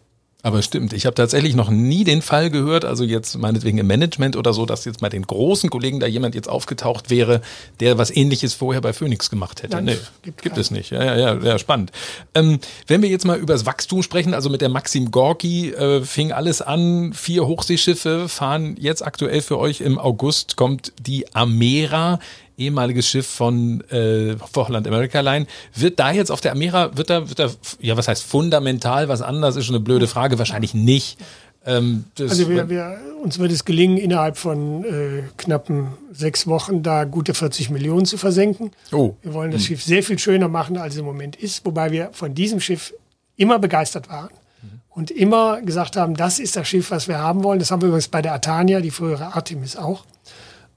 Aber 0.45 0.63
stimmt, 0.63 0.93
ich 0.93 1.05
habe 1.05 1.15
tatsächlich 1.15 1.57
noch 1.57 1.69
nie 1.69 2.05
den 2.05 2.23
Fall 2.23 2.49
gehört, 2.49 2.85
also 2.85 3.03
jetzt 3.03 3.37
meinetwegen 3.37 3.79
im 3.79 3.89
Management 3.89 4.37
oder 4.37 4.53
so, 4.53 4.67
dass 4.67 4.85
jetzt 4.85 5.01
bei 5.01 5.09
den 5.09 5.23
großen 5.23 5.69
Kollegen 5.69 5.99
da 5.99 6.07
jemand 6.07 6.37
jetzt 6.37 6.49
aufgetaucht 6.49 7.11
wäre, 7.11 7.41
der 7.81 7.99
was 7.99 8.15
ähnliches 8.15 8.55
vorher 8.55 8.81
bei 8.81 8.93
Phoenix 8.93 9.31
gemacht 9.31 9.65
hätte. 9.65 9.75
Nein, 9.75 9.87
nee, 9.87 9.99
gibt, 10.23 10.43
gibt 10.43 10.57
es 10.57 10.71
nicht. 10.71 10.91
Ja, 10.91 11.03
ja, 11.03 11.17
ja, 11.17 11.35
ja 11.43 11.59
spannend. 11.59 11.91
Ähm, 12.35 12.61
wenn 12.87 13.03
wir 13.03 13.09
jetzt 13.09 13.25
mal 13.25 13.37
über 13.37 13.53
das 13.53 13.67
Wachstum 13.67 14.05
sprechen, 14.05 14.33
also 14.33 14.49
mit 14.49 14.61
der 14.61 14.69
Maxim 14.69 15.11
Gorki 15.11 15.71
äh, 15.73 16.03
fing 16.03 16.31
alles 16.31 16.63
an, 16.63 17.13
vier 17.15 17.45
Hochseeschiffe 17.45 18.29
fahren 18.29 18.77
jetzt 18.79 19.05
aktuell 19.05 19.43
für 19.43 19.59
euch 19.59 19.81
im 19.81 19.99
August 19.99 20.57
kommt 20.57 20.93
die 21.05 21.35
Amera 21.35 22.21
ehemaliges 22.59 23.09
Schiff 23.09 23.27
von 23.27 23.83
äh, 23.91 24.37
Holland 24.55 24.87
America 24.87 25.21
Line. 25.21 25.47
Wird 25.75 25.99
da 25.99 26.13
jetzt 26.13 26.31
auf 26.31 26.41
der 26.41 26.53
Amera, 26.53 26.97
wird 26.97 27.09
da, 27.09 27.29
wird 27.29 27.39
da, 27.39 27.51
ja, 27.81 27.97
was 27.97 28.09
heißt 28.09 28.25
fundamental 28.25 29.09
was 29.09 29.23
anders? 29.23 29.57
Ist 29.57 29.67
schon 29.67 29.77
eine 29.77 29.85
blöde 29.85 30.07
Frage, 30.07 30.39
wahrscheinlich 30.39 30.75
nicht. 30.75 31.19
Ähm, 31.65 32.05
also 32.19 32.49
wir, 32.49 32.69
wir, 32.69 32.99
uns 33.23 33.39
wird 33.39 33.53
es 33.53 33.65
gelingen, 33.65 33.99
innerhalb 33.99 34.37
von 34.37 34.85
äh, 34.85 35.23
knappen 35.37 35.89
sechs 36.13 36.47
Wochen 36.47 36.83
da 36.83 37.05
gute 37.05 37.35
40 37.35 37.71
Millionen 37.71 38.07
zu 38.07 38.17
versenken. 38.17 38.71
Oh. 38.93 39.15
Wir 39.23 39.35
wollen 39.35 39.51
das 39.51 39.63
hm. 39.63 39.67
Schiff 39.67 39.83
sehr 39.83 40.03
viel 40.03 40.19
schöner 40.19 40.49
machen, 40.49 40.77
als 40.77 40.95
es 40.95 41.01
im 41.01 41.07
Moment 41.07 41.37
ist, 41.37 41.65
wobei 41.67 41.93
wir 41.93 42.11
von 42.13 42.35
diesem 42.35 42.61
Schiff 42.61 42.95
immer 43.37 43.59
begeistert 43.59 44.09
waren 44.09 44.31
mhm. 44.63 44.81
und 44.89 45.11
immer 45.11 45.61
gesagt 45.63 45.97
haben, 45.97 46.15
das 46.15 46.39
ist 46.39 46.57
das 46.57 46.67
Schiff, 46.67 46.91
was 46.91 47.07
wir 47.07 47.19
haben 47.19 47.45
wollen. 47.45 47.59
Das 47.59 47.71
haben 47.71 47.83
wir 47.83 47.89
übrigens 47.89 48.09
bei 48.09 48.23
der 48.23 48.35
Atania, 48.35 48.81
die 48.81 48.91
frühere 48.91 49.35
Artemis 49.35 49.77
auch. 49.77 50.05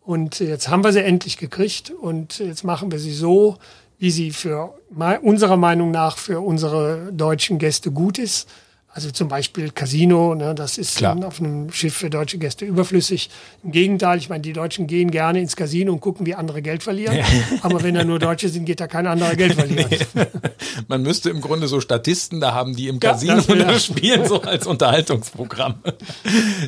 Und 0.04 0.40
jetzt 0.40 0.70
haben 0.70 0.84
wir 0.84 0.92
sie 0.92 1.04
endlich 1.04 1.38
gekriegt 1.38 1.92
und 1.92 2.40
jetzt 2.40 2.64
machen 2.64 2.92
wir 2.92 3.00
sie 3.00 3.14
so, 3.14 3.58
wie 4.00 4.10
sie 4.10 4.32
für 4.32 4.74
unserer 5.22 5.58
Meinung 5.58 5.92
nach 5.92 6.18
für 6.18 6.42
unsere 6.42 7.12
deutschen 7.14 7.60
Gäste 7.60 7.92
gut 7.92 8.18
ist. 8.18 8.50
Also 8.94 9.10
zum 9.10 9.30
Beispiel 9.30 9.72
Casino, 9.72 10.36
ne, 10.36 10.54
das 10.54 10.78
ist 10.78 10.98
Klar. 10.98 11.18
auf 11.26 11.40
einem 11.40 11.72
Schiff 11.72 11.96
für 11.96 12.10
deutsche 12.10 12.38
Gäste 12.38 12.66
überflüssig. 12.66 13.30
Im 13.64 13.72
Gegenteil, 13.72 14.18
ich 14.18 14.28
meine, 14.28 14.42
die 14.42 14.52
Deutschen 14.52 14.86
gehen 14.86 15.12
gerne 15.12 15.40
ins 15.40 15.56
Casino 15.56 15.94
und 15.94 16.02
gucken, 16.02 16.26
wie 16.26 16.36
andere 16.36 16.62
Geld 16.62 16.84
verlieren. 16.84 17.16
Ja. 17.16 17.24
Aber 17.62 17.84
wenn 17.84 17.96
da 17.96 18.04
nur 18.04 18.20
Deutsche 18.20 18.50
sind, 18.50 18.66
geht 18.66 18.82
da 18.82 18.88
kein 18.88 19.08
anderer 19.08 19.36
Geld 19.38 19.54
verlieren. 19.56 19.90
Nee. 20.14 20.26
Man 20.90 21.04
müsste 21.04 21.30
im 21.30 21.40
Grunde 21.40 21.70
so 21.70 21.80
Statisten 21.80 22.42
da 22.42 22.54
haben, 22.54 22.76
die 22.76 22.90
im 22.90 23.00
Casino 23.00 23.40
ja, 23.48 23.56
das, 23.64 23.86
spielen, 23.86 24.28
so 24.28 24.42
als 24.42 24.68
Unterhaltungsprogramm. 24.68 25.76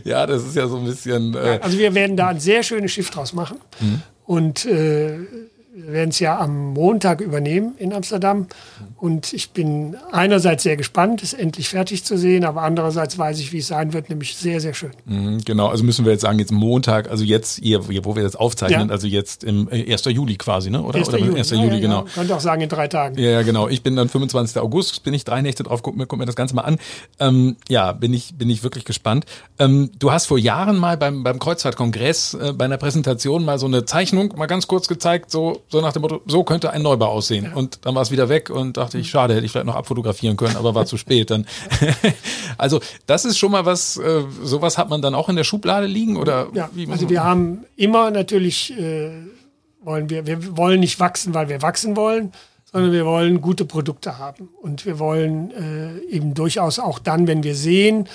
ja, 0.06 0.26
das 0.26 0.46
ist 0.46 0.56
ja 0.56 0.70
so 0.70 0.78
ein 0.78 0.86
bisschen. 0.86 1.34
Äh 1.36 1.60
also 1.62 1.78
wir 1.78 1.94
werden 1.94 2.16
da 2.16 2.30
ein 2.30 2.40
sehr 2.40 2.64
schönes 2.64 2.94
Schiff 2.94 3.10
draus 3.10 3.34
machen. 3.34 3.58
Mhm. 3.82 4.02
Und 4.26 4.66
äh, 4.66 5.18
wir 5.76 5.92
werden 5.92 6.10
es 6.10 6.20
ja 6.20 6.40
am 6.40 6.74
Montag 6.74 7.20
übernehmen 7.20 7.74
in 7.80 7.94
Amsterdam. 7.94 8.48
Und 8.98 9.34
ich 9.34 9.52
bin 9.52 9.98
einerseits 10.12 10.62
sehr 10.62 10.78
gespannt, 10.78 11.24
es 11.24 11.34
endlich 11.34 11.70
fertig 11.70 12.04
zu 12.04 12.16
sehen, 12.16 12.46
aber 12.46 12.62
andererseits 12.62 13.18
weiß 13.18 13.40
ich, 13.40 13.52
wie 13.54 13.58
es 13.58 13.68
sein 13.68 13.92
wird, 13.92 14.10
nämlich 14.10 14.38
sehr, 14.38 14.62
sehr 14.62 14.76
schön. 14.76 14.92
Mhm, 15.06 15.44
genau, 15.44 15.70
also 15.70 15.84
müssen 15.84 16.06
wir 16.06 16.12
jetzt 16.12 16.22
sagen, 16.22 16.38
jetzt 16.38 16.52
Montag, 16.52 17.10
also 17.10 17.24
jetzt, 17.24 17.60
hier, 17.60 17.88
wo 17.88 18.16
wir 18.16 18.22
das 18.22 18.36
aufzeichnen, 18.36 18.90
ja. 18.90 18.94
also 18.94 19.08
jetzt 19.08 19.44
im 19.44 19.68
1. 19.68 20.06
Äh, 20.06 20.10
Juli 20.12 20.36
quasi, 20.36 20.70
ne? 20.70 20.84
Oder, 20.84 21.00
1. 21.00 21.10
Oder 21.10 21.18
Juli, 21.18 21.40
1. 21.40 21.50
Juli, 21.50 21.68
ja, 21.68 21.80
genau. 21.80 22.04
Ja, 22.06 22.12
könnte 22.14 22.36
auch 22.36 22.40
sagen 22.40 22.62
in 22.62 22.70
drei 22.70 22.88
Tagen. 22.88 23.18
Ja, 23.18 23.42
genau. 23.42 23.68
Ich 23.68 23.82
bin 23.82 23.96
dann 23.96 24.10
25. 24.10 24.62
August, 24.62 25.04
bin 25.04 25.16
ich 25.16 25.26
drei 25.26 25.42
Nächte 25.42 25.64
drauf, 25.64 25.82
guck 25.82 25.98
mir, 25.98 26.06
guck 26.06 26.20
mir 26.20 26.26
das 26.26 26.36
Ganze 26.36 26.54
mal 26.54 26.62
an. 26.62 26.78
Ähm, 27.20 27.56
ja, 27.68 27.94
bin 27.94 28.14
ich, 28.14 28.38
bin 28.38 28.50
ich 28.52 28.64
wirklich 28.64 28.86
gespannt. 28.86 29.26
Ähm, 29.58 29.90
du 29.98 30.12
hast 30.12 30.28
vor 30.28 30.38
Jahren 30.38 30.78
mal 30.78 30.98
beim, 30.98 31.24
beim 31.24 31.40
Kreuzfahrtkongress 31.40 32.36
äh, 32.36 32.54
bei 32.54 32.66
einer 32.66 32.78
Präsentation 32.78 33.44
mal 33.44 33.58
so 33.58 33.66
eine 33.66 33.86
Zeichnung 33.86 34.36
mal 34.38 34.46
ganz 34.46 34.68
kurz 34.68 34.88
gezeigt, 34.88 35.32
so 35.32 35.63
so 35.68 35.82
nach 35.82 35.94
dem 35.94 36.02
Motto, 36.02 36.22
so 36.26 36.44
könnte 36.44 36.72
ein 36.72 36.82
Neubau 36.82 37.08
aussehen. 37.08 37.54
Und 37.54 37.86
dann 37.86 37.96
war 37.96 38.02
es 38.02 38.12
wieder 38.12 38.30
weg 38.30 38.50
und 38.50 38.78
dachte 38.78 38.98
ich, 38.98 39.10
schade, 39.10 39.34
hätte 39.34 39.46
ich 39.46 39.52
vielleicht 39.52 39.66
noch 39.66 39.76
abfotografieren 39.76 40.38
können, 40.38 40.56
aber 40.56 40.76
war 40.76 40.86
zu 40.86 40.98
spät. 40.98 41.32
Dann 41.32 41.46
also 42.58 42.80
das 43.06 43.26
ist 43.26 43.38
schon 43.38 43.52
mal 43.52 43.66
was, 43.66 43.98
äh, 43.98 44.24
sowas 44.44 44.78
hat 44.78 44.90
man 44.90 45.02
dann 45.02 45.16
auch 45.16 45.30
in 45.30 45.36
der 45.36 45.44
Schublade 45.44 45.88
liegen 45.88 46.18
oder? 46.18 46.48
Ja, 46.54 46.70
also 46.90 47.10
wir 47.10 47.24
haben 47.24 47.66
immer 47.76 48.12
natürlich, 48.12 48.78
äh, 48.78 49.12
wollen 49.82 50.10
wir, 50.10 50.26
wir 50.28 50.58
wollen 50.58 50.80
nicht 50.80 51.00
wachsen, 51.00 51.34
weil 51.34 51.50
wir 51.50 51.62
wachsen 51.62 51.96
wollen, 51.96 52.32
sondern 52.72 52.92
wir 52.92 53.06
wollen 53.06 53.42
gute 53.42 53.66
Produkte 53.66 54.18
haben. 54.18 54.50
Und 54.62 54.86
wir 54.86 55.00
wollen 55.00 55.52
äh, 55.52 56.16
eben 56.16 56.34
durchaus 56.34 56.80
auch 56.80 57.00
dann, 57.00 57.28
wenn 57.28 57.44
wir 57.44 57.56
sehen, 57.56 58.08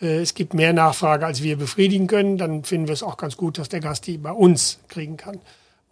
äh, 0.00 0.20
es 0.20 0.34
gibt 0.34 0.54
mehr 0.54 0.72
Nachfrage, 0.72 1.26
als 1.26 1.42
wir 1.42 1.56
befriedigen 1.56 2.06
können, 2.06 2.38
dann 2.38 2.64
finden 2.64 2.88
wir 2.88 2.94
es 2.94 3.02
auch 3.02 3.16
ganz 3.16 3.36
gut, 3.36 3.58
dass 3.58 3.68
der 3.68 3.80
Gast 3.80 4.06
die 4.06 4.18
bei 4.18 4.32
uns 4.32 4.78
kriegen 4.88 5.16
kann. 5.16 5.38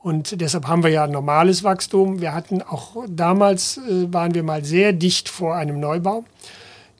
Und 0.01 0.41
deshalb 0.41 0.69
haben 0.69 0.85
wir 0.85 0.91
ja 0.91 1.07
normales 1.09 1.65
Wachstum. 1.65 2.21
Wir 2.21 2.33
hatten 2.33 2.63
auch 2.63 3.05
damals, 3.09 3.79
äh, 3.79 4.13
waren 4.13 4.35
wir 4.35 4.45
mal 4.45 4.65
sehr 4.65 4.93
dicht 4.93 5.29
vor 5.29 5.57
einem 5.57 5.81
Neubau, 5.81 6.25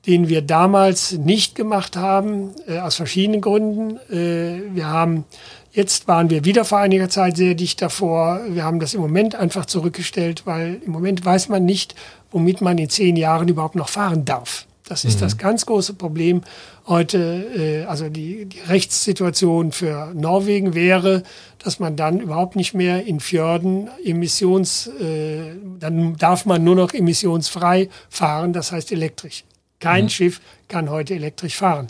den 0.07 0.29
wir 0.29 0.43
damals 0.43 1.13
nicht 1.13 1.55
gemacht 1.55 1.97
haben, 1.97 2.51
äh, 2.67 2.79
aus 2.81 2.97
verschiedenen 2.97 3.41
Gründen. 3.41 3.99
Äh, 4.11 4.75
wir 4.75 4.89
haben, 4.89 5.25
jetzt 5.71 6.09
waren 6.09 6.29
wir 6.29 6.45
wieder 6.45 6.65
vor 6.65 6.79
einiger 6.79 7.09
Zeit 7.09 7.37
sehr 7.37 7.55
dicht 7.55 7.81
davor. 7.81 8.41
Wir 8.49 8.65
haben 8.65 8.81
das 8.81 8.95
im 8.95 9.01
Moment 9.01 9.37
einfach 9.37 9.67
zurückgestellt, 9.67 10.43
weil 10.45 10.81
im 10.85 10.91
Moment 10.91 11.25
weiß 11.25 11.49
man 11.51 11.65
nicht, 11.65 11.95
womit 12.33 12.61
man 12.61 12.79
in 12.79 12.91
zehn 12.91 13.15
Jahren 13.15 13.47
überhaupt 13.47 13.77
noch 13.77 13.91
fahren 13.91 14.25
darf. 14.25 14.67
Das 14.89 15.05
ist 15.05 15.17
mhm. 15.17 15.21
das 15.21 15.39
ganz 15.39 15.67
große 15.67 15.95
Problem 15.95 16.43
heute. 16.89 17.85
Äh, 17.85 17.85
also 17.85 18.09
die, 18.09 18.47
die 18.47 18.61
Rechtssituation 18.61 19.73
für 19.73 20.13
Norwegen 20.15 20.75
wäre, 20.75 21.23
dass 21.59 21.79
man 21.79 21.97
dann 21.97 22.21
überhaupt 22.21 22.57
nicht 22.57 22.75
mehr 22.75 23.07
in 23.07 23.21
Fjorden 23.21 23.89
emissions, 24.05 24.87
äh, 24.87 25.53
dann 25.79 26.17
darf 26.17 26.47
man 26.47 26.65
nur 26.65 26.77
noch 26.77 26.95
emissionsfrei 26.95 27.89
fahren, 28.09 28.53
das 28.53 28.73
heißt 28.73 28.93
elektrisch. 28.93 29.45
Kein 29.81 30.05
mhm. 30.05 30.11
Schiff 30.11 30.41
kann 30.69 30.91
heute 30.91 31.15
elektrisch 31.15 31.57
fahren. 31.57 31.89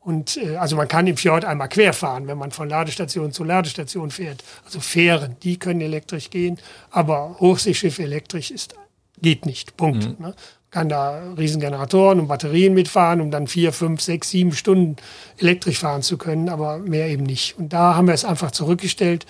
Und 0.00 0.36
äh, 0.36 0.56
also 0.56 0.76
man 0.76 0.88
kann 0.88 1.06
im 1.06 1.16
Fjord 1.16 1.44
einmal 1.44 1.68
quer 1.68 1.92
fahren, 1.92 2.28
wenn 2.28 2.38
man 2.38 2.52
von 2.52 2.68
Ladestation 2.68 3.32
zu 3.32 3.44
Ladestation 3.44 4.10
fährt. 4.10 4.44
Also 4.64 4.80
Fähren, 4.80 5.36
die 5.42 5.58
können 5.58 5.80
elektrisch 5.80 6.30
gehen, 6.30 6.58
aber 6.90 7.36
Hochseeschiff 7.40 7.98
elektrisch 7.98 8.50
ist 8.50 8.74
geht 9.20 9.46
nicht. 9.46 9.76
Punkt. 9.76 10.18
Mhm. 10.18 10.26
Ne? 10.26 10.34
Kann 10.70 10.88
da 10.88 11.22
Riesengeneratoren 11.38 12.20
und 12.20 12.28
Batterien 12.28 12.74
mitfahren, 12.74 13.20
um 13.20 13.30
dann 13.30 13.46
vier, 13.46 13.72
fünf, 13.72 14.00
sechs, 14.00 14.30
sieben 14.30 14.52
Stunden 14.52 14.96
elektrisch 15.38 15.78
fahren 15.78 16.02
zu 16.02 16.18
können, 16.18 16.48
aber 16.48 16.78
mehr 16.78 17.08
eben 17.08 17.22
nicht. 17.22 17.58
Und 17.58 17.72
da 17.72 17.94
haben 17.94 18.06
wir 18.06 18.14
es 18.14 18.24
einfach 18.24 18.50
zurückgestellt 18.50 19.26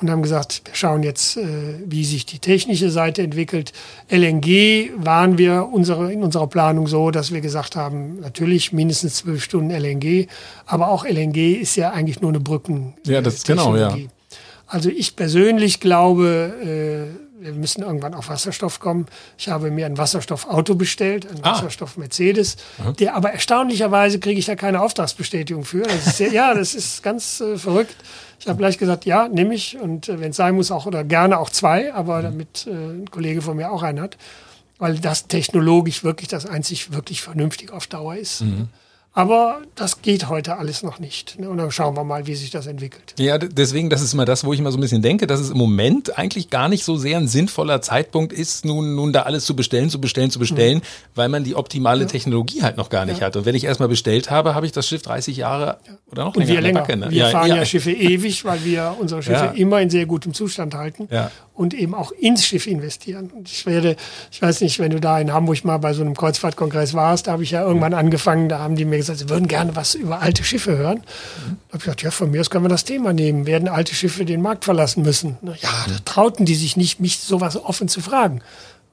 und 0.00 0.10
haben 0.10 0.22
gesagt, 0.22 0.62
wir 0.64 0.74
schauen 0.74 1.02
jetzt, 1.02 1.36
äh, 1.36 1.80
wie 1.86 2.04
sich 2.04 2.26
die 2.26 2.40
technische 2.40 2.90
Seite 2.90 3.22
entwickelt. 3.22 3.72
LNG 4.10 4.90
waren 4.96 5.38
wir 5.38 5.68
unsere, 5.72 6.12
in 6.12 6.22
unserer 6.22 6.48
Planung 6.48 6.88
so, 6.88 7.10
dass 7.10 7.32
wir 7.32 7.40
gesagt 7.40 7.76
haben, 7.76 8.20
natürlich 8.20 8.72
mindestens 8.72 9.16
zwölf 9.16 9.42
Stunden 9.42 9.70
LNG, 9.70 10.26
aber 10.66 10.88
auch 10.88 11.04
LNG 11.04 11.54
ist 11.60 11.76
ja 11.76 11.90
eigentlich 11.90 12.20
nur 12.20 12.30
eine 12.30 12.40
Brücken. 12.40 12.94
Ja, 13.06 13.20
das 13.20 13.34
ist 13.36 13.46
genau, 13.46 13.76
ja. 13.76 13.96
Also 14.66 14.88
ich 14.88 15.14
persönlich 15.14 15.78
glaube, 15.78 16.52
äh, 16.64 17.23
wir 17.44 17.52
müssen 17.52 17.82
irgendwann 17.82 18.14
auf 18.14 18.28
Wasserstoff 18.30 18.80
kommen. 18.80 19.06
Ich 19.36 19.48
habe 19.48 19.70
mir 19.70 19.84
ein 19.84 19.98
Wasserstoffauto 19.98 20.74
bestellt, 20.74 21.26
ein 21.30 21.40
ah. 21.42 21.52
Wasserstoff-Mercedes, 21.52 22.56
der 22.98 23.14
aber 23.14 23.32
erstaunlicherweise 23.32 24.18
kriege 24.18 24.38
ich 24.38 24.46
da 24.46 24.56
keine 24.56 24.80
Auftragsbestätigung 24.80 25.64
für. 25.64 25.82
Das 25.82 26.16
sehr, 26.16 26.32
ja, 26.32 26.54
das 26.54 26.74
ist 26.74 27.02
ganz 27.02 27.40
äh, 27.40 27.58
verrückt. 27.58 27.96
Ich 28.40 28.48
habe 28.48 28.58
gleich 28.58 28.78
gesagt, 28.78 29.04
ja, 29.04 29.28
nehme 29.28 29.54
ich 29.54 29.78
und 29.78 30.08
äh, 30.08 30.20
wenn 30.20 30.30
es 30.30 30.36
sein 30.36 30.54
muss 30.54 30.70
auch 30.70 30.86
oder 30.86 31.04
gerne 31.04 31.38
auch 31.38 31.50
zwei, 31.50 31.92
aber 31.92 32.18
mhm. 32.18 32.22
damit 32.22 32.66
äh, 32.66 32.70
ein 32.70 33.10
Kollege 33.10 33.42
von 33.42 33.56
mir 33.56 33.70
auch 33.70 33.82
einen 33.82 34.00
hat, 34.00 34.16
weil 34.78 34.98
das 34.98 35.26
technologisch 35.28 36.02
wirklich 36.02 36.28
das 36.28 36.46
einzig 36.46 36.92
wirklich 36.92 37.20
vernünftig 37.20 37.72
auf 37.72 37.86
Dauer 37.86 38.16
ist. 38.16 38.40
Mhm. 38.40 38.68
Aber 39.16 39.62
das 39.76 40.02
geht 40.02 40.28
heute 40.28 40.56
alles 40.58 40.82
noch 40.82 40.98
nicht. 40.98 41.38
Ne? 41.38 41.48
Und 41.48 41.58
dann 41.58 41.70
schauen 41.70 41.96
wir 41.96 42.02
mal, 42.02 42.26
wie 42.26 42.34
sich 42.34 42.50
das 42.50 42.66
entwickelt. 42.66 43.14
Ja, 43.16 43.38
deswegen, 43.38 43.88
das 43.88 44.02
ist 44.02 44.12
immer 44.12 44.24
das, 44.24 44.44
wo 44.44 44.52
ich 44.52 44.58
immer 44.58 44.72
so 44.72 44.78
ein 44.78 44.80
bisschen 44.80 45.02
denke, 45.02 45.28
dass 45.28 45.38
es 45.38 45.50
im 45.50 45.56
Moment 45.56 46.18
eigentlich 46.18 46.50
gar 46.50 46.68
nicht 46.68 46.84
so 46.84 46.96
sehr 46.96 47.18
ein 47.18 47.28
sinnvoller 47.28 47.80
Zeitpunkt 47.80 48.32
ist, 48.32 48.64
nun, 48.64 48.96
nun 48.96 49.12
da 49.12 49.22
alles 49.22 49.44
zu 49.44 49.54
bestellen, 49.54 49.88
zu 49.88 50.00
bestellen, 50.00 50.32
zu 50.32 50.40
bestellen, 50.40 50.78
mhm. 50.78 50.82
weil 51.14 51.28
man 51.28 51.44
die 51.44 51.54
optimale 51.54 52.02
ja. 52.02 52.06
Technologie 52.08 52.62
halt 52.62 52.76
noch 52.76 52.90
gar 52.90 53.06
nicht 53.06 53.20
ja. 53.20 53.26
hat. 53.26 53.36
Und 53.36 53.46
wenn 53.46 53.54
ich 53.54 53.62
erstmal 53.62 53.88
bestellt 53.88 54.32
habe, 54.32 54.56
habe 54.56 54.66
ich 54.66 54.72
das 54.72 54.88
Schiff 54.88 55.02
30 55.02 55.36
Jahre 55.36 55.78
ja. 55.86 55.92
oder 56.10 56.24
noch 56.24 56.34
länger. 56.34 56.48
Und 56.48 56.54
wir 56.54 56.60
länger. 56.60 56.80
Backe, 56.80 56.96
ne? 56.96 57.10
Wir 57.10 57.26
fahren 57.26 57.48
ja, 57.48 57.64
Schiffe 57.64 57.92
ewig, 57.92 58.44
weil 58.44 58.64
wir 58.64 58.96
unsere 58.98 59.22
Schiffe 59.22 59.52
immer 59.54 59.80
in 59.80 59.90
sehr 59.90 60.06
gutem 60.06 60.34
Zustand 60.34 60.74
halten. 60.74 61.08
Und 61.54 61.72
eben 61.72 61.94
auch 61.94 62.10
ins 62.10 62.44
Schiff 62.44 62.66
investieren. 62.66 63.30
Und 63.30 63.48
ich 63.48 63.64
werde, 63.64 63.94
ich 64.32 64.42
weiß 64.42 64.60
nicht, 64.60 64.80
wenn 64.80 64.90
du 64.90 64.98
da 64.98 65.20
in 65.20 65.32
Hamburg 65.32 65.64
mal 65.64 65.78
bei 65.78 65.92
so 65.92 66.02
einem 66.02 66.16
Kreuzfahrtkongress 66.16 66.94
warst, 66.94 67.28
da 67.28 67.32
habe 67.32 67.44
ich 67.44 67.52
ja 67.52 67.62
irgendwann 67.62 67.94
angefangen, 67.94 68.48
da 68.48 68.58
haben 68.58 68.74
die 68.74 68.84
mir 68.84 68.96
gesagt, 68.96 69.20
sie 69.20 69.28
würden 69.28 69.46
gerne 69.46 69.76
was 69.76 69.94
über 69.94 70.20
alte 70.20 70.42
Schiffe 70.42 70.76
hören. 70.76 70.98
Mhm. 70.98 71.56
Da 71.68 71.68
habe 71.68 71.76
ich 71.76 71.84
gesagt, 71.84 72.02
ja, 72.02 72.10
von 72.10 72.32
mir 72.32 72.40
aus 72.40 72.50
können 72.50 72.64
wir 72.64 72.70
das 72.70 72.84
Thema 72.84 73.12
nehmen. 73.12 73.46
Werden 73.46 73.68
alte 73.68 73.94
Schiffe 73.94 74.24
den 74.24 74.42
Markt 74.42 74.64
verlassen 74.64 75.04
müssen? 75.04 75.38
Ja, 75.42 75.70
da 75.86 75.98
trauten 76.04 76.44
die 76.44 76.56
sich 76.56 76.76
nicht, 76.76 76.98
mich 76.98 77.20
sowas 77.20 77.56
offen 77.56 77.86
zu 77.86 78.00
fragen. 78.00 78.40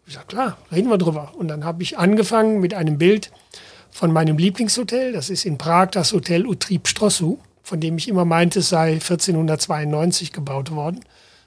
Ich 0.05 0.13
sage, 0.13 0.27
klar, 0.27 0.57
reden 0.71 0.89
wir 0.89 0.99
drüber. 0.99 1.31
Und 1.37 1.47
dann 1.47 1.63
habe 1.63 1.81
ich 1.81 1.97
angefangen 1.97 2.59
mit 2.59 2.75
einem 2.75 2.99
Bild 2.99 3.31
von 3.91 4.11
meinem 4.11 4.37
Lieblingshotel. 4.37 5.13
Das 5.13 5.29
ist 5.29 5.45
in 5.45 5.57
Prag 5.57 5.91
das 5.91 6.13
Hotel 6.13 6.45
Utrip 6.45 6.87
Strossu, 6.87 7.39
von 7.63 7.79
dem 7.79 7.97
ich 7.97 8.07
immer 8.07 8.25
meinte, 8.25 8.59
es 8.59 8.69
sei 8.69 8.93
1492 8.93 10.31
gebaut 10.31 10.71
worden. 10.71 11.01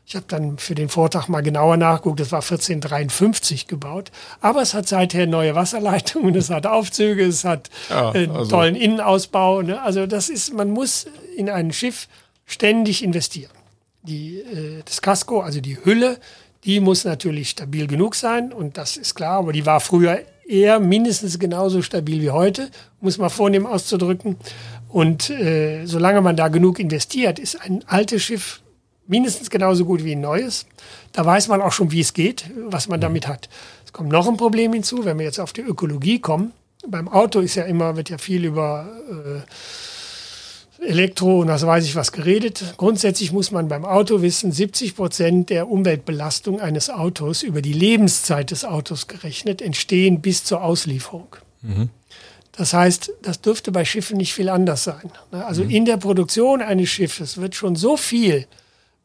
Ich 0.07 0.17
habe 0.17 0.27
dann 0.29 0.59
für 0.59 0.75
den 0.75 0.91
Vortrag 0.91 1.29
mal 1.29 1.41
genauer 1.41 1.79
nachgeguckt, 1.79 2.21
das 2.21 2.31
war 2.31 2.43
1453 2.43 3.67
gebaut. 3.67 4.11
Aber 4.41 4.61
es 4.61 4.75
hat 4.75 4.87
seither 4.87 5.27
neue 5.27 5.55
Wasserleitungen, 5.55 6.35
es 6.37 6.51
hat 6.51 6.67
Aufzüge, 6.67 7.25
es 7.25 7.45
hat 7.45 7.71
ja, 7.89 8.15
äh, 8.15 8.29
also. 8.29 8.51
tollen 8.51 8.77
Innenausbau. 8.77 9.63
Ne? 9.63 9.81
Also 9.81 10.07
das 10.07 10.29
ist, 10.29 10.53
man 10.53 10.71
muss 10.71 11.07
in 11.37 11.49
ein 11.49 11.73
Schiff 11.73 12.09
ständig 12.45 13.03
investieren. 13.03 13.51
Die, 14.03 14.41
äh, 14.41 14.83
das 14.85 15.01
Casco, 15.01 15.41
also 15.41 15.61
die 15.61 15.83
Hülle, 15.83 16.19
die 16.65 16.81
muss 16.81 17.05
natürlich 17.05 17.51
stabil 17.51 17.87
genug 17.87 18.15
sein 18.15 18.53
und 18.53 18.77
das 18.77 18.97
ist 18.97 19.15
klar, 19.15 19.39
aber 19.39 19.53
die 19.53 19.65
war 19.65 19.81
früher 19.81 20.21
eher 20.47 20.81
mindestens 20.81 21.39
genauso 21.39 21.81
stabil 21.83 22.21
wie 22.21 22.31
heute, 22.31 22.71
muss 23.01 23.17
man 23.17 23.31
vornehm 23.31 23.67
auszudrücken. 23.67 24.37
Und 24.89 25.31
äh, 25.31 25.87
solange 25.87 26.21
man 26.21 26.37
da 26.37 26.49
genug 26.49 26.79
investiert, 26.79 27.39
ist 27.39 27.61
ein 27.61 27.83
altes 27.87 28.23
Schiff 28.23 28.61
mindestens 29.07 29.51
genauso 29.51 29.85
gut 29.85 30.05
wie 30.05 30.13
ein 30.13 30.21
neues. 30.21 30.67
Da 31.13 31.25
weiß 31.25 31.49
man 31.49 31.61
auch 31.63 31.73
schon, 31.73 31.91
wie 31.93 32.01
es 32.01 32.15
geht, 32.15 32.51
was 32.69 32.89
man 32.89 33.01
damit 33.01 33.27
hat. 33.27 33.49
Es 33.85 33.93
kommt 33.93 34.11
noch 34.11 34.27
ein 34.29 34.37
Problem 34.37 34.73
hinzu, 34.73 35.05
wenn 35.05 35.19
wir 35.19 35.25
jetzt 35.25 35.41
auf 35.41 35.53
die 35.53 35.63
Ökologie 35.63 36.21
kommen. 36.21 36.53
Beim 36.87 37.09
Auto 37.09 37.41
ist 37.41 37.55
ja 37.55 37.65
immer, 37.65 37.97
wird 37.97 38.11
ja 38.11 38.19
viel 38.19 38.45
über 38.45 38.89
äh, 39.11 40.87
Elektro 40.87 41.41
und 41.41 41.47
das 41.47 41.67
weiß 41.67 41.85
ich 41.85 41.97
was 41.97 42.13
geredet. 42.13 42.75
Grundsätzlich 42.77 43.33
muss 43.33 43.51
man 43.51 43.69
beim 43.69 43.85
Auto 43.85 44.23
wissen, 44.23 44.53
70 44.53 44.97
Prozent 44.97 45.51
der 45.51 45.69
Umweltbelastung 45.69 46.61
eines 46.61 46.91
Autos 46.91 47.43
über 47.43 47.63
die 47.63 47.73
Lebenszeit 47.73 48.51
des 48.51 48.65
Autos 48.65 49.07
gerechnet 49.07 49.63
entstehen 49.63 50.21
bis 50.21 50.45
zur 50.45 50.63
Auslieferung. 50.63 51.37
Mhm. 51.63 51.89
Das 52.53 52.73
heißt, 52.73 53.13
das 53.23 53.41
dürfte 53.41 53.73
bei 53.73 53.85
Schiffen 53.85 54.17
nicht 54.17 54.35
viel 54.35 54.49
anders 54.49 54.85
sein. 54.85 55.11
Also 55.31 55.65
mhm. 55.65 55.71
in 55.71 55.85
der 55.87 55.97
Produktion 55.97 56.63
eines 56.63 56.89
Schiffes 56.89 57.39
wird 57.39 57.55
schon 57.55 57.77
so 57.77 57.97
viel 57.97 58.47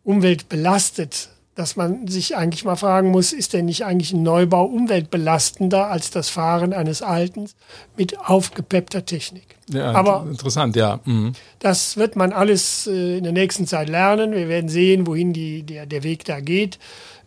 Umwelt 0.10 0.49
belastet, 0.49 1.30
dass 1.53 1.76
man 1.76 2.07
sich 2.07 2.36
eigentlich 2.36 2.66
mal 2.66 2.78
fragen 2.78 3.12
muss, 3.12 3.32
ist 3.32 3.53
denn 3.53 3.66
nicht 3.66 3.86
eigentlich 3.86 4.12
ein 4.12 4.24
Neubau 4.24 4.66
umweltbelastender 4.66 5.86
als 5.86 6.10
das 6.10 6.30
Fahren 6.30 6.74
eines 6.74 7.03
alten 7.03 7.47
mit 7.95 8.20
aufgepeppter 8.20 9.05
Technik? 9.05 9.57
Ja, 9.70 9.91
Aber 9.91 10.26
interessant, 10.28 10.76
ja. 10.76 10.99
Mhm. 11.05 11.34
Das 11.60 11.95
wird 11.95 12.16
man 12.16 12.34
alles 12.34 12.88
äh, 12.88 13.20
in 13.20 13.24
der 13.24 13.34
nächsten 13.34 13.68
Zeit 13.68 13.88
lernen. 13.88 14.32
Wir 14.32 14.47
werden 14.47 14.68
sehen, 14.68 15.05
wohin 15.05 15.32
die, 15.32 15.62
der, 15.62 15.86
der 15.86 16.01
Weg 16.01 16.26
da 16.26 16.39
geht. 16.39 16.80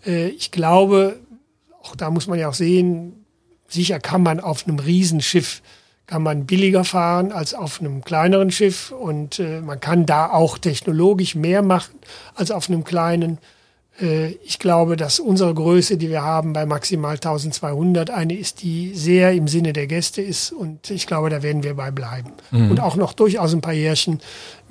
Äh, 0.04 0.30
ich 0.30 0.50
glaube, 0.50 1.20
auch 1.84 1.94
da 1.94 2.10
muss 2.10 2.26
man 2.26 2.36
ja 2.36 2.48
auch 2.48 2.54
sehen, 2.54 3.24
sicher 3.68 4.00
kann 4.00 4.24
man 4.24 4.40
auf 4.40 4.66
einem 4.66 4.80
Riesenschiff 4.80 5.62
kann 6.12 6.22
man 6.22 6.44
billiger 6.44 6.84
fahren 6.84 7.32
als 7.32 7.54
auf 7.54 7.80
einem 7.80 8.04
kleineren 8.04 8.50
Schiff 8.50 8.90
und 8.90 9.38
äh, 9.38 9.62
man 9.62 9.80
kann 9.80 10.04
da 10.04 10.28
auch 10.30 10.58
technologisch 10.58 11.34
mehr 11.34 11.62
machen 11.62 11.94
als 12.34 12.50
auf 12.50 12.68
einem 12.68 12.84
kleinen. 12.84 13.38
Äh, 13.98 14.32
ich 14.44 14.58
glaube, 14.58 14.98
dass 14.98 15.20
unsere 15.20 15.54
Größe, 15.54 15.96
die 15.96 16.10
wir 16.10 16.22
haben 16.22 16.52
bei 16.52 16.66
maximal 16.66 17.14
1200, 17.14 18.10
eine 18.10 18.36
ist, 18.36 18.62
die 18.62 18.92
sehr 18.94 19.32
im 19.32 19.48
Sinne 19.48 19.72
der 19.72 19.86
Gäste 19.86 20.20
ist 20.20 20.52
und 20.52 20.90
ich 20.90 21.06
glaube, 21.06 21.30
da 21.30 21.42
werden 21.42 21.62
wir 21.62 21.72
bei 21.76 21.90
bleiben. 21.90 22.32
Mhm. 22.50 22.72
Und 22.72 22.80
auch 22.80 22.96
noch 22.96 23.14
durchaus 23.14 23.54
ein 23.54 23.62
paar 23.62 23.72
Jährchen 23.72 24.20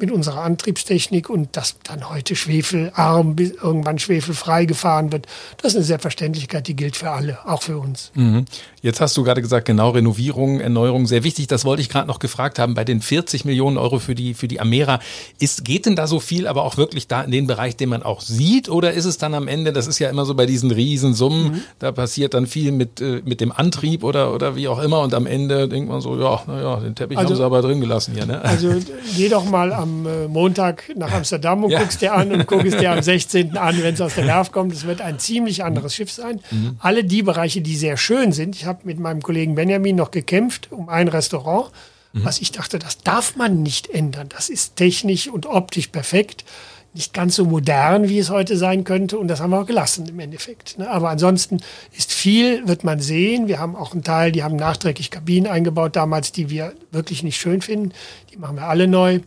mit 0.01 0.11
unserer 0.11 0.41
Antriebstechnik 0.41 1.29
und 1.29 1.55
dass 1.55 1.75
dann 1.83 2.09
heute 2.09 2.35
schwefelarm, 2.35 3.35
bis 3.35 3.51
irgendwann 3.51 3.99
schwefelfrei 3.99 4.65
gefahren 4.65 5.11
wird, 5.11 5.27
das 5.57 5.71
ist 5.71 5.77
eine 5.77 5.85
Selbstverständlichkeit, 5.85 6.67
die 6.67 6.75
gilt 6.75 6.97
für 6.97 7.11
alle, 7.11 7.37
auch 7.47 7.61
für 7.61 7.77
uns. 7.77 8.11
Mhm. 8.15 8.45
Jetzt 8.81 8.99
hast 8.99 9.15
du 9.15 9.23
gerade 9.23 9.41
gesagt, 9.41 9.65
genau, 9.65 9.91
Renovierung, 9.91 10.59
Erneuerung, 10.59 11.05
sehr 11.05 11.23
wichtig. 11.23 11.45
Das 11.45 11.65
wollte 11.65 11.83
ich 11.83 11.89
gerade 11.89 12.07
noch 12.07 12.17
gefragt 12.17 12.57
haben. 12.57 12.73
Bei 12.73 12.83
den 12.83 12.99
40 12.99 13.45
Millionen 13.45 13.77
Euro 13.77 13.99
für 13.99 14.15
die, 14.15 14.33
für 14.33 14.47
die 14.47 14.59
Amera, 14.59 14.99
ist, 15.39 15.63
geht 15.63 15.85
denn 15.85 15.95
da 15.95 16.07
so 16.07 16.19
viel, 16.19 16.47
aber 16.47 16.63
auch 16.63 16.77
wirklich 16.77 17.07
da 17.07 17.21
in 17.21 17.31
den 17.31 17.45
Bereich, 17.45 17.75
den 17.75 17.89
man 17.89 18.01
auch 18.01 18.21
sieht? 18.21 18.69
Oder 18.69 18.93
ist 18.93 19.05
es 19.05 19.19
dann 19.19 19.35
am 19.35 19.47
Ende, 19.47 19.71
das 19.71 19.85
ist 19.85 19.99
ja 19.99 20.09
immer 20.09 20.25
so 20.25 20.33
bei 20.33 20.47
diesen 20.47 20.71
Riesensummen, 20.71 21.43
mhm. 21.43 21.61
da 21.77 21.91
passiert 21.91 22.33
dann 22.33 22.47
viel 22.47 22.71
mit, 22.71 23.01
äh, 23.01 23.21
mit 23.23 23.39
dem 23.39 23.51
Antrieb 23.51 24.03
oder, 24.03 24.33
oder 24.33 24.55
wie 24.55 24.67
auch 24.67 24.81
immer 24.81 25.01
und 25.01 25.13
am 25.13 25.27
Ende 25.27 25.67
denkt 25.67 25.87
man 25.87 26.01
so, 26.01 26.19
ja, 26.19 26.41
naja, 26.47 26.77
den 26.77 26.95
Teppich 26.95 27.19
also, 27.19 27.29
haben 27.29 27.37
sie 27.37 27.43
aber 27.43 27.61
drin 27.61 27.81
gelassen 27.81 28.15
hier. 28.15 28.25
Ne? 28.25 28.41
Also 28.41 28.73
geh 29.15 29.29
doch 29.29 29.45
mal 29.45 29.73
am 29.73 29.90
am 29.91 30.05
äh, 30.05 30.27
Montag 30.27 30.91
nach 30.95 31.11
Amsterdam 31.11 31.63
und 31.63 31.71
ja. 31.71 31.79
guckst 31.79 32.01
dir 32.01 32.13
an 32.13 32.31
und 32.31 32.47
guckst 32.47 32.79
dir 32.79 32.91
am 32.91 33.01
16. 33.03 33.57
an, 33.57 33.81
wenn 33.81 33.93
es 33.93 34.01
aus 34.01 34.15
der 34.15 34.25
Werft 34.25 34.51
kommt. 34.51 34.73
Es 34.73 34.85
wird 34.85 35.01
ein 35.01 35.19
ziemlich 35.19 35.63
anderes 35.63 35.95
Schiff 35.95 36.11
sein. 36.11 36.39
Mhm. 36.49 36.77
Alle 36.79 37.03
die 37.03 37.23
Bereiche, 37.23 37.61
die 37.61 37.75
sehr 37.75 37.97
schön 37.97 38.31
sind. 38.31 38.55
Ich 38.55 38.65
habe 38.65 38.79
mit 38.83 38.99
meinem 38.99 39.21
Kollegen 39.21 39.55
Benjamin 39.55 39.95
noch 39.95 40.11
gekämpft 40.11 40.71
um 40.71 40.89
ein 40.89 41.07
Restaurant, 41.07 41.71
mhm. 42.13 42.25
was 42.25 42.39
ich 42.41 42.51
dachte, 42.51 42.79
das 42.79 42.99
darf 42.99 43.35
man 43.35 43.61
nicht 43.61 43.89
ändern. 43.89 44.29
Das 44.29 44.49
ist 44.49 44.75
technisch 44.75 45.27
und 45.27 45.45
optisch 45.45 45.87
perfekt 45.87 46.45
nicht 46.93 47.13
ganz 47.13 47.35
so 47.35 47.45
modern, 47.45 48.09
wie 48.09 48.19
es 48.19 48.29
heute 48.29 48.57
sein 48.57 48.83
könnte. 48.83 49.17
Und 49.17 49.29
das 49.29 49.39
haben 49.39 49.51
wir 49.51 49.61
auch 49.61 49.65
gelassen 49.65 50.07
im 50.09 50.19
Endeffekt. 50.19 50.77
Ne? 50.77 50.89
Aber 50.89 51.09
ansonsten 51.09 51.61
ist 51.97 52.11
viel, 52.11 52.67
wird 52.67 52.83
man 52.83 52.99
sehen. 52.99 53.47
Wir 53.47 53.59
haben 53.59 53.77
auch 53.77 53.93
einen 53.93 54.03
Teil, 54.03 54.31
die 54.33 54.43
haben 54.43 54.57
nachträglich 54.57 55.09
Kabinen 55.09 55.49
eingebaut 55.49 55.95
damals, 55.95 56.31
die 56.33 56.49
wir 56.49 56.73
wirklich 56.91 57.23
nicht 57.23 57.39
schön 57.39 57.61
finden. 57.61 57.93
Die 58.33 58.37
machen 58.37 58.57
wir 58.57 58.63
alle 58.63 58.87
neu. 58.87 59.21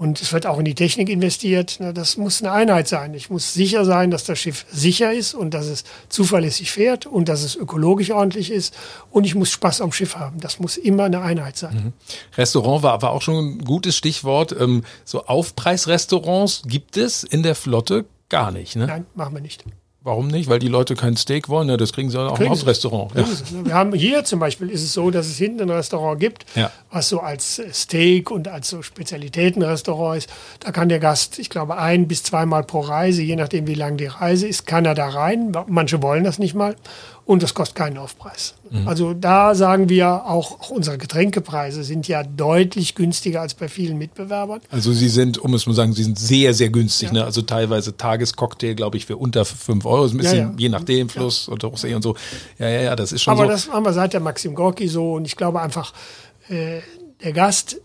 Und 0.00 0.22
es 0.22 0.32
wird 0.32 0.46
auch 0.46 0.58
in 0.58 0.64
die 0.64 0.74
Technik 0.74 1.10
investiert. 1.10 1.78
Das 1.92 2.16
muss 2.16 2.42
eine 2.42 2.52
Einheit 2.52 2.88
sein. 2.88 3.12
Ich 3.12 3.28
muss 3.28 3.52
sicher 3.52 3.84
sein, 3.84 4.10
dass 4.10 4.24
das 4.24 4.38
Schiff 4.38 4.64
sicher 4.72 5.12
ist 5.12 5.34
und 5.34 5.52
dass 5.52 5.66
es 5.66 5.84
zuverlässig 6.08 6.72
fährt 6.72 7.04
und 7.04 7.28
dass 7.28 7.42
es 7.42 7.54
ökologisch 7.54 8.10
ordentlich 8.10 8.50
ist. 8.50 8.74
Und 9.10 9.24
ich 9.24 9.34
muss 9.34 9.50
Spaß 9.50 9.82
am 9.82 9.92
Schiff 9.92 10.16
haben. 10.16 10.40
Das 10.40 10.58
muss 10.58 10.78
immer 10.78 11.04
eine 11.04 11.20
Einheit 11.20 11.58
sein. 11.58 11.74
Mhm. 11.74 11.92
Restaurant 12.34 12.82
war, 12.82 13.02
war 13.02 13.10
auch 13.10 13.20
schon 13.20 13.58
ein 13.58 13.58
gutes 13.58 13.94
Stichwort. 13.94 14.56
Ähm, 14.58 14.84
so 15.04 15.26
Aufpreisrestaurants 15.26 16.62
gibt 16.64 16.96
es 16.96 17.22
in 17.22 17.42
der 17.42 17.54
Flotte 17.54 18.06
gar 18.30 18.52
nicht. 18.52 18.76
Ne? 18.76 18.86
Nein, 18.86 19.06
machen 19.14 19.34
wir 19.34 19.42
nicht. 19.42 19.64
Warum 20.02 20.28
nicht? 20.28 20.48
Weil 20.48 20.58
die 20.58 20.68
Leute 20.68 20.94
kein 20.94 21.14
Steak 21.14 21.50
wollen, 21.50 21.66
ne? 21.66 21.76
das 21.76 21.92
kriegen 21.92 22.08
sie 22.08 22.18
auch 22.18 22.34
kriegen 22.34 22.44
im 22.44 22.50
Hausrestaurant. 22.52 23.12
Ja. 23.14 23.26
Wir 23.64 23.74
haben 23.74 23.92
hier 23.92 24.24
zum 24.24 24.40
Beispiel 24.40 24.70
ist 24.70 24.82
es 24.82 24.94
so, 24.94 25.10
dass 25.10 25.26
es 25.26 25.36
hinten 25.36 25.60
ein 25.60 25.70
Restaurant 25.70 26.18
gibt, 26.18 26.46
ja. 26.54 26.70
was 26.90 27.10
so 27.10 27.20
als 27.20 27.60
Steak 27.70 28.30
und 28.30 28.48
als 28.48 28.70
so 28.70 28.80
Spezialitätenrestaurant 28.80 30.16
ist. 30.16 30.30
Da 30.60 30.72
kann 30.72 30.88
der 30.88 31.00
Gast, 31.00 31.38
ich 31.38 31.50
glaube, 31.50 31.76
ein 31.76 32.08
bis 32.08 32.22
zweimal 32.22 32.64
pro 32.64 32.80
Reise, 32.80 33.20
je 33.20 33.36
nachdem 33.36 33.66
wie 33.66 33.74
lang 33.74 33.98
die 33.98 34.06
Reise 34.06 34.48
ist, 34.48 34.66
kann 34.66 34.86
er 34.86 34.94
da 34.94 35.10
rein. 35.10 35.52
Manche 35.66 36.00
wollen 36.00 36.24
das 36.24 36.38
nicht 36.38 36.54
mal 36.54 36.76
und 37.24 37.42
das 37.42 37.54
kostet 37.54 37.76
keinen 37.76 37.98
Aufpreis. 37.98 38.54
Mhm. 38.70 38.88
Also 38.88 39.14
da 39.14 39.54
sagen 39.54 39.88
wir 39.88 40.26
auch, 40.26 40.40
auch, 40.60 40.70
unsere 40.70 40.98
Getränkepreise 40.98 41.84
sind 41.84 42.08
ja 42.08 42.22
deutlich 42.22 42.94
günstiger 42.94 43.40
als 43.42 43.54
bei 43.54 43.68
vielen 43.68 43.98
Mitbewerbern. 43.98 44.60
Also 44.70 44.92
sie 44.92 45.08
sind, 45.08 45.38
um 45.38 45.54
es 45.54 45.66
mal 45.66 45.72
zu 45.72 45.76
sagen, 45.76 45.92
sie 45.92 46.02
sind 46.02 46.18
sehr, 46.18 46.54
sehr 46.54 46.70
günstig. 46.70 47.08
Ja. 47.08 47.14
Ne? 47.14 47.24
Also 47.24 47.42
teilweise 47.42 47.96
Tagescocktail, 47.96 48.74
glaube 48.74 48.96
ich, 48.96 49.06
für 49.06 49.16
unter 49.16 49.44
5 49.44 49.84
Euro. 49.84 50.06
Ein 50.06 50.16
bisschen, 50.16 50.38
ja, 50.38 50.44
ja. 50.44 50.54
je 50.56 50.68
nachdem, 50.68 51.08
Fluss 51.08 51.48
und 51.48 51.62
Rosé 51.62 51.94
und 51.94 52.02
so. 52.02 52.16
Ja, 52.58 52.68
ja, 52.68 52.80
ja, 52.82 52.96
das 52.96 53.12
ist 53.12 53.22
schon 53.22 53.32
Aber 53.32 53.44
so. 53.44 53.50
das 53.50 53.70
haben 53.70 53.84
wir 53.84 53.92
seit 53.92 54.12
der 54.12 54.20
Maxim 54.20 54.54
Gorki 54.54 54.88
so 54.88 55.14
und 55.14 55.26
ich 55.26 55.36
glaube 55.36 55.60
einfach, 55.60 55.92
äh, 56.48 56.80
der 57.22 57.32
Gast 57.32 57.80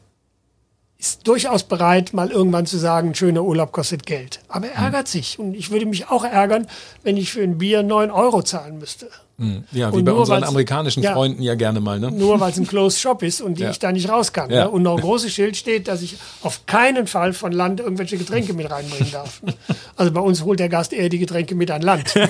ist 0.98 1.28
durchaus 1.28 1.64
bereit, 1.64 2.14
mal 2.14 2.32
irgendwann 2.32 2.66
zu 2.66 2.78
sagen, 2.78 3.14
schöner 3.14 3.44
Urlaub 3.44 3.74
kostet 3.74 4.06
Geld. 4.06 4.40
Aber 4.48 4.68
er 4.68 4.78
hm. 4.78 4.86
ärgert 4.86 5.08
sich. 5.08 5.38
Und 5.40 5.54
ich 5.56 5.70
würde 5.72 5.86
mich 5.86 6.10
auch 6.10 6.24
ärgern, 6.24 6.68
wenn 7.04 7.18
ich 7.18 7.32
für 7.32 7.44
ein 7.44 7.58
Bier 7.58 7.84
9 7.84 8.12
Euro 8.12 8.42
zahlen 8.42 8.78
müsste. 8.78 9.10
Hm. 9.38 9.66
Ja, 9.74 9.92
wie 9.92 9.98
und 9.98 10.06
bei 10.06 10.14
unseren 10.14 10.46
amerikanischen 10.46 11.04
ja, 11.04 11.14
Freunden 11.14 11.42
ja 11.42 11.56
gerne 11.56 11.82
mal. 11.82 12.00
Ne? 12.00 12.10
Nur 12.10 12.40
weil 12.40 12.52
es 12.52 12.58
ein 12.58 12.66
Closed 12.68 13.02
Shop 13.02 13.22
ist 13.22 13.42
und 13.42 13.58
die 13.58 13.64
ja. 13.64 13.70
ich 13.70 13.80
da 13.80 13.92
nicht 13.92 14.08
raus 14.10 14.32
kann. 14.32 14.50
Ja. 14.50 14.66
Ne? 14.66 14.70
Und 14.70 14.84
noch 14.84 14.96
ein 14.96 15.02
großes 15.02 15.34
Schild 15.34 15.58
steht, 15.58 15.90
dass 15.90 16.02
ich 16.02 16.18
auf 16.42 16.66
keinen 16.66 17.06
Fall 17.06 17.34
von 17.34 17.52
Land 17.52 17.82
irgendwelche 17.82 18.18
Getränke 18.18 18.54
mit 18.54 18.72
reinbringen 18.72 19.12
darf. 19.12 19.42
Also 19.98 20.12
bei 20.12 20.22
uns 20.22 20.44
holt 20.44 20.60
der 20.60 20.70
Gast 20.70 20.94
eher 20.94 21.10
die 21.10 21.20
Getränke 21.20 21.56
mit 21.56 21.72
an 21.72 21.82
Land. 21.82 22.16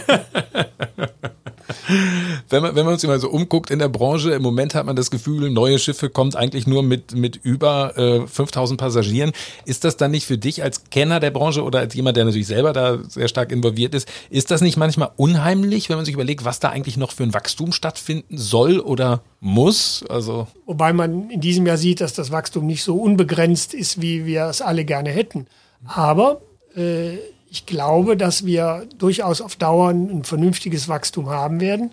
wenn, 2.49 2.61
man, 2.61 2.75
wenn 2.75 2.85
man 2.85 2.97
sich 2.97 3.07
mal 3.07 3.19
so 3.19 3.29
umguckt 3.29 3.71
in 3.71 3.79
der 3.79 3.89
Branche, 3.89 4.31
im 4.31 4.41
Moment 4.41 4.75
hat 4.75 4.85
man 4.85 4.95
das 4.95 5.11
Gefühl, 5.11 5.49
neue 5.49 5.79
Schiffe 5.79 6.09
kommt 6.09 6.35
eigentlich 6.35 6.67
nur 6.67 6.83
mit, 6.83 7.15
mit 7.15 7.39
über 7.43 7.97
äh, 7.97 8.27
5000 8.27 8.79
Passagieren. 8.79 9.31
Ist 9.65 9.83
das 9.83 9.97
dann 9.97 10.11
nicht 10.11 10.25
für 10.25 10.37
dich 10.37 10.63
als 10.63 10.83
Kenner 10.89 11.19
der 11.19 11.31
Branche 11.31 11.63
oder 11.63 11.79
als 11.79 11.93
jemand, 11.93 12.17
der 12.17 12.25
natürlich 12.25 12.47
selber 12.47 12.73
da 12.73 12.99
sehr 13.07 13.27
stark 13.27 13.51
involviert 13.51 13.93
ist, 13.95 14.07
ist 14.29 14.51
das 14.51 14.61
nicht 14.61 14.77
manchmal 14.77 15.11
unheimlich, 15.15 15.89
wenn 15.89 15.97
man 15.97 16.05
sich 16.05 16.13
überlegt, 16.13 16.45
was 16.45 16.59
da 16.59 16.69
eigentlich 16.69 16.94
noch 16.97 17.11
für 17.11 17.23
ein 17.23 17.33
Wachstum 17.33 17.71
stattfinden 17.71 18.37
soll 18.37 18.79
oder 18.79 19.21
muss? 19.39 20.03
Also 20.09 20.47
Wobei 20.65 20.93
man 20.93 21.29
in 21.29 21.41
diesem 21.41 21.65
Jahr 21.65 21.77
sieht, 21.77 22.01
dass 22.01 22.13
das 22.13 22.31
Wachstum 22.31 22.65
nicht 22.65 22.83
so 22.83 22.95
unbegrenzt 22.95 23.73
ist, 23.73 24.01
wie 24.01 24.25
wir 24.25 24.45
es 24.45 24.61
alle 24.61 24.85
gerne 24.85 25.09
hätten. 25.09 25.47
Aber 25.85 26.41
äh, 26.75 27.15
ich 27.49 27.65
glaube, 27.65 28.17
dass 28.17 28.45
wir 28.45 28.87
durchaus 28.97 29.41
auf 29.41 29.55
Dauer 29.55 29.89
ein 29.89 30.23
vernünftiges 30.23 30.89
Wachstum 30.89 31.29
haben 31.29 31.61
werden. 31.61 31.91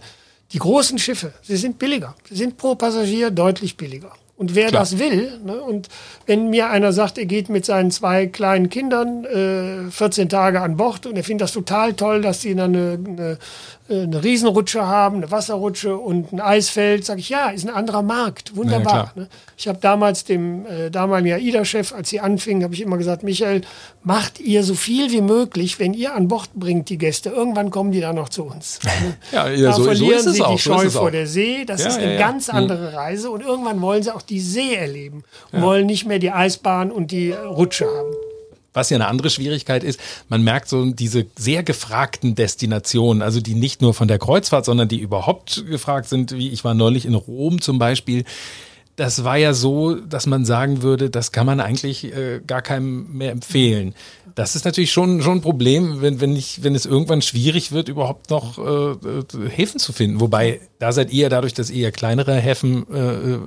Die 0.52 0.58
großen 0.58 0.98
Schiffe, 0.98 1.32
sie 1.42 1.56
sind 1.56 1.78
billiger. 1.78 2.14
Sie 2.28 2.36
sind 2.36 2.56
pro 2.56 2.74
Passagier 2.74 3.30
deutlich 3.30 3.76
billiger. 3.76 4.12
Und 4.42 4.56
wer 4.56 4.68
Klar. 4.68 4.82
das 4.82 4.98
will, 4.98 5.38
ne, 5.44 5.60
und 5.60 5.88
wenn 6.26 6.50
mir 6.50 6.68
einer 6.68 6.92
sagt, 6.92 7.16
er 7.16 7.26
geht 7.26 7.48
mit 7.48 7.64
seinen 7.64 7.92
zwei 7.92 8.26
kleinen 8.26 8.70
Kindern 8.70 9.24
äh, 9.24 9.90
14 9.90 10.28
Tage 10.28 10.60
an 10.62 10.76
Bord 10.76 11.06
und 11.06 11.16
er 11.16 11.22
findet 11.22 11.42
das 11.42 11.52
total 11.52 11.92
toll, 11.92 12.22
dass 12.22 12.40
sie 12.40 12.54
dann 12.56 12.74
eine, 12.74 12.98
eine 13.06 13.38
eine 13.94 14.22
Riesenrutsche 14.22 14.86
haben, 14.86 15.16
eine 15.16 15.30
Wasserrutsche 15.30 15.96
und 15.96 16.32
ein 16.32 16.40
Eisfeld, 16.40 17.04
sage 17.04 17.20
ich, 17.20 17.28
ja, 17.28 17.50
ist 17.50 17.66
ein 17.66 17.74
anderer 17.74 18.02
Markt, 18.02 18.56
wunderbar. 18.56 19.12
Ja, 19.14 19.22
ne? 19.22 19.28
Ich 19.56 19.68
habe 19.68 19.78
damals 19.80 20.24
dem 20.24 20.66
äh, 20.66 20.90
damaligen 20.90 21.34
AIDA-Chef, 21.34 21.92
als 21.92 22.10
sie 22.10 22.20
anfingen, 22.20 22.64
habe 22.64 22.74
ich 22.74 22.80
immer 22.80 22.98
gesagt, 22.98 23.22
Michael, 23.22 23.62
macht 24.02 24.40
ihr 24.40 24.62
so 24.62 24.74
viel 24.74 25.10
wie 25.12 25.20
möglich, 25.20 25.78
wenn 25.78 25.94
ihr 25.94 26.14
an 26.14 26.28
Bord 26.28 26.50
bringt 26.54 26.88
die 26.88 26.98
Gäste, 26.98 27.30
irgendwann 27.30 27.70
kommen 27.70 27.92
die 27.92 28.00
dann 28.00 28.16
noch 28.16 28.28
zu 28.28 28.44
uns. 28.44 28.78
ja, 29.32 29.48
ja, 29.48 29.70
da 29.70 29.72
so, 29.74 29.84
verlieren 29.84 30.22
so 30.22 30.30
sie 30.30 30.42
die 30.42 30.58
Scheu 30.58 30.88
so 30.88 31.00
vor 31.00 31.10
der 31.10 31.26
See, 31.26 31.64
das 31.64 31.82
ja, 31.82 31.88
ist 31.88 31.98
eine 31.98 32.16
ganz 32.18 32.48
hm. 32.48 32.56
andere 32.56 32.94
Reise 32.94 33.30
und 33.30 33.42
irgendwann 33.42 33.80
wollen 33.80 34.02
sie 34.02 34.14
auch 34.14 34.22
die 34.22 34.40
See 34.40 34.74
erleben 34.74 35.24
und 35.52 35.62
wollen 35.62 35.86
nicht 35.86 36.06
mehr 36.06 36.18
die 36.18 36.30
Eisbahn 36.30 36.90
und 36.90 37.10
die 37.10 37.32
Rutsche 37.32 37.86
haben. 37.86 38.14
Was 38.72 38.90
ja 38.90 38.96
eine 38.96 39.08
andere 39.08 39.30
Schwierigkeit 39.30 39.84
ist, 39.84 40.00
man 40.28 40.42
merkt 40.42 40.68
so 40.68 40.84
diese 40.86 41.26
sehr 41.36 41.62
gefragten 41.62 42.34
Destinationen, 42.34 43.22
also 43.22 43.40
die 43.40 43.54
nicht 43.54 43.82
nur 43.82 43.94
von 43.94 44.08
der 44.08 44.18
Kreuzfahrt, 44.18 44.64
sondern 44.64 44.88
die 44.88 44.98
überhaupt 44.98 45.64
gefragt 45.66 46.08
sind, 46.08 46.32
wie 46.32 46.50
ich 46.50 46.64
war 46.64 46.74
neulich 46.74 47.04
in 47.04 47.14
Rom 47.14 47.60
zum 47.60 47.78
Beispiel. 47.78 48.24
Das 48.96 49.24
war 49.24 49.36
ja 49.36 49.54
so, 49.54 49.94
dass 49.94 50.26
man 50.26 50.44
sagen 50.44 50.82
würde, 50.82 51.08
das 51.08 51.32
kann 51.32 51.46
man 51.46 51.60
eigentlich 51.60 52.04
äh, 52.04 52.40
gar 52.46 52.60
keinem 52.60 53.06
mehr 53.16 53.32
empfehlen. 53.32 53.94
Das 54.34 54.54
ist 54.54 54.64
natürlich 54.64 54.92
schon, 54.92 55.22
schon 55.22 55.38
ein 55.38 55.42
Problem, 55.42 56.00
wenn, 56.00 56.20
wenn, 56.20 56.36
ich, 56.36 56.62
wenn 56.62 56.74
es 56.74 56.86
irgendwann 56.86 57.22
schwierig 57.22 57.72
wird, 57.72 57.88
überhaupt 57.88 58.30
noch 58.30 58.58
äh, 58.58 58.92
äh 58.92 59.48
Häfen 59.48 59.78
zu 59.78 59.92
finden. 59.92 60.20
Wobei, 60.20 60.60
da 60.78 60.92
seid 60.92 61.10
ihr 61.10 61.28
dadurch, 61.28 61.54
dass 61.54 61.70
ihr 61.70 61.90
kleinere 61.90 62.34
Häfen 62.34 62.86
äh, 62.92 63.38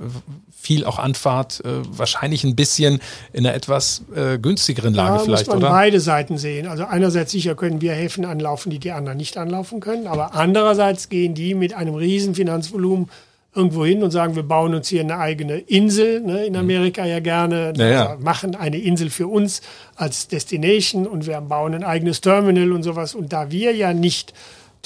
viel 0.66 0.84
auch 0.84 0.98
Anfahrt, 0.98 1.62
äh, 1.64 1.68
wahrscheinlich 1.96 2.42
ein 2.42 2.56
bisschen 2.56 3.00
in 3.32 3.46
einer 3.46 3.54
etwas 3.54 4.02
äh, 4.14 4.36
günstigeren 4.36 4.94
Lage 4.94 5.18
ja, 5.18 5.22
vielleicht, 5.22 5.46
muss 5.46 5.54
man 5.54 5.62
oder? 5.62 5.70
beide 5.70 6.00
Seiten 6.00 6.38
sehen. 6.38 6.66
Also 6.66 6.84
einerseits 6.84 7.30
sicher 7.30 7.54
können 7.54 7.80
wir 7.80 7.92
Häfen 7.92 8.24
anlaufen, 8.24 8.70
die 8.70 8.80
die 8.80 8.90
anderen 8.90 9.16
nicht 9.16 9.38
anlaufen 9.38 9.78
können, 9.78 10.08
aber 10.08 10.34
andererseits 10.34 11.08
gehen 11.08 11.34
die 11.34 11.54
mit 11.54 11.72
einem 11.72 11.94
riesen 11.94 12.34
Finanzvolumen 12.34 13.08
irgendwo 13.54 13.86
hin 13.86 14.02
und 14.02 14.10
sagen, 14.10 14.34
wir 14.34 14.42
bauen 14.42 14.74
uns 14.74 14.88
hier 14.88 15.02
eine 15.02 15.18
eigene 15.18 15.58
Insel, 15.58 16.20
ne, 16.20 16.44
in 16.44 16.54
mhm. 16.54 16.58
Amerika 16.58 17.06
ja 17.06 17.20
gerne, 17.20 17.72
ja, 17.76 17.86
ja. 17.86 18.16
machen 18.20 18.56
eine 18.56 18.78
Insel 18.78 19.08
für 19.08 19.28
uns 19.28 19.62
als 19.94 20.26
Destination 20.26 21.06
und 21.06 21.26
wir 21.26 21.40
bauen 21.40 21.74
ein 21.74 21.84
eigenes 21.84 22.20
Terminal 22.20 22.72
und 22.72 22.82
sowas. 22.82 23.14
Und 23.14 23.32
da 23.32 23.52
wir 23.52 23.74
ja 23.74 23.94
nicht 23.94 24.34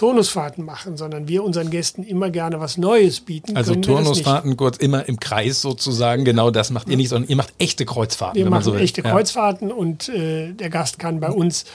Turnusfahrten 0.00 0.64
machen, 0.64 0.96
sondern 0.96 1.28
wir 1.28 1.44
unseren 1.44 1.68
Gästen 1.68 2.02
immer 2.04 2.30
gerne 2.30 2.58
was 2.58 2.78
Neues 2.78 3.20
bieten. 3.20 3.54
Also 3.54 3.74
Turnusfahrten 3.74 4.56
kurz 4.56 4.78
immer 4.78 5.06
im 5.06 5.20
Kreis 5.20 5.60
sozusagen, 5.60 6.24
genau 6.24 6.50
das 6.50 6.70
macht 6.70 6.88
ihr 6.88 6.96
nicht, 6.96 7.10
sondern 7.10 7.28
ihr 7.28 7.36
macht 7.36 7.52
echte 7.58 7.84
Kreuzfahrten. 7.84 8.42
Wir 8.42 8.48
machen 8.48 8.62
so 8.62 8.74
echte 8.74 9.02
ja. 9.02 9.10
Kreuzfahrten 9.10 9.70
und 9.70 10.08
äh, 10.08 10.54
der 10.54 10.70
Gast 10.70 10.98
kann 10.98 11.20
bei 11.20 11.28
uns 11.28 11.66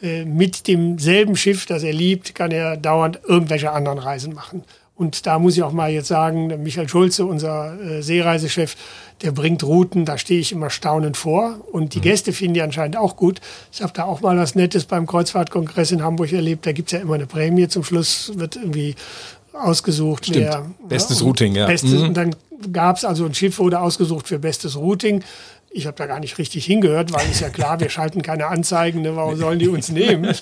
äh, 0.00 0.24
mit 0.24 0.66
demselben 0.66 1.36
Schiff, 1.36 1.66
das 1.66 1.82
er 1.82 1.92
liebt, 1.92 2.34
kann 2.34 2.52
er 2.52 2.78
dauernd 2.78 3.20
irgendwelche 3.28 3.70
anderen 3.70 3.98
Reisen 3.98 4.32
machen. 4.32 4.62
Und 4.96 5.26
da 5.26 5.40
muss 5.40 5.56
ich 5.56 5.62
auch 5.64 5.72
mal 5.72 5.90
jetzt 5.90 6.06
sagen, 6.06 6.62
Michael 6.62 6.88
Schulze, 6.88 7.26
unser 7.26 7.80
äh, 7.80 8.02
Seereisechef, 8.02 8.76
der 9.22 9.32
bringt 9.32 9.64
Routen, 9.64 10.04
da 10.04 10.18
stehe 10.18 10.40
ich 10.40 10.52
immer 10.52 10.70
staunend 10.70 11.16
vor. 11.16 11.58
Und 11.72 11.94
die 11.94 11.98
mhm. 11.98 12.02
Gäste 12.02 12.32
finden 12.32 12.54
die 12.54 12.62
anscheinend 12.62 12.96
auch 12.96 13.16
gut. 13.16 13.40
Ich 13.72 13.82
habe 13.82 13.92
da 13.92 14.04
auch 14.04 14.20
mal 14.20 14.36
was 14.38 14.54
Nettes 14.54 14.84
beim 14.84 15.06
Kreuzfahrtkongress 15.06 15.90
in 15.90 16.02
Hamburg 16.02 16.32
erlebt. 16.32 16.64
Da 16.64 16.72
gibt's 16.72 16.92
ja 16.92 17.00
immer 17.00 17.14
eine 17.14 17.26
Prämie. 17.26 17.66
Zum 17.66 17.82
Schluss 17.82 18.32
wird 18.36 18.54
irgendwie 18.54 18.94
ausgesucht. 19.52 20.26
Stimmt. 20.26 20.46
Wer, 20.46 20.70
bestes 20.88 21.20
ja, 21.20 21.26
Routing, 21.26 21.54
ja. 21.56 21.66
Bestes, 21.66 21.90
mhm. 21.90 22.08
Und 22.08 22.16
dann 22.16 22.36
gab's 22.72 23.04
also 23.04 23.24
ein 23.24 23.34
Schiff, 23.34 23.58
wurde 23.58 23.80
ausgesucht 23.80 24.28
für 24.28 24.38
bestes 24.38 24.76
Routing. 24.76 25.24
Ich 25.76 25.86
habe 25.86 25.96
da 25.96 26.06
gar 26.06 26.20
nicht 26.20 26.38
richtig 26.38 26.66
hingehört, 26.66 27.12
weil 27.12 27.28
ist 27.28 27.40
ja 27.40 27.48
klar, 27.48 27.80
wir 27.80 27.90
schalten 27.90 28.22
keine 28.22 28.46
Anzeigen, 28.46 29.02
ne, 29.02 29.16
warum 29.16 29.34
sollen 29.34 29.58
die 29.58 29.66
uns 29.66 29.88
nehmen? 29.88 30.32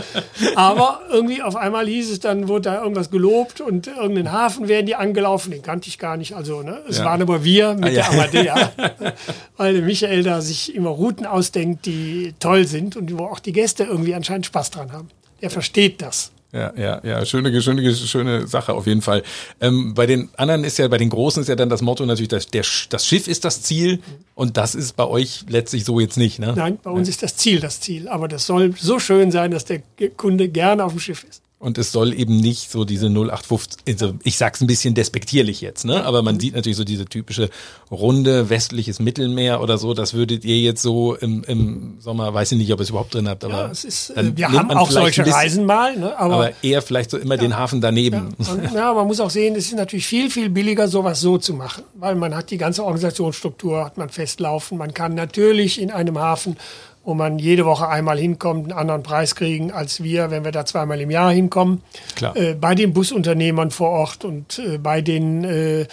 Aber 0.56 1.02
irgendwie 1.08 1.40
auf 1.40 1.54
einmal 1.54 1.86
hieß 1.86 2.10
es, 2.10 2.18
dann 2.18 2.48
wurde 2.48 2.62
da 2.62 2.82
irgendwas 2.82 3.08
gelobt 3.08 3.60
und 3.60 3.86
irgendeinen 3.86 4.32
Hafen 4.32 4.66
werden 4.66 4.86
die 4.86 4.96
angelaufen, 4.96 5.52
den 5.52 5.62
kannte 5.62 5.86
ich 5.86 6.00
gar 6.00 6.16
nicht. 6.16 6.34
Also 6.34 6.62
ne, 6.62 6.82
es 6.88 6.98
ja. 6.98 7.04
waren 7.04 7.22
aber 7.22 7.44
wir 7.44 7.74
mit 7.74 7.84
ah, 7.84 7.88
ja. 7.90 8.02
der 8.02 8.10
Amadea, 8.10 8.72
weil 9.56 9.74
der 9.74 9.82
Michael 9.82 10.24
da 10.24 10.40
sich 10.40 10.74
immer 10.74 10.90
Routen 10.90 11.26
ausdenkt, 11.26 11.86
die 11.86 12.34
toll 12.40 12.66
sind 12.66 12.96
und 12.96 13.16
wo 13.16 13.26
auch 13.26 13.38
die 13.38 13.52
Gäste 13.52 13.84
irgendwie 13.84 14.16
anscheinend 14.16 14.46
Spaß 14.46 14.72
dran 14.72 14.90
haben. 14.90 15.08
Er 15.40 15.50
versteht 15.50 16.02
das. 16.02 16.32
Ja, 16.52 16.70
ja, 16.76 17.00
ja, 17.02 17.24
schöne, 17.24 17.62
schöne, 17.62 17.94
schöne 17.94 18.46
Sache 18.46 18.74
auf 18.74 18.86
jeden 18.86 19.00
Fall. 19.00 19.22
Ähm, 19.58 19.94
bei 19.94 20.04
den 20.04 20.28
anderen 20.36 20.64
ist 20.64 20.78
ja, 20.78 20.86
bei 20.86 20.98
den 20.98 21.08
Großen 21.08 21.40
ist 21.42 21.48
ja 21.48 21.56
dann 21.56 21.70
das 21.70 21.80
Motto 21.80 22.04
natürlich, 22.04 22.28
dass 22.28 22.46
der, 22.46 22.64
das 22.90 23.06
Schiff 23.06 23.26
ist 23.26 23.46
das 23.46 23.62
Ziel 23.62 24.00
und 24.34 24.58
das 24.58 24.74
ist 24.74 24.94
bei 24.94 25.06
euch 25.06 25.46
letztlich 25.48 25.86
so 25.86 25.98
jetzt 25.98 26.18
nicht, 26.18 26.38
ne? 26.38 26.52
Nein, 26.54 26.78
bei 26.82 26.90
uns 26.90 27.08
ja. 27.08 27.12
ist 27.12 27.22
das 27.22 27.36
Ziel 27.36 27.60
das 27.60 27.80
Ziel, 27.80 28.06
aber 28.06 28.28
das 28.28 28.44
soll 28.44 28.74
so 28.78 28.98
schön 28.98 29.30
sein, 29.30 29.50
dass 29.50 29.64
der 29.64 29.80
Kunde 30.18 30.50
gerne 30.50 30.84
auf 30.84 30.92
dem 30.92 31.00
Schiff 31.00 31.24
ist. 31.24 31.42
Und 31.62 31.78
es 31.78 31.92
soll 31.92 32.12
eben 32.12 32.38
nicht 32.38 32.72
so 32.72 32.84
diese 32.84 33.06
0815, 33.06 33.82
also 33.88 34.14
ich 34.24 34.36
sag's 34.36 34.60
ein 34.60 34.66
bisschen 34.66 34.94
despektierlich 34.94 35.60
jetzt, 35.60 35.84
ne? 35.84 36.04
Aber 36.04 36.20
man 36.22 36.40
sieht 36.40 36.56
natürlich 36.56 36.76
so 36.76 36.82
diese 36.82 37.04
typische 37.04 37.50
runde 37.88 38.50
westliches 38.50 38.98
Mittelmeer 38.98 39.60
oder 39.60 39.78
so. 39.78 39.94
Das 39.94 40.12
würdet 40.12 40.44
ihr 40.44 40.58
jetzt 40.58 40.82
so 40.82 41.14
im, 41.14 41.44
im 41.44 42.00
Sommer, 42.00 42.34
weiß 42.34 42.50
ich 42.50 42.58
nicht, 42.58 42.72
ob 42.72 42.80
ihr 42.80 42.82
es 42.82 42.90
überhaupt 42.90 43.14
drin 43.14 43.28
habt, 43.28 43.44
aber 43.44 43.66
ja, 43.66 43.70
es 43.70 43.84
ist, 43.84 44.10
äh, 44.10 44.36
wir 44.36 44.50
haben 44.50 44.72
auch 44.72 44.90
solche 44.90 45.22
bisschen, 45.22 45.38
Reisen 45.38 45.64
mal, 45.64 45.96
ne? 45.96 46.18
aber, 46.18 46.34
aber 46.34 46.50
eher 46.64 46.82
vielleicht 46.82 47.12
so 47.12 47.16
immer 47.16 47.36
ja, 47.36 47.42
den 47.42 47.56
Hafen 47.56 47.80
daneben. 47.80 48.34
Ja, 48.40 48.52
und, 48.52 48.74
ja, 48.74 48.92
man 48.92 49.06
muss 49.06 49.20
auch 49.20 49.30
sehen, 49.30 49.54
es 49.54 49.66
ist 49.66 49.76
natürlich 49.76 50.08
viel, 50.08 50.30
viel 50.30 50.50
billiger, 50.50 50.88
sowas 50.88 51.20
so 51.20 51.38
zu 51.38 51.54
machen, 51.54 51.84
weil 51.94 52.16
man 52.16 52.34
hat 52.34 52.50
die 52.50 52.58
ganze 52.58 52.82
Organisationsstruktur, 52.82 53.84
hat 53.84 53.98
man 53.98 54.08
festlaufen. 54.08 54.78
Man 54.78 54.94
kann 54.94 55.14
natürlich 55.14 55.80
in 55.80 55.92
einem 55.92 56.18
Hafen 56.18 56.56
wo 57.04 57.14
man 57.14 57.38
jede 57.38 57.64
Woche 57.64 57.88
einmal 57.88 58.18
hinkommt, 58.18 58.70
einen 58.70 58.78
anderen 58.78 59.02
Preis 59.02 59.34
kriegen 59.34 59.72
als 59.72 60.02
wir, 60.02 60.30
wenn 60.30 60.44
wir 60.44 60.52
da 60.52 60.64
zweimal 60.64 61.00
im 61.00 61.10
Jahr 61.10 61.32
hinkommen. 61.32 61.82
Klar. 62.14 62.36
Äh, 62.36 62.54
bei 62.54 62.74
den 62.74 62.92
Busunternehmern 62.92 63.70
vor 63.70 63.90
Ort 63.90 64.24
und 64.24 64.58
äh, 64.58 64.78
bei 64.78 65.00
den, 65.00 65.44
äh, 65.44 65.86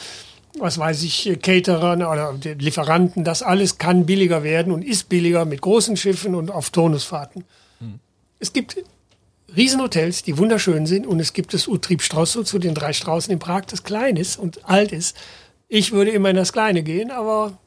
was 0.60 0.78
weiß 0.78 1.04
ich, 1.04 1.38
Caterern 1.42 2.04
oder 2.04 2.36
Lieferanten, 2.58 3.24
das 3.24 3.42
alles 3.42 3.78
kann 3.78 4.06
billiger 4.06 4.44
werden 4.44 4.72
und 4.72 4.84
ist 4.84 5.10
billiger 5.10 5.46
mit 5.46 5.62
großen 5.62 5.98
Schiffen 5.98 6.36
und 6.36 6.52
auf 6.52 6.70
Tonusfahrten. 6.70 7.44
Hm. 7.80 8.00
Es 8.40 8.54
gibt 8.54 8.78
Riesenhotels, 9.56 10.24
die 10.24 10.38
wunderschön 10.38 10.86
sind 10.86 11.08
und 11.08 11.20
es 11.20 11.34
gibt 11.34 11.54
das 11.54 11.68
Utrieb 11.68 12.04
Strosso 12.04 12.44
zu 12.44 12.60
den 12.60 12.76
drei 12.76 12.94
Straußen 12.94 13.34
in 13.34 13.40
Prag, 13.40 13.66
das 13.66 13.84
klein 13.84 14.16
ist 14.16 14.38
und 14.38 14.70
alt 14.70 14.92
ist. 14.92 15.16
Ich 15.68 15.92
würde 15.92 16.12
immer 16.12 16.30
in 16.30 16.36
das 16.36 16.54
Kleine 16.54 16.84
gehen, 16.84 17.10
aber 17.12 17.58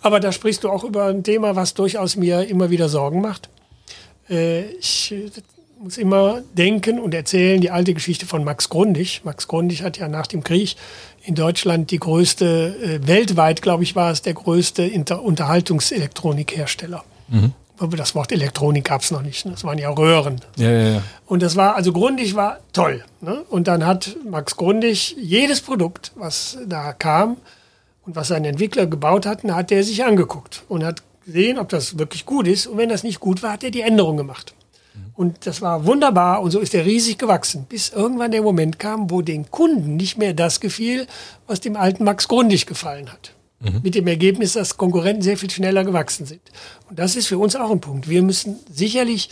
aber 0.00 0.20
da 0.20 0.32
sprichst 0.32 0.64
du 0.64 0.70
auch 0.70 0.84
über 0.84 1.06
ein 1.06 1.22
Thema, 1.22 1.56
was 1.56 1.74
durchaus 1.74 2.16
mir 2.16 2.48
immer 2.48 2.70
wieder 2.70 2.88
Sorgen 2.88 3.20
macht. 3.20 3.48
Äh, 4.28 4.62
ich 4.72 5.14
muss 5.82 5.98
immer 5.98 6.42
denken 6.56 7.00
und 7.00 7.12
erzählen 7.12 7.60
die 7.60 7.70
alte 7.70 7.92
Geschichte 7.92 8.26
von 8.26 8.44
Max 8.44 8.68
Grundig. 8.68 9.22
Max 9.24 9.48
Grundig 9.48 9.82
hat 9.82 9.98
ja 9.98 10.08
nach 10.08 10.26
dem 10.26 10.44
Krieg 10.44 10.76
in 11.24 11.34
Deutschland 11.34 11.90
die 11.90 11.98
größte, 11.98 13.00
äh, 13.02 13.06
weltweit 13.06 13.62
glaube 13.62 13.82
ich 13.82 13.96
war 13.96 14.10
es 14.12 14.22
der 14.22 14.34
größte 14.34 14.90
Unterhaltungselektronikhersteller. 15.20 17.04
Mhm. 17.28 17.52
Das 17.96 18.14
Wort 18.14 18.30
Elektronik 18.30 18.84
gab 18.84 19.00
es 19.00 19.10
noch 19.10 19.22
nicht. 19.22 19.44
Ne? 19.44 19.52
Das 19.52 19.64
waren 19.64 19.76
ja 19.76 19.90
Röhren. 19.90 20.40
Ja, 20.56 20.70
ja, 20.70 20.88
ja. 20.88 21.02
Und 21.26 21.42
das 21.42 21.56
war, 21.56 21.74
also 21.74 21.92
Grundig 21.92 22.36
war 22.36 22.60
toll. 22.72 23.04
Ne? 23.20 23.42
Und 23.48 23.66
dann 23.66 23.84
hat 23.84 24.16
Max 24.28 24.56
Grundig 24.56 25.16
jedes 25.18 25.60
Produkt, 25.60 26.12
was 26.14 26.58
da 26.68 26.92
kam, 26.92 27.38
und 28.04 28.16
was 28.16 28.28
seine 28.28 28.48
Entwickler 28.48 28.86
gebaut 28.86 29.26
hatten, 29.26 29.54
hat 29.54 29.70
er 29.70 29.84
sich 29.84 30.04
angeguckt 30.04 30.64
und 30.68 30.84
hat 30.84 31.02
gesehen, 31.24 31.58
ob 31.58 31.68
das 31.68 31.98
wirklich 31.98 32.26
gut 32.26 32.48
ist. 32.48 32.66
Und 32.66 32.78
wenn 32.78 32.88
das 32.88 33.04
nicht 33.04 33.20
gut 33.20 33.42
war, 33.42 33.52
hat 33.52 33.64
er 33.64 33.70
die 33.70 33.82
Änderung 33.82 34.16
gemacht. 34.16 34.54
Und 35.14 35.46
das 35.46 35.62
war 35.62 35.86
wunderbar 35.86 36.42
und 36.42 36.50
so 36.50 36.58
ist 36.58 36.74
er 36.74 36.84
riesig 36.84 37.18
gewachsen, 37.18 37.66
bis 37.68 37.90
irgendwann 37.90 38.30
der 38.30 38.42
Moment 38.42 38.78
kam, 38.78 39.10
wo 39.10 39.22
den 39.22 39.50
Kunden 39.50 39.96
nicht 39.96 40.18
mehr 40.18 40.34
das 40.34 40.60
gefiel, 40.60 41.06
was 41.46 41.60
dem 41.60 41.76
alten 41.76 42.04
Max 42.04 42.28
Grundig 42.28 42.66
gefallen 42.66 43.12
hat. 43.12 43.34
Mhm. 43.60 43.80
Mit 43.82 43.94
dem 43.94 44.06
Ergebnis, 44.06 44.54
dass 44.54 44.76
Konkurrenten 44.76 45.22
sehr 45.22 45.36
viel 45.36 45.50
schneller 45.50 45.84
gewachsen 45.84 46.26
sind. 46.26 46.40
Und 46.88 46.98
das 46.98 47.14
ist 47.16 47.26
für 47.26 47.38
uns 47.38 47.56
auch 47.56 47.70
ein 47.70 47.80
Punkt. 47.80 48.08
Wir 48.08 48.22
müssen 48.22 48.56
sicherlich 48.70 49.28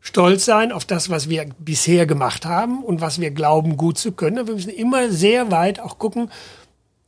stolz 0.00 0.44
sein 0.44 0.72
auf 0.72 0.84
das, 0.84 1.10
was 1.10 1.28
wir 1.28 1.46
bisher 1.58 2.06
gemacht 2.06 2.46
haben 2.46 2.82
und 2.82 3.00
was 3.00 3.20
wir 3.20 3.30
glauben, 3.30 3.76
gut 3.76 3.98
zu 3.98 4.12
können. 4.12 4.46
Wir 4.46 4.54
müssen 4.54 4.70
immer 4.70 5.10
sehr 5.10 5.50
weit 5.50 5.80
auch 5.80 5.98
gucken, 5.98 6.30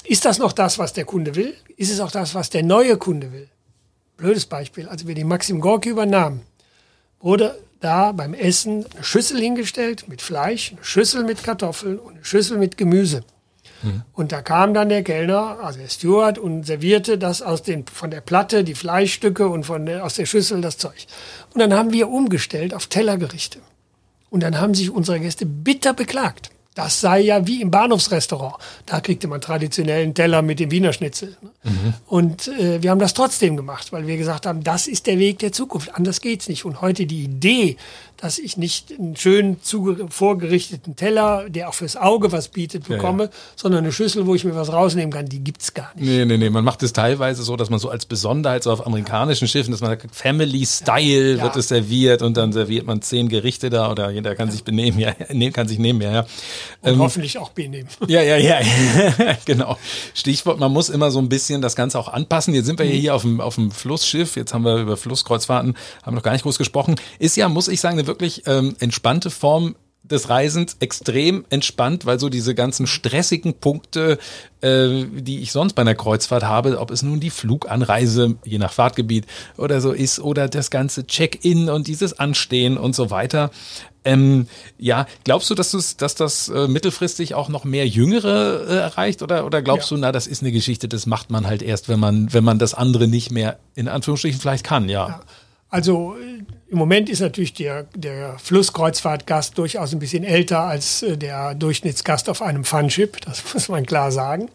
ist 0.05 0.25
das 0.25 0.39
noch 0.39 0.53
das, 0.53 0.79
was 0.79 0.93
der 0.93 1.05
Kunde 1.05 1.35
will? 1.35 1.55
Ist 1.77 1.91
es 1.91 2.01
auch 2.01 2.11
das, 2.11 2.35
was 2.35 2.51
der 2.51 2.63
neue 2.63 2.97
Kunde 2.97 3.33
will? 3.33 3.49
Blödes 4.17 4.47
Beispiel. 4.47 4.89
Als 4.89 5.07
wir 5.07 5.15
die 5.15 5.25
Maxim 5.25 5.61
Gorki 5.61 5.91
übernahmen, 5.91 6.43
wurde 7.21 7.59
da 7.81 8.13
beim 8.13 8.35
Essen 8.35 8.87
eine 8.95 9.05
Schüssel 9.05 9.41
hingestellt 9.41 10.09
mit 10.09 10.23
Fleisch, 10.23 10.73
eine 10.73 10.85
Schüssel 10.85 11.25
mit 11.25 11.43
Kartoffeln 11.43 11.99
und 11.99 12.15
eine 12.17 12.25
Schüssel 12.25 12.59
mit 12.59 12.77
Gemüse. 12.77 13.25
Mhm. 13.83 14.03
Und 14.13 14.33
da 14.33 14.43
kam 14.43 14.75
dann 14.75 14.89
der 14.89 15.03
Kellner, 15.03 15.59
also 15.63 15.79
der 15.79 15.89
Steward, 15.89 16.39
und 16.39 16.65
servierte 16.65 17.19
das 17.19 17.41
aus 17.43 17.63
den, 17.63 17.87
von 17.87 18.11
der 18.11 18.21
Platte, 18.21 18.65
die 18.65 18.75
Fleischstücke 18.75 19.49
und 19.49 19.65
von 19.65 19.87
der, 19.87 20.05
aus 20.05 20.15
der 20.15 20.27
Schüssel 20.27 20.61
das 20.61 20.77
Zeug. 20.77 21.07
Und 21.55 21.61
dann 21.61 21.73
haben 21.73 21.93
wir 21.93 22.09
umgestellt 22.09 22.75
auf 22.75 22.87
Tellergerichte. 22.87 23.59
Und 24.29 24.43
dann 24.43 24.61
haben 24.61 24.75
sich 24.75 24.91
unsere 24.91 25.19
Gäste 25.19 25.47
bitter 25.47 25.95
beklagt. 25.95 26.51
Das 26.83 26.99
sei 26.99 27.21
ja 27.21 27.47
wie 27.47 27.61
im 27.61 27.71
Bahnhofsrestaurant. 27.71 28.55
Da 28.87 29.01
kriegte 29.01 29.29
man 29.29 29.43
traditionellen 29.43 30.15
Teller 30.15 30.41
mit 30.41 30.61
dem 30.61 30.71
Wiener 30.71 30.95
Schnitzel. 30.95 31.37
Ne? 31.43 31.51
Mhm. 31.65 31.95
Und 32.07 32.49
äh, 32.49 32.83
wir 32.83 32.91
haben 32.91 32.99
das 32.99 33.13
trotzdem 33.13 33.55
gemacht, 33.59 33.93
weil 33.93 34.07
wir 34.07 34.17
gesagt 34.17 34.47
haben, 34.47 34.65
das 34.65 34.87
ist 34.87 35.07
der 35.07 35.19
Weg 35.19 35.41
der 35.41 35.53
Zukunft. 35.53 35.95
Anders 35.95 36.23
geht's 36.23 36.49
nicht. 36.49 36.65
Und 36.65 36.81
heute 36.81 37.05
die 37.05 37.25
Idee, 37.25 37.77
dass 38.21 38.39
ich 38.39 38.57
nicht 38.57 38.93
einen 38.99 39.17
schönen 39.17 39.59
vorgerichteten 40.11 40.95
Teller, 40.95 41.49
der 41.49 41.69
auch 41.69 41.75
fürs 41.75 41.97
Auge 41.97 42.33
was 42.33 42.49
bietet, 42.49 42.87
bekomme, 42.87 43.25
ja, 43.25 43.29
ja. 43.31 43.37
sondern 43.57 43.85
eine 43.85 43.93
Schüssel, 43.93 44.27
wo 44.27 44.35
ich 44.35 44.45
mir 44.45 44.55
was 44.55 44.73
rausnehmen 44.73 45.11
kann, 45.11 45.27
die 45.27 45.41
gibt's 45.41 45.73
gar 45.73 45.91
nicht. 45.95 46.07
Nee, 46.07 46.25
nee, 46.27 46.37
nee. 46.37 46.51
Man 46.51 46.65
macht 46.65 46.83
es 46.83 46.93
teilweise 46.93 47.43
so, 47.43 47.57
dass 47.57 47.71
man 47.71 47.79
so 47.79 47.89
als 47.89 48.05
Besonderheit 48.05 48.63
so 48.63 48.73
auf 48.73 48.87
amerikanischen 48.87 49.49
Schiffen, 49.49 49.71
dass 49.71 49.81
man 49.81 49.97
Family 50.13 50.67
Style 50.67 51.37
ja. 51.37 51.43
wird 51.43 51.57
es 51.57 51.69
serviert 51.69 52.21
und 52.23 52.37
dann 52.37 52.53
serviert 52.53 52.87
man 52.87 53.01
zehn 53.01 53.29
Gerichte 53.29 53.71
da 53.71 53.91
oder 53.91 54.11
jeder 54.11 54.35
kann 54.35 54.51
sich 54.51 54.65
benehmen, 54.65 54.99
ja, 54.99 55.15
kann 55.51 55.69
sich 55.69 55.79
nehmen, 55.79 56.03
ja, 56.03 56.13
ja. 56.13 56.27
Und 56.83 56.93
ähm, 56.93 56.99
hoffentlich 56.99 57.39
auch 57.39 57.51
benehmen. 57.51 57.89
Ja, 58.07 58.23
ja, 58.23 58.39
ja, 58.39 58.59
genau. 59.45 59.77
Stichwort, 60.15 60.59
man 60.59 60.73
muss 60.73 60.89
immer 60.89 61.13
so 61.13 61.21
ein 61.21 61.29
bisschen 61.29 61.63
das 61.63 61.77
Ganze 61.77 61.99
auch 61.99 62.09
anpassen. 62.09 62.55
Jetzt 62.55 62.67
sind 62.67 62.79
wir 62.79 62.87
mhm. 62.87 62.91
hier 62.91 63.15
auf 63.15 63.23
dem, 63.23 63.41
auf 63.41 63.55
dem 63.55 63.71
Flussschiff, 63.71 64.37
jetzt 64.37 64.53
haben 64.53 64.65
wir 64.65 64.79
über 64.79 64.97
Flusskreuzfahrten, 64.97 65.77
haben 66.03 66.15
noch 66.17 66.23
gar 66.23 66.33
nicht 66.33 66.43
groß 66.43 66.59
gesprochen. 66.59 66.97
Ist 67.21 67.37
ja, 67.37 67.49
muss 67.49 67.69
ich 67.69 67.81
sagen, 67.81 67.99
eine 67.99 68.10
wirklich 68.11 68.43
ähm, 68.47 68.77
entspannte 68.81 69.31
Form 69.31 69.77
des 70.11 70.29
Reisens 70.29 70.77
extrem 70.81 71.45
entspannt, 71.51 72.05
weil 72.05 72.19
so 72.19 72.29
diese 72.29 72.55
ganzen 72.55 72.87
stressigen 72.87 73.55
Punkte, 73.55 74.19
äh, 74.61 75.05
die 75.05 75.41
ich 75.41 75.53
sonst 75.53 75.75
bei 75.75 75.83
einer 75.83 75.95
Kreuzfahrt 75.95 76.43
habe, 76.43 76.81
ob 76.81 76.91
es 76.91 77.03
nun 77.03 77.21
die 77.21 77.31
Fluganreise, 77.31 78.37
je 78.45 78.59
nach 78.59 78.73
Fahrtgebiet 78.73 79.27
oder 79.57 79.81
so 79.81 79.93
ist, 79.93 80.19
oder 80.19 80.49
das 80.49 80.71
ganze 80.71 81.07
Check-in 81.07 81.71
und 81.71 81.87
dieses 81.87 82.19
Anstehen 82.19 82.77
und 82.77 82.95
so 82.95 83.11
weiter. 83.11 83.51
Ähm, 84.03 84.49
ja, 84.79 85.07
glaubst 85.25 85.51
du, 85.51 85.55
dass, 85.55 85.97
dass 85.97 86.15
das 86.15 86.49
äh, 86.49 86.67
mittelfristig 86.67 87.35
auch 87.35 87.49
noch 87.51 87.65
mehr 87.65 87.87
Jüngere 87.87 88.67
äh, 88.67 88.77
erreicht 88.77 89.23
oder, 89.23 89.45
oder 89.45 89.61
glaubst 89.61 89.91
ja. 89.91 89.97
du, 89.97 90.01
na, 90.01 90.11
das 90.11 90.27
ist 90.27 90.43
eine 90.43 90.53
Geschichte, 90.53 90.89
das 90.89 91.05
macht 91.05 91.31
man 91.31 91.47
halt 91.47 91.63
erst, 91.63 91.89
wenn 91.91 92.01
man, 92.01 92.33
wenn 92.33 92.43
man 92.43 92.59
das 92.59 92.73
andere 92.73 93.07
nicht 93.09 93.31
mehr 93.31 93.59
in 93.75 93.89
Anführungsstrichen 93.89 94.41
vielleicht 94.41 94.65
kann, 94.65 94.89
ja. 94.89 95.09
ja. 95.09 95.21
Also 95.71 96.17
im 96.69 96.79
Moment 96.79 97.09
ist 97.09 97.21
natürlich 97.21 97.55
der, 97.55 97.85
der 97.95 98.39
Flusskreuzfahrtgast 98.39 99.57
durchaus 99.57 99.93
ein 99.93 99.99
bisschen 99.99 100.25
älter 100.25 100.61
als 100.61 101.03
äh, 101.03 101.17
der 101.17 101.55
Durchschnittsgast 101.55 102.29
auf 102.29 102.43
einem 102.43 102.65
Funship, 102.65 103.21
das 103.23 103.43
muss 103.55 103.69
man 103.69 103.87
klar 103.87 104.13
sagen. 104.13 104.49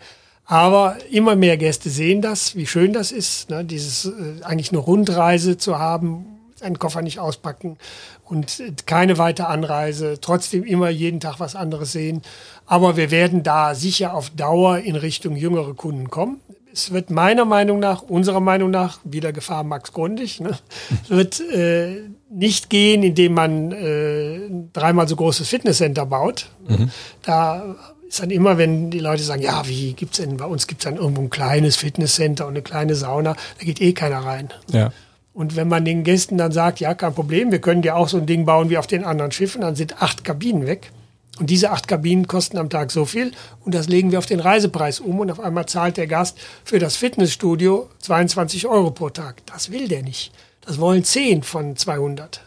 Aber 0.45 0.97
immer 1.09 1.36
mehr 1.36 1.57
Gäste 1.57 1.89
sehen 1.89 2.22
das, 2.22 2.55
wie 2.55 2.68
schön 2.68 2.93
das 2.93 3.11
ist, 3.11 3.49
ne? 3.49 3.66
dieses 3.66 4.05
äh, 4.05 4.43
eigentlich 4.43 4.72
eine 4.72 4.80
Rundreise 4.80 5.57
zu 5.57 5.80
haben, 5.80 6.26
einen 6.61 6.80
Koffer 6.80 7.01
nicht 7.01 7.20
auspacken 7.20 7.78
und 8.26 8.59
äh, 8.59 8.72
keine 8.86 9.18
weitere 9.18 9.47
Anreise, 9.47 10.20
trotzdem 10.22 10.63
immer 10.63 10.89
jeden 10.89 11.20
Tag 11.20 11.39
was 11.39 11.55
anderes 11.55 11.93
sehen. 11.93 12.22
Aber 12.66 12.95
wir 12.95 13.09
werden 13.09 13.43
da 13.43 13.74
sicher 13.74 14.13
auf 14.13 14.30
Dauer 14.30 14.80
in 14.80 14.95
Richtung 14.95 15.36
jüngere 15.36 15.74
Kunden 15.74 16.09
kommen 16.09 16.39
es 16.76 16.91
wird 16.91 17.09
meiner 17.09 17.45
Meinung 17.45 17.80
nach, 17.80 18.01
unserer 18.01 18.41
Meinung 18.41 18.69
nach, 18.69 18.99
wieder 19.05 19.32
Gefahr 19.32 19.63
Max 19.63 19.93
Grundig, 19.93 20.41
ne, 20.41 20.57
wird 21.07 21.39
äh, 21.39 22.01
nicht 22.30 22.69
gehen, 22.69 23.01
indem 23.01 23.34
man 23.34 23.71
äh, 23.71 24.41
dreimal 24.73 25.07
so 25.07 25.15
großes 25.15 25.47
Fitnesscenter 25.47 26.05
baut. 26.05 26.49
Mhm. 26.67 26.91
Da 27.23 27.76
ist 28.07 28.21
dann 28.21 28.30
immer, 28.30 28.57
wenn 28.57 28.91
die 28.91 28.99
Leute 28.99 29.23
sagen, 29.23 29.41
ja, 29.41 29.65
wie 29.67 29.93
gibt's 29.93 30.17
denn, 30.17 30.36
bei 30.38 30.45
uns 30.45 30.67
gibt's 30.67 30.84
dann 30.84 30.97
irgendwo 30.97 31.21
ein 31.21 31.30
kleines 31.30 31.78
Fitnesscenter 31.78 32.45
und 32.45 32.53
eine 32.53 32.61
kleine 32.61 32.95
Sauna, 32.95 33.36
da 33.57 33.65
geht 33.65 33.82
eh 33.82 33.93
keiner 33.93 34.19
rein. 34.19 34.49
Ja. 34.71 34.91
Und 35.34 35.55
wenn 35.55 35.67
man 35.67 35.86
den 35.86 36.03
Gästen 36.03 36.38
dann 36.38 36.51
sagt, 36.51 36.80
ja, 36.82 36.93
kein 36.93 37.13
Problem, 37.13 37.51
wir 37.51 37.59
können 37.59 37.82
dir 37.82 37.95
auch 37.95 38.09
so 38.09 38.17
ein 38.17 38.26
Ding 38.26 38.45
bauen 38.45 38.69
wie 38.69 38.78
auf 38.78 38.88
den 38.88 39.05
anderen 39.05 39.32
Schiffen, 39.32 39.61
dann 39.61 39.76
sind 39.76 40.01
acht 40.01 40.23
Kabinen 40.23 40.65
weg. 40.67 40.91
Und 41.38 41.50
diese 41.50 41.72
acht 41.72 41.88
Kabinen 41.88 42.28
kosten 42.28 42.58
am 42.58 42.70
Tag 42.70 42.92
so 42.92 43.06
viel 43.06 43.32
und 43.66 43.76
das 43.76 43.88
legen 43.88 44.12
wir 44.12 44.20
auf 44.20 44.26
den 44.26 44.40
Reisepreis 44.40 45.02
um 45.02 45.20
und 45.20 45.32
auf 45.32 45.40
einmal 45.40 45.66
zahlt 45.66 45.98
der 45.98 46.08
Gast 46.08 46.38
für 46.64 46.80
das 46.80 46.96
Fitnessstudio 46.96 47.90
22 48.00 48.68
Euro 48.68 48.92
pro 48.92 49.10
Tag. 49.10 49.46
Das 49.46 49.72
will 49.72 49.88
der 49.88 50.04
nicht. 50.04 50.32
Das 50.62 50.80
wollen 50.80 51.04
10 51.04 51.44
von 51.44 51.76
200. 51.76 52.42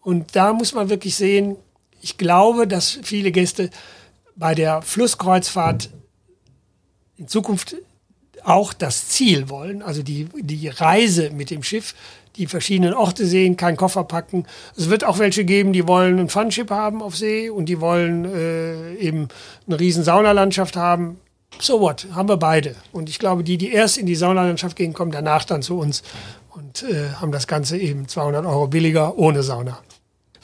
Und 0.00 0.34
da 0.34 0.52
muss 0.52 0.74
man 0.74 0.90
wirklich 0.90 1.14
sehen, 1.14 1.56
ich 2.00 2.18
glaube, 2.18 2.66
dass 2.66 2.98
viele 3.02 3.30
Gäste 3.30 3.70
bei 4.34 4.54
der 4.54 4.82
Flusskreuzfahrt 4.82 5.90
in 7.16 7.28
Zukunft 7.28 7.76
auch 8.42 8.72
das 8.72 9.08
Ziel 9.08 9.50
wollen, 9.50 9.82
also 9.82 10.02
die, 10.02 10.26
die 10.40 10.68
Reise 10.68 11.30
mit 11.30 11.50
dem 11.50 11.62
Schiff, 11.62 11.94
die 12.36 12.46
verschiedenen 12.46 12.94
Orte 12.94 13.26
sehen, 13.26 13.56
keinen 13.56 13.76
Koffer 13.76 14.04
packen. 14.04 14.46
Es 14.76 14.90
wird 14.90 15.04
auch 15.04 15.18
welche 15.18 15.44
geben, 15.44 15.72
die 15.72 15.86
wollen 15.86 16.18
ein 16.18 16.28
Funship 16.28 16.70
haben 16.70 17.02
auf 17.02 17.16
See 17.16 17.50
und 17.50 17.66
die 17.66 17.80
wollen 17.80 18.24
äh, 18.24 18.94
eben 18.94 19.28
eine 19.66 19.80
riesen 19.80 20.04
Saunalandschaft 20.04 20.76
haben. 20.76 21.18
So 21.58 21.80
what, 21.80 22.06
haben 22.14 22.28
wir 22.28 22.36
beide. 22.36 22.76
Und 22.92 23.08
ich 23.08 23.18
glaube, 23.18 23.44
die, 23.44 23.58
die 23.58 23.72
erst 23.72 23.98
in 23.98 24.06
die 24.06 24.14
Saunalandschaft 24.14 24.76
gehen, 24.76 24.92
kommen 24.92 25.10
danach 25.10 25.44
dann 25.44 25.62
zu 25.62 25.78
uns 25.78 26.02
und 26.50 26.84
äh, 26.84 27.10
haben 27.20 27.32
das 27.32 27.46
Ganze 27.46 27.76
eben 27.76 28.08
200 28.08 28.46
Euro 28.46 28.68
billiger 28.68 29.18
ohne 29.18 29.42
Sauna. 29.42 29.78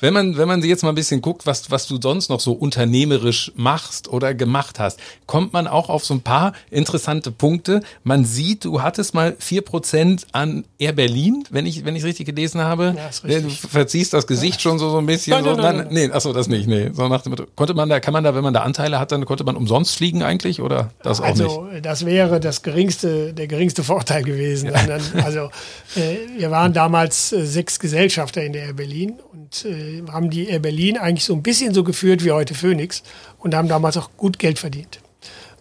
Wenn 0.01 0.13
man, 0.13 0.37
wenn 0.37 0.49
man 0.49 0.63
jetzt 0.63 0.83
mal 0.83 0.91
ein 0.91 0.95
bisschen 0.95 1.23
guckt, 1.23 1.47
was, 1.47 1.71
was 1.71 1.87
du 1.87 1.99
sonst 2.01 2.29
noch 2.29 2.41
so 2.41 2.53
unternehmerisch 2.53 3.53
machst 3.57 4.09
oder 4.09 4.35
gemacht 4.35 4.79
hast, 4.79 5.01
kommt 5.27 5.53
man 5.53 5.67
auch 5.67 5.89
auf 5.89 6.05
so 6.05 6.15
ein 6.15 6.21
paar 6.21 6.53
interessante 6.71 7.31
Punkte. 7.31 7.81
Man 8.05 8.25
sieht, 8.25 8.65
du 8.65 8.83
hattest 8.83 9.15
mal 9.15 9.37
vier 9.39 9.63
Prozent 9.63 10.27
an 10.33 10.65
Air 10.79 10.93
Berlin, 10.93 11.45
wenn 11.51 11.67
ich, 11.67 11.85
wenn 11.85 11.97
ich 11.97 12.05
richtig 12.05 12.27
gelesen 12.27 12.61
habe. 12.61 12.95
Ja, 12.97 13.09
ist 13.09 13.25
richtig. 13.25 13.61
Du 13.63 13.69
verziehst 13.69 14.13
das 14.13 14.27
Gesicht 14.27 14.57
ja. 14.57 14.61
schon 14.61 14.79
so, 14.79 14.91
so 14.91 14.99
ein 14.99 15.07
bisschen. 15.07 15.33
Nein, 15.33 15.45
so. 15.45 15.61
nein, 15.61 15.77
nein, 15.77 15.87
nee, 15.91 16.11
achso, 16.11 16.33
das 16.33 16.49
nicht. 16.49 16.67
Nee. 16.67 16.91
So 16.93 17.09
nach 17.09 17.23
dem, 17.23 17.35
konnte 17.55 17.75
man 17.75 17.89
da, 17.89 18.01
kann 18.01 18.13
man 18.13 18.25
da, 18.25 18.35
wenn 18.35 18.43
man 18.43 18.55
da 18.55 18.63
Anteile 18.63 18.99
hat, 18.99 19.13
dann 19.13 19.25
konnte 19.25 19.45
man 19.45 19.57
umsonst 19.57 19.97
fliegen 19.97 20.23
eigentlich 20.23 20.61
oder 20.61 20.91
das 21.03 21.21
auch 21.21 21.25
also, 21.25 21.43
nicht? 21.43 21.59
Also, 21.59 21.81
das 21.81 22.07
wäre 22.07 22.41
das 22.41 22.63
geringste, 22.63 23.33
der 23.33 23.47
geringste 23.47 23.83
Vorteil 23.83 24.23
gewesen. 24.23 24.71
Ja. 24.73 24.99
Also, 25.25 25.51
äh, 25.97 26.39
wir 26.39 26.51
waren 26.51 26.73
damals 26.73 27.33
äh, 27.33 27.47
sechs 27.47 27.79
Gesellschafter 27.79 28.43
in 28.43 28.53
der 28.53 28.67
Air 28.67 28.73
Berlin 28.75 29.15
und 29.33 29.65
äh, 29.65 29.86
haben 30.11 30.31
die 30.31 30.49
Air 30.49 30.61
Berlin 30.61 30.99
eigentlich 30.99 31.25
so 31.25 31.35
ein 31.35 31.43
bisschen 31.43 31.75
so 31.75 31.85
geführt 31.85 32.25
wie 32.25 32.33
heute 32.33 32.55
Phoenix 32.55 33.03
und 33.39 33.55
haben 33.55 33.69
damals 33.69 33.97
auch 33.97 34.11
gut 34.17 34.39
Geld 34.39 34.59
verdient. 34.59 35.01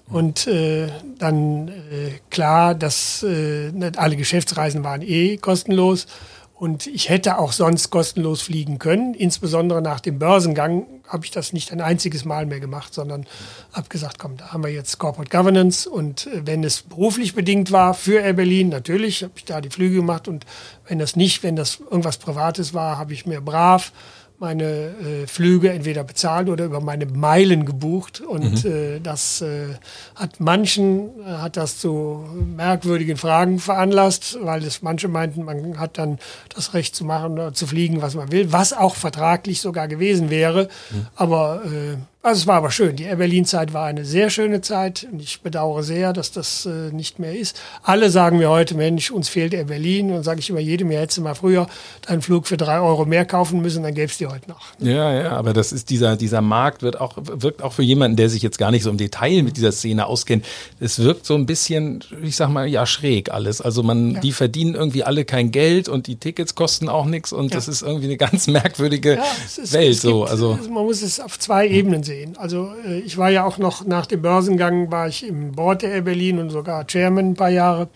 Und 0.08 0.46
äh, 0.48 0.88
dann 1.18 1.68
äh, 1.68 2.20
klar, 2.30 2.76
dass 2.76 3.24
äh, 3.24 3.72
alle 3.96 4.16
Geschäftsreisen 4.16 4.84
waren 4.84 5.02
eh 5.02 5.38
kostenlos 5.38 6.06
und 6.54 6.88
ich 6.88 7.10
hätte 7.10 7.38
auch 7.40 7.52
sonst 7.52 7.90
kostenlos 7.90 8.42
fliegen 8.42 8.80
können. 8.80 9.14
Insbesondere 9.14 9.82
nach 9.82 10.00
dem 10.00 10.20
Börsengang 10.20 10.86
habe 11.08 11.26
ich 11.26 11.32
das 11.32 11.54
nicht 11.54 11.72
ein 11.72 11.82
einziges 11.82 12.26
Mal 12.26 12.46
mehr 12.46 12.60
gemacht, 12.60 12.94
sondern 12.94 13.26
habe 13.74 13.90
gesagt, 13.90 14.20
komm, 14.20 14.38
da 14.38 14.52
haben 14.52 14.64
wir 14.64 14.72
jetzt 14.72 14.98
Corporate 14.98 15.30
Governance. 15.30 15.90
Und 15.90 16.28
äh, 16.28 16.46
wenn 16.46 16.64
es 16.64 16.82
beruflich 16.82 17.36
bedingt 17.36 17.72
war 17.72 17.94
für 17.94 18.20
Air 18.20 18.34
Berlin, 18.34 18.70
natürlich 18.70 19.24
habe 19.24 19.34
ich 19.36 19.46
da 19.46 19.62
die 19.62 19.70
Flüge 19.70 19.98
gemacht. 19.98 20.28
Und 20.28 20.46
wenn 20.88 21.00
das 21.00 21.16
nicht, 21.16 21.44
wenn 21.44 21.56
das 21.56 21.80
irgendwas 21.80 22.18
Privates 22.18 22.74
war, 22.74 22.98
habe 22.98 23.14
ich 23.14 23.26
mir 23.26 23.42
brav 23.42 23.92
meine 24.40 24.64
äh, 24.64 25.28
Flüge 25.28 25.72
entweder 25.72 26.04
bezahlt 26.04 26.50
oder 26.50 26.66
über 26.66 26.82
meine 26.82 27.06
Meilen 27.06 27.66
gebucht 27.66 28.22
und 28.22 28.64
mhm. 28.64 28.72
äh, 28.72 29.00
das 29.00 29.42
äh, 29.42 29.76
hat 30.16 30.40
manchen 30.40 31.10
äh, 31.22 31.26
hat 31.26 31.58
das 31.58 31.80
zu 31.80 32.26
merkwürdigen 32.56 33.18
Fragen 33.18 33.60
veranlasst, 33.60 34.38
weil 34.42 34.64
es 34.64 34.82
manche 34.82 35.08
meinten, 35.08 35.44
man 35.44 35.80
hat 35.80 35.98
dann 35.98 36.20
das 36.54 36.74
Recht 36.74 36.96
zu 36.96 37.06
machen 37.06 37.34
oder 37.34 37.54
zu 37.54 37.66
fliegen, 37.68 38.02
was 38.02 38.16
man 38.16 38.32
will, 38.32 38.52
was 38.52 38.74
auch 38.74 38.96
vertraglich 38.96 39.62
sogar 39.62 39.88
gewesen 39.88 40.30
wäre, 40.30 40.70
mhm. 40.92 41.08
aber 41.16 41.62
äh, 41.66 41.98
Also 42.26 42.40
es 42.40 42.48
war 42.48 42.56
aber 42.56 42.72
schön. 42.72 42.96
Die 42.96 43.04
Air 43.04 43.18
Berlin-Zeit 43.18 43.72
war 43.72 43.86
eine 43.86 44.04
sehr 44.04 44.32
schöne 44.32 44.60
Zeit 44.62 45.06
und 45.12 45.22
ich 45.22 45.42
bedauere 45.42 45.84
sehr, 45.84 46.12
dass 46.12 46.32
das 46.32 46.66
äh, 46.66 46.92
nicht 46.92 47.20
mehr 47.20 47.38
ist. 47.38 47.56
Alle 47.84 48.10
sagen 48.10 48.40
mir 48.40 48.50
heute, 48.50 48.74
Mensch, 48.74 49.12
uns 49.12 49.30
fehlt 49.30 49.54
Air 49.54 49.66
Berlin. 49.66 50.12
Und 50.12 50.24
sage 50.24 50.40
ich 50.40 50.50
immer 50.50 50.60
jedem, 50.60 50.90
ja, 50.90 51.02
hättest 51.02 51.20
du 51.20 51.22
mal 51.22 51.36
früher 51.36 51.68
deinen 52.08 52.24
Flug 52.24 52.48
für 52.48 52.58
drei 52.58 52.80
Euro 52.80 53.06
mehr 53.06 53.26
kaufen 53.26 53.62
müssen, 53.62 53.84
dann 53.84 53.94
gäbe 53.94 54.08
es 54.08 54.18
die 54.18 54.26
heute 54.26 54.50
noch. 54.50 54.62
Ja, 54.80 55.14
ja, 55.14 55.32
aber 55.34 55.54
das 55.54 55.72
ist 55.72 55.92
dieser, 55.92 56.16
dieser 56.16 56.42
Markt 56.42 56.82
wird 56.82 57.00
auch, 57.00 57.14
wirkt 57.16 57.62
auch 57.62 57.74
für 57.74 57.84
jemanden, 57.84 58.18
der 58.18 58.28
sich 58.30 58.42
jetzt 58.42 58.58
gar 58.58 58.72
nicht 58.72 58.82
so 58.82 58.90
im 58.90 58.98
Detail 58.98 59.44
mit 59.44 59.56
dieser 59.56 59.72
Szene 59.72 60.08
auskennt. 60.08 60.46
Es 60.80 60.98
wirkt 60.98 61.28
so 61.28 61.36
ein 61.36 61.46
bisschen, 61.46 62.04
ich 62.24 62.38
sag 62.38 62.50
mal, 62.50 62.68
ja, 62.68 62.88
schräg 62.88 63.32
alles. 63.32 63.62
Also 63.62 63.84
man, 63.84 64.16
ja. 64.16 64.20
die 64.22 64.32
verdienen 64.32 64.74
irgendwie 64.74 65.04
alle 65.04 65.26
kein 65.26 65.52
Geld 65.52 65.88
und 65.88 66.08
die 66.08 66.16
Tickets 66.16 66.56
kosten 66.56 66.90
auch 66.90 67.06
nichts 67.06 67.32
und 67.32 67.52
ja. 67.52 67.58
das 67.58 67.68
ist 67.68 67.84
irgendwie 67.84 68.06
eine 68.06 68.18
ganz 68.18 68.48
merkwürdige 68.48 69.20
ist, 69.46 69.74
Welt. 69.74 70.02
so, 70.02 70.22
gibt, 70.22 70.32
also 70.32 70.58
man 70.72 70.86
muss 70.86 71.04
es 71.04 71.20
auf 71.20 71.38
zwei 71.38 71.68
Ebenen 71.68 72.02
sehen 72.02 72.15
sehen. 72.16 72.38
Also 72.38 72.74
äh, 72.86 73.00
ich 73.00 73.18
war 73.18 73.30
ja 73.30 73.44
auch 73.46 73.58
noch 73.58 73.86
nach 73.86 74.06
dem 74.06 74.22
Börsengang, 74.22 74.92
war 74.92 75.08
ich 75.08 75.28
im 75.28 75.52
Board 75.52 75.82
der 75.82 75.92
Air 75.92 76.02
Berlin 76.02 76.40
und 76.40 76.50
sogar 76.50 76.86
Chairman 76.88 77.32
ein 77.32 77.36
paar 77.36 77.50
Jahre. 77.50 77.90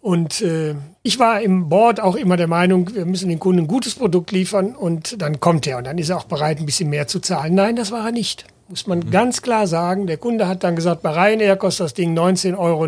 Und 0.00 0.42
äh, 0.42 0.74
ich 1.02 1.18
war 1.18 1.40
im 1.40 1.68
Board 1.68 2.00
auch 2.00 2.16
immer 2.16 2.36
der 2.36 2.48
Meinung, 2.48 2.94
wir 2.94 3.06
müssen 3.06 3.28
den 3.28 3.38
Kunden 3.38 3.62
ein 3.62 3.66
gutes 3.66 3.94
Produkt 3.94 4.32
liefern 4.32 4.74
und 4.74 5.20
dann 5.22 5.40
kommt 5.40 5.66
er 5.66 5.78
und 5.78 5.84
dann 5.84 5.98
ist 5.98 6.10
er 6.10 6.18
auch 6.18 6.24
bereit, 6.24 6.58
ein 6.58 6.66
bisschen 6.66 6.90
mehr 6.90 7.06
zu 7.06 7.20
zahlen. 7.20 7.54
Nein, 7.54 7.76
das 7.76 7.90
war 7.90 8.06
er 8.06 8.12
nicht. 8.12 8.44
Muss 8.68 8.86
man 8.86 8.98
mhm. 8.98 9.10
ganz 9.10 9.40
klar 9.40 9.66
sagen. 9.66 10.06
Der 10.06 10.18
Kunde 10.18 10.48
hat 10.48 10.64
dann 10.64 10.76
gesagt, 10.76 11.02
bei 11.02 11.10
Ryanair 11.10 11.56
kostet 11.56 11.84
das 11.86 11.94
Ding 11.94 12.16
19,99 12.18 12.58
Euro. 12.58 12.86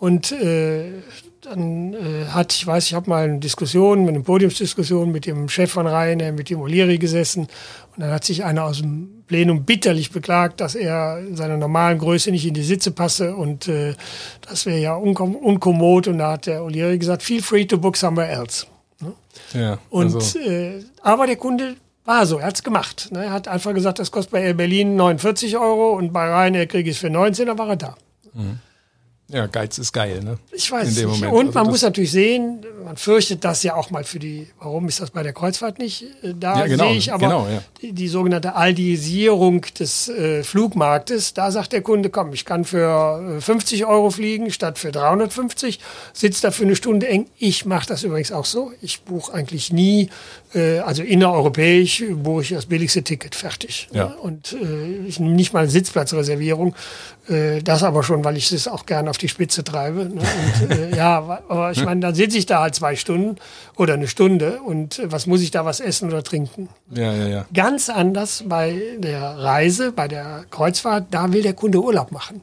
Und 0.00 0.32
äh, 0.32 0.90
dann 1.42 1.94
äh, 1.94 2.26
hat, 2.26 2.52
ich 2.52 2.66
weiß, 2.66 2.86
ich 2.86 2.94
habe 2.94 3.08
mal 3.08 3.24
eine 3.24 3.38
Diskussion, 3.38 4.08
eine 4.08 4.20
Podiumsdiskussion 4.20 5.10
mit 5.10 5.26
dem 5.26 5.48
Chef 5.48 5.70
von 5.70 5.86
Ryanair, 5.86 6.32
mit 6.32 6.50
dem 6.50 6.60
O'Leary 6.60 6.98
gesessen. 6.98 7.48
Und 7.94 8.02
dann 8.02 8.10
hat 8.10 8.24
sich 8.24 8.44
einer 8.44 8.64
aus 8.64 8.78
dem 8.78 9.24
Plenum 9.26 9.64
bitterlich 9.64 10.10
beklagt, 10.10 10.60
dass 10.60 10.74
er 10.74 11.18
in 11.20 11.36
seiner 11.36 11.56
normalen 11.56 11.98
Größe 11.98 12.30
nicht 12.30 12.46
in 12.46 12.54
die 12.54 12.62
Sitze 12.62 12.90
passe 12.90 13.36
und 13.36 13.68
äh, 13.68 13.94
das 14.48 14.66
wäre 14.66 14.78
ja 14.78 14.94
unkom 14.94 15.36
unkommod. 15.36 16.08
Und 16.08 16.18
da 16.18 16.32
hat 16.32 16.46
der 16.46 16.62
O'Leary 16.62 16.98
gesagt, 16.98 17.22
feel 17.22 17.42
free 17.42 17.64
to 17.64 17.78
book 17.78 17.96
somewhere 17.96 18.28
else. 18.28 18.66
Ne? 19.00 19.12
Ja, 19.52 19.78
und, 19.90 20.14
also. 20.14 20.38
äh, 20.38 20.82
aber 21.02 21.26
der 21.26 21.36
Kunde 21.36 21.76
war 22.04 22.26
so, 22.26 22.38
er 22.38 22.46
hat's 22.46 22.62
gemacht. 22.62 23.08
Ne? 23.12 23.24
Er 23.24 23.32
hat 23.32 23.48
einfach 23.48 23.74
gesagt, 23.74 23.98
das 23.98 24.10
kostet 24.10 24.32
bei 24.32 24.42
Air 24.42 24.54
Berlin 24.54 24.96
49 24.96 25.56
Euro 25.58 25.96
und 25.96 26.12
bei 26.12 26.26
Ryanair 26.26 26.66
kriege 26.66 26.90
ich 26.90 26.96
es 26.96 27.00
für 27.00 27.10
19, 27.10 27.46
dann 27.46 27.58
war 27.58 27.68
er 27.68 27.76
da. 27.76 27.96
Mhm. 28.32 28.60
Ja, 29.30 29.46
Geiz 29.46 29.76
ist 29.76 29.92
geil, 29.92 30.22
ne? 30.24 30.38
Ich 30.52 30.72
weiß 30.72 30.88
nicht. 30.88 31.04
Moment. 31.04 31.32
Und 31.32 31.46
also 31.48 31.58
man 31.58 31.66
muss 31.66 31.82
natürlich 31.82 32.12
sehen, 32.12 32.64
man 32.82 32.96
fürchtet 32.96 33.44
das 33.44 33.62
ja 33.62 33.74
auch 33.74 33.90
mal 33.90 34.02
für 34.02 34.18
die, 34.18 34.48
warum 34.58 34.88
ist 34.88 35.00
das 35.00 35.10
bei 35.10 35.22
der 35.22 35.34
Kreuzfahrt 35.34 35.78
nicht? 35.78 36.04
Äh, 36.22 36.32
da 36.34 36.60
ja, 36.60 36.66
genau, 36.66 36.84
sehe 36.84 36.96
ich 36.96 37.12
aber 37.12 37.26
genau, 37.26 37.46
ja. 37.46 37.62
die, 37.82 37.92
die, 37.92 38.08
sogenannte 38.08 38.54
Aldisierung 38.54 39.66
des 39.78 40.08
äh, 40.08 40.42
Flugmarktes. 40.42 41.34
Da 41.34 41.50
sagt 41.50 41.74
der 41.74 41.82
Kunde, 41.82 42.08
komm, 42.08 42.32
ich 42.32 42.46
kann 42.46 42.64
für 42.64 43.38
50 43.40 43.80
äh, 43.80 43.84
Euro 43.84 44.08
fliegen 44.08 44.50
statt 44.50 44.78
für 44.78 44.92
350, 44.92 45.78
sitzt 46.14 46.44
da 46.44 46.50
für 46.50 46.64
eine 46.64 46.74
Stunde 46.74 47.06
eng. 47.08 47.26
Ich 47.36 47.66
mache 47.66 47.86
das 47.86 48.04
übrigens 48.04 48.32
auch 48.32 48.46
so. 48.46 48.72
Ich 48.80 49.02
buche 49.02 49.34
eigentlich 49.34 49.70
nie, 49.74 50.08
also 50.54 51.02
innereuropäisch 51.02 52.04
buche 52.14 52.42
ich 52.42 52.48
das 52.50 52.66
billigste 52.66 53.02
Ticket, 53.02 53.34
fertig. 53.34 53.88
Ja. 53.92 54.06
Und 54.22 54.54
äh, 54.54 55.06
ich 55.06 55.20
nehme 55.20 55.34
nicht 55.34 55.52
mal 55.52 55.68
Sitzplatzreservierung. 55.68 56.74
Äh, 57.28 57.62
das 57.62 57.82
aber 57.82 58.02
schon, 58.02 58.24
weil 58.24 58.36
ich 58.36 58.50
es 58.52 58.68
auch 58.68 58.86
gerne 58.86 59.10
auf 59.10 59.18
die 59.18 59.28
Spitze 59.28 59.62
treibe. 59.64 60.06
Ne? 60.06 60.22
Und, 60.62 60.70
äh, 60.70 60.90
ja, 60.96 61.42
aber 61.48 61.72
ich 61.72 61.84
meine, 61.84 62.00
dann 62.00 62.14
sitze 62.14 62.38
ich 62.38 62.46
da 62.46 62.62
halt 62.62 62.74
zwei 62.74 62.96
Stunden 62.96 63.36
oder 63.76 63.94
eine 63.94 64.08
Stunde 64.08 64.60
und 64.64 64.98
äh, 64.98 65.12
was 65.12 65.26
muss 65.26 65.42
ich 65.42 65.50
da 65.50 65.64
was 65.64 65.80
essen 65.80 66.08
oder 66.08 66.22
trinken? 66.22 66.68
Ja, 66.90 67.12
ja, 67.12 67.26
ja. 67.26 67.46
Ganz 67.52 67.90
anders 67.90 68.44
bei 68.46 68.80
der 68.98 69.20
Reise, 69.20 69.92
bei 69.92 70.08
der 70.08 70.44
Kreuzfahrt, 70.50 71.06
da 71.10 71.32
will 71.32 71.42
der 71.42 71.54
Kunde 71.54 71.82
Urlaub 71.82 72.12
machen. 72.12 72.42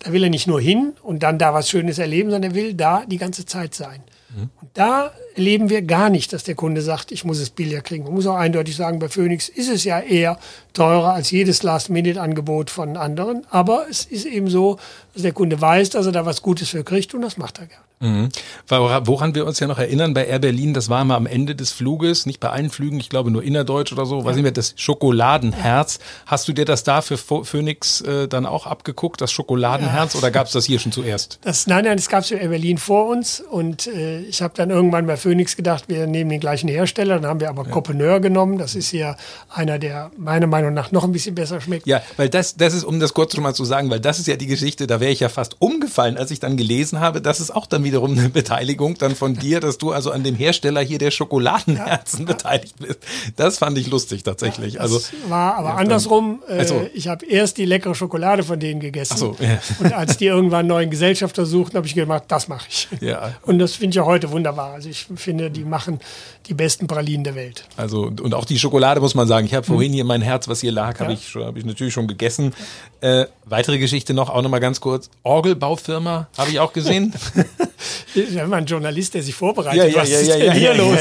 Da 0.00 0.12
will 0.12 0.22
er 0.22 0.30
nicht 0.30 0.46
nur 0.46 0.60
hin 0.60 0.92
und 1.02 1.22
dann 1.22 1.38
da 1.38 1.54
was 1.54 1.68
Schönes 1.68 1.98
erleben, 1.98 2.30
sondern 2.30 2.52
er 2.52 2.54
will 2.54 2.74
da 2.74 3.04
die 3.06 3.18
ganze 3.18 3.46
Zeit 3.46 3.74
sein. 3.74 4.00
Mhm. 4.34 4.50
Und 4.60 4.70
da 4.74 5.12
erleben 5.34 5.70
wir 5.70 5.82
gar 5.82 6.10
nicht, 6.10 6.32
dass 6.32 6.44
der 6.44 6.54
Kunde 6.54 6.82
sagt, 6.82 7.12
ich 7.12 7.24
muss 7.24 7.38
es 7.38 7.50
billiger 7.50 7.80
kriegen. 7.80 8.04
Man 8.04 8.14
muss 8.14 8.26
auch 8.26 8.36
eindeutig 8.36 8.76
sagen, 8.76 8.98
bei 8.98 9.08
Phoenix 9.08 9.48
ist 9.48 9.68
es 9.68 9.84
ja 9.84 10.00
eher 10.00 10.38
teurer 10.72 11.14
als 11.14 11.30
jedes 11.30 11.62
Last-Minute-Angebot 11.62 12.70
von 12.70 12.96
anderen. 12.96 13.46
Aber 13.50 13.86
es 13.88 14.04
ist 14.04 14.26
eben 14.26 14.48
so, 14.48 14.78
dass 15.14 15.22
der 15.22 15.32
Kunde 15.32 15.60
weiß, 15.60 15.90
dass 15.90 16.06
er 16.06 16.12
da 16.12 16.26
was 16.26 16.42
Gutes 16.42 16.70
für 16.70 16.84
kriegt 16.84 17.14
und 17.14 17.22
das 17.22 17.36
macht 17.36 17.58
er 17.58 17.66
gerne. 17.66 17.87
Mhm. 18.00 18.28
Woran 18.68 19.34
wir 19.34 19.46
uns 19.46 19.58
ja 19.58 19.66
noch 19.66 19.78
erinnern 19.78 20.14
bei 20.14 20.26
Air 20.26 20.38
Berlin, 20.38 20.74
das 20.74 20.88
war 20.88 21.04
mal 21.04 21.16
am 21.16 21.26
Ende 21.26 21.54
des 21.54 21.72
Fluges, 21.72 22.26
nicht 22.26 22.38
bei 22.38 22.50
allen 22.50 22.70
Flügen, 22.70 23.00
ich 23.00 23.08
glaube 23.08 23.30
nur 23.30 23.42
innerdeutsch 23.42 23.92
oder 23.92 24.06
so, 24.06 24.20
ja. 24.20 24.24
weiß 24.24 24.36
nicht 24.36 24.44
mehr, 24.44 24.52
das 24.52 24.74
Schokoladenherz. 24.76 25.98
Hast 26.26 26.46
du 26.46 26.52
dir 26.52 26.64
das 26.64 26.84
da 26.84 27.02
für 27.02 27.16
Phoenix 27.18 28.00
äh, 28.02 28.28
dann 28.28 28.46
auch 28.46 28.66
abgeguckt, 28.66 29.20
das 29.20 29.32
Schokoladenherz, 29.32 30.14
ja. 30.14 30.18
oder 30.18 30.30
gab 30.30 30.46
es 30.46 30.52
das 30.52 30.64
hier 30.64 30.78
schon 30.78 30.92
zuerst? 30.92 31.38
Das, 31.42 31.66
nein, 31.66 31.84
nein, 31.84 31.96
das 31.96 32.08
gab 32.08 32.22
es 32.22 32.28
für 32.28 32.36
Air 32.36 32.48
Berlin 32.48 32.78
vor 32.78 33.08
uns 33.08 33.40
und 33.40 33.86
äh, 33.88 34.20
ich 34.20 34.42
habe 34.42 34.54
dann 34.56 34.70
irgendwann 34.70 35.06
bei 35.06 35.16
Phoenix 35.16 35.56
gedacht, 35.56 35.84
wir 35.88 36.06
nehmen 36.06 36.30
den 36.30 36.40
gleichen 36.40 36.68
Hersteller, 36.68 37.16
dann 37.16 37.26
haben 37.26 37.40
wir 37.40 37.48
aber 37.48 37.64
ja. 37.64 37.70
Copeneur 37.70 38.20
genommen, 38.20 38.58
das 38.58 38.74
ist 38.74 38.92
ja 38.92 39.16
einer, 39.48 39.78
der 39.78 40.10
meiner 40.16 40.46
Meinung 40.46 40.72
nach 40.72 40.92
noch 40.92 41.04
ein 41.04 41.12
bisschen 41.12 41.34
besser 41.34 41.60
schmeckt. 41.60 41.86
Ja, 41.86 42.02
weil 42.16 42.28
das, 42.28 42.56
das 42.56 42.74
ist, 42.74 42.84
um 42.84 43.00
das 43.00 43.12
kurz 43.14 43.34
schon 43.34 43.42
mal 43.42 43.54
zu 43.54 43.64
sagen, 43.64 43.90
weil 43.90 44.00
das 44.00 44.18
ist 44.18 44.28
ja 44.28 44.36
die 44.36 44.46
Geschichte, 44.46 44.86
da 44.86 45.00
wäre 45.00 45.10
ich 45.10 45.20
ja 45.20 45.28
fast 45.28 45.56
umgefallen, 45.60 46.16
als 46.16 46.30
ich 46.30 46.38
dann 46.38 46.56
gelesen 46.56 47.00
habe, 47.00 47.20
dass 47.20 47.40
es 47.40 47.50
auch 47.50 47.66
dann 47.66 47.87
wiederum 47.88 48.18
eine 48.18 48.28
Beteiligung 48.28 48.96
dann 48.98 49.16
von 49.16 49.34
dir, 49.34 49.60
dass 49.60 49.78
du 49.78 49.92
also 49.92 50.10
an 50.10 50.22
dem 50.22 50.34
Hersteller 50.34 50.80
hier 50.80 50.98
der 50.98 51.10
Schokoladenherzen 51.10 52.20
ja. 52.20 52.26
beteiligt 52.26 52.74
bist. 52.78 52.98
Das 53.36 53.58
fand 53.58 53.78
ich 53.78 53.88
lustig 53.88 54.22
tatsächlich. 54.22 54.74
Ja, 54.74 54.80
also 54.80 55.00
war 55.28 55.56
aber 55.56 55.70
ja, 55.70 55.74
andersrum. 55.76 56.42
Äh, 56.48 56.58
also. 56.58 56.86
Ich 56.94 57.08
habe 57.08 57.24
erst 57.26 57.56
die 57.56 57.64
leckere 57.64 57.94
Schokolade 57.94 58.42
von 58.42 58.60
denen 58.60 58.80
gegessen. 58.80 59.14
Ach 59.14 59.18
so. 59.18 59.36
Und 59.80 59.92
als 59.92 60.18
die 60.18 60.26
irgendwann 60.26 60.60
einen 60.60 60.68
neuen 60.68 60.90
Gesellschafter 60.90 61.46
suchten, 61.46 61.76
habe 61.76 61.86
ich 61.86 61.94
gemacht, 61.94 62.24
das 62.28 62.48
mache 62.48 62.66
ich. 62.68 62.88
Ja. 63.00 63.34
Und 63.42 63.58
das 63.58 63.74
finde 63.74 63.90
ich 63.90 63.96
ja 63.96 64.04
heute 64.04 64.30
wunderbar. 64.30 64.74
Also 64.74 64.88
ich 64.88 65.06
finde, 65.16 65.50
die 65.50 65.64
machen 65.64 66.00
die 66.46 66.54
besten 66.54 66.86
Pralinen 66.86 67.24
der 67.24 67.34
Welt. 67.34 67.64
Also 67.76 68.02
und 68.02 68.34
auch 68.34 68.44
die 68.44 68.58
Schokolade 68.58 69.00
muss 69.00 69.14
man 69.14 69.26
sagen. 69.26 69.46
Ich 69.46 69.54
habe 69.54 69.66
mhm. 69.66 69.74
vorhin 69.74 69.92
hier 69.92 70.04
mein 70.04 70.22
Herz, 70.22 70.48
was 70.48 70.60
hier 70.60 70.72
lag, 70.72 71.00
habe 71.00 71.12
ich, 71.12 71.34
hab 71.34 71.56
ich 71.56 71.64
natürlich 71.64 71.94
schon 71.94 72.06
gegessen. 72.06 72.52
Äh, 73.00 73.26
weitere 73.44 73.78
Geschichte 73.78 74.14
noch, 74.14 74.28
auch 74.28 74.42
noch 74.42 74.50
mal 74.50 74.58
ganz 74.58 74.80
kurz. 74.80 75.10
Orgelbaufirma 75.22 76.28
habe 76.36 76.50
ich 76.50 76.60
auch 76.60 76.72
gesehen. 76.72 77.14
Wir 78.14 78.42
haben 78.42 78.52
einen 78.52 78.66
Journalist, 78.66 79.14
der 79.14 79.22
sich 79.22 79.34
vorbereitet. 79.34 79.92
Ja, 79.92 80.00
Was 80.00 80.10
ja, 80.10 80.18
ist 80.18 80.30
denn 80.30 80.52
hier 80.52 80.74
los? 80.74 80.98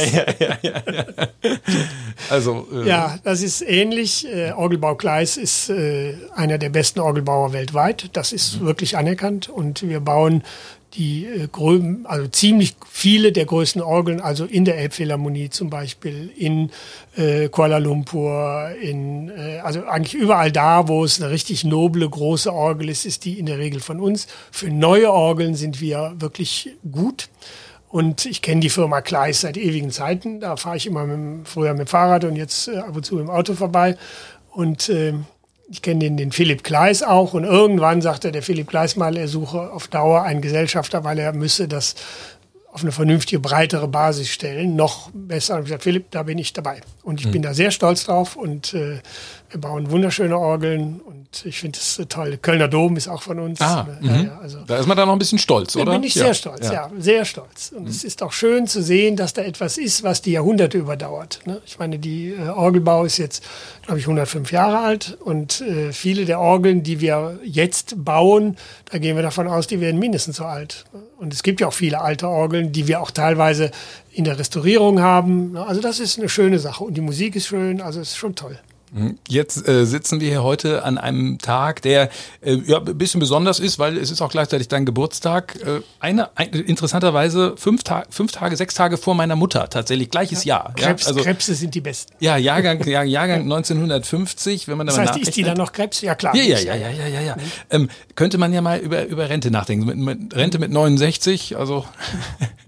Also, 2.30 2.68
äh, 2.74 2.88
ja, 2.88 3.20
das 3.24 3.42
ist 3.42 3.62
ähnlich. 3.62 4.28
Äh, 4.28 4.52
Orgelbau 4.52 4.96
Kleis 4.96 5.38
ist 5.38 5.70
äh, 5.70 6.16
einer 6.36 6.58
der 6.58 6.70
besten 6.70 7.00
Orgelbauer 7.00 7.54
weltweit. 7.54 8.10
Das 8.14 8.34
ist 8.34 8.60
mhm. 8.60 8.66
wirklich 8.66 8.98
anerkannt. 8.98 9.50
Und 9.50 9.88
wir 9.88 10.00
bauen 10.00 10.44
die 10.98 11.26
äh, 11.26 11.48
also 12.06 12.28
ziemlich 12.28 12.76
viele 12.90 13.32
der 13.32 13.46
größten 13.46 13.82
Orgeln, 13.82 14.20
also 14.20 14.46
in 14.46 14.66
der 14.66 14.78
Elbphilharmonie 14.78 15.50
zum 15.50 15.70
Beispiel, 15.70 16.32
in 16.36 16.72
äh, 17.16 17.50
Kuala 17.50 17.78
Lumpur, 17.78 18.72
in, 18.82 19.30
äh, 19.30 19.60
also 19.60 19.86
eigentlich 19.86 20.16
überall 20.16 20.52
da, 20.52 20.88
wo 20.88 21.04
es 21.04 21.22
eine 21.22 21.32
richtig 21.32 21.64
noble, 21.64 22.10
große 22.10 22.52
Orgel 22.52 22.90
ist, 22.90 23.06
ist 23.06 23.26
die 23.26 23.40
in 23.40 23.46
der 23.46 23.60
Regel 23.60 23.80
von 23.80 24.00
uns. 24.00 24.28
Für 24.52 24.70
neue 24.70 25.12
Orgeln 25.12 25.56
sind 25.56 25.80
wir 25.80 26.16
wirklich 26.18 26.72
gut. 26.92 27.30
Und 27.90 28.26
ich 28.26 28.42
kenne 28.42 28.60
die 28.60 28.70
Firma 28.70 29.02
Kleis 29.02 29.42
seit 29.42 29.56
ewigen 29.56 29.92
Zeiten. 29.92 30.42
Da 30.42 30.58
fahre 30.58 30.78
ich 30.78 30.88
immer 30.88 31.06
mit, 31.06 31.48
früher 31.48 31.72
mit 31.72 31.82
dem 31.82 31.88
Fahrrad 31.88 32.26
und 32.26 32.36
jetzt 32.36 32.68
äh, 32.68 32.78
ab 32.78 32.96
und 32.96 33.06
zu 33.06 33.18
dem 33.18 33.30
Auto 33.30 33.54
vorbei. 33.54 33.98
Und 34.52 34.90
äh, 34.90 35.14
ich 35.70 35.82
kenne 35.82 36.00
den, 36.00 36.18
den 36.18 36.32
Philipp 36.32 36.64
Gleis 36.64 37.04
auch 37.04 37.34
und 37.34 37.44
irgendwann 37.44 38.02
sagte 38.02 38.32
der 38.32 38.42
Philipp 38.42 38.68
Gleis 38.68 38.96
mal, 38.96 39.18
er 39.18 39.28
suche 39.28 39.72
auf 39.72 39.88
Dauer 39.88 40.24
einen 40.24 40.42
Gesellschafter, 40.42 41.04
weil 41.04 41.20
er 41.20 41.34
müsse 41.34 41.68
das 41.68 41.96
auf 42.72 42.84
eine 42.84 42.92
vernünftige, 42.92 43.40
breitere 43.40 43.88
Basis 43.88 44.30
stellen. 44.30 44.76
Noch 44.76 45.10
besser. 45.12 45.56
Und 45.56 45.62
ich 45.62 45.66
gesagt, 45.66 45.84
Philipp, 45.84 46.12
da 46.12 46.24
bin 46.24 46.38
ich 46.38 46.54
dabei. 46.54 46.82
Und 47.04 47.20
ich 47.20 47.28
mhm. 47.28 47.32
bin 47.32 47.42
da 47.42 47.54
sehr 47.54 47.72
stolz 47.72 48.06
drauf 48.06 48.36
und 48.36 48.74
äh, 48.74 49.00
wir 49.50 49.62
bauen 49.62 49.90
wunderschöne 49.92 50.38
Orgeln 50.38 51.00
und 51.00 51.46
ich 51.46 51.60
finde 51.60 51.80
es 51.80 52.02
toll. 52.10 52.32
Der 52.32 52.38
Kölner 52.38 52.68
Dom 52.68 52.98
ist 52.98 53.08
auch 53.08 53.22
von 53.22 53.40
uns. 53.40 53.62
Ah, 53.62 53.88
ja, 54.02 54.12
mhm. 54.12 54.26
ja, 54.26 54.40
also, 54.42 54.60
da 54.66 54.78
ist 54.78 54.88
man 54.88 54.98
da 54.98 55.06
noch 55.06 55.14
ein 55.14 55.20
bisschen 55.20 55.40
stolz, 55.40 55.76
oder? 55.76 55.86
Da 55.86 55.92
bin 55.94 56.04
ich 56.04 56.14
sehr 56.14 56.34
stolz, 56.34 56.66
ja. 56.66 56.74
ja, 56.74 56.92
sehr 56.98 57.24
stolz. 57.24 57.72
Und 57.76 57.84
mhm. 57.84 57.90
es 57.90 58.04
ist 58.04 58.22
auch 58.24 58.34
schön 58.34 58.68
zu 58.68 58.82
sehen, 58.82 59.16
dass 59.16 59.34
da 59.34 59.44
etwas 59.44 59.78
ist, 59.78 60.04
was 60.04 60.22
die 60.22 60.32
Jahrhunderte 60.32 60.78
überdauert. 60.78 61.40
Ne? 61.46 61.62
Ich 61.66 61.80
meine, 61.80 61.98
die 61.98 62.32
äh, 62.32 62.50
Orgelbau 62.50 63.06
ist 63.06 63.18
jetzt, 63.18 63.44
glaube 63.86 64.00
ich, 64.00 64.06
105 64.06 64.52
Jahre 64.52 64.80
alt 64.80 65.18
und 65.22 65.62
äh, 65.62 65.94
viele 65.94 66.26
der 66.26 66.40
Orgeln, 66.40 66.84
die 66.84 67.00
wir 67.00 67.40
jetzt 67.44 68.04
bauen, 68.04 68.58
da 68.92 68.98
gehen 68.98 69.16
wir 69.16 69.24
davon 69.24 69.48
aus, 69.48 69.68
die 69.68 69.80
werden 69.80 70.00
mindestens 70.00 70.38
so 70.38 70.46
alt. 70.46 70.86
Und 71.18 71.34
es 71.34 71.42
gibt 71.42 71.62
ja 71.62 71.68
auch 71.68 71.74
viele 71.74 72.02
alte 72.02 72.28
Orgeln, 72.28 72.72
die 72.72 72.88
wir 72.88 73.02
auch 73.02 73.12
teilweise 73.12 73.72
in 74.12 74.24
der 74.24 74.38
Restaurierung 74.38 75.00
haben. 75.00 75.56
Also 75.58 75.80
das 75.82 76.00
ist 76.00 76.18
eine 76.18 76.30
schöne 76.30 76.60
Sache 76.60 76.84
und 76.84 76.96
die 76.96 77.02
Musik 77.02 77.36
ist 77.36 77.48
schön, 77.48 77.82
also 77.82 78.02
es 78.02 78.10
ist 78.10 78.18
schon 78.18 78.36
toll. 78.36 78.60
Jetzt 79.28 79.68
äh, 79.68 79.86
sitzen 79.86 80.22
wir 80.22 80.30
hier 80.30 80.44
heute 80.44 80.84
an 80.84 80.98
einem 80.98 81.40
Tag, 81.40 81.82
der 81.82 82.10
äh, 82.42 82.56
ja, 82.66 82.80
ein 82.80 82.98
bisschen 82.98 83.20
besonders 83.20 83.60
ist, 83.60 83.80
weil 83.80 83.98
es 83.98 84.12
ist 84.12 84.22
auch 84.22 84.32
gleichzeitig 84.32 84.70
dein 84.70 84.86
Geburtstag. 84.86 85.58
Äh, 85.58 85.82
eine, 86.00 86.30
ein, 86.38 86.50
interessanterweise 86.52 87.56
fünf, 87.58 87.84
Ta 87.84 88.06
fünf 88.10 88.32
Tage, 88.32 88.56
sechs 88.56 88.76
Tage 88.76 88.98
vor 88.98 89.14
meiner 89.14 89.36
Mutter, 89.36 89.70
tatsächlich 89.70 90.10
gleiches 90.10 90.46
ja, 90.46 90.56
Jahr. 90.56 90.74
Krebs, 90.76 91.04
ja, 91.04 91.10
also, 91.10 91.22
Krebse 91.22 91.54
sind 91.54 91.76
die 91.76 91.82
besten. 91.82 92.14
Ja, 92.20 92.38
Jahrgang, 92.38 92.82
ja, 92.86 93.04
Jahrgang 93.04 93.42
1950, 93.42 94.70
wenn 94.70 94.78
man 94.78 94.88
da 94.88 94.96
das 94.96 95.10
heißt, 95.10 95.20
ist 95.20 95.36
die 95.36 95.44
dann 95.44 95.58
noch 95.58 95.74
Krebs? 95.74 96.00
Ja, 96.02 96.16
klar. 96.16 96.34
Ja, 96.34 96.44
ja, 96.44 96.58
ja, 96.60 96.76
ja, 96.76 96.90
ja, 96.90 97.08
ja. 97.08 97.22
ja. 97.22 97.36
Mhm. 97.36 97.42
Ähm, 97.70 97.90
könnte 98.16 98.38
man 98.38 98.54
ja 98.54 98.62
mal 98.62 98.80
über, 98.80 99.06
über 99.06 99.30
Rente 99.30 99.52
nachdenken. 99.52 99.86
Mit, 99.86 99.98
mit 99.98 100.36
Rente 100.36 100.60
mit 100.60 100.72
69, 100.72 101.58
also. 101.58 101.86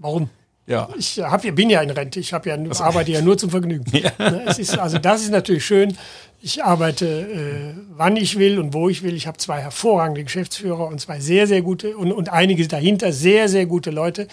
Warum? 0.00 0.28
Ja. 0.66 0.88
Ich 0.96 1.18
hab, 1.18 1.42
bin 1.42 1.70
ja 1.70 1.80
in 1.80 1.90
Rente, 1.90 2.20
ich 2.20 2.30
ja, 2.30 2.40
also. 2.40 2.84
arbeite 2.84 3.10
ja 3.10 3.22
nur 3.22 3.36
zum 3.36 3.50
Vergnügen. 3.50 3.84
Ja. 3.92 4.12
Ne, 4.18 4.44
es 4.46 4.58
ist, 4.58 4.78
also 4.78 4.98
das 4.98 5.22
ist 5.22 5.30
natürlich 5.30 5.64
schön. 5.64 5.96
Ich 6.42 6.64
arbeite, 6.64 7.06
äh, 7.06 7.80
wann 7.96 8.16
ich 8.16 8.38
will 8.38 8.58
und 8.58 8.72
wo 8.72 8.88
ich 8.88 9.02
will. 9.02 9.14
Ich 9.14 9.26
habe 9.26 9.36
zwei 9.38 9.60
hervorragende 9.60 10.24
Geschäftsführer 10.24 10.86
und 10.86 11.00
zwei 11.00 11.20
sehr, 11.20 11.46
sehr 11.46 11.62
gute 11.62 11.96
und, 11.96 12.12
und 12.12 12.30
einige 12.30 12.66
dahinter 12.66 13.12
sehr, 13.12 13.48
sehr 13.48 13.66
gute 13.66 13.90
Leute. 13.90 14.28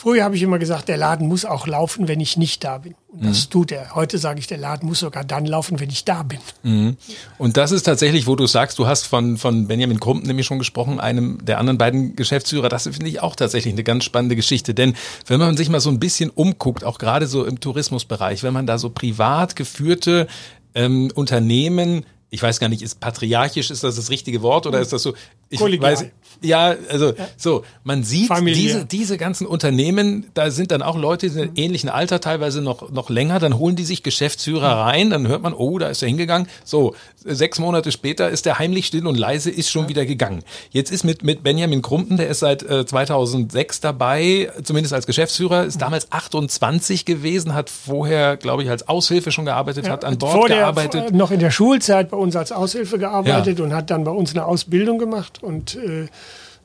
Früher 0.00 0.24
habe 0.24 0.34
ich 0.34 0.40
immer 0.40 0.58
gesagt, 0.58 0.88
der 0.88 0.96
Laden 0.96 1.28
muss 1.28 1.44
auch 1.44 1.66
laufen, 1.66 2.08
wenn 2.08 2.20
ich 2.20 2.38
nicht 2.38 2.64
da 2.64 2.78
bin. 2.78 2.94
Und 3.08 3.22
das 3.22 3.44
mhm. 3.44 3.50
tut 3.50 3.70
er. 3.70 3.94
Heute 3.94 4.16
sage 4.16 4.40
ich, 4.40 4.46
der 4.46 4.56
Laden 4.56 4.88
muss 4.88 5.00
sogar 5.00 5.24
dann 5.24 5.44
laufen, 5.44 5.78
wenn 5.78 5.90
ich 5.90 6.06
da 6.06 6.22
bin. 6.22 6.38
Mhm. 6.62 6.96
Und 7.36 7.58
das 7.58 7.70
ist 7.70 7.82
tatsächlich, 7.82 8.26
wo 8.26 8.34
du 8.34 8.46
sagst, 8.46 8.78
du 8.78 8.86
hast 8.86 9.06
von, 9.06 9.36
von 9.36 9.68
Benjamin 9.68 10.00
Krumpen 10.00 10.26
nämlich 10.26 10.46
schon 10.46 10.58
gesprochen, 10.58 11.00
einem 11.00 11.44
der 11.44 11.58
anderen 11.58 11.76
beiden 11.76 12.16
Geschäftsführer. 12.16 12.70
Das 12.70 12.84
finde 12.84 13.08
ich 13.08 13.20
auch 13.20 13.36
tatsächlich 13.36 13.74
eine 13.74 13.84
ganz 13.84 14.04
spannende 14.04 14.36
Geschichte. 14.36 14.72
Denn 14.72 14.94
wenn 15.26 15.38
man 15.38 15.54
sich 15.58 15.68
mal 15.68 15.80
so 15.80 15.90
ein 15.90 16.00
bisschen 16.00 16.30
umguckt, 16.30 16.82
auch 16.82 16.96
gerade 16.96 17.26
so 17.26 17.44
im 17.44 17.60
Tourismusbereich, 17.60 18.42
wenn 18.42 18.54
man 18.54 18.66
da 18.66 18.78
so 18.78 18.88
privat 18.88 19.54
geführte 19.54 20.28
ähm, 20.74 21.10
Unternehmen 21.14 22.06
ich 22.30 22.42
weiß 22.42 22.60
gar 22.60 22.68
nicht, 22.68 22.82
ist 22.82 23.00
patriarchisch, 23.00 23.70
ist 23.70 23.82
das 23.82 23.96
das 23.96 24.08
richtige 24.08 24.40
Wort 24.40 24.66
oder 24.66 24.80
ist 24.80 24.92
das 24.92 25.02
so? 25.02 25.14
Ich 25.48 25.58
Kollegial. 25.58 25.92
weiß, 25.92 26.06
ja, 26.42 26.74
also 26.90 27.12
ja. 27.12 27.28
so, 27.36 27.64
man 27.84 28.02
sieht 28.02 28.30
diese, 28.46 28.84
diese 28.84 29.16
ganzen 29.16 29.46
Unternehmen, 29.46 30.26
da 30.34 30.50
sind 30.50 30.70
dann 30.70 30.82
auch 30.82 30.96
Leute 30.96 31.20
die 31.20 31.28
sind 31.28 31.52
mhm. 31.52 31.62
ähnlichen 31.62 31.88
Alter, 31.88 32.20
teilweise 32.20 32.60
noch, 32.60 32.90
noch 32.90 33.10
länger, 33.10 33.38
dann 33.38 33.58
holen 33.58 33.76
die 33.76 33.84
sich 33.84 34.02
Geschäftsführer 34.02 34.74
mhm. 34.74 34.80
rein, 34.80 35.10
dann 35.10 35.28
hört 35.28 35.42
man, 35.42 35.54
oh, 35.54 35.78
da 35.78 35.88
ist 35.88 36.02
er 36.02 36.08
hingegangen. 36.08 36.48
So, 36.64 36.94
sechs 37.24 37.58
Monate 37.58 37.92
später 37.92 38.30
ist 38.30 38.46
der 38.46 38.58
heimlich 38.58 38.86
still 38.86 39.06
und 39.06 39.16
leise, 39.16 39.50
ist 39.50 39.70
schon 39.70 39.84
ja. 39.84 39.88
wieder 39.90 40.06
gegangen. 40.06 40.42
Jetzt 40.70 40.90
ist 40.90 41.04
mit, 41.04 41.22
mit 41.22 41.42
Benjamin 41.42 41.82
Krumpen, 41.82 42.16
der 42.16 42.28
ist 42.28 42.40
seit 42.40 42.62
äh, 42.62 42.84
2006 42.84 43.80
dabei, 43.80 44.50
zumindest 44.62 44.94
als 44.94 45.06
Geschäftsführer, 45.06 45.64
ist 45.64 45.76
mhm. 45.76 45.80
damals 45.80 46.12
28 46.12 47.04
gewesen, 47.04 47.54
hat 47.54 47.70
vorher, 47.70 48.36
glaube 48.36 48.62
ich, 48.62 48.70
als 48.70 48.88
Aushilfe 48.88 49.30
schon 49.32 49.44
gearbeitet, 49.44 49.86
ja, 49.86 49.92
hat 49.92 50.04
an 50.04 50.18
Bord 50.18 50.48
der, 50.48 50.58
gearbeitet. 50.58 51.12
Noch 51.12 51.30
in 51.30 51.40
der 51.40 51.50
Schulzeit 51.50 52.10
bei 52.10 52.16
uns 52.16 52.36
als 52.36 52.52
Aushilfe 52.52 52.98
gearbeitet 52.98 53.60
und 53.60 53.74
hat 53.74 53.90
dann 53.90 54.04
bei 54.04 54.10
uns 54.10 54.32
eine 54.32 54.44
Ausbildung 54.44 54.98
gemacht. 54.98 55.42
Und 55.42 55.76
äh, 55.76 56.06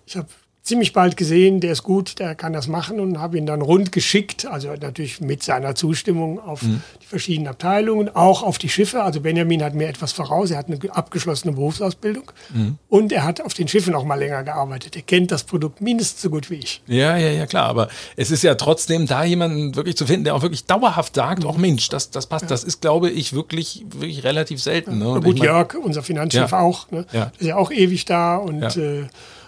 ich 0.05 0.15
habe 0.15 0.27
ziemlich 0.65 0.93
bald 0.93 1.15
gesehen, 1.15 1.61
der 1.61 1.71
ist 1.71 1.83
gut, 1.83 2.17
der 2.17 2.33
kann 2.33 2.51
das 2.51 2.67
machen 2.67 2.99
und 2.99 3.19
habe 3.19 3.37
ihn 3.37 3.45
dann 3.45 3.61
rund 3.61 3.91
geschickt, 3.91 4.47
also 4.47 4.69
natürlich 4.73 5.21
mit 5.21 5.43
seiner 5.43 5.75
Zustimmung 5.75 6.39
auf 6.39 6.63
mhm. 6.63 6.81
die 7.03 7.05
verschiedenen 7.05 7.47
Abteilungen, 7.47 8.09
auch 8.09 8.41
auf 8.41 8.57
die 8.57 8.67
Schiffe. 8.67 9.03
Also 9.03 9.21
Benjamin 9.21 9.63
hat 9.63 9.75
mir 9.75 9.87
etwas 9.87 10.11
voraus, 10.11 10.49
er 10.49 10.57
hat 10.57 10.65
eine 10.65 10.79
abgeschlossene 10.89 11.53
Berufsausbildung 11.53 12.31
mhm. 12.51 12.79
und 12.89 13.11
er 13.11 13.23
hat 13.23 13.41
auf 13.41 13.53
den 13.53 13.67
Schiffen 13.67 13.93
auch 13.93 14.05
mal 14.05 14.15
länger 14.15 14.43
gearbeitet. 14.43 14.95
Er 14.95 15.03
kennt 15.03 15.31
das 15.31 15.43
Produkt 15.43 15.81
mindestens 15.81 16.23
so 16.23 16.31
gut 16.31 16.49
wie 16.49 16.55
ich. 16.55 16.81
Ja, 16.87 17.15
ja, 17.15 17.29
ja, 17.29 17.45
klar, 17.45 17.67
aber 17.67 17.87
es 18.15 18.31
ist 18.31 18.41
ja 18.41 18.55
trotzdem 18.55 19.05
da 19.05 19.23
jemanden 19.23 19.75
wirklich 19.75 19.95
zu 19.95 20.07
finden, 20.07 20.23
der 20.23 20.33
auch 20.33 20.41
wirklich 20.41 20.65
dauerhaft 20.65 21.13
sagt, 21.13 21.43
mhm. 21.43 21.49
auch 21.49 21.57
Mensch, 21.57 21.89
das, 21.89 22.09
das 22.09 22.25
passt, 22.25 22.45
ja. 22.45 22.49
das 22.49 22.63
ist, 22.63 22.81
glaube 22.81 23.11
ich, 23.11 23.33
wirklich, 23.33 23.85
wirklich 23.91 24.23
relativ 24.23 24.63
selten. 24.63 24.97
Ne? 24.97 25.21
gut, 25.21 25.37
Jörg, 25.37 25.75
unser 25.75 26.01
Finanzchef 26.01 26.51
ja. 26.51 26.59
auch, 26.59 26.89
ne? 26.89 27.05
ja. 27.13 27.31
ist 27.37 27.45
ja 27.45 27.55
auch 27.55 27.71
ewig 27.71 28.05
da 28.05 28.37
und 28.37 28.63
äh, 28.77 29.03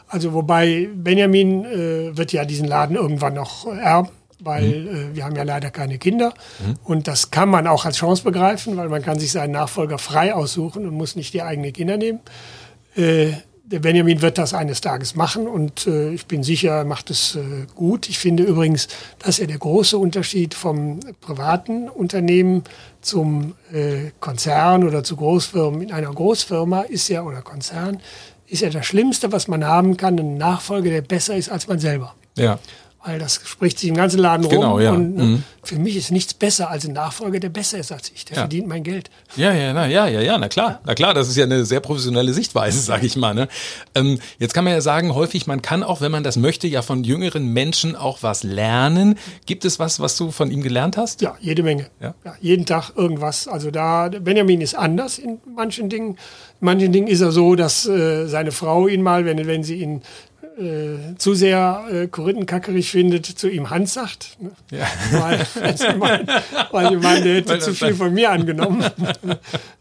also 0.07 0.33
wobei 0.33 0.89
Benjamin 0.93 1.65
äh, 1.65 2.17
wird 2.17 2.31
ja 2.31 2.45
diesen 2.45 2.67
Laden 2.67 2.95
irgendwann 2.95 3.33
noch 3.33 3.67
erben, 3.67 4.09
weil 4.39 4.63
mhm. 4.63 4.87
äh, 4.87 5.15
wir 5.15 5.25
haben 5.25 5.35
ja 5.35 5.43
leider 5.43 5.69
keine 5.69 5.97
Kinder. 5.97 6.33
Mhm. 6.59 6.75
Und 6.83 7.07
das 7.07 7.31
kann 7.31 7.49
man 7.49 7.67
auch 7.67 7.85
als 7.85 7.97
Chance 7.97 8.23
begreifen, 8.23 8.77
weil 8.77 8.89
man 8.89 9.01
kann 9.01 9.19
sich 9.19 9.31
seinen 9.31 9.51
Nachfolger 9.51 9.97
frei 9.97 10.33
aussuchen 10.33 10.87
und 10.87 10.93
muss 10.93 11.15
nicht 11.15 11.33
die 11.33 11.41
eigenen 11.41 11.73
Kinder 11.73 11.97
nehmen. 11.97 12.19
Äh, 12.95 13.33
der 13.67 13.79
Benjamin 13.79 14.21
wird 14.21 14.37
das 14.37 14.53
eines 14.53 14.79
Tages 14.79 15.15
machen 15.15 15.45
und 15.45 15.87
äh, 15.87 16.11
ich 16.11 16.25
bin 16.25 16.41
sicher, 16.41 16.71
er 16.71 16.85
macht 16.85 17.09
es 17.09 17.35
äh, 17.35 17.67
gut. 17.75 18.07
Ich 18.07 18.17
finde 18.17 18.43
übrigens, 18.43 18.87
dass 19.19 19.39
er 19.39 19.47
der 19.47 19.57
große 19.57 19.97
Unterschied 19.97 20.53
vom 20.53 21.01
privaten 21.19 21.89
Unternehmen 21.89 22.63
zum 23.01 23.55
äh, 23.73 24.11
Konzern 24.21 24.85
oder 24.85 25.03
zu 25.03 25.17
Großfirmen 25.17 25.81
in 25.81 25.91
einer 25.91 26.13
Großfirma 26.13 26.83
ist 26.83 27.09
ja 27.09 27.23
oder 27.23 27.41
Konzern 27.41 27.99
ist 28.47 28.61
ja 28.61 28.69
das 28.69 28.85
Schlimmste, 28.85 29.31
was 29.31 29.47
man 29.47 29.65
haben 29.65 29.97
kann, 29.97 30.17
ein 30.17 30.37
Nachfolger, 30.37 30.89
der 30.89 31.01
besser 31.01 31.35
ist 31.35 31.49
als 31.49 31.67
man 31.67 31.79
selber. 31.79 32.15
Ja 32.35 32.59
weil 33.07 33.19
das 33.19 33.39
spricht 33.43 33.79
sich 33.79 33.89
im 33.89 33.95
ganzen 33.95 34.19
Laden 34.19 34.49
genau, 34.49 34.73
rum. 34.73 34.81
Ja. 34.81 34.91
Und 34.91 35.15
ne, 35.15 35.23
mhm. 35.23 35.43
für 35.63 35.79
mich 35.79 35.95
ist 35.95 36.11
nichts 36.11 36.33
besser 36.33 36.69
als 36.69 36.85
ein 36.85 36.91
Nachfolger, 36.91 37.39
der 37.39 37.49
besser 37.49 37.77
ist 37.77 37.91
als 37.91 38.11
ich. 38.13 38.25
Der 38.25 38.35
ja. 38.35 38.41
verdient 38.41 38.67
mein 38.67 38.83
Geld. 38.83 39.09
Ja, 39.37 39.53
ja, 39.53 39.71
na, 39.71 39.87
ja, 39.87 40.07
ja, 40.07 40.19
ja, 40.19 40.37
na 40.37 40.49
klar, 40.49 40.81
na 40.85 40.93
klar, 40.93 41.13
das 41.13 41.29
ist 41.29 41.37
ja 41.37 41.45
eine 41.45 41.63
sehr 41.63 41.79
professionelle 41.79 42.33
Sichtweise, 42.33 42.79
sage 42.81 43.05
ich 43.05 43.15
mal. 43.15 43.33
Ne? 43.33 43.47
Ähm, 43.95 44.19
jetzt 44.39 44.53
kann 44.53 44.65
man 44.65 44.73
ja 44.73 44.81
sagen, 44.81 45.15
häufig, 45.15 45.47
man 45.47 45.61
kann 45.61 45.83
auch, 45.83 46.01
wenn 46.01 46.11
man 46.11 46.23
das 46.23 46.35
möchte, 46.35 46.67
ja 46.67 46.81
von 46.81 47.05
jüngeren 47.05 47.47
Menschen 47.53 47.95
auch 47.95 48.23
was 48.23 48.43
lernen. 48.43 49.17
Gibt 49.45 49.63
es 49.63 49.79
was, 49.79 50.01
was 50.01 50.17
du 50.17 50.31
von 50.31 50.51
ihm 50.51 50.61
gelernt 50.61 50.97
hast? 50.97 51.21
Ja, 51.21 51.37
jede 51.39 51.63
Menge. 51.63 51.87
Ja? 52.01 52.13
ja 52.25 52.35
jeden 52.41 52.65
Tag 52.65 52.91
irgendwas. 52.97 53.47
Also 53.47 53.71
da, 53.71 54.09
Benjamin 54.09 54.59
ist 54.59 54.75
anders 54.75 55.17
in 55.17 55.39
manchen 55.55 55.87
Dingen. 55.87 56.17
In 56.59 56.65
manchen 56.65 56.91
Dingen 56.91 57.07
ist 57.07 57.21
er 57.21 57.31
so, 57.31 57.55
dass 57.55 57.87
äh, 57.87 58.27
seine 58.27 58.51
Frau 58.51 58.87
ihn 58.87 59.01
mal, 59.01 59.23
wenn, 59.23 59.47
wenn 59.47 59.63
sie 59.63 59.75
ihn 59.75 60.01
äh, 60.57 61.15
zu 61.17 61.35
sehr 61.35 61.85
äh, 61.91 62.07
korinthenkackerig 62.07 62.89
findet, 62.89 63.25
zu 63.25 63.47
ihm 63.49 63.69
Hans 63.69 63.93
sagt. 63.93 64.37
Ne? 64.39 64.51
Ja. 64.71 64.87
Weil, 65.11 65.45
ich 65.73 65.95
meine, 65.97 66.25
weil 66.71 66.93
ich 66.95 67.01
meine, 67.01 67.23
der 67.23 67.35
hätte 67.35 67.59
zu 67.59 67.73
viel 67.73 67.93
von 67.93 68.13
mir 68.13 68.31
angenommen. 68.31 68.83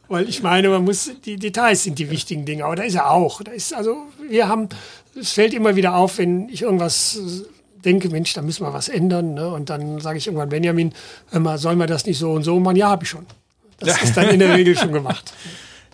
weil 0.08 0.28
ich 0.28 0.42
meine, 0.42 0.68
man 0.68 0.84
muss, 0.84 1.10
die 1.24 1.36
Details 1.36 1.84
sind 1.84 1.98
die 1.98 2.10
wichtigen 2.10 2.44
Dinge. 2.44 2.64
Aber 2.64 2.76
da 2.76 2.82
ist 2.82 2.94
er 2.94 3.10
auch. 3.10 3.42
Da 3.42 3.52
ist, 3.52 3.74
also, 3.74 3.96
wir 4.28 4.48
haben, 4.48 4.68
es 5.18 5.32
fällt 5.32 5.54
immer 5.54 5.76
wieder 5.76 5.94
auf, 5.94 6.18
wenn 6.18 6.48
ich 6.48 6.62
irgendwas 6.62 7.18
denke, 7.84 8.08
Mensch, 8.10 8.34
da 8.34 8.42
müssen 8.42 8.64
wir 8.64 8.74
was 8.74 8.88
ändern. 8.88 9.34
Ne? 9.34 9.48
Und 9.48 9.70
dann 9.70 10.00
sage 10.00 10.18
ich 10.18 10.26
irgendwann, 10.26 10.50
Benjamin, 10.50 10.92
hör 11.30 11.40
mal, 11.40 11.58
soll 11.58 11.76
man 11.76 11.88
das 11.88 12.04
nicht 12.04 12.18
so 12.18 12.32
und 12.32 12.42
so 12.42 12.60
machen? 12.60 12.76
Ja, 12.76 12.88
habe 12.90 13.04
ich 13.04 13.10
schon. 13.10 13.26
Das 13.78 14.02
ist 14.02 14.16
dann 14.16 14.28
in 14.28 14.40
der 14.40 14.54
Regel 14.54 14.76
schon 14.76 14.92
gemacht. 14.92 15.32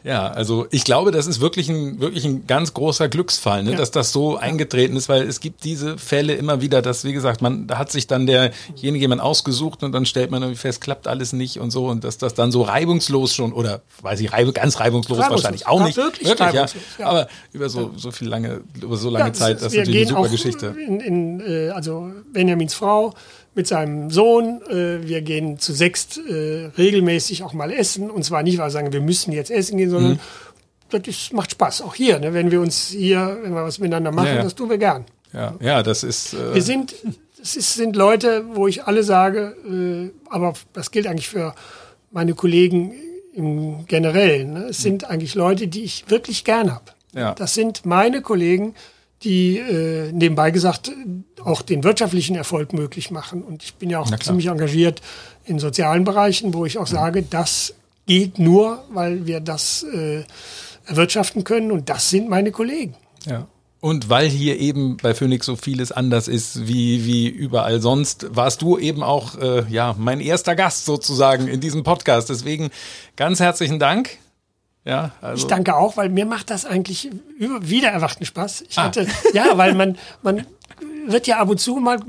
Ja, 0.05 0.29
also 0.29 0.67
ich 0.71 0.85
glaube, 0.85 1.13
das 1.13 1.27
ist 1.27 1.41
wirklich 1.41 1.69
ein, 1.69 2.01
wirklich 2.01 2.25
ein 2.25 2.47
ganz 2.47 2.75
großer 2.75 3.09
Glücksfall, 3.09 3.63
ne, 3.63 3.73
ja. 3.73 3.77
dass 3.77 3.93
das 3.93 4.13
so 4.13 4.37
eingetreten 4.37 4.97
ist, 4.97 5.09
weil 5.09 5.23
es 5.23 5.41
gibt 5.41 5.63
diese 5.65 5.97
Fälle 5.97 6.35
immer 6.35 6.61
wieder, 6.61 6.83
dass, 6.83 7.05
wie 7.05 7.13
gesagt, 7.13 7.41
man 7.41 7.67
da 7.69 7.79
hat 7.79 7.93
sich 7.93 8.09
dann 8.09 8.27
derjenige 8.27 9.03
jemand 9.03 9.21
ausgesucht 9.21 9.83
und 9.85 9.93
dann 9.93 10.05
stellt 10.05 10.31
man 10.31 10.43
irgendwie 10.43 10.59
fest, 10.59 10.81
klappt 10.81 11.07
alles 11.07 11.33
nicht 11.33 11.61
und 11.61 11.71
so 11.71 11.87
und 11.87 12.03
dass 12.03 12.19
das 12.19 12.35
dann 12.35 12.51
so 12.51 12.63
reibungslos 12.63 13.35
schon 13.35 13.53
oder 13.53 13.83
weiß 14.01 14.21
ich, 14.21 14.33
reib, 14.33 14.53
ganz 14.55 14.81
reibungslos, 14.81 15.19
reibungslos, 15.19 15.45
wahrscheinlich 15.45 15.67
auch 15.69 15.85
nicht. 15.85 15.97
Ja, 15.97 16.05
wirklich, 16.05 16.29
wirklich 16.29 16.53
ja. 16.53 16.67
ja. 16.99 17.07
Aber 17.07 17.29
über 17.53 17.69
so, 17.69 17.93
so 17.97 18.11
viel 18.11 18.29
lange, 18.29 18.63
über 18.81 18.97
so 18.97 19.09
lange 19.09 19.33
Zeit, 19.33 19.63
das 19.63 19.73
ist 19.73 19.79
natürlich 19.79 20.09
eine 20.09 20.19
super 20.19 20.29
Geschichte. 20.29 20.75
In, 20.85 21.01
in, 21.01 21.41
äh, 21.41 21.71
also 21.71 22.11
Benjamins 22.33 22.75
Frau 22.75 23.15
mit 23.55 23.67
seinem 23.67 24.11
Sohn. 24.11 24.63
Äh, 24.69 25.07
wir 25.07 25.23
gehen 25.23 25.59
zu 25.59 25.73
sechst 25.73 26.19
äh, 26.19 26.71
regelmäßig 26.79 27.43
auch 27.43 27.53
mal 27.53 27.71
essen. 27.71 28.11
Und 28.11 28.25
zwar 28.25 28.43
nicht, 28.43 28.59
weil 28.59 28.67
wir 28.67 28.71
sagen, 28.71 28.93
wir 28.93 29.01
müssen 29.01 29.33
jetzt 29.33 29.51
essen 29.51 29.77
gehen, 29.77 29.91
sondern 29.91 30.13
mhm. 30.13 30.19
das 30.91 31.03
ist, 31.07 31.33
macht 31.33 31.53
Spaß. 31.53 31.83
Auch 31.83 31.95
hier, 31.95 32.19
ne? 32.19 32.35
wenn 32.35 32.51
wir 32.51 32.61
uns 32.61 32.89
hier, 32.89 33.39
wenn 33.43 33.55
wir 33.55 33.65
was 33.65 33.79
miteinander 33.79 34.13
machen, 34.13 34.29
ja, 34.29 34.37
ja. 34.37 34.43
das 34.43 34.55
tun 34.55 34.71
wir 34.71 34.79
gern. 34.79 35.05
Ja, 35.33 35.55
ja 35.61 35.83
das 35.83 36.03
ist. 36.03 36.35
Äh 36.35 36.55
wir 36.55 36.63
sind, 36.63 36.95
es 37.41 37.57
ist, 37.57 37.75
sind 37.75 37.97
Leute, 37.97 38.45
wo 38.55 38.69
ich 38.69 38.85
alle 38.85 39.03
sage, 39.03 39.57
äh, 39.69 40.11
aber 40.31 40.55
das 40.73 40.91
gilt 40.91 41.07
eigentlich 41.07 41.29
für 41.29 41.55
meine 42.11 42.35
Kollegen 42.35 42.93
im 43.35 43.87
Generellen. 43.87 44.53
Ne? 44.53 44.65
Es 44.65 44.79
mhm. 44.81 44.83
sind 44.83 45.05
eigentlich 45.05 45.35
Leute, 45.35 45.69
die 45.69 45.83
ich 45.83 46.05
wirklich 46.09 46.45
gern 46.45 46.73
habe. 46.73 46.85
Ja. 47.15 47.35
Das 47.35 47.55
sind 47.55 47.85
meine 47.85 48.23
Kollegen, 48.23 48.75
die 49.25 49.59
äh, 49.59 50.13
nebenbei 50.13 50.51
gesagt 50.51 50.93
auch 51.45 51.63
den 51.63 51.85
wirtschaftlichen 51.85 52.37
Erfolg 52.37 52.73
möglich 52.73 53.11
machen. 53.11 53.43
Und 53.43 53.63
ich 53.63 53.75
bin 53.75 53.91
ja 53.91 54.01
auch 54.01 54.11
ziemlich 54.19 54.47
engagiert 54.47 55.01
in 55.45 55.59
sozialen 55.59 56.05
Bereichen, 56.05 56.55
wo 56.55 56.65
ich 56.65 56.79
auch 56.79 56.87
sage, 56.87 57.23
das 57.23 57.75
geht 58.07 58.39
nur, 58.39 58.85
weil 58.93 59.27
wir 59.27 59.41
das 59.41 59.85
äh, 59.85 60.25
erwirtschaften 60.87 61.45
können. 61.45 61.73
Und 61.73 61.89
das 61.89 62.11
sind 62.11 62.29
meine 62.29 62.53
Kollegen. 62.53 62.95
Ja. 63.27 63.47
Und 63.81 64.09
weil 64.09 64.29
hier 64.29 64.61
eben 64.61 64.97
bei 64.97 65.13
Phoenix 65.13 65.47
so 65.47 65.57
vieles 65.57 65.91
anders 65.91 66.29
ist 66.29 66.69
wie, 66.69 67.05
wie 67.05 67.27
überall 67.29 67.81
sonst, 67.81 68.27
warst 68.31 68.63
du 68.63 68.79
eben 68.79 69.03
auch 69.03 69.37
äh, 69.39 69.65
ja 69.69 69.97
mein 69.99 70.21
erster 70.21 70.55
Gast 70.55 70.85
sozusagen 70.85 71.49
in 71.49 71.61
diesem 71.61 71.83
Podcast. 71.83 72.31
Deswegen 72.31 72.71
ganz 73.17 73.41
herzlichen 73.41 73.81
Dank. 73.81 74.19
Ja, 74.85 75.13
also. 75.21 75.43
Ich 75.43 75.47
danke 75.47 75.77
auch, 75.77 75.97
weil 75.97 76.09
mir 76.09 76.27
macht 76.27 76.51
das 76.51 76.65
eigentlich 76.65 77.11
wieder 77.39 77.89
erwachten 77.89 78.25
Spaß. 78.25 78.65
Ich 78.69 78.79
ah. 78.79 78.85
hatte, 78.85 79.07
ja, 79.33 79.57
weil 79.57 79.75
man, 79.75 79.97
man 80.23 80.47
wird 81.07 81.27
ja 81.27 81.39
ab 81.39 81.49
und 81.49 81.59
zu 81.59 81.77
mal, 81.77 82.01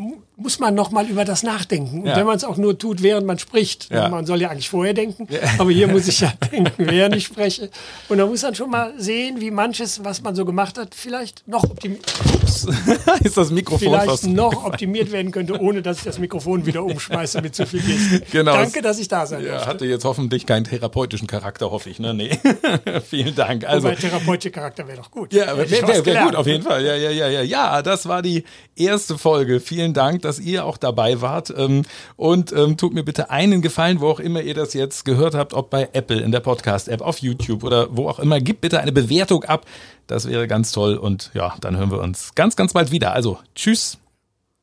muss 0.44 0.60
man 0.60 0.76
nochmal 0.76 1.08
über 1.10 1.26
das 1.26 1.42
nachdenken. 1.42 2.02
Und 2.02 2.08
Ja. 2.08 2.18
wenn 2.18 2.26
man 2.26 2.36
es 2.36 2.44
auch 2.44 2.58
nur 2.58 2.78
tut, 2.78 3.02
während 3.02 3.26
man 3.26 3.40
spricht. 3.40 3.90
Ja. 3.90 4.10
Man 4.10 4.26
soll 4.26 4.42
ja 4.42 4.50
eigentlich 4.50 4.70
vorher 4.70 4.94
denken, 4.94 5.28
aber 5.58 5.72
hier 5.72 5.88
muss 5.88 6.08
ich 6.08 6.20
ja 6.20 6.32
denken, 6.52 6.72
während 6.78 7.16
ich 7.16 7.24
spreche. 7.26 7.70
Und 8.10 8.18
da 8.20 8.26
muss 8.26 8.44
man 8.44 8.54
schon 8.54 8.70
mal 8.70 8.94
sehen, 8.98 9.40
wie 9.40 9.50
manches, 9.52 10.04
was 10.04 10.22
man 10.22 10.36
so 10.36 10.44
gemacht 10.46 10.78
hat, 10.78 10.94
vielleicht 10.94 11.48
noch, 11.48 11.64
optimi 11.64 11.98
ist 13.24 13.38
das 13.38 13.50
Mikrofon 13.52 13.80
vielleicht 13.88 14.06
fast 14.06 14.28
noch 14.28 14.66
optimiert 14.66 15.12
werden 15.12 15.32
könnte, 15.32 15.60
ohne 15.60 15.82
dass 15.82 16.00
ich 16.00 16.04
das 16.04 16.20
Mikrofon 16.20 16.66
wieder 16.66 16.84
umschmeiße 16.84 17.42
mit 17.42 17.56
zu 17.56 17.66
viel 17.66 17.82
Gästen. 17.82 18.22
Genau. 18.32 18.54
Danke, 18.54 18.82
dass 18.82 19.00
ich 19.00 19.08
da 19.08 19.26
sein 19.26 19.44
Ja, 19.44 19.52
durfte. 19.54 19.68
hatte 19.68 19.86
jetzt 19.86 20.06
hoffentlich 20.06 20.46
keinen 20.46 20.66
therapeutischen 20.66 21.28
Charakter, 21.28 21.72
hoffe 21.72 21.90
ich. 21.90 22.00
Ne? 22.00 22.14
Nee. 22.14 22.32
Vielen 23.10 23.34
Dank. 23.36 23.66
Also, 23.66 23.88
Wobei 23.88 23.96
therapeutischer 23.96 24.52
Charakter 24.52 24.88
wäre 24.88 24.98
doch 24.98 25.12
gut. 25.12 25.34
ja, 25.34 25.48
wäre 25.58 25.70
wär, 25.70 25.88
wär 25.88 26.02
gelernt. 26.02 26.30
gut, 26.32 26.36
auf 26.36 26.48
jeden 26.48 26.64
Fall. 26.64 26.84
Ja, 26.86 26.96
ja, 26.96 27.10
ja, 27.10 27.28
ja. 27.30 27.42
Ja, 27.42 27.82
das 27.82 28.08
war 28.08 28.22
die 28.22 28.44
erste 28.76 29.18
Folge. 29.18 29.60
Vielen 29.60 29.94
Dank, 29.94 30.22
dass 30.24 30.33
ihr 30.40 30.66
auch 30.66 30.78
dabei 30.78 31.22
wart. 31.22 31.54
Ähm, 31.56 31.84
Und 32.16 32.52
ähm, 32.54 32.78
tut 32.78 32.94
mir 32.94 33.04
bitte 33.04 33.30
einen 33.30 33.62
Gefallen, 33.62 34.00
wo 34.02 34.10
auch 34.10 34.20
immer 34.20 34.42
ihr 34.42 34.54
das 34.54 34.74
jetzt 34.74 35.06
gehört 35.06 35.36
habt, 35.36 35.54
ob 35.54 35.70
bei 35.70 35.90
Apple 35.94 36.20
in 36.22 36.32
der 36.32 36.40
Podcast-App, 36.40 37.02
auf 37.02 37.20
YouTube 37.20 37.64
oder 37.64 37.88
wo 37.96 38.10
auch 38.10 38.20
immer. 38.20 38.40
Gebt 38.40 38.62
bitte 38.62 38.80
eine 38.80 38.92
Bewertung 38.92 39.44
ab. 39.44 39.66
Das 40.08 40.28
wäre 40.28 40.48
ganz 40.48 40.72
toll. 40.72 40.96
Und 40.96 41.32
ja, 41.34 41.56
dann 41.62 41.78
hören 41.78 41.92
wir 41.92 42.00
uns 42.00 42.36
ganz, 42.36 42.56
ganz 42.56 42.74
bald 42.74 42.92
wieder. 42.92 43.14
Also, 43.14 43.40
tschüss. 43.56 43.98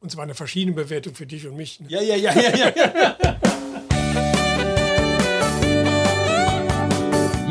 Und 0.01 0.11
zwar 0.11 0.25
eine 0.25 0.35
verschiedene 0.35 0.75
Bewertung 0.75 1.15
für 1.15 1.27
dich 1.27 1.47
und 1.47 1.57
mich. 1.57 1.81
ne? 1.81 1.87
Ja, 1.91 2.01
ja, 2.01 2.17
ja, 2.17 2.33
ja, 2.33 2.73
ja. 2.75 3.37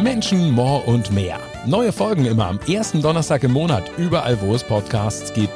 Menschen, 0.02 0.52
More 0.52 0.84
und 0.86 1.12
mehr. 1.12 1.40
Neue 1.68 1.92
Folgen 1.92 2.26
immer 2.26 2.48
am 2.48 2.60
ersten 2.68 3.02
Donnerstag 3.02 3.44
im 3.44 3.52
Monat, 3.52 3.92
überall 3.98 4.40
wo 4.42 4.56
es 4.56 4.64
Podcasts 4.64 5.34
gibt. 5.34 5.52